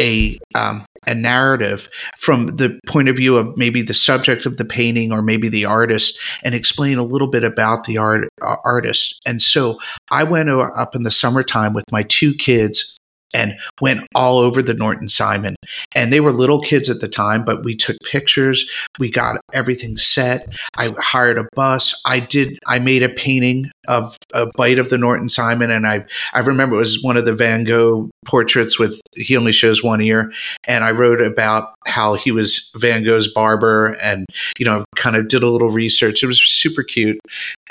a 0.01 0.39
um, 0.55 0.85
a 1.07 1.15
narrative 1.15 1.89
from 2.17 2.57
the 2.57 2.79
point 2.87 3.09
of 3.09 3.17
view 3.17 3.37
of 3.37 3.57
maybe 3.57 3.83
the 3.83 3.95
subject 3.95 4.47
of 4.47 4.57
the 4.57 4.65
painting 4.65 5.13
or 5.13 5.23
maybe 5.23 5.49
the 5.49 5.65
artist 5.65 6.19
and 6.43 6.55
explain 6.55 6.99
a 6.99 7.03
little 7.03 7.29
bit 7.29 7.45
about 7.45 7.85
the 7.85 7.99
art 7.99 8.29
uh, 8.43 8.57
artist. 8.65 9.21
And 9.27 9.41
so 9.41 9.79
I 10.11 10.25
went 10.25 10.49
up 10.49 10.95
in 10.95 11.03
the 11.03 11.11
summertime 11.11 11.73
with 11.75 11.85
my 11.91 12.03
two 12.05 12.35
kids 12.35 12.98
and 13.35 13.59
went 13.81 14.07
all 14.15 14.39
over 14.39 14.63
the 14.63 14.75
Norton 14.75 15.09
Simon. 15.09 15.57
And 15.95 16.13
they 16.13 16.21
were 16.21 16.33
little 16.33 16.61
kids 16.61 16.89
at 16.89 17.01
the 17.01 17.09
time, 17.09 17.45
but 17.45 17.65
we 17.65 17.77
took 17.77 17.97
pictures. 18.05 18.69
We 18.99 19.11
got 19.11 19.41
everything 19.53 19.97
set. 19.97 20.49
I 20.77 20.95
hired 20.99 21.39
a 21.39 21.49
bus. 21.55 22.01
I 22.07 22.21
did, 22.21 22.59
I 22.67 22.79
made 22.79 23.03
a 23.03 23.09
painting 23.09 23.71
of 23.87 24.17
a 24.35 24.47
bite 24.57 24.79
of 24.79 24.91
the 24.91 24.99
Norton 24.99 25.29
Simon. 25.29 25.71
And 25.71 25.87
I, 25.87 26.05
I 26.33 26.41
remember 26.41 26.77
it 26.77 26.81
was 26.81 27.03
one 27.03 27.17
of 27.17 27.25
the 27.25 27.35
Van 27.35 27.65
Gogh 27.65 28.11
portraits 28.27 28.79
with, 28.79 29.01
he 29.15 29.37
only 29.37 29.53
shows 29.53 29.83
one 29.83 30.01
ear. 30.01 30.33
And 30.67 30.85
I 30.85 30.91
wrote 30.91 31.21
about 31.21 31.75
how 31.87 32.15
he 32.15 32.31
was 32.31 32.71
Van 32.77 33.05
Gogh's 33.05 33.29
barber 33.29 33.97
and, 34.03 34.27
you 34.59 34.65
know, 34.65 34.85
kind 34.97 35.17
of 35.17 35.29
did 35.29 35.43
a 35.43 35.51
little 35.51 35.71
research. 35.71 36.23
It 36.23 36.27
was 36.27 36.43
super 36.43 36.83
cute. 36.83 37.19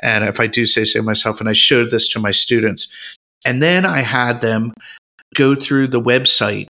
And 0.01 0.23
if 0.23 0.39
I 0.39 0.47
do 0.47 0.65
say 0.65 0.85
so 0.85 1.01
myself, 1.01 1.39
and 1.39 1.49
I 1.49 1.53
showed 1.53 1.91
this 1.91 2.07
to 2.09 2.19
my 2.19 2.31
students. 2.31 2.93
And 3.45 3.61
then 3.63 3.85
I 3.85 3.99
had 3.99 4.41
them 4.41 4.73
go 5.35 5.55
through 5.55 5.87
the 5.87 6.01
website 6.01 6.67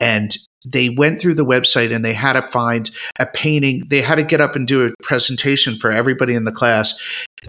and 0.00 0.36
they 0.66 0.88
went 0.88 1.20
through 1.20 1.34
the 1.34 1.44
website 1.44 1.94
and 1.94 2.04
they 2.04 2.12
had 2.12 2.34
to 2.34 2.42
find 2.42 2.90
a 3.18 3.26
painting. 3.26 3.84
They 3.88 4.00
had 4.00 4.16
to 4.16 4.24
get 4.24 4.40
up 4.40 4.56
and 4.56 4.66
do 4.66 4.86
a 4.86 4.92
presentation 5.02 5.76
for 5.76 5.90
everybody 5.90 6.34
in 6.34 6.44
the 6.44 6.52
class, 6.52 7.00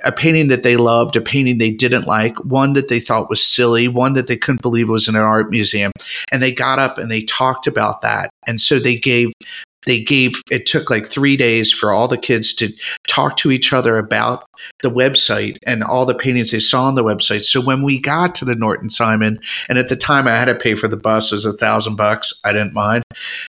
a 0.05 0.11
painting 0.11 0.49
that 0.49 0.63
they 0.63 0.77
loved, 0.77 1.15
a 1.15 1.21
painting 1.21 1.57
they 1.57 1.71
didn't 1.71 2.05
like, 2.05 2.37
one 2.45 2.73
that 2.73 2.87
they 2.87 2.99
thought 2.99 3.29
was 3.29 3.43
silly, 3.43 3.87
one 3.87 4.13
that 4.13 4.27
they 4.27 4.37
couldn't 4.37 4.61
believe 4.61 4.89
was 4.89 5.07
in 5.07 5.15
an 5.15 5.21
art 5.21 5.49
museum. 5.49 5.91
And 6.31 6.41
they 6.41 6.51
got 6.51 6.79
up 6.79 6.97
and 6.97 7.09
they 7.09 7.23
talked 7.23 7.67
about 7.67 8.01
that. 8.01 8.29
And 8.45 8.61
so 8.61 8.79
they 8.79 8.97
gave 8.97 9.31
they 9.89 9.99
gave 9.99 10.43
it 10.51 10.67
took 10.67 10.91
like 10.91 11.07
three 11.07 11.35
days 11.35 11.71
for 11.71 11.91
all 11.91 12.07
the 12.07 12.17
kids 12.17 12.53
to 12.53 12.71
talk 13.07 13.37
to 13.37 13.49
each 13.49 13.73
other 13.73 13.97
about 13.97 14.45
the 14.83 14.89
website 14.89 15.57
and 15.65 15.83
all 15.83 16.05
the 16.05 16.13
paintings 16.13 16.51
they 16.51 16.59
saw 16.59 16.83
on 16.83 16.93
the 16.93 17.03
website 17.03 17.43
so 17.43 17.59
when 17.59 17.81
we 17.81 17.99
got 17.99 18.35
to 18.35 18.45
the 18.45 18.55
norton 18.55 18.89
simon 18.89 19.39
and 19.67 19.79
at 19.79 19.89
the 19.89 19.95
time 19.95 20.27
i 20.27 20.31
had 20.31 20.45
to 20.45 20.53
pay 20.53 20.75
for 20.75 20.87
the 20.87 20.95
bus 20.95 21.31
it 21.31 21.35
was 21.35 21.45
a 21.45 21.53
thousand 21.53 21.95
bucks 21.95 22.39
i 22.45 22.53
didn't 22.53 22.73
mind 22.73 23.03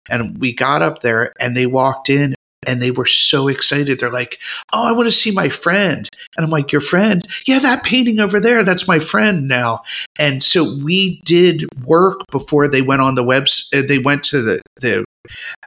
and 0.09 0.37
we 0.37 0.53
got 0.53 0.81
up 0.81 1.01
there 1.01 1.33
and 1.41 1.57
they 1.57 1.67
walked 1.67 2.09
in 2.09 2.33
and 2.67 2.81
they 2.81 2.91
were 2.91 3.05
so 3.05 3.47
excited. 3.47 3.99
They're 3.99 4.11
like, 4.11 4.37
"Oh, 4.73 4.87
I 4.87 4.91
want 4.91 5.07
to 5.07 5.13
see 5.13 5.31
my 5.31 5.47
friend." 5.47 6.07
And 6.35 6.43
I'm 6.43 6.51
like, 6.51 6.73
"Your 6.73 6.81
friend? 6.81 7.25
Yeah, 7.45 7.59
that 7.59 7.83
painting 7.83 8.19
over 8.19 8.39
there, 8.39 8.63
that's 8.63 8.85
my 8.85 8.99
friend 8.99 9.47
now." 9.47 9.81
And 10.19 10.43
so 10.43 10.75
we 10.83 11.21
did 11.23 11.65
work 11.85 12.19
before 12.31 12.67
they 12.67 12.81
went 12.81 13.01
on 13.01 13.15
the 13.15 13.23
webs. 13.23 13.69
Uh, 13.73 13.81
they 13.87 13.97
went 13.97 14.23
to 14.25 14.41
the 14.41 14.61
the 14.81 15.05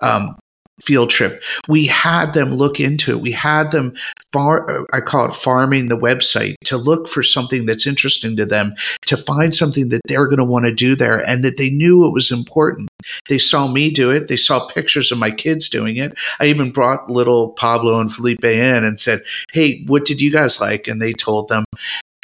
um, 0.02 0.36
field 0.82 1.10
trip. 1.10 1.42
We 1.68 1.86
had 1.86 2.34
them 2.34 2.54
look 2.54 2.80
into 2.80 3.12
it. 3.12 3.20
We 3.20 3.32
had 3.32 3.70
them 3.70 3.94
far, 4.32 4.84
I 4.92 5.00
call 5.00 5.28
it 5.28 5.36
farming 5.36 5.88
the 5.88 5.96
website 5.96 6.56
to 6.64 6.76
look 6.76 7.06
for 7.06 7.22
something 7.22 7.66
that's 7.66 7.86
interesting 7.86 8.36
to 8.36 8.44
them, 8.44 8.74
to 9.06 9.16
find 9.16 9.54
something 9.54 9.90
that 9.90 10.00
they're 10.08 10.26
going 10.26 10.38
to 10.38 10.44
want 10.44 10.64
to 10.64 10.74
do 10.74 10.96
there 10.96 11.18
and 11.18 11.44
that 11.44 11.56
they 11.56 11.70
knew 11.70 12.04
it 12.04 12.12
was 12.12 12.32
important. 12.32 12.88
They 13.28 13.38
saw 13.38 13.68
me 13.68 13.90
do 13.90 14.10
it. 14.10 14.26
They 14.28 14.36
saw 14.36 14.66
pictures 14.66 15.12
of 15.12 15.18
my 15.18 15.30
kids 15.30 15.68
doing 15.68 15.96
it. 15.96 16.14
I 16.40 16.46
even 16.46 16.72
brought 16.72 17.10
little 17.10 17.50
Pablo 17.50 18.00
and 18.00 18.12
Felipe 18.12 18.44
in 18.44 18.84
and 18.84 18.98
said, 18.98 19.20
Hey, 19.52 19.84
what 19.86 20.04
did 20.04 20.20
you 20.20 20.32
guys 20.32 20.60
like? 20.60 20.88
And 20.88 21.00
they 21.00 21.12
told 21.12 21.48
them. 21.48 21.64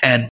And 0.03 0.29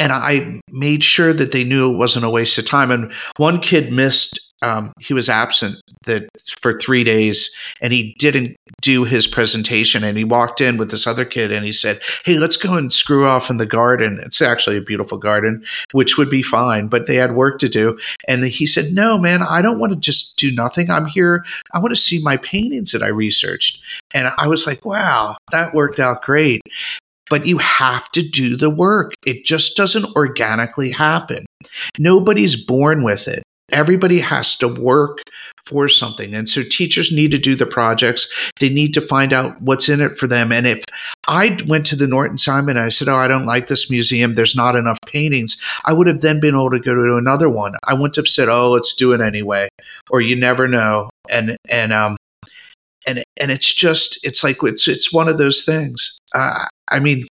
and 0.00 0.12
I 0.12 0.60
made 0.70 1.04
sure 1.04 1.34
that 1.34 1.52
they 1.52 1.62
knew 1.62 1.92
it 1.92 1.98
wasn't 1.98 2.24
a 2.24 2.30
waste 2.30 2.56
of 2.56 2.66
time. 2.66 2.90
And 2.90 3.12
one 3.36 3.60
kid 3.60 3.92
missed 3.92 4.50
um, 4.62 4.92
he 5.00 5.14
was 5.14 5.30
absent 5.30 5.80
that 6.04 6.28
for 6.60 6.78
three 6.78 7.02
days 7.02 7.54
and 7.80 7.94
he 7.94 8.14
didn't 8.18 8.56
do 8.82 9.04
his 9.04 9.26
presentation. 9.26 10.04
And 10.04 10.18
he 10.18 10.24
walked 10.24 10.60
in 10.60 10.76
with 10.76 10.90
this 10.90 11.06
other 11.06 11.24
kid 11.24 11.50
and 11.50 11.64
he 11.64 11.72
said 11.72 12.00
hey 12.24 12.38
let's 12.38 12.56
go 12.56 12.74
and 12.74 12.92
screw 12.92 13.26
off 13.26 13.48
in 13.48 13.56
the 13.56 13.66
garden. 13.66 14.20
It's 14.22 14.42
actually 14.42 14.76
a 14.76 14.82
beautiful 14.82 15.16
garden 15.18 15.64
which 15.92 16.18
would 16.18 16.28
be 16.28 16.42
fine 16.42 16.88
but 16.88 17.06
they 17.06 17.14
had 17.14 17.32
work 17.34 17.58
to 17.60 17.68
do. 17.68 17.98
And 18.28 18.44
he 18.44 18.66
said 18.66 18.92
no 18.92 19.16
man 19.18 19.42
i 19.42 19.62
don't 19.62 19.78
want 19.78 19.92
to 19.92 19.98
just 19.98 20.36
do 20.36 20.50
nothing. 20.50 20.90
I'm 20.90 21.06
here. 21.06 21.44
I 21.72 21.78
want 21.78 21.92
to 21.92 22.00
see 22.00 22.20
my 22.22 22.36
paintings 22.36 22.92
that 22.92 23.02
i 23.02 23.08
researched. 23.08 23.80
And 24.14 24.30
i 24.36 24.46
was 24.46 24.66
like 24.66 24.84
wow 24.84 25.36
that 25.52 25.74
worked 25.74 25.98
out 25.98 26.22
great 26.22 26.60
but 27.30 27.46
you 27.46 27.56
have 27.56 28.10
to 28.12 28.22
do 28.22 28.56
the 28.56 28.68
work. 28.68 29.14
It 29.24 29.46
just 29.46 29.76
doesn't 29.76 30.14
organically 30.16 30.90
happen. 30.90 31.46
Nobody's 31.98 32.62
born 32.62 33.02
with 33.02 33.28
it. 33.28 33.42
Everybody 33.72 34.18
has 34.18 34.56
to 34.56 34.68
work 34.68 35.20
for 35.64 35.88
something. 35.88 36.34
And 36.34 36.48
so 36.48 36.64
teachers 36.64 37.12
need 37.12 37.30
to 37.30 37.38
do 37.38 37.54
the 37.54 37.66
projects. 37.66 38.50
They 38.58 38.68
need 38.68 38.92
to 38.94 39.00
find 39.00 39.32
out 39.32 39.62
what's 39.62 39.88
in 39.88 40.00
it 40.00 40.18
for 40.18 40.26
them. 40.26 40.50
And 40.50 40.66
if 40.66 40.84
I 41.28 41.56
went 41.68 41.86
to 41.86 41.96
the 41.96 42.08
Norton 42.08 42.36
Simon 42.36 42.76
and 42.76 42.84
I 42.84 42.88
said, 42.88 43.08
Oh, 43.08 43.14
I 43.14 43.28
don't 43.28 43.46
like 43.46 43.68
this 43.68 43.88
museum, 43.88 44.34
there's 44.34 44.56
not 44.56 44.74
enough 44.74 44.98
paintings, 45.06 45.62
I 45.84 45.92
would 45.92 46.08
have 46.08 46.20
then 46.20 46.40
been 46.40 46.56
able 46.56 46.70
to 46.70 46.80
go 46.80 46.94
to 46.96 47.16
another 47.16 47.48
one. 47.48 47.74
I 47.84 47.94
wouldn't 47.94 48.16
have 48.16 48.26
said, 48.26 48.48
Oh, 48.48 48.72
let's 48.72 48.92
do 48.92 49.12
it 49.12 49.20
anyway. 49.20 49.68
Or 50.10 50.20
you 50.20 50.34
never 50.34 50.66
know. 50.66 51.10
And 51.28 51.56
and 51.68 51.92
um 51.92 52.16
and 53.06 53.22
and 53.40 53.50
it's 53.50 53.72
just 53.72 54.24
it's 54.24 54.42
like 54.44 54.62
it's 54.62 54.88
it's 54.88 55.12
one 55.12 55.28
of 55.28 55.38
those 55.38 55.64
things. 55.64 56.18
Uh, 56.34 56.66
I 56.90 57.00
mean, 57.00 57.26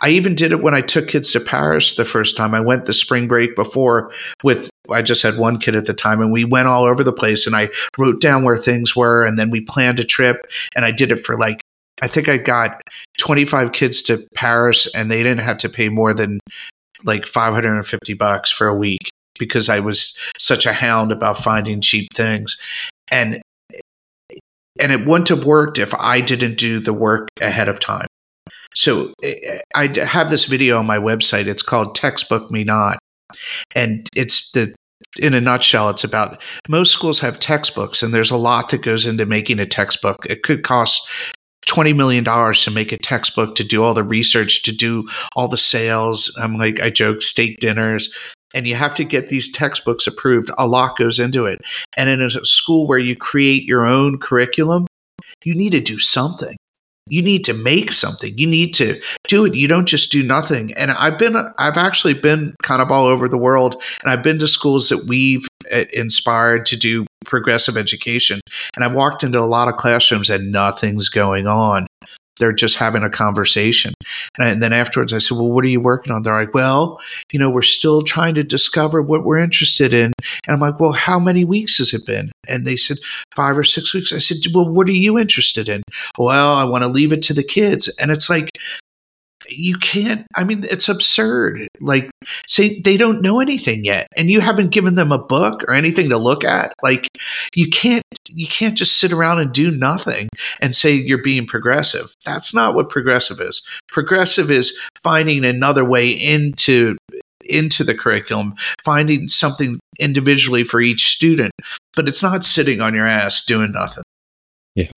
I 0.00 0.10
even 0.10 0.34
did 0.34 0.52
it 0.52 0.62
when 0.62 0.74
I 0.74 0.80
took 0.80 1.08
kids 1.08 1.30
to 1.32 1.40
Paris 1.40 1.94
the 1.94 2.04
first 2.04 2.36
time. 2.36 2.54
I 2.54 2.60
went 2.60 2.86
the 2.86 2.94
spring 2.94 3.28
break 3.28 3.54
before 3.54 4.12
with 4.42 4.70
I 4.90 5.02
just 5.02 5.22
had 5.22 5.38
one 5.38 5.58
kid 5.58 5.76
at 5.76 5.84
the 5.84 5.94
time 5.94 6.20
and 6.20 6.32
we 6.32 6.44
went 6.44 6.66
all 6.66 6.84
over 6.84 7.04
the 7.04 7.12
place 7.12 7.46
and 7.46 7.54
I 7.54 7.70
wrote 7.96 8.20
down 8.20 8.42
where 8.42 8.56
things 8.56 8.96
were 8.96 9.24
and 9.24 9.38
then 9.38 9.50
we 9.50 9.60
planned 9.60 10.00
a 10.00 10.04
trip 10.04 10.44
and 10.74 10.84
I 10.84 10.90
did 10.90 11.12
it 11.12 11.16
for 11.16 11.38
like 11.38 11.60
I 12.00 12.08
think 12.08 12.28
I 12.28 12.36
got 12.36 12.82
25 13.18 13.70
kids 13.72 14.02
to 14.02 14.26
Paris 14.34 14.92
and 14.94 15.10
they 15.10 15.22
didn't 15.22 15.44
have 15.44 15.58
to 15.58 15.68
pay 15.68 15.88
more 15.88 16.12
than 16.12 16.40
like 17.04 17.26
550 17.26 18.14
bucks 18.14 18.50
for 18.50 18.66
a 18.66 18.74
week 18.74 19.10
because 19.38 19.68
I 19.68 19.80
was 19.80 20.18
such 20.38 20.66
a 20.66 20.72
hound 20.72 21.12
about 21.12 21.38
finding 21.38 21.80
cheap 21.80 22.12
things. 22.14 22.60
And 23.10 23.40
and 24.80 24.90
it 24.90 25.06
wouldn't 25.06 25.28
have 25.28 25.44
worked 25.44 25.78
if 25.78 25.94
I 25.94 26.20
didn't 26.20 26.56
do 26.56 26.80
the 26.80 26.94
work 26.94 27.28
ahead 27.40 27.68
of 27.68 27.78
time. 27.78 28.06
So 28.74 29.12
eh, 29.22 29.60
I 29.74 29.86
have 30.04 30.30
this 30.30 30.46
video 30.46 30.78
on 30.78 30.86
my 30.86 30.98
website. 30.98 31.46
It's 31.46 31.62
called 31.62 31.94
Textbook 31.94 32.50
Me 32.50 32.64
Not. 32.64 32.98
And 33.74 34.08
it's 34.14 34.50
the 34.52 34.74
in 35.18 35.34
a 35.34 35.40
nutshell, 35.40 35.90
it's 35.90 36.04
about 36.04 36.40
most 36.68 36.92
schools 36.92 37.20
have 37.20 37.38
textbooks, 37.38 38.02
and 38.02 38.14
there's 38.14 38.30
a 38.30 38.36
lot 38.36 38.70
that 38.70 38.82
goes 38.82 39.04
into 39.04 39.26
making 39.26 39.58
a 39.58 39.66
textbook. 39.66 40.24
It 40.26 40.42
could 40.42 40.62
cost 40.62 41.06
$20 41.66 41.94
million 41.94 42.24
to 42.24 42.70
make 42.70 42.92
a 42.92 42.98
textbook, 42.98 43.54
to 43.56 43.64
do 43.64 43.84
all 43.84 43.94
the 43.94 44.04
research, 44.04 44.62
to 44.62 44.72
do 44.74 45.06
all 45.36 45.48
the 45.48 45.58
sales. 45.58 46.36
I'm 46.40 46.56
like, 46.56 46.80
I 46.80 46.90
joke, 46.90 47.22
steak 47.22 47.58
dinners. 47.60 48.12
And 48.54 48.66
you 48.66 48.74
have 48.74 48.94
to 48.96 49.04
get 49.04 49.28
these 49.28 49.50
textbooks 49.50 50.06
approved. 50.06 50.50
A 50.58 50.66
lot 50.66 50.98
goes 50.98 51.18
into 51.18 51.46
it. 51.46 51.60
And 51.96 52.10
in 52.10 52.20
a 52.20 52.30
school 52.44 52.86
where 52.86 52.98
you 52.98 53.16
create 53.16 53.64
your 53.64 53.86
own 53.86 54.18
curriculum, 54.18 54.86
you 55.44 55.54
need 55.54 55.70
to 55.70 55.80
do 55.80 55.98
something 55.98 56.56
you 57.08 57.22
need 57.22 57.44
to 57.44 57.54
make 57.54 57.92
something. 57.92 58.36
You 58.38 58.46
need 58.46 58.74
to 58.74 59.00
do 59.28 59.44
it. 59.44 59.54
You 59.54 59.68
don't 59.68 59.86
just 59.86 60.12
do 60.12 60.22
nothing. 60.22 60.72
And 60.74 60.90
i've 60.92 61.18
been 61.18 61.36
i've 61.58 61.76
actually 61.76 62.14
been 62.14 62.54
kind 62.62 62.82
of 62.82 62.90
all 62.90 63.06
over 63.06 63.28
the 63.28 63.38
world 63.38 63.82
and 64.02 64.12
i've 64.12 64.22
been 64.22 64.38
to 64.38 64.48
schools 64.48 64.88
that 64.88 65.06
we've 65.08 65.46
uh, 65.72 65.84
inspired 65.92 66.66
to 66.66 66.76
do 66.76 67.06
progressive 67.24 67.76
education. 67.76 68.40
And 68.74 68.84
i've 68.84 68.94
walked 68.94 69.22
into 69.22 69.38
a 69.38 69.46
lot 69.46 69.68
of 69.68 69.76
classrooms 69.76 70.30
and 70.30 70.52
nothing's 70.52 71.08
going 71.08 71.46
on 71.46 71.86
they're 72.42 72.52
just 72.52 72.76
having 72.76 73.04
a 73.04 73.08
conversation. 73.08 73.94
And 74.36 74.60
then 74.60 74.72
afterwards, 74.72 75.12
I 75.12 75.18
said, 75.18 75.36
Well, 75.36 75.52
what 75.52 75.64
are 75.64 75.68
you 75.68 75.80
working 75.80 76.12
on? 76.12 76.24
They're 76.24 76.34
like, 76.34 76.52
Well, 76.52 77.00
you 77.30 77.38
know, 77.38 77.48
we're 77.48 77.62
still 77.62 78.02
trying 78.02 78.34
to 78.34 78.42
discover 78.42 79.00
what 79.00 79.24
we're 79.24 79.38
interested 79.38 79.94
in. 79.94 80.12
And 80.48 80.54
I'm 80.54 80.58
like, 80.58 80.80
Well, 80.80 80.90
how 80.90 81.20
many 81.20 81.44
weeks 81.44 81.78
has 81.78 81.94
it 81.94 82.04
been? 82.04 82.32
And 82.48 82.66
they 82.66 82.74
said, 82.74 82.96
Five 83.36 83.56
or 83.56 83.62
six 83.62 83.94
weeks. 83.94 84.12
I 84.12 84.18
said, 84.18 84.38
Well, 84.52 84.68
what 84.68 84.88
are 84.88 84.90
you 84.92 85.20
interested 85.20 85.68
in? 85.68 85.84
Well, 86.18 86.54
I 86.54 86.64
want 86.64 86.82
to 86.82 86.88
leave 86.88 87.12
it 87.12 87.22
to 87.22 87.32
the 87.32 87.44
kids. 87.44 87.86
And 88.00 88.10
it's 88.10 88.28
like, 88.28 88.50
you 89.48 89.76
can't 89.78 90.26
i 90.36 90.44
mean 90.44 90.64
it's 90.64 90.88
absurd. 90.88 91.68
Like 91.80 92.10
say 92.46 92.80
they 92.80 92.96
don't 92.96 93.22
know 93.22 93.40
anything 93.40 93.84
yet 93.84 94.08
and 94.16 94.30
you 94.30 94.40
haven't 94.40 94.70
given 94.70 94.94
them 94.94 95.12
a 95.12 95.18
book 95.18 95.64
or 95.64 95.74
anything 95.74 96.10
to 96.10 96.18
look 96.18 96.44
at 96.44 96.72
like 96.82 97.08
you 97.54 97.68
can't 97.68 98.04
you 98.28 98.46
can't 98.46 98.76
just 98.76 98.98
sit 98.98 99.12
around 99.12 99.40
and 99.40 99.52
do 99.52 99.70
nothing 99.70 100.28
and 100.60 100.74
say 100.74 100.92
you're 100.92 101.22
being 101.22 101.46
progressive. 101.46 102.14
That's 102.24 102.54
not 102.54 102.74
what 102.74 102.88
progressive 102.88 103.40
is. 103.40 103.66
Progressive 103.88 104.50
is 104.50 104.78
finding 105.02 105.44
another 105.44 105.84
way 105.84 106.08
into 106.08 106.96
into 107.44 107.82
the 107.82 107.94
curriculum 107.94 108.54
finding 108.84 109.26
something 109.26 109.80
individually 109.98 110.62
for 110.62 110.80
each 110.80 111.08
student 111.08 111.50
but 111.94 112.08
it's 112.08 112.22
not 112.22 112.44
sitting 112.44 112.80
on 112.80 112.94
your 112.94 113.06
ass 113.06 113.44
doing 113.44 113.72
nothing. 113.72 114.04
Yeah, 114.74 114.90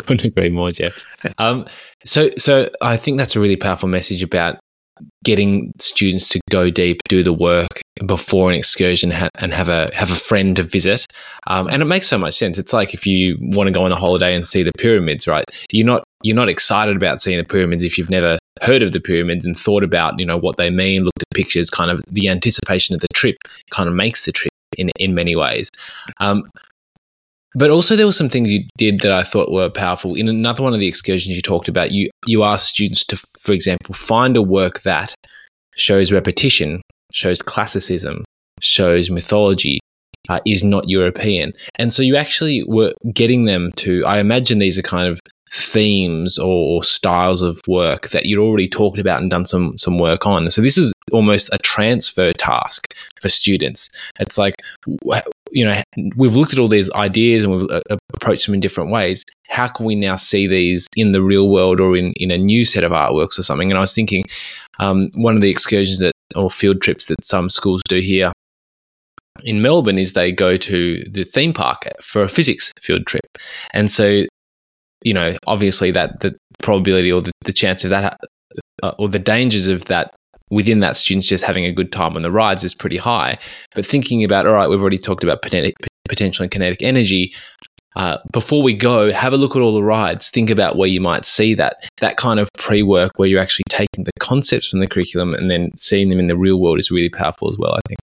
couldn't 0.06 0.24
agree 0.24 0.50
more, 0.50 0.70
Jeff. 0.70 1.02
Um, 1.38 1.66
so, 2.04 2.30
so 2.36 2.70
I 2.80 2.96
think 2.96 3.18
that's 3.18 3.36
a 3.36 3.40
really 3.40 3.56
powerful 3.56 3.88
message 3.88 4.22
about 4.22 4.58
getting 5.24 5.72
students 5.78 6.28
to 6.28 6.40
go 6.50 6.70
deep, 6.70 7.00
do 7.08 7.22
the 7.22 7.32
work 7.32 7.80
before 8.06 8.50
an 8.50 8.56
excursion, 8.56 9.10
ha- 9.10 9.28
and 9.36 9.52
have 9.52 9.68
a 9.68 9.90
have 9.94 10.10
a 10.10 10.16
friend 10.16 10.56
to 10.56 10.62
visit. 10.62 11.06
Um, 11.46 11.68
and 11.70 11.82
it 11.82 11.86
makes 11.86 12.06
so 12.06 12.18
much 12.18 12.36
sense. 12.36 12.58
It's 12.58 12.72
like 12.72 12.94
if 12.94 13.06
you 13.06 13.36
want 13.40 13.68
to 13.68 13.72
go 13.72 13.84
on 13.84 13.92
a 13.92 13.96
holiday 13.96 14.34
and 14.34 14.46
see 14.46 14.62
the 14.62 14.72
pyramids, 14.72 15.26
right? 15.26 15.44
You're 15.70 15.86
not 15.86 16.04
you're 16.22 16.36
not 16.36 16.48
excited 16.48 16.96
about 16.96 17.20
seeing 17.20 17.38
the 17.38 17.44
pyramids 17.44 17.84
if 17.84 17.96
you've 17.96 18.10
never 18.10 18.38
heard 18.62 18.82
of 18.82 18.92
the 18.92 19.00
pyramids 19.00 19.44
and 19.44 19.58
thought 19.58 19.82
about 19.82 20.18
you 20.18 20.26
know 20.26 20.38
what 20.38 20.56
they 20.56 20.70
mean, 20.70 21.04
looked 21.04 21.22
at 21.22 21.34
pictures. 21.34 21.70
Kind 21.70 21.90
of 21.90 22.02
the 22.08 22.28
anticipation 22.28 22.94
of 22.94 23.00
the 23.00 23.08
trip 23.14 23.36
kind 23.70 23.88
of 23.88 23.94
makes 23.94 24.24
the 24.24 24.32
trip 24.32 24.52
in 24.76 24.90
in 24.98 25.14
many 25.14 25.36
ways. 25.36 25.68
Um, 26.18 26.50
but 27.54 27.70
also, 27.70 27.96
there 27.96 28.06
were 28.06 28.12
some 28.12 28.28
things 28.28 28.50
you 28.50 28.64
did 28.76 29.00
that 29.00 29.12
I 29.12 29.24
thought 29.24 29.50
were 29.50 29.70
powerful. 29.70 30.14
In 30.14 30.28
another 30.28 30.62
one 30.62 30.72
of 30.72 30.78
the 30.78 30.86
excursions 30.86 31.34
you 31.34 31.42
talked 31.42 31.68
about, 31.68 31.90
you 31.90 32.08
you 32.26 32.44
asked 32.44 32.68
students 32.68 33.04
to, 33.06 33.16
for 33.16 33.52
example, 33.52 33.94
find 33.94 34.36
a 34.36 34.42
work 34.42 34.82
that 34.82 35.14
shows 35.74 36.12
repetition, 36.12 36.80
shows 37.12 37.42
classicism, 37.42 38.24
shows 38.60 39.10
mythology, 39.10 39.80
uh, 40.28 40.40
is 40.46 40.62
not 40.62 40.88
European, 40.88 41.52
and 41.76 41.92
so 41.92 42.02
you 42.02 42.16
actually 42.16 42.62
were 42.64 42.92
getting 43.12 43.46
them 43.46 43.72
to. 43.76 44.04
I 44.04 44.20
imagine 44.20 44.58
these 44.58 44.78
are 44.78 44.82
kind 44.82 45.08
of 45.08 45.18
themes 45.52 46.38
or, 46.38 46.76
or, 46.76 46.84
styles 46.84 47.42
of 47.42 47.60
work 47.66 48.10
that 48.10 48.24
you'd 48.24 48.38
already 48.38 48.68
talked 48.68 49.00
about 49.00 49.20
and 49.20 49.28
done 49.28 49.44
some 49.44 49.76
some 49.76 49.98
work 49.98 50.24
on. 50.24 50.48
So 50.50 50.62
this 50.62 50.78
is 50.78 50.92
almost 51.10 51.50
a 51.52 51.58
transfer 51.58 52.32
task 52.32 52.94
for 53.20 53.28
students. 53.28 53.88
It's 54.20 54.38
like 54.38 54.62
you 55.50 55.64
know 55.64 55.82
we've 56.16 56.36
looked 56.36 56.52
at 56.52 56.58
all 56.58 56.68
these 56.68 56.90
ideas 56.92 57.44
and 57.44 57.54
we've 57.54 57.70
uh, 57.70 57.96
approached 58.14 58.46
them 58.46 58.54
in 58.54 58.60
different 58.60 58.90
ways. 58.90 59.24
How 59.48 59.68
can 59.68 59.86
we 59.86 59.94
now 59.94 60.16
see 60.16 60.46
these 60.46 60.86
in 60.96 61.12
the 61.12 61.22
real 61.22 61.48
world 61.48 61.80
or 61.80 61.96
in 61.96 62.12
in 62.16 62.30
a 62.30 62.38
new 62.38 62.64
set 62.64 62.84
of 62.84 62.92
artworks 62.92 63.38
or 63.38 63.42
something? 63.42 63.70
And 63.70 63.78
I 63.78 63.82
was 63.82 63.94
thinking 63.94 64.24
um, 64.78 65.10
one 65.14 65.34
of 65.34 65.40
the 65.40 65.50
excursions 65.50 66.00
that 66.00 66.12
or 66.36 66.50
field 66.50 66.80
trips 66.80 67.06
that 67.06 67.24
some 67.24 67.48
schools 67.48 67.82
do 67.88 68.00
here 68.00 68.32
in 69.42 69.62
Melbourne 69.62 69.98
is 69.98 70.12
they 70.12 70.32
go 70.32 70.56
to 70.56 71.04
the 71.10 71.24
theme 71.24 71.52
park 71.52 71.84
for 72.02 72.22
a 72.22 72.28
physics 72.28 72.72
field 72.80 73.06
trip. 73.06 73.26
And 73.72 73.90
so 73.90 74.24
you 75.02 75.14
know, 75.14 75.36
obviously 75.46 75.90
that 75.92 76.20
the 76.20 76.36
probability 76.58 77.10
or 77.10 77.22
the, 77.22 77.32
the 77.44 77.52
chance 77.52 77.84
of 77.84 77.90
that 77.90 78.20
uh, 78.82 78.92
or 78.98 79.08
the 79.08 79.18
dangers 79.18 79.66
of 79.66 79.86
that 79.86 80.14
within 80.50 80.80
that 80.80 80.96
students 80.96 81.26
just 81.26 81.44
having 81.44 81.64
a 81.64 81.72
good 81.72 81.92
time 81.92 82.16
on 82.16 82.22
the 82.22 82.30
rides 82.30 82.64
is 82.64 82.74
pretty 82.74 82.96
high. 82.96 83.38
But 83.74 83.86
thinking 83.86 84.24
about, 84.24 84.46
all 84.46 84.52
right, 84.52 84.68
we've 84.68 84.80
already 84.80 84.98
talked 84.98 85.24
about 85.24 85.42
potential 85.42 86.42
and 86.42 86.50
kinetic 86.50 86.82
energy. 86.82 87.32
Uh, 87.96 88.18
before 88.32 88.62
we 88.62 88.72
go, 88.72 89.12
have 89.12 89.32
a 89.32 89.36
look 89.36 89.56
at 89.56 89.62
all 89.62 89.74
the 89.74 89.82
rides. 89.82 90.30
Think 90.30 90.50
about 90.50 90.76
where 90.76 90.88
you 90.88 91.00
might 91.00 91.24
see 91.24 91.54
that. 91.54 91.88
That 91.98 92.16
kind 92.16 92.38
of 92.38 92.48
pre 92.56 92.82
work 92.82 93.12
where 93.16 93.28
you're 93.28 93.40
actually 93.40 93.64
taking 93.68 94.04
the 94.04 94.12
concepts 94.20 94.68
from 94.68 94.80
the 94.80 94.86
curriculum 94.86 95.34
and 95.34 95.50
then 95.50 95.76
seeing 95.76 96.08
them 96.08 96.18
in 96.18 96.28
the 96.28 96.36
real 96.36 96.60
world 96.60 96.78
is 96.78 96.90
really 96.90 97.10
powerful 97.10 97.48
as 97.48 97.58
well, 97.58 97.72
I 97.74 97.80
think. 97.88 97.98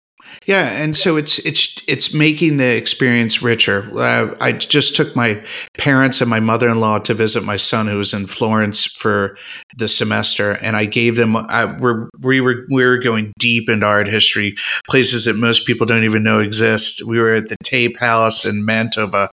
Yeah, 0.45 0.69
and 0.71 0.95
so 0.95 1.15
it's 1.15 1.39
it's 1.39 1.81
it's 1.87 2.13
making 2.13 2.57
the 2.57 2.75
experience 2.75 3.41
richer. 3.41 3.89
Uh, 3.97 4.35
I 4.41 4.51
just 4.51 4.95
took 4.95 5.15
my 5.15 5.41
parents 5.77 6.21
and 6.21 6.29
my 6.29 6.39
mother 6.39 6.67
in 6.69 6.79
law 6.79 6.99
to 6.99 7.13
visit 7.13 7.43
my 7.43 7.57
son 7.57 7.87
who 7.87 7.97
was 7.97 8.13
in 8.13 8.27
Florence 8.27 8.85
for 8.85 9.37
the 9.77 9.87
semester, 9.87 10.57
and 10.61 10.75
I 10.75 10.85
gave 10.85 11.15
them. 11.15 11.37
I, 11.37 11.65
we're, 11.65 12.09
we 12.19 12.41
were 12.41 12.65
we 12.69 12.83
were 12.83 12.97
going 12.97 13.31
deep 13.39 13.69
into 13.69 13.85
art 13.85 14.07
history, 14.07 14.55
places 14.89 15.25
that 15.25 15.37
most 15.37 15.65
people 15.65 15.85
don't 15.85 16.03
even 16.03 16.23
know 16.23 16.39
exist. 16.39 17.05
We 17.07 17.19
were 17.19 17.33
at 17.33 17.49
the 17.49 17.57
Te 17.63 17.89
Palace 17.89 18.43
in 18.43 18.65
Mantova, 18.65 19.29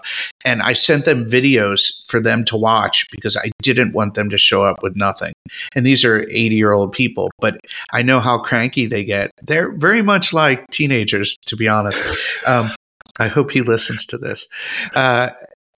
and 0.45 0.63
I 0.63 0.75
sent 0.75 1.05
them 1.05 1.25
videos 1.29 2.07
for 2.09 2.21
them 2.21 2.45
to 2.47 2.57
watch 2.57 3.07
because 3.11 3.37
I 3.37 3.51
didn't 3.63 3.93
want 3.93 4.15
them 4.15 4.29
to 4.31 4.39
show 4.39 4.65
up 4.65 4.83
with 4.83 4.95
nothing. 4.97 5.33
And 5.75 5.87
these 5.87 6.05
are 6.05 6.21
eighty 6.31 6.57
year 6.57 6.73
old 6.73 6.93
people, 6.93 7.31
but 7.39 7.59
I 7.93 8.03
know 8.03 8.21
how 8.21 8.39
cranky 8.39 8.87
they 8.87 9.05
get. 9.05 9.31
They're 9.43 9.73
very 9.73 10.03
much 10.03 10.33
like 10.35 10.67
teenagers, 10.79 11.37
to 11.47 11.57
be 11.57 11.69
honest. 11.69 12.03
Um, 12.47 12.71
I 13.19 13.27
hope 13.27 13.51
he 13.51 13.63
listens 13.63 14.07
to 14.07 14.19
this. 14.19 14.47
Uh, 14.95 15.31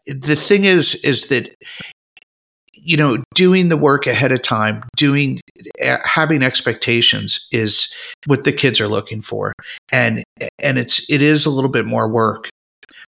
the 0.06 0.36
thing 0.36 0.64
is, 0.64 0.94
is 1.05 1.28
that 1.28 1.55
you 2.82 2.97
know, 2.97 3.22
doing 3.35 3.68
the 3.68 3.77
work 3.77 4.06
ahead 4.06 4.32
of 4.32 4.40
time, 4.40 4.82
doing 4.97 5.40
uh, 5.85 5.98
having 6.05 6.43
expectations 6.43 7.47
is 7.52 7.94
what 8.27 8.44
the 8.44 8.52
kids 8.52 8.81
are 8.81 8.89
looking 8.89 9.20
for, 9.20 9.52
and 9.93 10.24
and 10.62 10.78
it's 10.78 11.10
it 11.10 11.20
is 11.20 11.44
a 11.44 11.51
little 11.51 11.70
bit 11.70 11.85
more 11.85 12.09
work, 12.09 12.48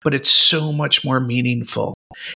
but 0.04 0.14
it's 0.14 0.32
so 0.32 0.72
much 0.72 1.04
more 1.04 1.20
meaningful. 1.20 1.96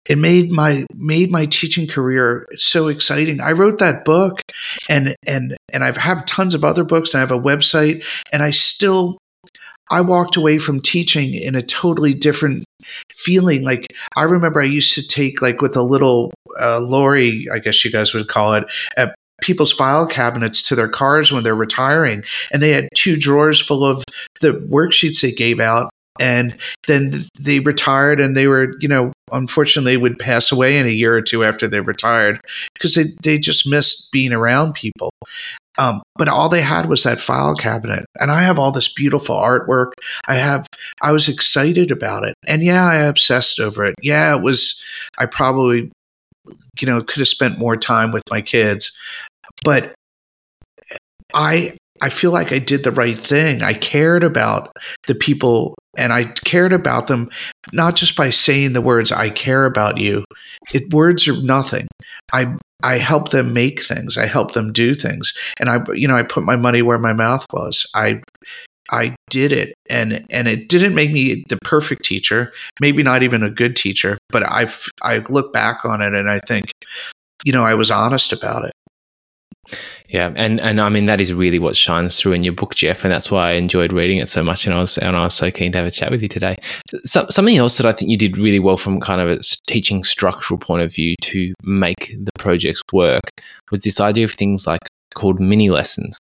It 0.10 0.18
made 0.18 0.52
my 0.52 0.86
made 0.94 1.32
my 1.32 1.46
teaching 1.46 1.88
career 1.88 2.48
so 2.56 2.88
exciting. 2.88 3.40
I 3.40 3.54
wrote 3.54 3.80
that 3.80 4.04
book, 4.04 4.42
and 4.90 5.16
and 5.26 5.56
and 5.72 5.84
I've 5.86 5.98
have 5.98 6.26
tons 6.26 6.54
of 6.54 6.66
other 6.66 6.84
books, 6.84 7.14
and 7.14 7.20
I 7.20 7.22
have 7.22 7.32
a 7.32 7.40
website, 7.40 8.06
and 8.34 8.44
I 8.44 8.52
still 8.52 9.18
I 9.92 10.02
walked 10.02 10.36
away 10.36 10.58
from 10.58 10.82
teaching 10.82 11.34
in 11.34 11.54
a 11.54 11.62
totally 11.62 12.14
different 12.14 12.64
feeling. 13.14 13.64
Like 13.64 13.88
I 14.16 14.24
remember 14.24 14.62
I 14.62 14.66
used 14.66 14.96
to 14.96 15.08
take 15.08 15.42
like 15.42 15.62
with 15.62 15.76
a 15.76 15.84
little 15.84 16.32
uh, 16.60 16.80
lorry, 16.80 17.48
I 17.52 17.60
guess 17.60 17.84
you 17.86 17.92
guys 17.92 18.14
would 18.14 18.28
call 18.28 18.54
it, 18.54 18.66
at 18.98 19.14
people's 19.42 19.74
file 19.74 20.08
cabinets 20.08 20.62
to 20.64 20.76
their 20.76 20.90
cars 20.90 21.32
when 21.32 21.44
they're 21.44 21.56
retiring, 21.56 22.24
and 22.52 22.62
they 22.62 22.72
had 22.72 22.88
two 22.96 23.18
drawers 23.18 23.60
full 23.60 23.86
of 23.86 24.04
the 24.40 24.54
worksheets 24.54 25.22
they 25.22 25.32
gave 25.32 25.60
out. 25.60 25.90
And 26.20 26.56
then 26.88 27.26
they 27.40 27.60
retired, 27.62 28.20
and 28.20 28.38
they 28.38 28.48
were, 28.48 28.76
you 28.80 28.88
know, 28.88 29.12
unfortunately 29.32 29.98
would 29.98 30.20
pass 30.20 30.52
away 30.52 30.78
in 30.78 30.86
a 30.86 30.90
year 30.90 31.16
or 31.16 31.22
two 31.22 31.44
after 31.44 31.68
they 31.68 31.80
retired 31.80 32.40
because 32.74 32.94
they, 32.96 33.06
they 33.24 33.40
just 33.40 33.68
missed 33.68 34.12
being 34.12 34.34
around 34.34 34.74
people. 34.74 35.12
Um, 35.78 36.02
but 36.16 36.28
all 36.28 36.50
they 36.50 36.62
had 36.62 36.88
was 36.88 37.04
that 37.04 37.22
file 37.22 37.56
cabinet. 37.56 38.06
And 38.20 38.30
I 38.30 38.42
have 38.42 38.60
all 38.60 38.72
this 38.72 38.92
beautiful 38.94 39.36
artwork. 39.36 39.92
I 40.28 40.36
have, 40.36 40.68
I 41.02 41.12
was 41.12 41.28
excited 41.28 41.92
about 41.92 42.24
it. 42.24 42.36
And 42.48 42.62
yeah, 42.62 42.86
I 42.86 42.98
obsessed 42.98 43.60
over 43.60 43.86
it. 43.86 43.96
Yeah, 44.02 44.36
it 44.36 44.42
was, 44.42 44.84
I 45.18 45.26
probably, 45.26 45.92
you 46.80 46.88
know, 46.88 47.02
could 47.02 47.20
have 47.20 47.28
spent 47.28 47.58
more 47.58 47.78
time 47.78 48.12
with 48.12 48.24
my 48.30 48.42
kids. 48.42 48.96
But 49.64 49.94
I, 51.34 51.78
I 52.02 52.10
feel 52.10 52.32
like 52.32 52.52
I 52.52 52.60
did 52.60 52.84
the 52.84 52.92
right 52.92 53.20
thing. 53.20 53.62
I 53.62 53.74
cared 53.74 54.24
about 54.24 54.76
the 55.08 55.16
people 55.16 55.76
and 55.98 56.12
I 56.12 56.26
cared 56.26 56.74
about 56.74 57.08
them 57.08 57.30
not 57.74 57.96
just 57.96 58.16
by 58.16 58.30
saying 58.32 58.74
the 58.74 58.82
words 58.82 59.12
I 59.12 59.30
care 59.30 59.66
about 59.66 60.00
you. 60.00 60.26
It 60.74 60.94
words 60.94 61.28
are 61.28 61.42
nothing. 61.44 61.88
I 62.34 62.58
I 62.84 62.98
help 62.98 63.30
them 63.30 63.54
make 63.54 63.84
things. 63.84 64.18
I 64.18 64.26
help 64.26 64.54
them 64.54 64.72
do 64.72 64.96
things. 64.96 65.34
And 65.60 65.70
I 65.70 65.84
you 65.94 66.08
know, 66.08 66.16
I 66.16 66.24
put 66.24 66.44
my 66.44 66.56
money 66.56 66.82
where 66.82 67.00
my 67.00 67.14
mouth 67.14 67.46
was. 67.52 67.90
I 67.96 68.22
I 68.92 69.16
did 69.30 69.52
it 69.52 69.74
and 69.90 70.26
and 70.32 70.48
it 70.48 70.68
didn't 70.68 70.96
make 70.96 71.12
me 71.12 71.44
the 71.50 71.58
perfect 71.64 72.04
teacher, 72.04 72.52
maybe 72.80 73.04
not 73.04 73.24
even 73.24 73.44
a 73.44 73.50
good 73.50 73.76
teacher, 73.76 74.18
but 74.30 74.50
I've 74.50 74.86
I 75.02 75.20
look 75.30 75.54
back 75.54 75.86
on 75.86 76.02
it 76.02 76.14
and 76.14 76.30
I 76.30 76.40
think 76.40 76.72
you 77.44 77.52
know, 77.52 77.64
I 77.64 77.74
was 77.74 77.90
honest 77.90 78.34
about 78.34 78.66
it. 78.66 78.72
Yeah, 80.10 80.34
and 80.36 80.60
and 80.60 80.82
I 80.82 80.90
mean 80.90 81.06
that 81.06 81.22
is 81.22 81.34
really 81.34 81.60
what 81.60 81.76
shines 81.76 82.20
through 82.20 82.34
in 82.34 82.44
your 82.44 82.54
book, 82.54 82.76
Jeff, 82.76 83.04
and 83.04 83.12
that's 83.12 83.32
why 83.32 83.52
I 83.52 83.54
enjoyed 83.54 83.94
reading 83.94 84.18
it 84.18 84.30
so 84.30 84.44
much, 84.44 84.66
and 84.66 84.76
I 84.76 84.82
was 84.82 84.98
and 84.98 85.16
I 85.16 85.24
was 85.24 85.34
so 85.34 85.50
keen 85.52 85.72
to 85.72 85.78
have 85.78 85.88
a 85.88 85.92
chat 85.92 86.12
with 86.12 86.22
you 86.22 86.28
today. 86.28 86.58
So, 87.06 87.26
something 87.30 87.58
else 87.58 87.78
that 87.78 87.86
I 87.86 87.94
think 87.94 88.12
you 88.12 88.18
did 88.18 88.38
really 88.38 88.60
well 88.60 88.78
from 88.78 89.00
kind 89.00 89.22
of 89.22 89.30
a 89.30 89.40
teaching 89.68 90.04
structural 90.04 90.58
point 90.58 90.84
of 90.84 90.94
view 90.94 91.16
to 91.22 91.54
make 91.64 92.16
the 92.20 92.32
projects 92.38 92.82
work 92.92 93.22
was 93.72 93.82
this 93.82 94.02
idea 94.02 94.26
of 94.26 94.34
things 94.34 94.68
like 94.68 94.82
called 95.14 95.40
mini 95.40 95.70
lessons, 95.70 96.18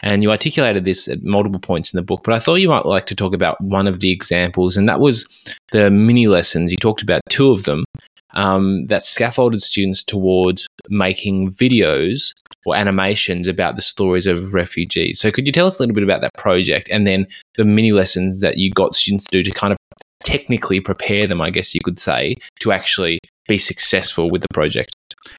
and 0.00 0.22
you 0.22 0.30
articulated 0.30 0.84
this 0.84 1.08
at 1.08 1.22
multiple 1.22 1.60
points 1.60 1.92
in 1.92 1.96
the 1.96 2.04
book. 2.04 2.22
But 2.24 2.34
I 2.34 2.38
thought 2.38 2.56
you 2.56 2.68
might 2.68 2.86
like 2.86 3.06
to 3.06 3.14
talk 3.16 3.34
about 3.34 3.60
one 3.60 3.86
of 3.88 4.00
the 4.00 4.10
examples, 4.10 4.76
and 4.76 4.88
that 4.88 5.00
was 5.00 5.26
the 5.72 5.90
mini 5.90 6.28
lessons. 6.28 6.70
You 6.70 6.78
talked 6.78 7.02
about 7.02 7.22
two 7.28 7.50
of 7.50 7.64
them, 7.64 7.84
um, 8.34 8.86
that 8.86 9.04
scaffolded 9.04 9.62
students 9.62 10.02
towards 10.02 10.66
making 10.88 11.52
videos 11.52 12.32
or 12.64 12.76
animations 12.76 13.48
about 13.48 13.76
the 13.76 13.82
stories 13.82 14.26
of 14.26 14.52
refugees. 14.54 15.20
So, 15.20 15.30
could 15.30 15.46
you 15.46 15.52
tell 15.52 15.66
us 15.66 15.78
a 15.78 15.82
little 15.82 15.94
bit 15.94 16.04
about 16.04 16.20
that 16.20 16.34
project 16.34 16.88
and 16.90 17.06
then 17.06 17.26
the 17.56 17.64
mini 17.64 17.92
lessons 17.92 18.40
that 18.40 18.58
you 18.58 18.70
got 18.70 18.94
students 18.94 19.26
to 19.26 19.42
do 19.42 19.42
to 19.42 19.50
kind 19.50 19.72
of 19.72 19.78
technically 20.22 20.80
prepare 20.80 21.26
them, 21.26 21.40
I 21.40 21.50
guess 21.50 21.74
you 21.74 21.80
could 21.82 21.98
say, 21.98 22.36
to 22.60 22.72
actually 22.72 23.18
be 23.48 23.58
successful 23.58 24.30
with 24.30 24.42
the 24.42 24.48
project? 24.54 24.94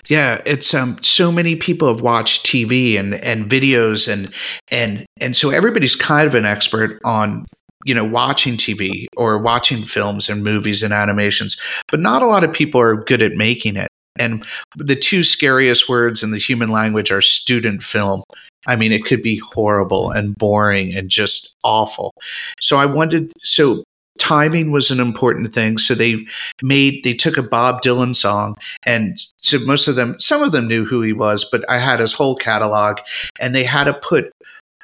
Yeah, 0.08 0.42
it's 0.46 0.74
um 0.74 0.98
so 1.02 1.32
many 1.32 1.56
people 1.56 1.88
have 1.88 2.02
watched 2.02 2.46
TV 2.46 2.98
and 2.98 3.16
and 3.16 3.50
videos 3.50 4.12
and 4.12 4.34
and 4.72 5.06
and 5.20 5.36
so 5.36 5.50
everybody's 5.50 5.96
kind 5.96 6.28
of 6.28 6.36
an 6.36 6.46
expert 6.46 7.00
on 7.04 7.46
you 7.86 7.94
know 7.94 8.04
watching 8.04 8.56
TV 8.56 9.06
or 9.18 9.38
watching 9.38 9.84
films 9.84 10.30
and 10.30 10.44
movies 10.44 10.84
and 10.84 10.94
animations, 10.94 11.60
but 11.90 12.00
not 12.00 12.22
a 12.22 12.28
lot 12.28 12.44
of 12.44 12.54
people 12.54 12.80
are 12.80 12.96
good 13.04 13.22
at 13.22 13.34
making 13.34 13.76
it. 13.76 13.88
And 14.20 14.46
the 14.76 14.96
two 14.96 15.24
scariest 15.24 15.90
words 15.90 16.24
in 16.24 16.32
the 16.32 16.38
human 16.38 16.70
language 16.70 17.12
are 17.12 17.22
student 17.22 17.84
film. 17.84 18.24
I 18.68 18.76
mean, 18.76 18.92
it 18.92 19.06
could 19.06 19.22
be 19.22 19.42
horrible 19.54 20.12
and 20.12 20.36
boring 20.36 20.96
and 20.96 21.10
just 21.10 21.56
awful. 21.64 22.14
So 22.62 22.78
I 22.78 22.86
wanted, 22.86 23.34
so 23.42 23.84
timing 24.18 24.72
was 24.72 24.90
an 24.92 25.00
important 25.00 25.54
thing. 25.54 25.78
So 25.78 25.94
they 25.94 26.26
made 26.62 27.04
they 27.04 27.14
took 27.14 27.38
a 27.38 27.44
Bob 27.44 27.82
Dylan 27.82 28.16
song, 28.16 28.56
and 28.86 29.18
so 29.38 29.60
most 29.66 29.88
of 29.88 29.96
them, 29.96 30.20
some 30.20 30.42
of 30.42 30.52
them 30.52 30.68
knew 30.68 30.86
who 30.86 31.02
he 31.02 31.14
was, 31.14 31.48
but 31.50 31.70
I 31.70 31.78
had 31.78 32.00
his 32.00 32.14
whole 32.14 32.36
catalog, 32.36 33.00
and 33.40 33.54
they 33.54 33.64
had 33.64 33.86
to 33.86 33.94
put 33.94 34.32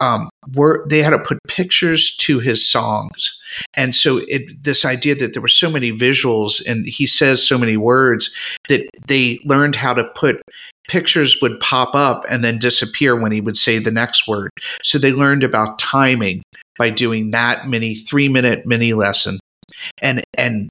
um, 0.02 0.29
were 0.54 0.86
they 0.90 1.02
had 1.02 1.12
to 1.12 1.20
put 1.20 1.40
pictures 1.48 2.16
to 2.18 2.40
his 2.40 2.68
songs, 2.68 3.42
and 3.76 3.94
so 3.94 4.22
it, 4.28 4.64
this 4.64 4.86
idea 4.86 5.16
that 5.16 5.34
there 5.34 5.42
were 5.42 5.48
so 5.48 5.70
many 5.70 5.92
visuals 5.92 6.66
and 6.68 6.86
he 6.88 7.08
says 7.08 7.46
so 7.46 7.58
many 7.58 7.78
words 7.78 8.34
that 8.68 8.90
they 9.08 9.40
learned 9.46 9.76
how 9.76 9.94
to 9.94 10.04
put 10.04 10.42
pictures 10.88 11.38
would 11.42 11.60
pop 11.60 11.94
up 11.96 12.26
and 12.30 12.44
then 12.44 12.58
disappear 12.58 13.16
when 13.16 13.32
he 13.32 13.42
would 13.42 13.58
say 13.58 13.80
the 13.80 13.92
next 13.92 14.28
word. 14.28 14.52
So 14.84 14.98
they 14.98 15.14
learned 15.14 15.44
about 15.44 15.80
timing 15.80 16.42
by 16.78 16.90
doing 16.90 17.32
that 17.32 17.68
mini 17.68 17.96
three 17.96 18.30
minute 18.30 18.66
mini 18.66 18.94
lesson, 18.94 19.40
and 20.02 20.24
and 20.38 20.70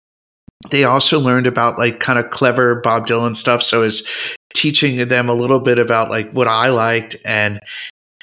they 0.71 0.85
also 0.85 1.21
learned 1.21 1.47
about 1.47 1.79
like 1.79 2.01
kind 2.01 2.19
of 2.19 2.31
clever 2.31 2.77
Bob 2.77 3.07
Dylan 3.07 3.37
stuff. 3.37 3.63
So 3.63 3.83
is 3.83 4.09
teaching 4.55 5.09
them 5.09 5.29
a 5.29 5.35
little 5.35 5.61
bit 5.61 5.79
about 5.79 6.11
like 6.11 6.31
what 6.33 6.49
I 6.49 6.69
liked 6.69 7.15
and 7.25 7.61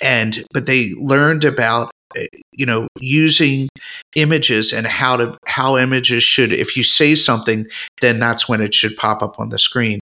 and 0.02 0.44
but 0.54 0.66
they 0.66 0.94
learned 0.94 1.46
about 1.46 1.92
eh, 2.16 2.28
you 2.52 2.66
know 2.66 2.88
using 3.00 3.70
images 4.16 4.74
and 4.74 4.88
how 4.88 5.18
to 5.18 5.38
how 5.48 5.78
images 5.78 6.24
should 6.24 6.52
if 6.52 6.76
you 6.76 6.84
say 6.84 7.16
something 7.16 7.66
then 8.02 8.20
that's 8.20 8.48
when 8.50 8.62
it 8.62 8.74
should 8.74 8.96
pop 8.98 9.22
up 9.22 9.40
on 9.40 9.50
the 9.50 9.60
screen. 9.60 10.00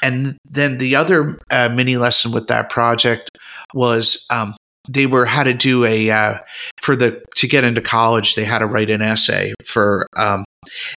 And 0.00 0.38
then 0.48 0.78
the 0.78 0.94
other 0.94 1.36
uh, 1.50 1.70
mini 1.74 1.96
lesson 1.96 2.30
with 2.30 2.46
that 2.46 2.70
project 2.70 3.30
was 3.74 4.26
um, 4.30 4.54
they 4.88 5.06
were 5.06 5.24
how 5.24 5.42
to 5.42 5.54
do 5.54 5.84
a 5.84 6.10
uh, 6.10 6.38
for 6.80 6.96
the 6.96 7.22
to 7.36 7.46
get 7.46 7.64
into 7.64 7.80
college 7.80 8.34
they 8.34 8.44
had 8.44 8.60
to 8.60 8.66
write 8.66 8.90
an 8.90 9.02
essay 9.02 9.52
for 9.64 10.06
um, 10.16 10.44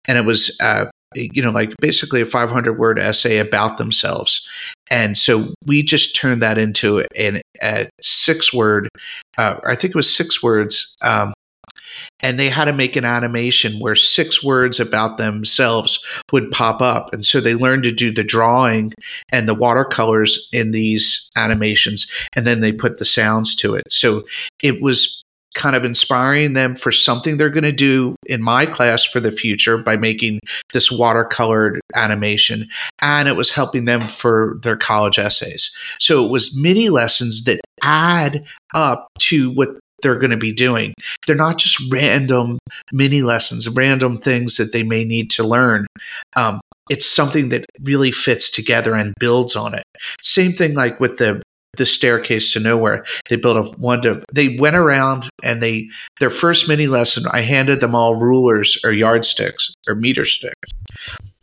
and 0.08 0.18
it 0.18 0.26
was 0.26 0.58
uh, 0.62 0.86
you 1.16 1.42
know 1.42 1.52
like 1.52 1.74
basically 1.80 2.22
a 2.22 2.26
500 2.26 2.78
word 2.78 3.00
essay 3.00 3.38
about 3.38 3.78
themselves. 3.78 4.48
And 4.90 5.18
so 5.18 5.54
we 5.66 5.84
just 5.84 6.16
turned 6.16 6.42
that 6.42 6.58
into 6.58 7.06
an, 7.18 7.42
a 7.62 7.88
six 8.02 8.54
word 8.54 8.90
uh, 9.38 9.56
i 9.66 9.76
think 9.76 9.92
it 9.92 9.96
was 9.96 10.14
six 10.14 10.42
words 10.42 10.96
um, 11.02 11.34
and 12.22 12.40
they 12.40 12.50
had 12.50 12.66
to 12.66 12.74
make 12.74 12.96
an 12.96 13.06
animation 13.06 13.80
where 13.80 13.96
six 13.96 14.44
words 14.44 14.80
about 14.80 15.18
themselves 15.18 16.04
would 16.32 16.52
pop 16.52 16.82
up. 16.82 17.14
And 17.14 17.26
so 17.26 17.40
they 17.40 17.56
learned 17.56 17.84
to 17.84 17.92
do 17.92 18.12
the 18.12 18.24
drawing 18.24 18.94
and 19.30 19.48
the 19.48 19.56
watercolors 19.56 20.50
in 20.54 20.72
these 20.72 21.30
animations 21.36 22.10
and 22.36 22.48
then 22.48 22.62
they 22.62 22.72
put 22.72 22.98
the 22.98 23.06
sounds 23.06 23.56
to 23.56 23.76
it. 23.76 23.92
So 23.92 24.24
it 24.62 24.82
was 24.82 25.24
kind 25.54 25.76
of 25.76 25.84
inspiring 25.84 26.54
them 26.54 26.76
for 26.76 26.92
something 26.92 27.38
they're 27.38 27.50
going 27.50 27.64
to 27.64 27.72
do 27.72 28.16
in 28.26 28.42
my 28.42 28.66
class 28.66 29.04
for 29.04 29.20
the 29.20 29.32
future 29.32 29.78
by 29.78 29.98
making 29.98 30.40
this 30.74 30.90
watercolored 30.90 31.80
animation. 31.96 32.68
And 33.02 33.28
it 33.28 33.36
was 33.36 33.52
helping 33.52 33.86
them 33.86 34.08
for 34.08 34.58
their 34.64 34.78
college 34.78 35.20
essays. 35.20 35.76
So 36.00 36.26
it 36.26 36.30
was 36.30 36.58
mini 36.58 36.90
lessons 36.90 37.44
that 37.44 37.60
add 37.84 38.46
up 38.74 39.08
to 39.20 39.52
what 39.52 39.70
they're 40.02 40.18
going 40.18 40.32
to 40.32 40.38
be 40.38 40.54
doing. 40.54 40.94
They're 41.28 41.36
not 41.36 41.58
just 41.58 41.82
random 41.92 42.58
mini 42.92 43.22
lessons, 43.22 43.70
random 43.70 44.18
things 44.18 44.58
that 44.58 44.74
they 44.74 44.84
may 44.84 45.04
need 45.04 45.30
to 45.32 45.44
learn. 45.44 45.86
Um, 46.36 46.62
it's 46.90 47.06
something 47.06 47.50
that 47.50 47.66
really 47.84 48.12
fits 48.12 48.50
together 48.50 48.96
and 48.96 49.14
builds 49.20 49.56
on 49.56 49.74
it. 49.74 49.84
Same 50.22 50.52
thing 50.52 50.76
like 50.76 51.00
with 51.00 51.18
the 51.18 51.42
the 51.78 51.86
staircase 51.86 52.52
to 52.54 52.60
nowhere. 52.60 53.06
They 53.30 53.36
built 53.36 53.58
a 53.58 53.78
one 53.78 54.02
to 54.02 54.24
they 54.34 54.58
went 54.58 54.76
around 54.76 55.30
and 55.44 55.62
they 55.62 55.90
their 56.20 56.30
first 56.30 56.68
mini 56.68 56.88
lesson, 56.88 57.24
I 57.32 57.42
handed 57.42 57.80
them 57.80 57.96
all 57.96 58.16
rulers 58.16 58.80
or 58.84 58.92
yardsticks 58.92 59.74
or 59.88 59.96
meter 59.96 60.26
sticks. 60.26 60.72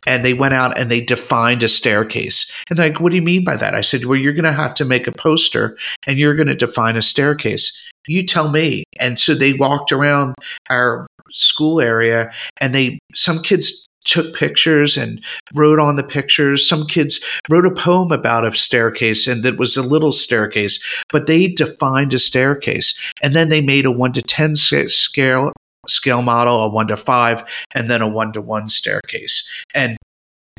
And 0.07 0.23
they 0.23 0.33
went 0.33 0.53
out 0.53 0.77
and 0.77 0.89
they 0.89 1.01
defined 1.01 1.61
a 1.61 1.67
staircase. 1.67 2.51
And 2.69 2.79
they're 2.79 2.89
like, 2.89 2.99
what 2.99 3.09
do 3.11 3.17
you 3.17 3.21
mean 3.21 3.43
by 3.43 3.57
that? 3.57 3.75
I 3.75 3.81
said, 3.81 4.05
Well, 4.05 4.17
you're 4.17 4.33
gonna 4.33 4.51
have 4.51 4.73
to 4.75 4.85
make 4.85 5.07
a 5.07 5.11
poster 5.11 5.77
and 6.07 6.17
you're 6.17 6.35
gonna 6.35 6.55
define 6.55 6.95
a 6.95 7.01
staircase. 7.01 7.79
You 8.07 8.25
tell 8.25 8.49
me. 8.49 8.83
And 8.99 9.19
so 9.19 9.35
they 9.35 9.53
walked 9.53 9.91
around 9.91 10.35
our 10.69 11.07
school 11.31 11.79
area 11.79 12.31
and 12.59 12.73
they 12.73 12.99
some 13.13 13.41
kids 13.41 13.87
took 14.05 14.35
pictures 14.35 14.97
and 14.97 15.23
wrote 15.53 15.79
on 15.79 15.95
the 15.95 16.03
pictures. 16.03 16.67
Some 16.67 16.85
kids 16.85 17.23
wrote 17.49 17.65
a 17.65 17.71
poem 17.71 18.11
about 18.11 18.45
a 18.45 18.55
staircase 18.55 19.27
and 19.27 19.43
that 19.43 19.57
was 19.57 19.77
a 19.77 19.83
little 19.83 20.11
staircase, 20.11 20.83
but 21.11 21.27
they 21.27 21.47
defined 21.47 22.13
a 22.13 22.19
staircase. 22.19 22.99
And 23.21 23.35
then 23.35 23.49
they 23.49 23.61
made 23.61 23.85
a 23.85 23.91
one 23.91 24.13
to 24.13 24.21
10 24.21 24.55
scale 24.55 25.51
scale 25.87 26.21
model, 26.21 26.63
a 26.63 26.69
one 26.69 26.87
to 26.87 26.97
five, 26.97 27.43
and 27.73 27.89
then 27.89 28.01
a 28.01 28.07
one 28.07 28.31
to 28.33 28.41
one 28.41 28.69
staircase. 28.69 29.49
And 29.73 29.97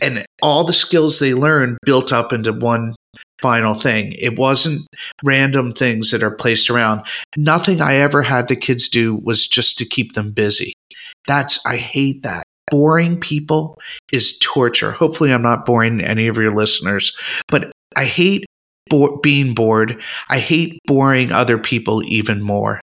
and 0.03 0.25
all 0.41 0.65
the 0.65 0.73
skills 0.73 1.19
they 1.19 1.35
learned 1.35 1.77
built 1.85 2.12
up 2.12 2.33
into 2.33 2.53
one 2.53 2.95
final 3.43 3.75
thing. 3.75 4.15
It 4.19 4.39
wasn't 4.39 4.87
random 5.23 5.73
things 5.73 6.11
that 6.11 6.23
are 6.23 6.35
placed 6.35 6.71
around. 6.71 7.03
Nothing 7.37 7.81
I 7.81 7.97
ever 7.97 8.23
had 8.23 8.49
the 8.49 8.57
kids 8.57 8.89
do 8.89 9.15
was 9.15 9.47
just 9.47 9.77
to 9.79 9.85
keep 9.85 10.15
them 10.15 10.33
busy. 10.33 10.73
That's 11.27 11.65
I 11.67 11.77
hate 11.77 12.23
that 12.23 12.45
boring 12.70 13.18
people 13.18 13.78
is 14.12 14.38
torture. 14.38 14.92
Hopefully, 14.92 15.32
I'm 15.32 15.42
not 15.42 15.66
boring 15.66 16.01
any 16.01 16.28
of 16.28 16.36
your 16.36 16.55
listeners, 16.55 17.16
but 17.48 17.70
I 17.97 18.05
hate 18.05 18.44
bo- 18.88 19.18
being 19.18 19.55
bored. 19.55 20.02
I 20.28 20.38
hate 20.38 20.78
boring 20.86 21.32
other 21.32 21.59
people 21.59 22.02
even 22.06 22.42
more. 22.42 22.80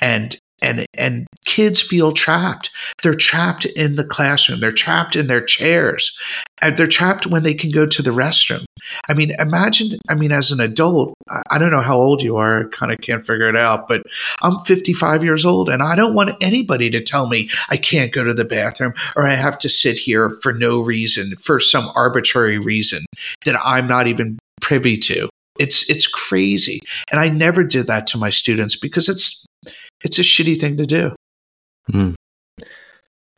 And 0.00 0.36
and 0.64 0.86
and 0.94 1.26
kids 1.44 1.80
feel 1.80 2.12
trapped. 2.12 2.70
They're 3.02 3.14
trapped 3.14 3.66
in 3.66 3.96
the 3.96 4.04
classroom. 4.04 4.60
They're 4.60 4.72
trapped 4.72 5.14
in 5.16 5.26
their 5.26 5.44
chairs. 5.44 6.18
And 6.62 6.76
they're 6.76 6.86
trapped 6.86 7.26
when 7.26 7.42
they 7.42 7.52
can 7.52 7.70
go 7.70 7.84
to 7.84 8.00
the 8.00 8.10
restroom. 8.10 8.64
I 9.08 9.14
mean 9.14 9.32
imagine 9.38 9.98
i 10.08 10.14
mean 10.14 10.30
as 10.30 10.50
an 10.50 10.60
adult 10.60 11.14
i 11.50 11.58
don't 11.58 11.70
know 11.70 11.80
how 11.80 11.96
old 11.96 12.22
you 12.22 12.36
are 12.36 12.66
i 12.66 12.68
kind 12.68 12.92
of 12.92 13.00
can't 13.00 13.26
figure 13.26 13.48
it 13.48 13.56
out 13.56 13.88
but 13.88 14.02
i'm 14.42 14.60
55 14.60 15.24
years 15.24 15.46
old 15.46 15.70
and 15.70 15.82
i 15.82 15.96
don't 15.96 16.14
want 16.14 16.36
anybody 16.42 16.90
to 16.90 17.00
tell 17.00 17.26
me 17.26 17.48
i 17.70 17.78
can't 17.78 18.12
go 18.12 18.22
to 18.22 18.34
the 18.34 18.44
bathroom 18.44 18.92
or 19.16 19.26
i 19.26 19.34
have 19.34 19.58
to 19.60 19.70
sit 19.70 19.96
here 19.96 20.38
for 20.42 20.52
no 20.52 20.80
reason 20.80 21.34
for 21.36 21.60
some 21.60 21.90
arbitrary 21.94 22.58
reason 22.58 23.06
that 23.46 23.58
i'm 23.64 23.86
not 23.86 24.06
even 24.06 24.38
privy 24.64 24.96
to. 24.96 25.28
It's 25.58 25.88
it's 25.88 26.06
crazy. 26.06 26.80
And 27.10 27.20
i 27.20 27.28
never 27.28 27.62
did 27.62 27.86
that 27.86 28.06
to 28.08 28.18
my 28.18 28.30
students 28.30 28.74
because 28.74 29.08
it's 29.08 29.46
it's 30.04 30.18
a 30.18 30.22
shitty 30.22 30.60
thing 30.60 30.76
to 30.76 30.86
do. 30.86 31.14
Mm. 31.92 32.14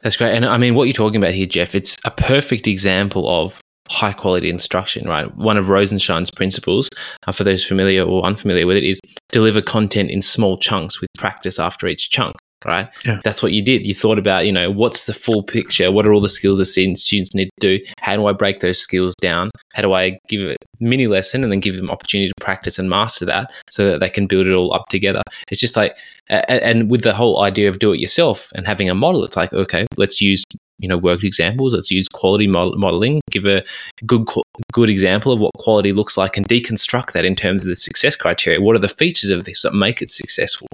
That's 0.02 0.16
great. 0.16 0.34
And 0.34 0.44
I 0.44 0.58
mean, 0.58 0.74
what 0.74 0.84
you're 0.84 0.92
talking 0.92 1.16
about 1.16 1.34
here, 1.34 1.46
Jeff, 1.46 1.74
it's 1.74 1.96
a 2.04 2.10
perfect 2.10 2.66
example 2.66 3.28
of 3.28 3.60
high 3.88 4.12
quality 4.12 4.50
instruction, 4.50 5.08
right? 5.08 5.34
One 5.36 5.56
of 5.56 5.66
Rosenshine's 5.66 6.30
principles, 6.30 6.88
uh, 7.26 7.32
for 7.32 7.44
those 7.44 7.64
familiar 7.64 8.02
or 8.02 8.24
unfamiliar 8.24 8.66
with 8.66 8.76
it, 8.76 8.84
is 8.84 9.00
deliver 9.30 9.62
content 9.62 10.10
in 10.10 10.22
small 10.22 10.58
chunks 10.58 11.00
with 11.00 11.08
practice 11.16 11.58
after 11.58 11.86
each 11.86 12.10
chunk 12.10 12.34
right? 12.64 12.88
Yeah. 13.04 13.20
That's 13.22 13.42
what 13.42 13.52
you 13.52 13.62
did. 13.62 13.86
You 13.86 13.94
thought 13.94 14.18
about, 14.18 14.46
you 14.46 14.52
know, 14.52 14.70
what's 14.70 15.06
the 15.06 15.14
full 15.14 15.42
picture? 15.42 15.92
What 15.92 16.06
are 16.06 16.12
all 16.12 16.20
the 16.20 16.28
skills 16.28 16.58
that 16.58 16.66
students 16.66 17.34
need 17.34 17.50
to 17.60 17.78
do? 17.78 17.84
How 18.00 18.16
do 18.16 18.26
I 18.26 18.32
break 18.32 18.60
those 18.60 18.78
skills 18.78 19.14
down? 19.16 19.50
How 19.74 19.82
do 19.82 19.92
I 19.92 20.18
give 20.28 20.40
a 20.40 20.56
mini 20.80 21.06
lesson 21.06 21.42
and 21.42 21.52
then 21.52 21.60
give 21.60 21.76
them 21.76 21.90
opportunity 21.90 22.28
to 22.28 22.44
practice 22.44 22.78
and 22.78 22.88
master 22.88 23.24
that 23.26 23.50
so 23.70 23.88
that 23.90 24.00
they 24.00 24.10
can 24.10 24.26
build 24.26 24.46
it 24.46 24.52
all 24.52 24.72
up 24.72 24.88
together? 24.88 25.22
It's 25.50 25.60
just 25.60 25.76
like, 25.76 25.96
and 26.28 26.90
with 26.90 27.02
the 27.02 27.14
whole 27.14 27.42
idea 27.42 27.68
of 27.68 27.78
do 27.78 27.92
it 27.92 28.00
yourself 28.00 28.50
and 28.54 28.66
having 28.66 28.90
a 28.90 28.94
model, 28.94 29.24
it's 29.24 29.36
like, 29.36 29.52
okay, 29.52 29.86
let's 29.96 30.20
use 30.20 30.44
you 30.78 30.88
know 30.88 30.98
worked 30.98 31.24
examples. 31.24 31.74
Let's 31.74 31.90
use 31.90 32.08
quality 32.08 32.46
modeling. 32.46 33.20
Give 33.30 33.46
a 33.46 33.64
good 34.04 34.26
good 34.72 34.90
example 34.90 35.32
of 35.32 35.40
what 35.40 35.52
quality 35.58 35.92
looks 35.92 36.16
like, 36.16 36.36
and 36.36 36.48
deconstruct 36.48 37.12
that 37.12 37.24
in 37.24 37.34
terms 37.34 37.64
of 37.64 37.70
the 37.70 37.76
success 37.76 38.16
criteria. 38.16 38.60
What 38.60 38.76
are 38.76 38.80
the 38.80 38.88
features 38.88 39.30
of 39.30 39.44
this 39.44 39.62
that 39.62 39.72
make 39.72 40.02
it 40.02 40.10
successful? 40.10 40.68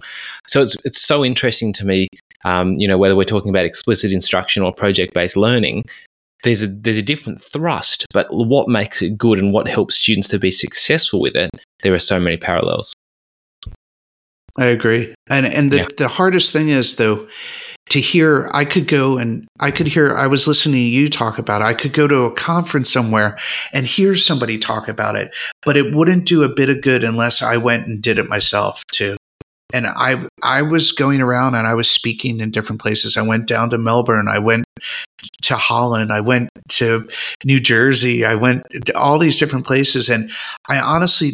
So 0.46 0.62
it's 0.62 0.76
it's 0.84 1.00
so 1.00 1.24
interesting 1.24 1.72
to 1.74 1.86
me. 1.86 2.08
Um, 2.44 2.74
you 2.74 2.88
know 2.88 2.98
whether 2.98 3.16
we're 3.16 3.24
talking 3.24 3.50
about 3.50 3.64
explicit 3.64 4.12
instruction 4.12 4.62
or 4.62 4.72
project 4.72 5.14
based 5.14 5.36
learning. 5.36 5.84
There's 6.42 6.62
a 6.62 6.66
there's 6.66 6.96
a 6.96 7.02
different 7.02 7.40
thrust, 7.40 8.04
but 8.12 8.26
what 8.30 8.68
makes 8.68 9.00
it 9.00 9.16
good 9.16 9.38
and 9.38 9.52
what 9.52 9.68
helps 9.68 9.94
students 9.94 10.28
to 10.28 10.40
be 10.40 10.50
successful 10.50 11.20
with 11.20 11.36
it, 11.36 11.50
there 11.82 11.94
are 11.94 12.00
so 12.00 12.18
many 12.18 12.36
parallels. 12.36 12.92
I 14.58 14.66
agree, 14.66 15.14
and 15.30 15.46
and 15.46 15.70
the, 15.70 15.76
yeah. 15.76 15.88
the 15.96 16.08
hardest 16.08 16.52
thing 16.52 16.68
is 16.68 16.96
though 16.96 17.28
to 17.88 18.00
hear 18.00 18.48
i 18.54 18.64
could 18.64 18.86
go 18.86 19.18
and 19.18 19.46
i 19.60 19.70
could 19.70 19.86
hear 19.86 20.14
i 20.14 20.26
was 20.26 20.46
listening 20.46 20.74
to 20.74 20.80
you 20.80 21.10
talk 21.10 21.38
about 21.38 21.60
it. 21.60 21.64
I 21.64 21.74
could 21.74 21.92
go 21.92 22.06
to 22.06 22.22
a 22.22 22.34
conference 22.34 22.92
somewhere 22.92 23.38
and 23.72 23.86
hear 23.86 24.16
somebody 24.16 24.58
talk 24.58 24.88
about 24.88 25.16
it 25.16 25.34
but 25.64 25.76
it 25.76 25.94
wouldn't 25.94 26.26
do 26.26 26.42
a 26.42 26.48
bit 26.48 26.70
of 26.70 26.80
good 26.80 27.04
unless 27.04 27.42
i 27.42 27.56
went 27.56 27.86
and 27.86 28.02
did 28.02 28.18
it 28.18 28.28
myself 28.28 28.82
too. 28.92 29.16
And 29.72 29.86
i 29.86 30.24
i 30.42 30.62
was 30.62 30.92
going 30.92 31.20
around 31.20 31.54
and 31.54 31.66
i 31.66 31.74
was 31.74 31.90
speaking 31.90 32.40
in 32.40 32.50
different 32.50 32.80
places. 32.80 33.16
I 33.16 33.22
went 33.22 33.46
down 33.46 33.70
to 33.70 33.78
melbourne. 33.78 34.28
I 34.28 34.38
went 34.38 34.64
to 35.42 35.56
holland. 35.56 36.12
I 36.12 36.20
went 36.20 36.50
to 36.70 37.08
new 37.44 37.60
jersey. 37.60 38.24
I 38.24 38.34
went 38.34 38.64
to 38.86 38.96
all 38.96 39.18
these 39.18 39.38
different 39.38 39.66
places. 39.66 40.08
And 40.08 40.30
i 40.68 40.78
honestly 40.78 41.32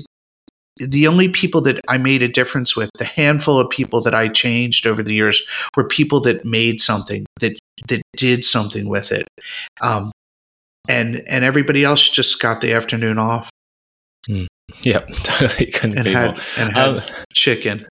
the 0.80 1.06
only 1.06 1.28
people 1.28 1.60
that 1.62 1.80
I 1.88 1.98
made 1.98 2.22
a 2.22 2.28
difference 2.28 2.76
with, 2.76 2.90
the 2.98 3.04
handful 3.04 3.58
of 3.58 3.68
people 3.70 4.00
that 4.02 4.14
I 4.14 4.28
changed 4.28 4.86
over 4.86 5.02
the 5.02 5.14
years, 5.14 5.42
were 5.76 5.84
people 5.86 6.20
that 6.22 6.44
made 6.44 6.80
something, 6.80 7.26
that 7.40 7.58
that 7.88 8.02
did 8.16 8.44
something 8.44 8.88
with 8.88 9.12
it. 9.12 9.26
Um, 9.80 10.10
and 10.88 11.22
and 11.28 11.44
everybody 11.44 11.84
else 11.84 12.08
just 12.08 12.40
got 12.40 12.60
the 12.60 12.72
afternoon 12.72 13.18
off 13.18 13.50
Yep, 14.82 15.08
totally. 15.24 15.66
Couldn't 15.72 15.98
and 15.98 16.06
agree 16.08 16.12
had 16.14 16.30
more. 16.32 16.44
and 16.58 16.72
had 16.72 16.88
Um, 16.88 17.00
chicken. 17.32 17.86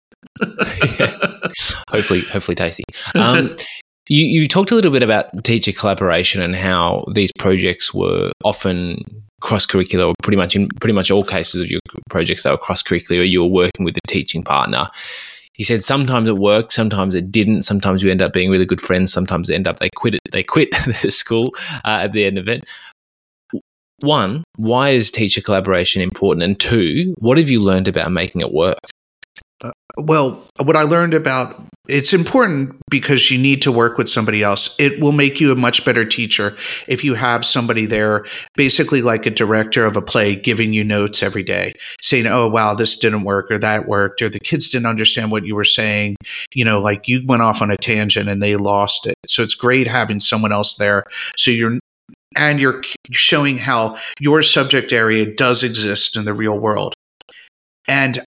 hopefully, 1.89 2.21
hopefully 2.21 2.55
tasty. 2.55 2.83
Um, 3.15 3.55
you, 4.09 4.25
you 4.25 4.47
talked 4.47 4.71
a 4.71 4.75
little 4.75 4.91
bit 4.91 5.03
about 5.03 5.43
teacher 5.43 5.71
collaboration 5.71 6.41
and 6.41 6.55
how 6.55 7.03
these 7.13 7.31
projects 7.37 7.93
were 7.93 8.31
often 8.43 9.03
cross 9.41 9.65
curricular, 9.65 10.07
or 10.07 10.13
pretty 10.23 10.37
much 10.37 10.55
in 10.55 10.69
pretty 10.81 10.93
much 10.93 11.11
all 11.11 11.23
cases 11.23 11.61
of 11.61 11.69
your 11.69 11.81
projects 12.09 12.43
that 12.43 12.51
were 12.51 12.57
cross 12.57 12.81
curricular. 12.81 13.21
Or 13.21 13.23
you 13.23 13.41
were 13.41 13.49
working 13.49 13.85
with 13.85 13.97
a 13.97 14.07
teaching 14.07 14.43
partner. 14.43 14.89
He 15.53 15.63
said 15.63 15.83
sometimes 15.83 16.29
it 16.29 16.37
worked, 16.37 16.71
sometimes 16.71 17.15
it 17.15 17.31
didn't. 17.31 17.63
Sometimes 17.63 18.03
you 18.03 18.11
end 18.11 18.21
up 18.21 18.33
being 18.33 18.51
really 18.51 18.65
good 18.65 18.81
friends. 18.81 19.11
Sometimes 19.11 19.47
they 19.47 19.55
end 19.55 19.67
up 19.67 19.79
they 19.79 19.89
quit 19.89 20.15
it. 20.15 20.21
They 20.31 20.43
quit 20.43 20.69
the 21.01 21.11
school 21.11 21.53
uh, 21.83 21.99
at 22.03 22.13
the 22.13 22.25
end 22.25 22.37
of 22.37 22.47
it. 22.47 22.65
One, 24.01 24.43
why 24.57 24.89
is 24.89 25.09
teacher 25.09 25.41
collaboration 25.41 26.03
important? 26.03 26.43
And 26.43 26.59
two, 26.59 27.15
what 27.17 27.39
have 27.39 27.49
you 27.49 27.59
learned 27.59 27.87
about 27.87 28.11
making 28.11 28.41
it 28.41 28.53
work? 28.53 28.77
Well, 29.97 30.43
what 30.57 30.75
I 30.75 30.83
learned 30.83 31.13
about 31.13 31.61
it's 31.87 32.13
important 32.13 32.75
because 32.89 33.31
you 33.31 33.37
need 33.37 33.61
to 33.61 33.71
work 33.71 33.97
with 33.97 34.09
somebody 34.09 34.43
else. 34.43 34.75
It 34.79 34.99
will 34.99 35.11
make 35.11 35.39
you 35.39 35.51
a 35.51 35.55
much 35.55 35.85
better 35.85 36.05
teacher 36.05 36.55
if 36.87 37.03
you 37.03 37.13
have 37.13 37.45
somebody 37.45 37.85
there, 37.85 38.25
basically 38.55 39.01
like 39.01 39.25
a 39.25 39.29
director 39.29 39.85
of 39.85 39.95
a 39.95 40.01
play, 40.01 40.35
giving 40.35 40.73
you 40.73 40.83
notes 40.83 41.23
every 41.23 41.43
day, 41.43 41.73
saying, 42.01 42.27
"Oh, 42.27 42.47
wow, 42.49 42.73
this 42.73 42.97
didn't 42.97 43.23
work, 43.23 43.49
or 43.49 43.57
that 43.59 43.87
worked, 43.87 44.21
or 44.21 44.29
the 44.29 44.39
kids 44.39 44.69
didn't 44.69 44.87
understand 44.87 45.31
what 45.31 45.45
you 45.45 45.55
were 45.55 45.63
saying." 45.63 46.17
You 46.53 46.65
know, 46.65 46.79
like 46.79 47.07
you 47.07 47.23
went 47.25 47.41
off 47.41 47.61
on 47.61 47.71
a 47.71 47.77
tangent 47.77 48.29
and 48.29 48.41
they 48.43 48.55
lost 48.55 49.07
it. 49.07 49.15
So 49.27 49.43
it's 49.43 49.55
great 49.55 49.87
having 49.87 50.19
someone 50.19 50.51
else 50.51 50.75
there. 50.75 51.03
So 51.37 51.51
you're 51.51 51.79
and 52.35 52.59
you're 52.59 52.83
showing 53.11 53.57
how 53.57 53.97
your 54.19 54.43
subject 54.43 54.91
area 54.91 55.25
does 55.25 55.63
exist 55.63 56.15
in 56.15 56.25
the 56.25 56.33
real 56.33 56.59
world. 56.59 56.93
And 57.87 58.23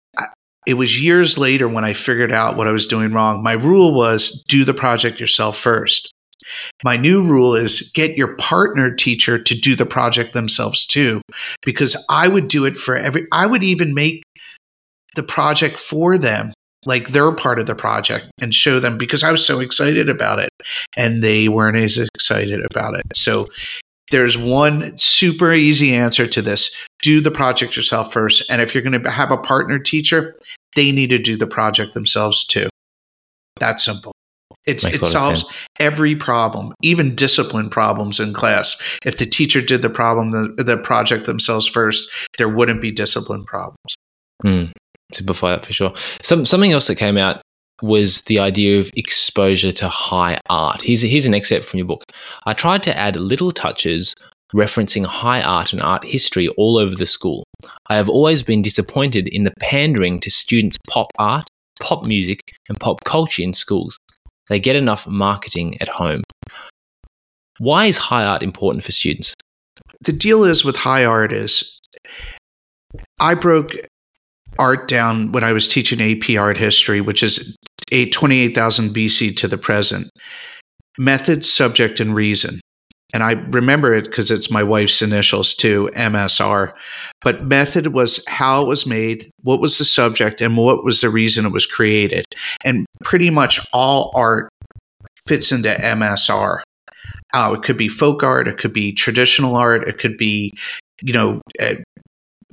it 0.65 0.75
was 0.75 1.01
years 1.01 1.37
later 1.37 1.67
when 1.67 1.85
I 1.85 1.93
figured 1.93 2.31
out 2.31 2.57
what 2.57 2.67
I 2.67 2.71
was 2.71 2.87
doing 2.87 3.13
wrong. 3.13 3.41
My 3.41 3.53
rule 3.53 3.93
was 3.93 4.43
do 4.47 4.65
the 4.65 4.73
project 4.73 5.19
yourself 5.19 5.57
first. 5.57 6.11
My 6.83 6.97
new 6.97 7.23
rule 7.23 7.55
is 7.55 7.91
get 7.93 8.17
your 8.17 8.35
partner 8.37 8.93
teacher 8.93 9.41
to 9.41 9.55
do 9.55 9.75
the 9.75 9.85
project 9.85 10.33
themselves 10.33 10.85
too, 10.85 11.21
because 11.63 12.03
I 12.09 12.27
would 12.27 12.47
do 12.47 12.65
it 12.65 12.75
for 12.75 12.95
every, 12.95 13.27
I 13.31 13.45
would 13.45 13.63
even 13.63 13.93
make 13.93 14.23
the 15.15 15.23
project 15.23 15.79
for 15.79 16.17
them, 16.17 16.53
like 16.85 17.09
they're 17.09 17.31
part 17.33 17.59
of 17.59 17.65
the 17.65 17.75
project 17.75 18.31
and 18.39 18.53
show 18.53 18.79
them 18.79 18.97
because 18.97 19.23
I 19.23 19.31
was 19.31 19.45
so 19.45 19.59
excited 19.59 20.09
about 20.09 20.39
it 20.39 20.49
and 20.97 21.23
they 21.23 21.49
weren't 21.49 21.77
as 21.77 21.97
excited 21.97 22.65
about 22.71 22.95
it. 22.95 23.03
So 23.15 23.49
there's 24.11 24.37
one 24.37 24.97
super 24.97 25.51
easy 25.51 25.93
answer 25.93 26.27
to 26.27 26.41
this 26.41 26.75
do 27.01 27.21
the 27.21 27.31
project 27.31 27.75
yourself 27.75 28.11
first. 28.11 28.49
And 28.49 28.61
if 28.61 28.73
you're 28.73 28.83
going 28.83 29.01
to 29.01 29.09
have 29.09 29.31
a 29.31 29.37
partner 29.37 29.79
teacher, 29.79 30.35
they 30.75 30.91
need 30.91 31.09
to 31.11 31.19
do 31.19 31.37
the 31.37 31.47
project 31.47 31.93
themselves 31.93 32.45
too. 32.45 32.69
That 33.59 33.79
simple. 33.79 34.11
It's, 34.65 34.83
Makes 34.83 34.97
it 34.97 35.01
a 35.01 35.05
lot 35.05 35.07
of 35.07 35.39
solves 35.39 35.67
every 35.79 36.15
problem, 36.15 36.73
even 36.83 37.15
discipline 37.15 37.69
problems 37.69 38.19
in 38.19 38.33
class. 38.33 38.81
If 39.05 39.17
the 39.17 39.25
teacher 39.25 39.61
did 39.61 39.81
the 39.81 39.89
problem, 39.89 40.31
the, 40.31 40.63
the 40.63 40.77
project 40.77 41.25
themselves 41.25 41.65
first, 41.65 42.09
there 42.37 42.49
wouldn't 42.49 42.81
be 42.81 42.91
discipline 42.91 43.45
problems. 43.45 43.95
Mm, 44.45 44.71
simplify 45.13 45.51
that 45.51 45.65
for 45.65 45.73
sure. 45.73 45.93
Some 46.21 46.45
something 46.45 46.71
else 46.71 46.87
that 46.87 46.95
came 46.95 47.17
out 47.17 47.41
was 47.81 48.21
the 48.23 48.39
idea 48.39 48.79
of 48.79 48.91
exposure 48.95 49.71
to 49.71 49.89
high 49.89 50.39
art. 50.49 50.81
Here's 50.81 51.01
here's 51.01 51.25
an 51.25 51.33
excerpt 51.33 51.65
from 51.65 51.77
your 51.77 51.87
book. 51.87 52.03
I 52.45 52.53
tried 52.53 52.83
to 52.83 52.97
add 52.97 53.15
little 53.15 53.51
touches 53.51 54.15
referencing 54.53 55.05
high 55.05 55.41
art 55.41 55.73
and 55.73 55.81
art 55.81 56.03
history 56.03 56.47
all 56.49 56.77
over 56.77 56.95
the 56.95 57.05
school. 57.05 57.43
I 57.87 57.95
have 57.95 58.09
always 58.09 58.41
been 58.41 58.61
disappointed 58.61 59.27
in 59.27 59.43
the 59.43 59.53
pandering 59.59 60.19
to 60.21 60.31
students' 60.31 60.77
pop 60.89 61.07
art, 61.19 61.47
pop 61.79 62.03
music, 62.03 62.39
and 62.67 62.79
pop 62.79 63.03
culture 63.03 63.43
in 63.43 63.53
schools. 63.53 63.97
They 64.49 64.59
get 64.59 64.75
enough 64.75 65.07
marketing 65.07 65.79
at 65.79 65.89
home. 65.89 66.23
Why 67.59 67.85
is 67.85 67.97
high 67.97 68.25
art 68.25 68.41
important 68.41 68.83
for 68.83 68.91
students? 68.91 69.35
the 70.01 70.13
deal 70.13 70.43
is 70.43 70.63
with 70.63 70.75
high 70.75 71.05
art 71.05 71.31
is 71.31 71.79
I 73.19 73.33
broke 73.33 73.73
art 74.57 74.87
down 74.87 75.31
when 75.31 75.43
I 75.43 75.53
was 75.53 75.67
teaching 75.67 76.01
AP 76.01 76.37
art 76.37 76.57
history, 76.57 77.01
which 77.01 77.23
is 77.23 77.55
28,000 77.91 78.89
BC 78.89 79.35
to 79.37 79.47
the 79.47 79.57
present. 79.57 80.09
Method, 80.97 81.45
subject, 81.45 81.99
and 81.99 82.13
reason. 82.13 82.59
And 83.11 83.23
I 83.23 83.31
remember 83.31 83.93
it 83.93 84.05
because 84.05 84.29
it's 84.29 84.51
my 84.51 84.61
wife's 84.61 85.01
initials 85.01 85.55
too, 85.55 85.89
MSR. 85.95 86.73
But 87.21 87.45
method 87.45 87.87
was 87.87 88.23
how 88.27 88.61
it 88.61 88.67
was 88.67 88.85
made, 88.85 89.31
what 89.41 89.59
was 89.59 89.77
the 89.77 89.85
subject, 89.85 90.41
and 90.41 90.55
what 90.57 90.83
was 90.83 91.01
the 91.01 91.09
reason 91.09 91.45
it 91.45 91.51
was 91.51 91.65
created. 91.65 92.25
And 92.63 92.85
pretty 93.03 93.31
much 93.31 93.59
all 93.73 94.11
art 94.13 94.49
fits 95.27 95.51
into 95.51 95.69
MSR. 95.69 96.61
Uh, 97.33 97.55
it 97.55 97.63
could 97.63 97.77
be 97.77 97.87
folk 97.87 98.23
art, 98.23 98.47
it 98.47 98.57
could 98.57 98.73
be 98.73 98.91
traditional 98.91 99.55
art, 99.55 99.87
it 99.87 99.97
could 99.97 100.17
be, 100.17 100.51
you 101.01 101.13
know, 101.13 101.41
uh, 101.59 101.75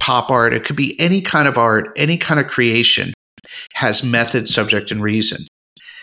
pop 0.00 0.30
art, 0.30 0.54
it 0.54 0.64
could 0.64 0.76
be 0.76 0.98
any 1.00 1.20
kind 1.20 1.48
of 1.48 1.58
art, 1.58 1.88
any 1.96 2.16
kind 2.16 2.40
of 2.40 2.46
creation 2.46 3.12
has 3.74 4.02
method, 4.02 4.48
subject, 4.48 4.90
and 4.90 5.02
reason. 5.02 5.46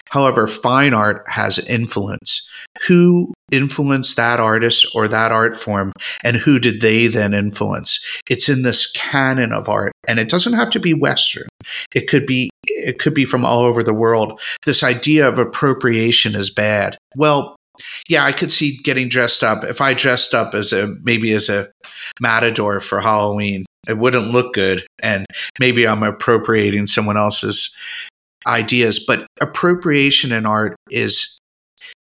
However, 0.10 0.45
fine 0.45 0.94
art 0.94 1.28
has 1.28 1.57
influence. 1.57 2.49
Who 2.88 3.34
influenced 3.52 4.15
that 4.18 4.40
artist 4.40 4.86
or 4.94 5.07
that 5.07 5.32
art 5.32 5.57
form, 5.57 5.91
and 6.24 6.38
who 6.38 6.60
did 6.60 6.82
they 6.82 7.07
then 7.07 7.34
influence? 7.34 8.06
It's 8.30 8.49
in 8.49 8.61
this 8.61 8.91
canon 8.91 9.52
of 9.52 9.70
art, 9.70 9.91
and 10.07 10.20
it 10.20 10.30
doesn't 10.30 10.53
have 10.53 10.70
to 10.72 10.80
be 10.80 10.94
Western. 10.94 11.48
It 11.95 12.07
could 12.07 12.26
be 12.26 12.49
it 12.68 12.99
could 12.99 13.14
be 13.14 13.26
from 13.26 13.45
all 13.45 13.61
over 13.61 13.82
the 13.84 13.94
world. 13.94 14.40
This 14.65 14.84
idea 14.84 15.28
of 15.28 15.40
appropriation 15.40 16.36
is 16.36 16.52
bad. 16.52 16.98
Well, 17.15 17.56
yeah, 18.07 18.24
I 18.24 18.34
could 18.34 18.52
see 18.52 18.78
getting 18.84 19.10
dressed 19.10 19.44
up. 19.44 19.64
If 19.64 19.82
I 19.82 19.94
dressed 19.94 20.34
up 20.34 20.53
as 20.53 20.74
a 20.74 20.95
maybe 21.02 21.32
as 21.32 21.49
a 21.49 21.72
matador 22.22 22.80
for 22.80 23.02
Halloween, 23.02 23.65
it 23.88 23.98
wouldn't 23.98 24.32
look 24.32 24.54
good, 24.54 24.86
and 25.02 25.26
maybe 25.60 25.88
I'm 25.88 26.04
appropriating 26.04 26.88
someone 26.88 27.18
else's 27.18 27.78
ideas. 28.46 29.04
But 29.06 29.28
appropriation 29.42 30.32
in 30.32 30.46
art 30.46 30.76
is 30.90 31.38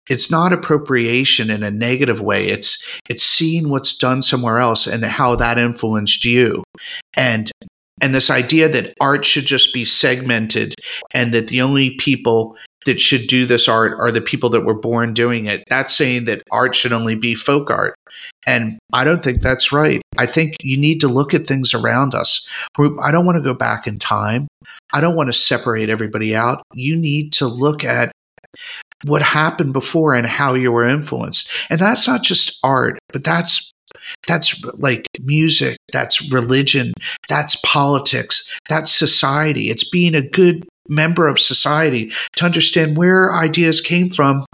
it's 0.08 0.30
not 0.30 0.52
appropriation 0.52 1.50
in 1.50 1.62
a 1.62 1.70
negative 1.70 2.20
way. 2.20 2.48
It's 2.48 2.84
it's 3.08 3.22
seeing 3.22 3.68
what's 3.68 3.96
done 3.96 4.22
somewhere 4.22 4.58
else 4.58 4.86
and 4.86 5.04
how 5.04 5.36
that 5.36 5.58
influenced 5.58 6.24
you, 6.24 6.64
and 7.16 7.50
and 8.00 8.14
this 8.14 8.30
idea 8.30 8.68
that 8.68 8.94
art 9.00 9.24
should 9.24 9.46
just 9.46 9.72
be 9.72 9.84
segmented 9.84 10.74
and 11.14 11.32
that 11.32 11.48
the 11.48 11.62
only 11.62 11.96
people 11.96 12.56
that 12.84 13.00
should 13.00 13.28
do 13.28 13.46
this 13.46 13.68
art 13.68 13.92
are 13.98 14.10
the 14.10 14.20
people 14.20 14.50
that 14.50 14.62
were 14.62 14.74
born 14.74 15.14
doing 15.14 15.46
it. 15.46 15.62
That's 15.68 15.94
saying 15.94 16.24
that 16.24 16.42
art 16.50 16.74
should 16.74 16.92
only 16.92 17.14
be 17.14 17.36
folk 17.36 17.70
art. 17.70 17.94
And 18.44 18.76
I 18.92 19.04
don't 19.04 19.22
think 19.22 19.40
that's 19.40 19.70
right. 19.70 20.01
I 20.18 20.26
think 20.26 20.56
you 20.62 20.76
need 20.76 21.00
to 21.00 21.08
look 21.08 21.34
at 21.34 21.46
things 21.46 21.74
around 21.74 22.14
us. 22.14 22.46
I 22.78 23.10
don't 23.10 23.26
want 23.26 23.36
to 23.36 23.42
go 23.42 23.54
back 23.54 23.86
in 23.86 23.98
time. 23.98 24.48
I 24.92 25.00
don't 25.00 25.16
want 25.16 25.28
to 25.28 25.38
separate 25.38 25.88
everybody 25.88 26.34
out. 26.34 26.62
You 26.74 26.96
need 26.96 27.32
to 27.34 27.46
look 27.46 27.84
at 27.84 28.12
what 29.04 29.22
happened 29.22 29.72
before 29.72 30.14
and 30.14 30.26
how 30.26 30.54
you 30.54 30.70
were 30.70 30.86
influenced. 30.86 31.50
And 31.70 31.80
that's 31.80 32.06
not 32.06 32.22
just 32.22 32.58
art, 32.62 32.98
but 33.08 33.24
that's 33.24 33.72
that's 34.26 34.64
like 34.78 35.06
music, 35.20 35.76
that's 35.92 36.32
religion, 36.32 36.92
that's 37.28 37.56
politics, 37.64 38.58
that's 38.68 38.90
society. 38.90 39.70
It's 39.70 39.88
being 39.88 40.14
a 40.14 40.26
good 40.26 40.66
member 40.88 41.28
of 41.28 41.38
society 41.38 42.12
to 42.36 42.44
understand 42.44 42.96
where 42.96 43.34
ideas 43.34 43.80
came 43.80 44.10
from. 44.10 44.44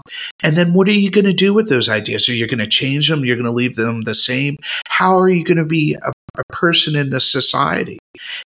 And 0.43 0.55
then 0.55 0.73
what 0.73 0.87
are 0.87 0.91
you 0.91 1.11
going 1.11 1.25
to 1.25 1.33
do 1.33 1.53
with 1.53 1.69
those 1.69 1.89
ideas? 1.89 2.29
Are 2.29 2.33
you 2.33 2.47
going 2.47 2.59
to 2.59 2.67
change 2.67 3.09
them? 3.09 3.25
You're 3.25 3.35
going 3.35 3.45
to 3.45 3.51
leave 3.51 3.75
them 3.75 4.01
the 4.01 4.15
same? 4.15 4.57
How 4.87 5.17
are 5.17 5.29
you 5.29 5.43
going 5.43 5.57
to 5.57 5.65
be 5.65 5.95
a, 5.95 6.11
a 6.37 6.43
person 6.49 6.95
in 6.95 7.09
this 7.09 7.29
society? 7.29 7.99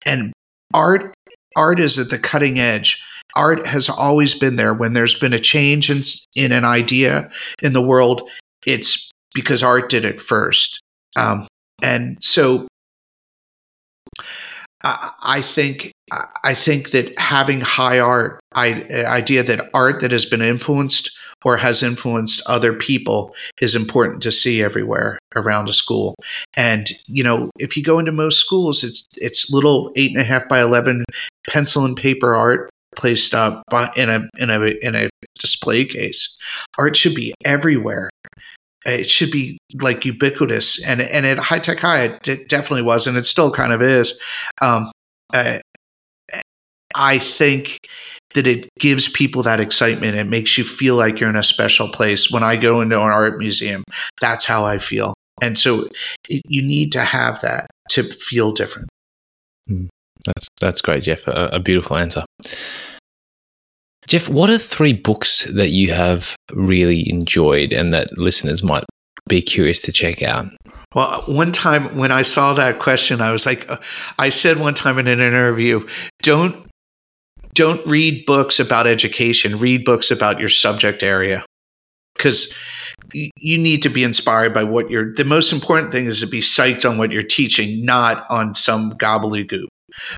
And 0.05 0.33
art 0.75 1.15
art 1.57 1.81
is 1.81 1.99
at 1.99 2.11
the 2.11 2.19
cutting 2.19 2.59
edge. 2.59 3.05
Art 3.35 3.67
has 3.67 3.89
always 3.89 4.35
been 4.35 4.57
there. 4.57 4.75
When 4.75 4.93
there's 4.93 5.19
been 5.19 5.33
a 5.33 5.41
change 5.41 5.91
in, 5.91 6.03
in 6.35 6.53
an 6.53 6.65
idea 6.65 7.31
in 7.63 7.73
the 7.73 7.83
world 7.83 8.29
it's 8.67 9.11
because 9.35 9.63
art 9.63 9.89
did 9.89 10.05
it 10.05 10.21
first. 10.21 10.81
Um, 11.17 11.47
and 11.83 12.19
so 12.21 12.69
I, 14.83 15.43
think 15.43 15.93
I 16.45 16.55
think 16.55 16.91
that 16.91 17.19
having 17.19 17.61
high 17.61 17.99
art 17.99 18.41
I, 18.55 18.85
idea 19.07 19.43
that 19.43 19.69
art 19.75 20.01
that 20.01 20.13
has 20.13 20.25
been 20.25 20.43
influenced 20.43 21.19
or 21.45 21.57
has 21.57 21.83
influenced 21.83 22.43
other 22.47 22.73
people 22.73 23.35
is 23.61 23.75
important 23.75 24.23
to 24.23 24.33
see 24.33 24.63
everywhere 24.63 25.19
around 25.37 25.69
a 25.69 25.73
school. 25.73 26.15
And 26.57 26.89
you 27.07 27.23
know, 27.23 27.51
if 27.59 27.77
you 27.77 27.83
go 27.83 27.99
into 27.99 28.13
most 28.13 28.39
schools, 28.39 28.85
it's 28.85 29.07
it's 29.17 29.51
little 29.53 29.93
eight 29.97 30.13
and 30.13 30.21
a 30.21 30.25
half 30.25 30.49
by 30.49 30.61
eleven 30.61 31.05
pencil 31.49 31.85
and 31.85 31.97
paper 31.97 32.35
art 32.35 32.71
placed 32.97 33.35
up 33.35 33.63
in 33.97 34.09
a 34.09 34.29
in 34.39 34.51
a 34.51 34.61
in 34.83 34.95
a 34.95 35.11
display 35.39 35.85
case. 35.85 36.37
Art 36.79 36.97
should 36.97 37.15
be 37.15 37.35
everywhere. 37.45 38.11
It 38.87 39.11
should 39.11 39.31
be 39.31 39.59
like 39.81 40.05
ubiquitous, 40.05 40.85
and 40.85 41.01
and 41.03 41.27
at 41.27 41.39
High 41.39 41.59
Tech 41.59 41.79
High, 41.79 42.05
it 42.05 42.49
definitely 42.49 42.83
was, 42.83 43.07
and 43.07 43.17
it 43.17 43.27
still 43.27 43.51
kind 43.51 43.73
of 43.73 43.83
is. 43.83 44.19
Um, 44.63 44.91
uh, 45.35 45.59
I 46.95 47.19
think 47.19 47.79
that 48.35 48.47
it 48.47 48.69
gives 48.79 49.09
people 49.09 49.43
that 49.43 49.61
excitement. 49.61 50.17
It 50.17 50.27
makes 50.27 50.57
you 50.57 50.65
feel 50.65 50.97
like 50.97 51.21
you're 51.21 51.31
in 51.31 51.37
a 51.37 51.43
special 51.43 51.89
place. 51.89 52.31
When 52.31 52.43
I 52.43 52.57
go 52.57 52.81
into 52.81 52.97
an 52.97 53.03
art 53.03 53.39
museum, 53.39 53.85
that's 54.21 54.45
how 54.45 54.65
I 54.65 54.79
feel. 54.79 55.15
And 55.43 55.59
so 55.59 55.89
it, 56.29 56.43
you 56.47 56.63
need 56.63 56.93
to 56.93 57.01
have 57.01 57.41
that 57.43 57.67
to 57.91 58.03
feel 58.03 58.53
different. 58.53 58.89
Mm, 59.71 59.89
that's 60.27 60.47
that's 60.61 60.81
great, 60.81 61.03
Jeff. 61.03 61.27
A, 61.27 61.51
a 61.53 61.61
beautiful 61.61 61.97
answer. 61.97 62.25
Jeff, 64.09 64.29
what 64.31 64.49
are 64.49 64.59
three 64.59 64.95
books 64.95 65.45
that 65.53 65.69
you 65.69 65.93
have 65.93 66.35
really 66.53 67.09
enjoyed 67.11 67.75
and 67.75 67.93
that 67.93 68.17
listeners 68.17 68.63
might 68.63 68.85
be 69.29 69.43
curious 69.43 69.83
to 69.83 69.93
check 69.93 70.23
out? 70.23 70.47
Well, 70.95 71.21
one 71.27 71.53
time 71.53 71.95
when 71.95 72.11
I 72.11 72.23
saw 72.23 72.55
that 72.55 72.79
question, 72.79 73.21
I 73.21 73.31
was 73.31 73.45
like, 73.45 73.69
uh, 73.69 73.77
I 74.19 74.31
said 74.31 74.59
one 74.59 74.73
time 74.73 74.99
in 74.99 75.07
an 75.07 75.21
interview, 75.21 75.87
don't 76.23 76.67
don't 77.53 77.85
read 77.87 78.25
books 78.25 78.59
about 78.59 78.87
education. 78.87 79.59
Read 79.59 79.85
books 79.85 80.11
about 80.11 80.41
your 80.41 80.49
subject 80.49 81.03
area 81.03 81.45
because 82.17 82.57
you 83.13 83.59
need 83.59 83.83
to 83.83 83.91
be 83.91 84.05
inspired 84.05 84.55
by 84.55 84.65
what 84.65 84.91
you're. 84.91 85.13
The 85.13 85.25
most 85.25 85.53
important 85.53 85.93
thing 85.93 86.07
is 86.07 86.21
to 86.21 86.27
be 86.27 86.41
psyched 86.41 86.89
on 86.89 86.97
what 86.97 87.13
you're 87.13 87.23
teaching, 87.23 87.85
not 87.85 88.25
on 88.31 88.55
some 88.55 88.93
gobbledygook. 88.93 89.67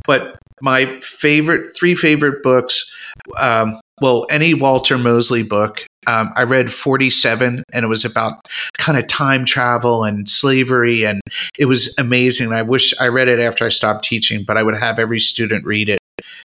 But 0.06 0.38
my 0.62 0.84
favorite 1.00 1.74
three 1.76 1.94
favorite 1.94 2.42
books 2.42 2.94
um, 3.38 3.79
well 4.00 4.26
any 4.30 4.54
walter 4.54 4.98
mosley 4.98 5.42
book 5.42 5.86
um, 6.06 6.32
i 6.36 6.42
read 6.42 6.72
47 6.72 7.62
and 7.72 7.84
it 7.84 7.88
was 7.88 8.04
about 8.04 8.46
kind 8.78 8.98
of 8.98 9.06
time 9.06 9.44
travel 9.44 10.04
and 10.04 10.28
slavery 10.28 11.04
and 11.04 11.20
it 11.58 11.66
was 11.66 11.94
amazing. 11.98 12.52
I 12.52 12.62
wish 12.62 12.94
i 13.00 13.08
read 13.08 13.28
it 13.28 13.40
after 13.40 13.64
i 13.64 13.68
stopped 13.68 14.04
teaching 14.04 14.44
but 14.44 14.56
i 14.56 14.62
would 14.62 14.76
have 14.76 14.98
every 14.98 15.20
student 15.20 15.64
read 15.64 15.88
it. 15.88 16.00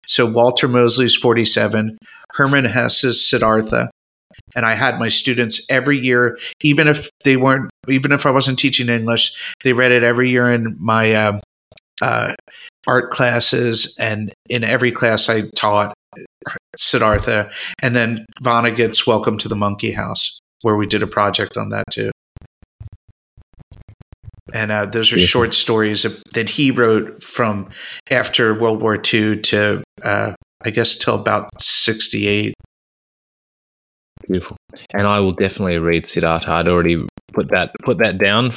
So 0.07 0.31
walter 0.31 0.69
mosley's 0.69 1.15
47 1.15 1.99
Herman 2.33 2.65
hesse's 2.65 3.29
siddhartha 3.29 3.91
and 4.55 4.65
I 4.67 4.75
had 4.75 4.99
my 4.99 5.09
students 5.09 5.65
every 5.69 5.99
year, 5.99 6.39
even 6.63 6.89
if 6.89 7.11
they 7.25 7.37
weren't, 7.37 7.71
even 7.89 8.13
if 8.13 8.27
I 8.27 8.31
wasn't 8.31 8.59
teaching 8.59 8.89
English, 8.89 9.55
they 9.63 9.73
read 9.73 9.93
it 9.93 10.03
every 10.03 10.29
year 10.29 10.51
in 10.51 10.77
my 10.79 11.13
uh, 11.13 11.41
uh, 12.01 12.35
art 12.87 13.11
classes, 13.11 13.97
and 13.99 14.33
in 14.49 14.65
every 14.65 14.93
class 14.93 15.29
I 15.29 15.49
taught 15.57 15.95
Siddhartha, 16.77 17.51
and 17.83 17.95
then 17.95 18.27
Vonnegut's 18.43 19.07
Welcome 19.07 19.39
to 19.39 19.49
the 19.49 19.57
Monkey 19.57 19.93
House, 19.93 20.41
where 20.63 20.77
we 20.77 20.87
did 20.87 21.03
a 21.03 21.07
project 21.07 21.57
on 21.57 21.71
that 21.71 21.85
too. 21.91 22.11
And 24.53 24.71
uh, 24.71 24.87
those 24.87 25.13
are 25.13 25.19
short 25.19 25.53
stories 25.53 26.07
that 26.35 26.49
he 26.49 26.71
wrote 26.71 27.25
from 27.25 27.71
after 28.11 28.55
World 28.59 28.81
War 28.81 28.95
II 28.95 29.41
to, 29.41 29.83
uh, 30.03 30.33
I 30.65 30.71
guess, 30.71 30.97
till 30.97 31.17
about 31.17 31.51
68. 31.61 32.55
Beautiful. 34.27 34.57
And 34.93 35.07
I 35.07 35.21
will 35.21 35.33
definitely 35.33 35.79
read 35.79 36.07
Siddhartha. 36.07 36.51
I'd 36.51 36.69
already 36.69 37.05
put 37.33 37.51
that 37.51 37.73
put 37.85 37.99
that 37.99 38.19
down 38.19 38.53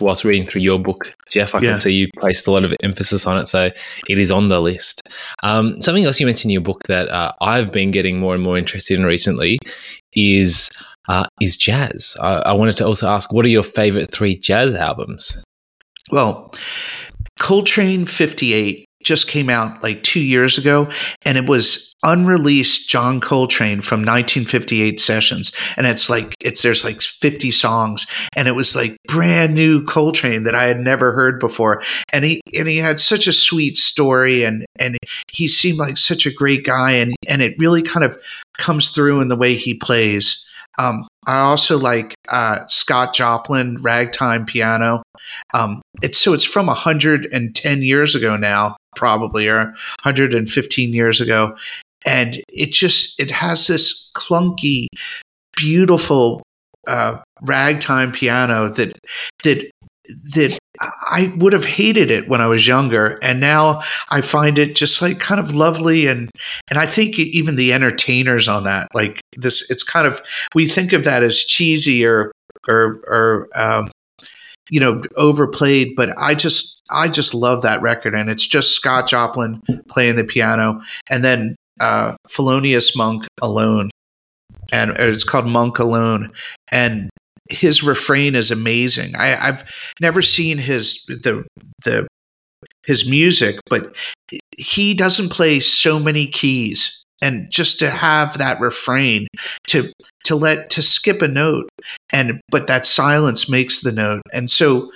whilst 0.00 0.24
reading 0.24 0.46
through 0.46 0.60
your 0.60 0.78
book, 0.78 1.14
Jeff. 1.30 1.54
I 1.54 1.60
yeah. 1.60 1.70
can 1.70 1.78
see 1.78 1.92
you 1.92 2.08
placed 2.18 2.46
a 2.46 2.50
lot 2.50 2.64
of 2.64 2.74
emphasis 2.82 3.26
on 3.26 3.38
it, 3.38 3.48
so 3.48 3.70
it 4.08 4.18
is 4.18 4.30
on 4.30 4.48
the 4.48 4.60
list. 4.60 5.02
Um, 5.42 5.80
something 5.82 6.04
else 6.04 6.20
you 6.20 6.26
mentioned 6.26 6.50
in 6.50 6.54
your 6.54 6.62
book 6.62 6.82
that 6.84 7.08
uh, 7.08 7.32
I've 7.40 7.72
been 7.72 7.90
getting 7.90 8.20
more 8.20 8.34
and 8.34 8.42
more 8.42 8.58
interested 8.58 8.98
in 8.98 9.04
recently 9.04 9.58
is 10.12 10.70
uh, 11.08 11.24
is 11.40 11.56
jazz. 11.56 12.16
I, 12.20 12.34
I 12.34 12.52
wanted 12.52 12.76
to 12.76 12.86
also 12.86 13.08
ask, 13.08 13.32
what 13.32 13.44
are 13.44 13.50
your 13.50 13.64
favorite 13.64 14.10
three 14.10 14.36
jazz 14.36 14.74
albums? 14.74 15.42
Well, 16.12 16.52
Coltrane 17.38 18.04
58 18.04 18.84
just 19.02 19.28
came 19.28 19.48
out 19.48 19.82
like 19.82 20.02
two 20.02 20.20
years 20.20 20.58
ago, 20.58 20.90
and 21.24 21.38
it 21.38 21.46
was 21.46 21.94
unreleased 22.02 22.88
John 22.88 23.20
Coltrane 23.20 23.80
from 23.80 24.00
1958 24.00 25.00
sessions, 25.00 25.54
and 25.76 25.86
it's 25.86 26.10
like 26.10 26.34
it's 26.40 26.62
there's 26.62 26.84
like 26.84 27.00
50 27.00 27.50
songs, 27.50 28.06
and 28.36 28.48
it 28.48 28.52
was 28.52 28.76
like 28.76 28.96
brand 29.06 29.54
new 29.54 29.84
Coltrane 29.84 30.44
that 30.44 30.54
I 30.54 30.64
had 30.64 30.80
never 30.80 31.12
heard 31.12 31.40
before, 31.40 31.82
and 32.12 32.24
he 32.24 32.40
and 32.58 32.68
he 32.68 32.78
had 32.78 33.00
such 33.00 33.26
a 33.26 33.32
sweet 33.32 33.76
story, 33.76 34.44
and 34.44 34.64
and 34.78 34.96
he 35.32 35.48
seemed 35.48 35.78
like 35.78 35.98
such 35.98 36.26
a 36.26 36.32
great 36.32 36.64
guy, 36.64 36.92
and 36.92 37.14
and 37.28 37.42
it 37.42 37.58
really 37.58 37.82
kind 37.82 38.04
of 38.04 38.18
comes 38.58 38.90
through 38.90 39.20
in 39.20 39.28
the 39.28 39.36
way 39.36 39.54
he 39.54 39.74
plays. 39.74 40.46
Um, 40.78 41.06
I 41.26 41.40
also 41.40 41.78
like 41.78 42.14
uh, 42.28 42.66
Scott 42.66 43.14
Joplin 43.14 43.80
ragtime 43.82 44.46
piano. 44.46 45.02
Um, 45.52 45.82
it's 46.02 46.18
so 46.18 46.32
it's 46.32 46.44
from 46.44 46.66
110 46.66 47.82
years 47.82 48.14
ago 48.14 48.36
now, 48.36 48.76
probably 48.96 49.46
or 49.48 49.64
115 50.02 50.92
years 50.92 51.20
ago, 51.20 51.56
and 52.06 52.38
it 52.48 52.72
just 52.72 53.20
it 53.20 53.30
has 53.30 53.66
this 53.66 54.10
clunky, 54.14 54.86
beautiful 55.56 56.42
uh, 56.86 57.18
ragtime 57.42 58.12
piano 58.12 58.68
that 58.70 58.98
that 59.44 59.70
that 60.34 60.58
I 60.80 61.32
would 61.36 61.52
have 61.52 61.64
hated 61.64 62.10
it 62.10 62.28
when 62.28 62.40
I 62.40 62.46
was 62.46 62.66
younger, 62.66 63.18
and 63.22 63.38
now 63.38 63.82
I 64.08 64.22
find 64.22 64.58
it 64.58 64.74
just 64.74 65.02
like 65.02 65.18
kind 65.18 65.38
of 65.38 65.54
lovely, 65.54 66.06
and 66.06 66.30
and 66.70 66.78
I 66.78 66.86
think 66.86 67.18
even 67.18 67.56
the 67.56 67.72
entertainers 67.72 68.48
on 68.48 68.64
that, 68.64 68.88
like 68.94 69.20
this, 69.36 69.70
it's 69.70 69.82
kind 69.82 70.06
of 70.06 70.22
we 70.54 70.66
think 70.66 70.92
of 70.92 71.04
that 71.04 71.22
as 71.22 71.44
cheesy 71.44 72.06
or 72.06 72.32
or 72.66 73.00
or 73.06 73.48
um, 73.54 73.90
you 74.70 74.80
know 74.80 75.02
overplayed, 75.16 75.94
but 75.96 76.14
I 76.16 76.34
just 76.34 76.80
I 76.90 77.08
just 77.08 77.34
love 77.34 77.60
that 77.62 77.82
record, 77.82 78.14
and 78.14 78.30
it's 78.30 78.46
just 78.46 78.72
Scott 78.72 79.06
Joplin 79.06 79.60
playing 79.88 80.16
the 80.16 80.24
piano, 80.24 80.80
and 81.10 81.22
then 81.22 81.56
uh, 81.80 82.16
Thelonious 82.28 82.96
Monk 82.96 83.26
alone, 83.42 83.90
and 84.72 84.92
it's 84.92 85.24
called 85.24 85.46
Monk 85.46 85.78
Alone, 85.78 86.32
and 86.72 87.10
his 87.50 87.82
refrain 87.82 88.34
is 88.34 88.50
amazing. 88.50 89.14
I, 89.16 89.48
I've 89.48 89.64
never 90.00 90.22
seen 90.22 90.58
his 90.58 91.04
the 91.06 91.44
the 91.84 92.06
his 92.86 93.08
music, 93.08 93.56
but 93.68 93.94
he 94.56 94.94
doesn't 94.94 95.30
play 95.30 95.60
so 95.60 95.98
many 95.98 96.26
keys 96.26 97.04
and 97.22 97.50
just 97.50 97.78
to 97.78 97.90
have 97.90 98.38
that 98.38 98.60
refrain 98.60 99.26
to 99.68 99.90
to 100.24 100.36
let 100.36 100.70
to 100.70 100.82
skip 100.82 101.22
a 101.22 101.28
note 101.28 101.68
and 102.12 102.40
but 102.48 102.66
that 102.66 102.86
silence 102.86 103.48
makes 103.48 103.80
the 103.80 103.92
note 103.92 104.22
and 104.32 104.48
so 104.48 104.90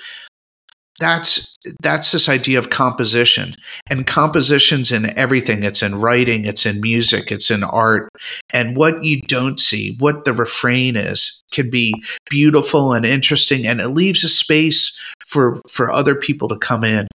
that's 1.01 1.57
that's 1.81 2.12
this 2.12 2.29
idea 2.29 2.59
of 2.59 2.71
composition 2.71 3.57
and 3.91 4.07
compositions 4.07 4.93
in 4.93 5.16
everything. 5.19 5.62
It's 5.62 5.83
in 5.83 5.97
writing 5.97 6.45
it's 6.45 6.66
in 6.66 6.81
music 6.81 7.33
it's 7.33 7.51
in 7.51 7.65
art 7.65 8.09
and 8.51 8.77
what 8.77 9.03
you 9.03 9.21
don't 9.23 9.59
see 9.59 9.97
what 9.99 10.25
the 10.25 10.33
refrain 10.33 10.97
is 10.97 11.43
can 11.53 11.71
be 11.71 11.95
beautiful 12.31 12.93
and 12.93 13.05
interesting 13.05 13.66
and 13.66 13.81
it 13.81 13.89
leaves 13.89 14.23
a 14.25 14.29
space 14.29 14.99
for 15.27 15.61
for 15.69 15.91
other 15.91 16.15
people 16.15 16.49
to 16.49 16.57
come 16.57 16.85
in. 16.85 17.09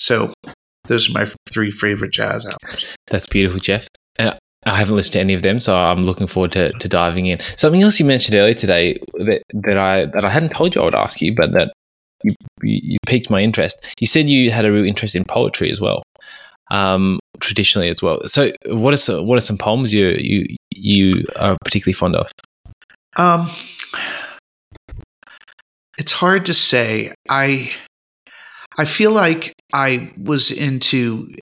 So 0.00 0.32
those 0.84 1.08
are 1.08 1.12
my 1.12 1.30
three 1.50 1.70
favorite 1.70 2.12
jazz 2.12 2.44
albums. 2.44 2.96
That's 3.06 3.26
beautiful 3.26 3.60
jeff. 3.60 3.86
And 4.18 4.36
I 4.66 4.76
haven't 4.76 4.96
listened 4.96 5.12
to 5.12 5.20
any 5.20 5.34
of 5.34 5.42
them, 5.42 5.60
so 5.60 5.76
I'm 5.76 6.04
looking 6.04 6.26
forward 6.26 6.52
to, 6.52 6.72
to 6.72 6.88
diving 6.88 7.26
in. 7.26 7.38
Something 7.40 7.82
else 7.82 8.00
you 8.00 8.06
mentioned 8.06 8.34
earlier 8.34 8.54
today 8.54 8.98
that, 9.14 9.42
that 9.52 9.78
I 9.78 10.06
that 10.06 10.24
I 10.24 10.30
hadn't 10.30 10.52
told 10.52 10.74
you 10.74 10.80
I 10.80 10.84
would 10.84 10.94
ask 10.94 11.20
you, 11.20 11.34
but 11.34 11.52
that 11.52 11.72
you, 12.24 12.34
you 12.62 12.98
piqued 13.06 13.30
my 13.30 13.40
interest. 13.40 13.94
You 14.00 14.06
said 14.06 14.28
you 14.28 14.50
had 14.50 14.64
a 14.64 14.72
real 14.72 14.84
interest 14.84 15.14
in 15.14 15.24
poetry 15.24 15.70
as 15.70 15.80
well, 15.80 16.02
um, 16.70 17.20
traditionally 17.40 17.88
as 17.88 18.02
well. 18.02 18.20
So, 18.26 18.52
what 18.66 18.94
are 18.94 18.98
some, 18.98 19.26
what 19.26 19.36
are 19.36 19.40
some 19.40 19.58
poems 19.58 19.92
you 19.92 20.16
you 20.18 20.56
you 20.70 21.26
are 21.36 21.56
particularly 21.64 21.94
fond 21.94 22.16
of? 22.16 22.30
Um, 23.16 23.48
it's 25.98 26.12
hard 26.12 26.46
to 26.46 26.54
say. 26.54 27.14
I 27.28 27.72
I 28.78 28.84
feel 28.86 29.12
like 29.12 29.52
I 29.72 30.12
was 30.18 30.50
into 30.50 31.34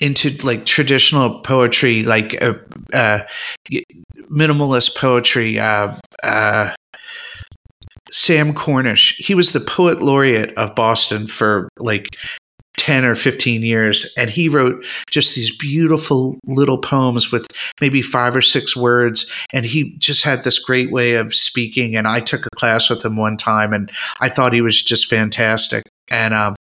into 0.00 0.30
like 0.46 0.66
traditional 0.66 1.40
poetry, 1.40 2.02
like 2.02 2.42
uh, 2.42 2.54
uh, 2.92 3.20
minimalist 4.30 4.96
poetry. 4.96 5.58
Uh, 5.58 5.94
uh 6.22 6.72
Sam 8.14 8.54
Cornish. 8.54 9.16
He 9.16 9.34
was 9.34 9.52
the 9.52 9.60
poet 9.60 10.00
laureate 10.00 10.54
of 10.56 10.76
Boston 10.76 11.26
for 11.26 11.68
like 11.78 12.16
10 12.76 13.04
or 13.04 13.16
15 13.16 13.62
years. 13.62 14.14
And 14.16 14.30
he 14.30 14.48
wrote 14.48 14.84
just 15.10 15.34
these 15.34 15.56
beautiful 15.56 16.38
little 16.46 16.78
poems 16.78 17.32
with 17.32 17.46
maybe 17.80 18.02
five 18.02 18.36
or 18.36 18.42
six 18.42 18.76
words. 18.76 19.30
And 19.52 19.66
he 19.66 19.96
just 19.98 20.22
had 20.22 20.44
this 20.44 20.60
great 20.60 20.92
way 20.92 21.14
of 21.14 21.34
speaking. 21.34 21.96
And 21.96 22.06
I 22.06 22.20
took 22.20 22.46
a 22.46 22.56
class 22.56 22.88
with 22.88 23.04
him 23.04 23.16
one 23.16 23.36
time 23.36 23.72
and 23.72 23.90
I 24.20 24.28
thought 24.28 24.52
he 24.52 24.60
was 24.60 24.80
just 24.80 25.08
fantastic. 25.08 25.82
And 26.08 26.34
um, 26.34 26.54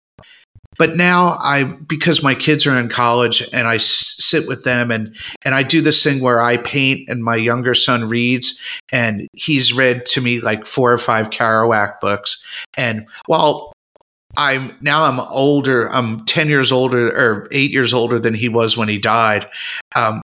but 0.78 0.96
now 0.96 1.36
I 1.40 1.64
because 1.64 2.22
my 2.22 2.34
kids 2.34 2.66
are 2.66 2.78
in 2.78 2.88
college 2.88 3.46
and 3.52 3.66
I 3.68 3.76
s- 3.76 4.14
sit 4.18 4.46
with 4.48 4.64
them 4.64 4.90
and 4.90 5.14
and 5.44 5.54
I 5.54 5.62
do 5.62 5.80
this 5.80 6.02
thing 6.02 6.20
where 6.22 6.40
I 6.40 6.56
paint 6.58 7.08
and 7.08 7.22
my 7.22 7.36
younger 7.36 7.74
son 7.74 8.08
reads 8.08 8.58
and 8.90 9.26
he's 9.34 9.72
read 9.72 10.06
to 10.06 10.20
me 10.20 10.40
like 10.40 10.66
four 10.66 10.92
or 10.92 10.98
five 10.98 11.30
Kerouac 11.30 12.00
books. 12.00 12.44
And 12.76 13.06
while 13.26 13.72
I'm 14.36 14.76
now 14.80 15.04
I'm 15.04 15.20
older 15.20 15.92
I'm 15.92 16.24
10 16.24 16.48
years 16.48 16.72
older 16.72 17.08
or 17.08 17.48
8 17.52 17.70
years 17.70 17.92
older 17.92 18.18
than 18.18 18.32
he 18.34 18.48
was 18.48 18.76
when 18.76 18.88
he 18.88 18.98
died 18.98 19.46
um, 19.94 20.22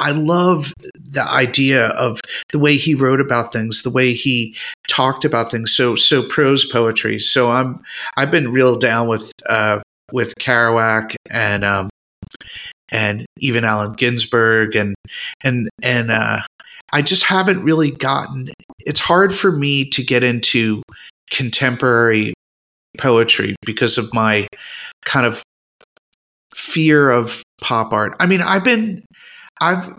I 0.00 0.12
love 0.12 0.72
the 0.94 1.22
idea 1.22 1.88
of 1.88 2.20
the 2.52 2.58
way 2.58 2.76
he 2.76 2.94
wrote 2.94 3.20
about 3.20 3.52
things, 3.52 3.82
the 3.82 3.90
way 3.90 4.12
he 4.12 4.56
talked 4.88 5.24
about 5.24 5.50
things. 5.50 5.74
So 5.74 5.94
so 5.94 6.22
prose 6.22 6.64
poetry. 6.64 7.18
So 7.20 7.50
I'm 7.50 7.80
I've 8.16 8.30
been 8.30 8.50
real 8.50 8.76
down 8.76 9.08
with 9.08 9.32
uh, 9.48 9.80
with 10.10 10.34
Kerouac 10.36 11.14
and 11.30 11.64
um, 11.64 11.90
and 12.90 13.26
even 13.38 13.64
Allen 13.64 13.92
Ginsberg 13.92 14.74
and 14.74 14.94
and 15.44 15.68
and 15.82 16.10
uh, 16.10 16.40
I 16.92 17.02
just 17.02 17.24
haven't 17.24 17.62
really 17.62 17.90
gotten. 17.90 18.50
It's 18.80 19.00
hard 19.00 19.34
for 19.34 19.52
me 19.52 19.88
to 19.90 20.02
get 20.02 20.24
into 20.24 20.82
contemporary 21.30 22.34
poetry 22.98 23.54
because 23.64 23.98
of 23.98 24.12
my 24.12 24.48
kind 25.04 25.26
of 25.26 25.42
fear 26.54 27.10
of 27.10 27.42
pop 27.60 27.92
art. 27.92 28.16
I 28.18 28.26
mean, 28.26 28.40
I've 28.40 28.64
been 28.64 29.04
I've 29.60 29.94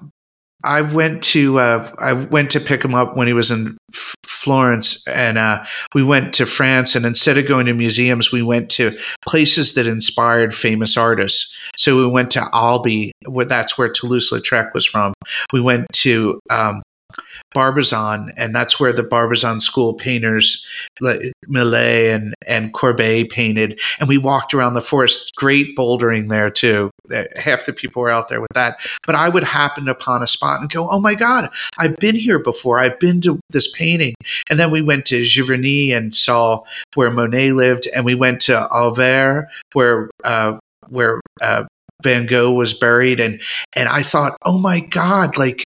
I 0.63 0.81
went 0.81 1.23
to 1.23 1.57
uh, 1.57 1.91
I 1.97 2.13
went 2.13 2.51
to 2.51 2.59
pick 2.59 2.83
him 2.83 2.93
up 2.93 3.17
when 3.17 3.27
he 3.27 3.33
was 3.33 3.49
in 3.49 3.77
F- 3.93 4.13
Florence, 4.23 5.05
and 5.07 5.37
uh, 5.37 5.65
we 5.95 6.03
went 6.03 6.33
to 6.35 6.45
France. 6.45 6.95
And 6.95 7.05
instead 7.05 7.37
of 7.37 7.47
going 7.47 7.65
to 7.65 7.73
museums, 7.73 8.31
we 8.31 8.43
went 8.43 8.69
to 8.71 8.95
places 9.27 9.73
that 9.73 9.87
inspired 9.87 10.53
famous 10.53 10.97
artists. 10.97 11.55
So 11.77 11.97
we 11.97 12.07
went 12.07 12.31
to 12.31 12.47
Albi, 12.53 13.11
where 13.25 13.45
that's 13.45 13.77
where 13.77 13.89
Toulouse-Lautrec 13.89 14.73
was 14.73 14.85
from. 14.85 15.13
We 15.51 15.61
went 15.61 15.87
to 15.93 16.39
um, 16.49 16.83
Barbizon, 17.53 18.31
and 18.37 18.55
that's 18.55 18.79
where 18.79 18.93
the 18.93 19.03
Barbizon 19.03 19.59
School 19.59 19.93
painters, 19.93 20.67
like 20.99 21.19
Millet 21.47 22.13
and 22.13 22.33
and 22.47 22.73
Courbet, 22.73 23.29
painted. 23.29 23.79
And 23.99 24.07
we 24.07 24.17
walked 24.17 24.53
around 24.53 24.73
the 24.73 24.81
forest, 24.81 25.35
great 25.35 25.75
bouldering 25.77 26.29
there 26.29 26.49
too. 26.49 26.91
Uh, 27.13 27.23
Half 27.35 27.65
the 27.65 27.73
people 27.73 28.01
were 28.01 28.09
out 28.09 28.29
there 28.29 28.41
with 28.41 28.51
that. 28.53 28.79
But 29.05 29.15
I 29.15 29.29
would 29.29 29.43
happen 29.43 29.87
upon 29.89 30.23
a 30.23 30.27
spot 30.27 30.61
and 30.61 30.69
go, 30.69 30.89
"Oh 30.89 30.99
my 30.99 31.15
God, 31.15 31.49
I've 31.77 31.97
been 31.97 32.15
here 32.15 32.39
before. 32.39 32.79
I've 32.79 32.99
been 32.99 33.21
to 33.21 33.39
this 33.49 33.71
painting." 33.71 34.15
And 34.49 34.59
then 34.59 34.71
we 34.71 34.81
went 34.81 35.05
to 35.07 35.21
Giverny 35.21 35.91
and 35.91 36.13
saw 36.13 36.63
where 36.93 37.11
Monet 37.11 37.51
lived, 37.51 37.87
and 37.93 38.05
we 38.05 38.15
went 38.15 38.41
to 38.41 38.67
Auvers, 38.71 39.43
where 39.73 40.09
uh, 40.23 40.57
where 40.89 41.19
uh, 41.41 41.65
Van 42.01 42.25
Gogh 42.25 42.51
was 42.51 42.73
buried, 42.73 43.19
and 43.19 43.41
and 43.73 43.89
I 43.89 44.03
thought, 44.03 44.37
"Oh 44.45 44.57
my 44.57 44.79
God, 44.79 45.37
like." 45.37 45.63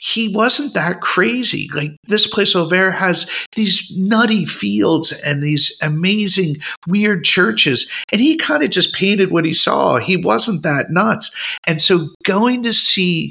He 0.00 0.28
wasn't 0.28 0.74
that 0.74 1.00
crazy. 1.00 1.68
Like 1.74 1.90
this 2.06 2.26
place 2.26 2.54
Auvers 2.54 2.94
has 2.94 3.30
these 3.56 3.90
nutty 3.94 4.46
fields 4.46 5.12
and 5.24 5.42
these 5.42 5.78
amazing 5.82 6.56
weird 6.86 7.24
churches. 7.24 7.90
And 8.12 8.20
he 8.20 8.36
kind 8.36 8.62
of 8.62 8.70
just 8.70 8.94
painted 8.94 9.30
what 9.30 9.44
he 9.44 9.54
saw. 9.54 9.98
He 9.98 10.16
wasn't 10.16 10.62
that 10.62 10.90
nuts. 10.90 11.34
And 11.66 11.80
so 11.80 12.08
going 12.24 12.62
to 12.62 12.72
see 12.72 13.30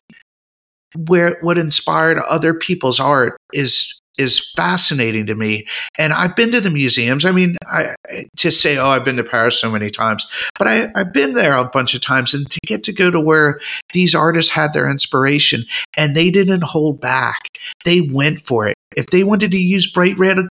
where 1.08 1.38
what 1.42 1.58
inspired 1.58 2.18
other 2.18 2.54
people's 2.54 3.00
art 3.00 3.38
is 3.54 3.99
is 4.20 4.40
fascinating 4.52 5.26
to 5.28 5.36
me. 5.36 5.66
And 5.98 6.14
I've 6.14 6.36
been 6.36 6.52
to 6.52 6.62
the 6.62 6.70
museums. 6.70 7.26
I 7.26 7.32
mean, 7.32 7.56
I, 7.66 7.96
to 8.38 8.52
say, 8.52 8.78
oh, 8.78 8.88
I've 8.88 9.06
been 9.06 9.18
to 9.18 9.24
Paris 9.24 9.60
so 9.60 9.72
many 9.72 9.90
times, 9.90 10.28
but 10.58 10.68
I, 10.68 10.90
I've 10.96 11.14
been 11.14 11.34
there 11.34 11.54
a 11.54 11.66
bunch 11.66 11.94
of 11.96 12.02
times. 12.02 12.34
And 12.34 12.50
to 12.50 12.60
get 12.66 12.84
to 12.84 12.94
go 12.94 13.10
to 13.10 13.20
where 13.20 13.60
these 13.94 14.14
artists 14.14 14.52
had 14.52 14.74
their 14.74 14.90
inspiration 14.90 15.64
and 15.98 16.16
they 16.16 16.30
didn't 16.30 16.64
hold 16.64 17.00
back, 17.00 17.40
they 17.86 18.02
went 18.02 18.42
for 18.42 18.68
it. 18.68 18.76
If 18.96 19.08
they 19.08 19.24
wanted 19.24 19.52
to 19.52 19.58
use 19.58 19.92
bright 19.92 20.18
red 20.18 20.40
a 20.40 20.48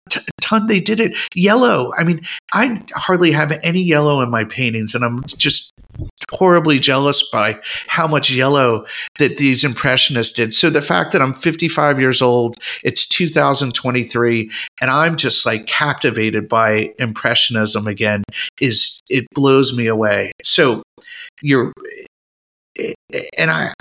ton, 0.41 0.67
they 0.67 0.81
did 0.81 1.01
it. 1.01 1.17
Yellow. 1.35 1.93
I 1.97 2.05
mean, 2.05 2.27
I 2.53 2.83
hardly 2.95 3.33
have 3.33 3.59
any 3.63 3.81
yellow 3.81 4.21
in 4.21 4.31
my 4.31 4.45
paintings, 4.45 4.95
and 4.95 5.05
I'm 5.05 5.23
just 5.25 5.73
horribly 6.31 6.79
jealous 6.79 7.29
by 7.31 7.61
how 7.87 8.07
much 8.07 8.31
yellow 8.31 8.87
that 9.19 9.37
these 9.37 9.65
impressionists 9.65 10.33
did. 10.33 10.55
So 10.55 10.71
the 10.71 10.83
fact 10.83 11.13
that 11.13 11.23
I'm 11.23 11.35
55 11.35 12.01
years 12.01 12.23
old, 12.23 12.57
it's 12.83 13.07
2023, 13.07 14.51
and 14.81 14.91
I'm 14.91 15.17
just 15.17 15.45
like 15.45 15.67
captivated 15.67 16.49
by 16.49 16.93
impressionism 16.99 17.87
again 17.87 18.23
is 18.61 19.01
it 19.09 19.27
blows 19.35 19.77
me 19.77 19.87
away. 19.87 20.33
So 20.43 20.83
you're 21.41 21.73
eh, 22.79 22.93
eh, 23.13 23.23
and 23.39 23.51
I 23.51 23.73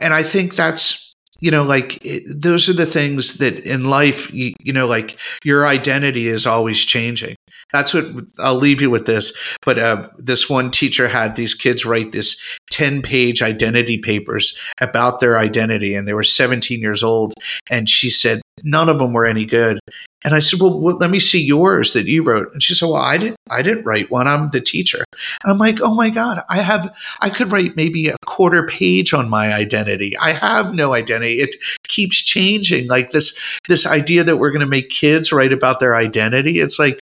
and 0.00 0.14
I 0.14 0.22
think 0.22 0.56
that's 0.56 1.03
you 1.40 1.50
know 1.50 1.62
like 1.62 2.04
it, 2.04 2.22
those 2.26 2.68
are 2.68 2.74
the 2.74 2.86
things 2.86 3.38
that 3.38 3.60
in 3.60 3.84
life 3.84 4.32
you, 4.32 4.52
you 4.60 4.72
know 4.72 4.86
like 4.86 5.18
your 5.44 5.66
identity 5.66 6.28
is 6.28 6.46
always 6.46 6.80
changing 6.84 7.36
that's 7.72 7.92
what 7.92 8.06
I'll 8.38 8.54
leave 8.54 8.80
you 8.80 8.88
with 8.88 9.06
this. 9.06 9.36
But 9.62 9.78
uh, 9.78 10.08
this 10.16 10.48
one 10.48 10.70
teacher 10.70 11.08
had 11.08 11.34
these 11.34 11.54
kids 11.54 11.84
write 11.84 12.12
this 12.12 12.40
10 12.70 13.02
page 13.02 13.42
identity 13.42 13.98
papers 13.98 14.58
about 14.80 15.20
their 15.20 15.38
identity, 15.38 15.94
and 15.94 16.06
they 16.06 16.14
were 16.14 16.22
17 16.22 16.80
years 16.80 17.02
old. 17.02 17.34
And 17.70 17.88
she 17.88 18.10
said 18.10 18.40
none 18.62 18.88
of 18.88 18.98
them 18.98 19.12
were 19.12 19.26
any 19.26 19.44
good. 19.44 19.80
And 20.24 20.34
I 20.34 20.40
said, 20.40 20.60
well, 20.60 20.80
well, 20.80 20.96
let 20.96 21.10
me 21.10 21.20
see 21.20 21.42
yours 21.42 21.92
that 21.92 22.06
you 22.06 22.22
wrote. 22.22 22.52
And 22.52 22.62
she 22.62 22.74
said, 22.74 22.86
well, 22.86 22.96
I 22.96 23.18
didn't, 23.18 23.36
I 23.50 23.62
didn't 23.62 23.84
write 23.84 24.10
one. 24.10 24.26
I'm 24.26 24.50
the 24.50 24.60
teacher. 24.60 25.04
And 25.42 25.52
I'm 25.52 25.58
like, 25.58 25.80
oh 25.82 25.94
my 25.94 26.10
God, 26.10 26.42
I 26.48 26.56
have, 26.56 26.94
I 27.20 27.28
could 27.28 27.52
write 27.52 27.76
maybe 27.76 28.08
a 28.08 28.16
quarter 28.24 28.66
page 28.66 29.12
on 29.12 29.28
my 29.28 29.52
identity. 29.52 30.16
I 30.16 30.32
have 30.32 30.74
no 30.74 30.94
identity. 30.94 31.34
It 31.34 31.56
keeps 31.88 32.22
changing. 32.22 32.88
Like 32.88 33.12
this, 33.12 33.38
this 33.68 33.86
idea 33.86 34.24
that 34.24 34.38
we're 34.38 34.50
going 34.50 34.60
to 34.60 34.66
make 34.66 34.88
kids 34.88 35.32
write 35.32 35.52
about 35.52 35.80
their 35.80 35.94
identity. 35.94 36.58
It's 36.58 36.78
like, 36.78 36.98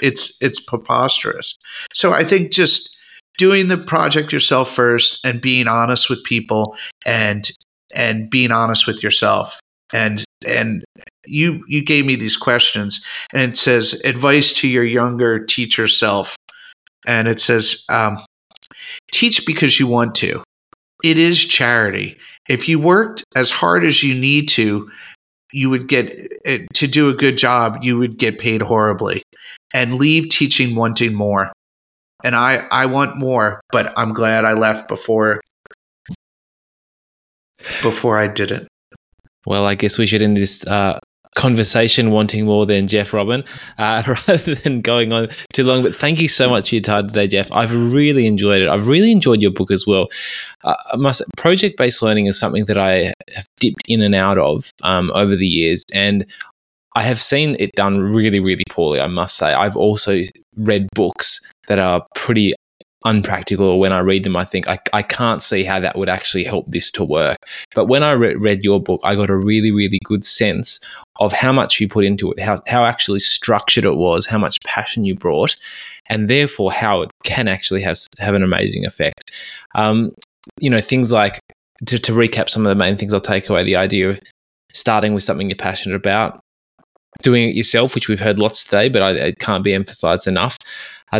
it's 0.00 0.40
it's 0.42 0.60
preposterous. 0.60 1.56
So 1.92 2.12
I 2.12 2.24
think 2.24 2.52
just 2.52 2.98
doing 3.38 3.68
the 3.68 3.78
project 3.78 4.32
yourself 4.32 4.70
first 4.70 5.24
and 5.24 5.40
being 5.40 5.68
honest 5.68 6.10
with 6.10 6.22
people 6.24 6.76
and 7.04 7.50
and 7.94 8.28
being 8.30 8.50
honest 8.50 8.86
with 8.86 9.02
yourself 9.02 9.58
and 9.92 10.24
and 10.46 10.84
you 11.26 11.64
you 11.68 11.82
gave 11.82 12.06
me 12.06 12.16
these 12.16 12.36
questions 12.36 13.04
and 13.32 13.52
it 13.52 13.56
says 13.56 14.00
advice 14.04 14.52
to 14.54 14.68
your 14.68 14.84
younger 14.84 15.44
teacher 15.44 15.88
self. 15.88 16.36
And 17.06 17.28
it 17.28 17.40
says 17.40 17.84
um, 17.88 18.18
teach 19.12 19.46
because 19.46 19.78
you 19.78 19.86
want 19.86 20.14
to. 20.16 20.42
It 21.04 21.18
is 21.18 21.44
charity. 21.44 22.16
If 22.48 22.68
you 22.68 22.78
worked 22.80 23.24
as 23.36 23.50
hard 23.50 23.84
as 23.84 24.02
you 24.02 24.18
need 24.18 24.48
to 24.50 24.90
you 25.52 25.70
would 25.70 25.88
get 25.88 26.32
eh, 26.44 26.66
to 26.74 26.86
do 26.88 27.08
a 27.08 27.14
good 27.14 27.38
job 27.38 27.78
you 27.82 27.96
would 27.96 28.18
get 28.18 28.38
paid 28.38 28.62
horribly. 28.62 29.22
And 29.74 29.94
leave 29.94 30.28
teaching 30.28 30.74
wanting 30.74 31.14
more. 31.14 31.52
And 32.24 32.34
i 32.34 32.66
i 32.70 32.86
want 32.86 33.16
more 33.16 33.60
but 33.70 33.92
i'm 33.96 34.12
glad 34.12 34.44
i 34.44 34.54
left 34.54 34.88
before 34.88 35.40
before 37.82 38.18
i 38.18 38.26
didn't. 38.26 38.68
Well, 39.46 39.64
I 39.64 39.76
guess 39.76 39.96
we 39.96 40.06
should 40.06 40.22
end 40.22 40.36
this 40.36 40.64
uh, 40.66 40.98
conversation 41.36 42.10
wanting 42.10 42.46
more 42.46 42.66
than 42.66 42.88
Jeff 42.88 43.12
Robin 43.12 43.44
uh, 43.78 44.02
rather 44.28 44.54
than 44.56 44.80
going 44.80 45.12
on 45.12 45.28
too 45.52 45.62
long. 45.62 45.82
But 45.82 45.94
thank 45.94 46.20
you 46.20 46.28
so 46.28 46.48
much 46.48 46.70
for 46.70 46.74
your 46.74 46.82
time 46.82 47.06
today, 47.06 47.28
Jeff. 47.28 47.52
I've 47.52 47.72
really 47.72 48.26
enjoyed 48.26 48.62
it. 48.62 48.68
I've 48.68 48.88
really 48.88 49.12
enjoyed 49.12 49.40
your 49.40 49.52
book 49.52 49.70
as 49.70 49.86
well. 49.86 50.08
Uh, 50.64 50.74
must 50.96 51.22
project 51.36 51.76
based 51.76 52.02
learning 52.02 52.26
is 52.26 52.38
something 52.38 52.64
that 52.64 52.78
I 52.78 53.12
have 53.34 53.46
dipped 53.58 53.82
in 53.86 54.02
and 54.02 54.14
out 54.14 54.38
of 54.38 54.72
um, 54.82 55.12
over 55.14 55.36
the 55.36 55.46
years, 55.46 55.84
and 55.92 56.26
I 56.96 57.02
have 57.02 57.20
seen 57.20 57.56
it 57.60 57.70
done 57.76 58.00
really, 58.00 58.40
really 58.40 58.64
poorly. 58.70 59.00
I 59.00 59.06
must 59.06 59.36
say. 59.36 59.52
I've 59.52 59.76
also 59.76 60.22
read 60.56 60.88
books 60.94 61.40
that 61.68 61.78
are 61.78 62.06
pretty 62.14 62.54
unpractical 63.04 63.66
or 63.66 63.78
when 63.78 63.92
I 63.92 64.00
read 64.00 64.24
them, 64.24 64.36
I 64.36 64.44
think 64.44 64.68
I, 64.68 64.78
I 64.92 65.02
can't 65.02 65.42
see 65.42 65.64
how 65.64 65.78
that 65.80 65.96
would 65.96 66.08
actually 66.08 66.44
help 66.44 66.64
this 66.68 66.90
to 66.92 67.04
work. 67.04 67.36
But 67.74 67.86
when 67.86 68.02
I 68.02 68.12
re- 68.12 68.34
read 68.34 68.64
your 68.64 68.80
book, 68.80 69.00
I 69.04 69.14
got 69.14 69.30
a 69.30 69.36
really, 69.36 69.70
really 69.70 70.00
good 70.04 70.24
sense 70.24 70.80
of 71.20 71.32
how 71.32 71.52
much 71.52 71.80
you 71.80 71.88
put 71.88 72.04
into 72.04 72.32
it, 72.32 72.40
how, 72.40 72.58
how 72.66 72.84
actually 72.84 73.20
structured 73.20 73.84
it 73.84 73.96
was, 73.96 74.26
how 74.26 74.38
much 74.38 74.58
passion 74.64 75.04
you 75.04 75.14
brought, 75.14 75.56
and 76.08 76.28
therefore 76.28 76.72
how 76.72 77.02
it 77.02 77.10
can 77.22 77.48
actually 77.48 77.82
have, 77.82 77.98
have 78.18 78.34
an 78.34 78.42
amazing 78.42 78.84
effect. 78.84 79.30
Um, 79.74 80.12
you 80.60 80.70
know, 80.70 80.80
things 80.80 81.12
like, 81.12 81.38
to, 81.86 81.98
to 81.98 82.12
recap 82.12 82.48
some 82.48 82.64
of 82.64 82.70
the 82.70 82.74
main 82.74 82.96
things 82.96 83.12
I'll 83.12 83.20
take 83.20 83.48
away 83.48 83.62
the 83.62 83.76
idea 83.76 84.10
of 84.10 84.20
starting 84.72 85.14
with 85.14 85.22
something 85.22 85.48
you're 85.48 85.56
passionate 85.56 85.96
about, 85.96 86.40
doing 87.22 87.48
it 87.48 87.54
yourself, 87.54 87.94
which 87.94 88.08
we've 88.08 88.20
heard 88.20 88.38
lots 88.38 88.64
today, 88.64 88.88
but 88.88 89.02
I, 89.02 89.10
it 89.12 89.38
can't 89.38 89.64
be 89.64 89.74
emphasized 89.74 90.26
enough 90.26 90.56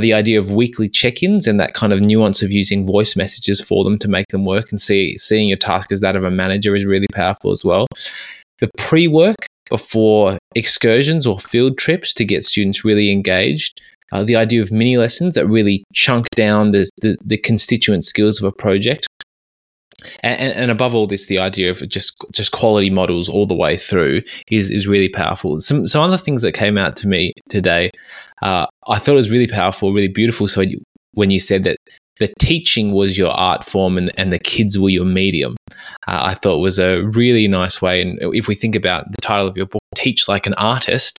the 0.01 0.13
idea 0.13 0.39
of 0.39 0.51
weekly 0.51 0.89
check-ins 0.89 1.47
and 1.47 1.59
that 1.61 1.75
kind 1.75 1.93
of 1.93 2.01
nuance 2.01 2.43
of 2.43 2.51
using 2.51 2.87
voice 2.87 3.17
messages 3.17 3.61
for 3.61 3.85
them 3.85 3.99
to 3.99 4.09
make 4.09 4.29
them 4.29 4.45
work 4.45 4.71
and 4.71 4.81
see 4.81 5.17
seeing 5.17 5.49
your 5.49 5.57
task 5.57 5.93
as 5.93 6.01
that 6.01 6.17
of 6.17 6.25
a 6.25 6.31
manager 6.31 6.75
is 6.75 6.85
really 6.85 7.07
powerful 7.13 7.51
as 7.51 7.65
well. 7.65 7.87
The 8.61 8.71
pre-work 8.79 9.47
before 9.69 10.39
excursions 10.55 11.27
or 11.27 11.39
field 11.39 11.79
trips 11.79 12.13
to 12.15 12.25
get 12.25 12.45
students 12.45 12.85
really 12.85 13.11
engaged 13.11 13.81
uh, 14.13 14.23
the 14.23 14.37
idea 14.37 14.63
of 14.63 14.71
mini 14.71 14.97
lessons 14.97 15.35
that 15.35 15.47
really 15.47 15.85
chunk 15.93 16.29
down 16.31 16.71
the, 16.71 16.89
the, 17.03 17.17
the 17.25 17.37
constituent 17.37 18.05
skills 18.05 18.41
of 18.41 18.47
a 18.47 18.53
project. 18.53 19.07
And, 20.23 20.53
and, 20.53 20.71
above 20.71 20.95
all 20.95 21.07
this, 21.07 21.27
the 21.27 21.39
idea 21.39 21.71
of 21.71 21.87
just 21.89 22.17
just 22.33 22.53
quality 22.53 22.91
models 22.91 23.29
all 23.29 23.47
the 23.47 23.55
way 23.55 23.79
through 23.79 24.23
is 24.49 24.71
is 24.71 24.87
really 24.87 25.09
powerful. 25.09 25.59
Some 25.61 25.87
some 25.87 26.03
other 26.03 26.19
things 26.19 26.43
that 26.43 26.53
came 26.53 26.77
out 26.77 26.97
to 26.97 27.09
me 27.09 27.33
today, 27.49 27.91
uh, 28.43 28.67
I 28.89 28.99
thought 28.99 29.13
it 29.13 29.17
was 29.17 29.31
really 29.31 29.47
powerful, 29.47 29.95
really 29.95 30.09
beautiful. 30.09 30.49
So 30.49 30.65
when 31.13 31.31
you 31.31 31.41
said 31.41 31.65
that 31.65 31.79
the 32.19 32.33
teaching 32.39 32.93
was 32.93 33.17
your 33.17 33.31
art 33.31 33.65
form 33.65 33.97
and, 33.97 34.13
and 34.19 34.33
the 34.33 34.39
kids 34.39 34.79
were 34.79 34.91
your 34.91 35.05
medium, 35.05 35.57
uh, 36.07 36.21
I 36.23 36.35
thought 36.35 36.59
was 36.59 36.79
a 36.79 37.03
really 37.03 37.49
nice 37.49 37.81
way. 37.81 38.03
And 38.03 38.19
if 38.35 38.49
we 38.49 38.55
think 38.55 38.75
about 38.75 39.11
the 39.11 39.21
title 39.23 39.47
of 39.47 39.57
your 39.57 39.67
book, 39.67 39.83
"Teach 39.95 40.29
Like 40.29 40.47
an 40.47 40.55
Artist," 40.55 41.19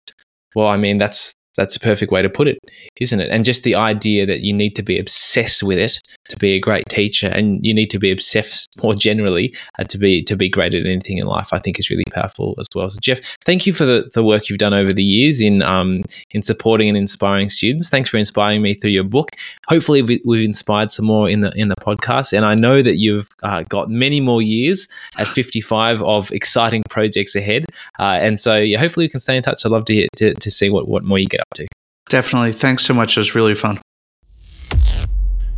well, 0.55 0.67
I 0.67 0.77
mean 0.77 0.97
that's 0.97 1.33
that's 1.57 1.75
a 1.75 1.79
perfect 1.79 2.11
way 2.11 2.21
to 2.21 2.29
put 2.29 2.47
it, 2.47 2.59
isn't 3.01 3.19
it? 3.19 3.29
And 3.31 3.43
just 3.43 3.63
the 3.63 3.75
idea 3.75 4.25
that 4.27 4.41
you 4.41 4.53
need 4.53 4.75
to 4.75 4.83
be 4.83 4.99
obsessed 4.99 5.63
with 5.63 5.79
it 5.79 5.99
to 6.29 6.37
be 6.37 6.53
a 6.53 6.59
great 6.59 6.85
teacher, 6.89 7.27
and 7.27 7.63
you 7.65 7.73
need 7.73 7.89
to 7.91 7.99
be 7.99 8.11
obsessed 8.11 8.69
more 8.83 8.93
generally 8.93 9.53
uh, 9.79 9.83
to 9.85 9.97
be 9.97 10.23
to 10.23 10.35
be 10.35 10.49
great 10.49 10.73
at 10.73 10.85
anything 10.85 11.17
in 11.17 11.27
life. 11.27 11.49
I 11.51 11.59
think 11.59 11.79
is 11.79 11.89
really 11.89 12.03
powerful 12.11 12.55
as 12.59 12.67
well. 12.75 12.89
So, 12.89 12.99
Jeff, 13.01 13.19
thank 13.45 13.65
you 13.65 13.73
for 13.73 13.85
the, 13.85 14.09
the 14.13 14.23
work 14.23 14.49
you've 14.49 14.59
done 14.59 14.73
over 14.73 14.93
the 14.93 15.03
years 15.03 15.41
in 15.41 15.61
um, 15.61 16.03
in 16.31 16.41
supporting 16.41 16.89
and 16.89 16.97
inspiring 16.97 17.49
students. 17.49 17.89
Thanks 17.89 18.09
for 18.09 18.17
inspiring 18.17 18.61
me 18.61 18.73
through 18.73 18.91
your 18.91 19.03
book. 19.03 19.31
Hopefully, 19.67 20.01
we, 20.01 20.21
have 20.25 20.45
inspired 20.45 20.91
some 20.91 21.05
more 21.05 21.29
in 21.29 21.41
the 21.41 21.51
in 21.55 21.69
the 21.69 21.75
podcast, 21.75 22.33
and 22.33 22.45
I 22.45 22.55
know 22.55 22.81
that 22.81 22.97
you've 22.97 23.29
uh, 23.43 23.63
got 23.69 23.89
many 23.89 24.19
more 24.19 24.41
years 24.41 24.87
at 25.17 25.27
55 25.27 26.01
of 26.03 26.31
exciting 26.31 26.83
projects 26.89 27.35
ahead. 27.35 27.65
Uh, 27.99 28.17
and 28.21 28.39
so, 28.39 28.57
yeah, 28.57 28.79
hopefully, 28.79 29.05
we 29.05 29.09
can 29.09 29.19
stay 29.19 29.37
in 29.37 29.43
touch. 29.43 29.65
I'd 29.65 29.71
love 29.71 29.85
to 29.85 29.93
hear, 29.93 30.07
to, 30.17 30.33
to 30.33 30.51
see 30.51 30.69
what 30.69 30.87
what 30.87 31.03
more 31.03 31.19
you 31.19 31.27
get 31.27 31.41
up 31.41 31.53
to. 31.55 31.67
Definitely. 32.09 32.53
Thanks 32.53 32.85
so 32.85 32.93
much. 32.93 33.17
It 33.17 33.19
was 33.19 33.35
really 33.35 33.55
fun. 33.55 33.81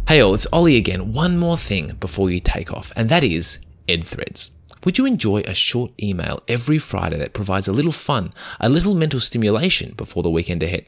Hey 0.09 0.21
all, 0.21 0.33
it's 0.33 0.47
Ollie 0.51 0.75
again. 0.75 1.13
One 1.13 1.37
more 1.37 1.55
thing 1.55 1.95
before 1.99 2.31
you 2.31 2.39
take 2.39 2.73
off, 2.73 2.91
and 2.95 3.09
that 3.09 3.23
is 3.23 3.59
EdThreads. 3.87 4.49
Would 4.83 4.97
you 4.97 5.05
enjoy 5.05 5.41
a 5.41 5.53
short 5.53 5.91
email 6.01 6.41
every 6.47 6.79
Friday 6.79 7.17
that 7.17 7.35
provides 7.35 7.67
a 7.67 7.71
little 7.71 7.91
fun, 7.91 8.33
a 8.59 8.69
little 8.69 8.95
mental 8.95 9.19
stimulation 9.19 9.93
before 9.95 10.23
the 10.23 10.31
weekend 10.31 10.63
ahead? 10.63 10.87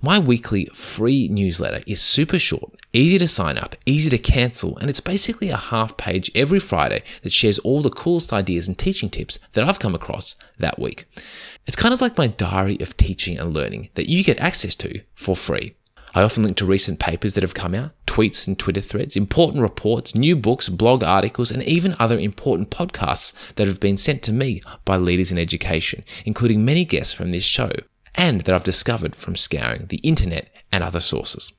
My 0.00 0.20
weekly 0.20 0.66
free 0.66 1.26
newsletter 1.26 1.82
is 1.88 2.00
super 2.00 2.38
short, 2.38 2.76
easy 2.92 3.18
to 3.18 3.26
sign 3.26 3.58
up, 3.58 3.74
easy 3.86 4.08
to 4.10 4.18
cancel, 4.18 4.78
and 4.78 4.88
it's 4.88 5.00
basically 5.00 5.48
a 5.48 5.56
half 5.56 5.96
page 5.96 6.30
every 6.36 6.60
Friday 6.60 7.02
that 7.24 7.32
shares 7.32 7.58
all 7.58 7.82
the 7.82 7.90
coolest 7.90 8.32
ideas 8.32 8.68
and 8.68 8.78
teaching 8.78 9.10
tips 9.10 9.40
that 9.54 9.64
I've 9.64 9.80
come 9.80 9.96
across 9.96 10.36
that 10.60 10.78
week. 10.78 11.08
It's 11.66 11.74
kind 11.74 11.92
of 11.92 12.00
like 12.00 12.16
my 12.16 12.28
diary 12.28 12.78
of 12.78 12.96
teaching 12.96 13.36
and 13.36 13.52
learning 13.52 13.88
that 13.94 14.08
you 14.08 14.22
get 14.22 14.38
access 14.38 14.76
to 14.76 15.00
for 15.16 15.34
free. 15.34 15.74
I 16.14 16.22
often 16.22 16.44
link 16.44 16.56
to 16.58 16.66
recent 16.66 17.00
papers 17.00 17.34
that 17.34 17.42
have 17.42 17.54
come 17.54 17.74
out, 17.74 17.90
tweets 18.06 18.46
and 18.46 18.56
Twitter 18.56 18.80
threads, 18.80 19.16
important 19.16 19.62
reports, 19.62 20.14
new 20.14 20.36
books, 20.36 20.68
blog 20.68 21.02
articles, 21.02 21.50
and 21.50 21.62
even 21.64 21.96
other 21.98 22.18
important 22.18 22.70
podcasts 22.70 23.32
that 23.56 23.66
have 23.66 23.80
been 23.80 23.96
sent 23.96 24.22
to 24.22 24.32
me 24.32 24.62
by 24.84 24.96
leaders 24.96 25.32
in 25.32 25.38
education, 25.38 26.04
including 26.24 26.64
many 26.64 26.84
guests 26.84 27.12
from 27.12 27.32
this 27.32 27.42
show, 27.42 27.70
and 28.14 28.42
that 28.42 28.54
I've 28.54 28.62
discovered 28.62 29.16
from 29.16 29.34
scouring 29.34 29.86
the 29.86 29.96
internet 29.98 30.48
and 30.70 30.84
other 30.84 31.00
sources. 31.00 31.52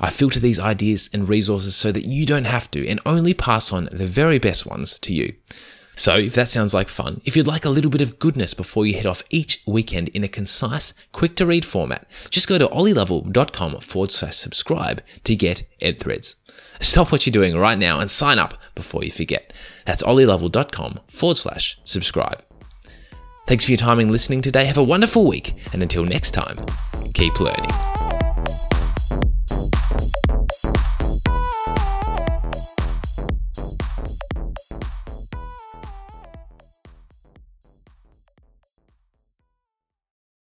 I 0.00 0.10
filter 0.10 0.40
these 0.40 0.58
ideas 0.58 1.08
and 1.12 1.28
resources 1.28 1.76
so 1.76 1.92
that 1.92 2.04
you 2.04 2.26
don't 2.26 2.44
have 2.44 2.70
to 2.72 2.86
and 2.86 3.00
only 3.06 3.34
pass 3.34 3.72
on 3.72 3.88
the 3.92 4.06
very 4.06 4.38
best 4.38 4.66
ones 4.66 4.98
to 5.00 5.14
you. 5.14 5.34
So, 5.94 6.16
if 6.16 6.34
that 6.34 6.48
sounds 6.48 6.72
like 6.72 6.88
fun, 6.88 7.20
if 7.24 7.36
you'd 7.36 7.46
like 7.46 7.64
a 7.64 7.70
little 7.70 7.90
bit 7.90 8.00
of 8.00 8.18
goodness 8.18 8.54
before 8.54 8.86
you 8.86 8.94
head 8.94 9.06
off 9.06 9.22
each 9.30 9.62
weekend 9.66 10.08
in 10.08 10.24
a 10.24 10.28
concise, 10.28 10.94
quick 11.12 11.36
to 11.36 11.46
read 11.46 11.64
format, 11.64 12.06
just 12.30 12.48
go 12.48 12.56
to 12.58 12.66
ollielovell.com 12.68 13.80
forward 13.80 14.10
slash 14.10 14.36
subscribe 14.36 15.02
to 15.24 15.36
get 15.36 15.68
EdThreads. 15.80 16.36
Stop 16.80 17.12
what 17.12 17.26
you're 17.26 17.32
doing 17.32 17.56
right 17.56 17.78
now 17.78 18.00
and 18.00 18.10
sign 18.10 18.38
up 18.38 18.54
before 18.74 19.04
you 19.04 19.10
forget. 19.10 19.52
That's 19.84 20.02
ollielovell.com 20.02 21.00
forward 21.08 21.36
slash 21.36 21.78
subscribe. 21.84 22.42
Thanks 23.46 23.64
for 23.64 23.72
your 23.72 23.78
time 23.78 23.98
and 23.98 24.10
listening 24.10 24.40
today. 24.40 24.64
Have 24.64 24.78
a 24.78 24.82
wonderful 24.82 25.26
week, 25.26 25.54
and 25.72 25.82
until 25.82 26.04
next 26.04 26.30
time, 26.30 26.56
keep 27.12 27.38
learning. 27.40 28.01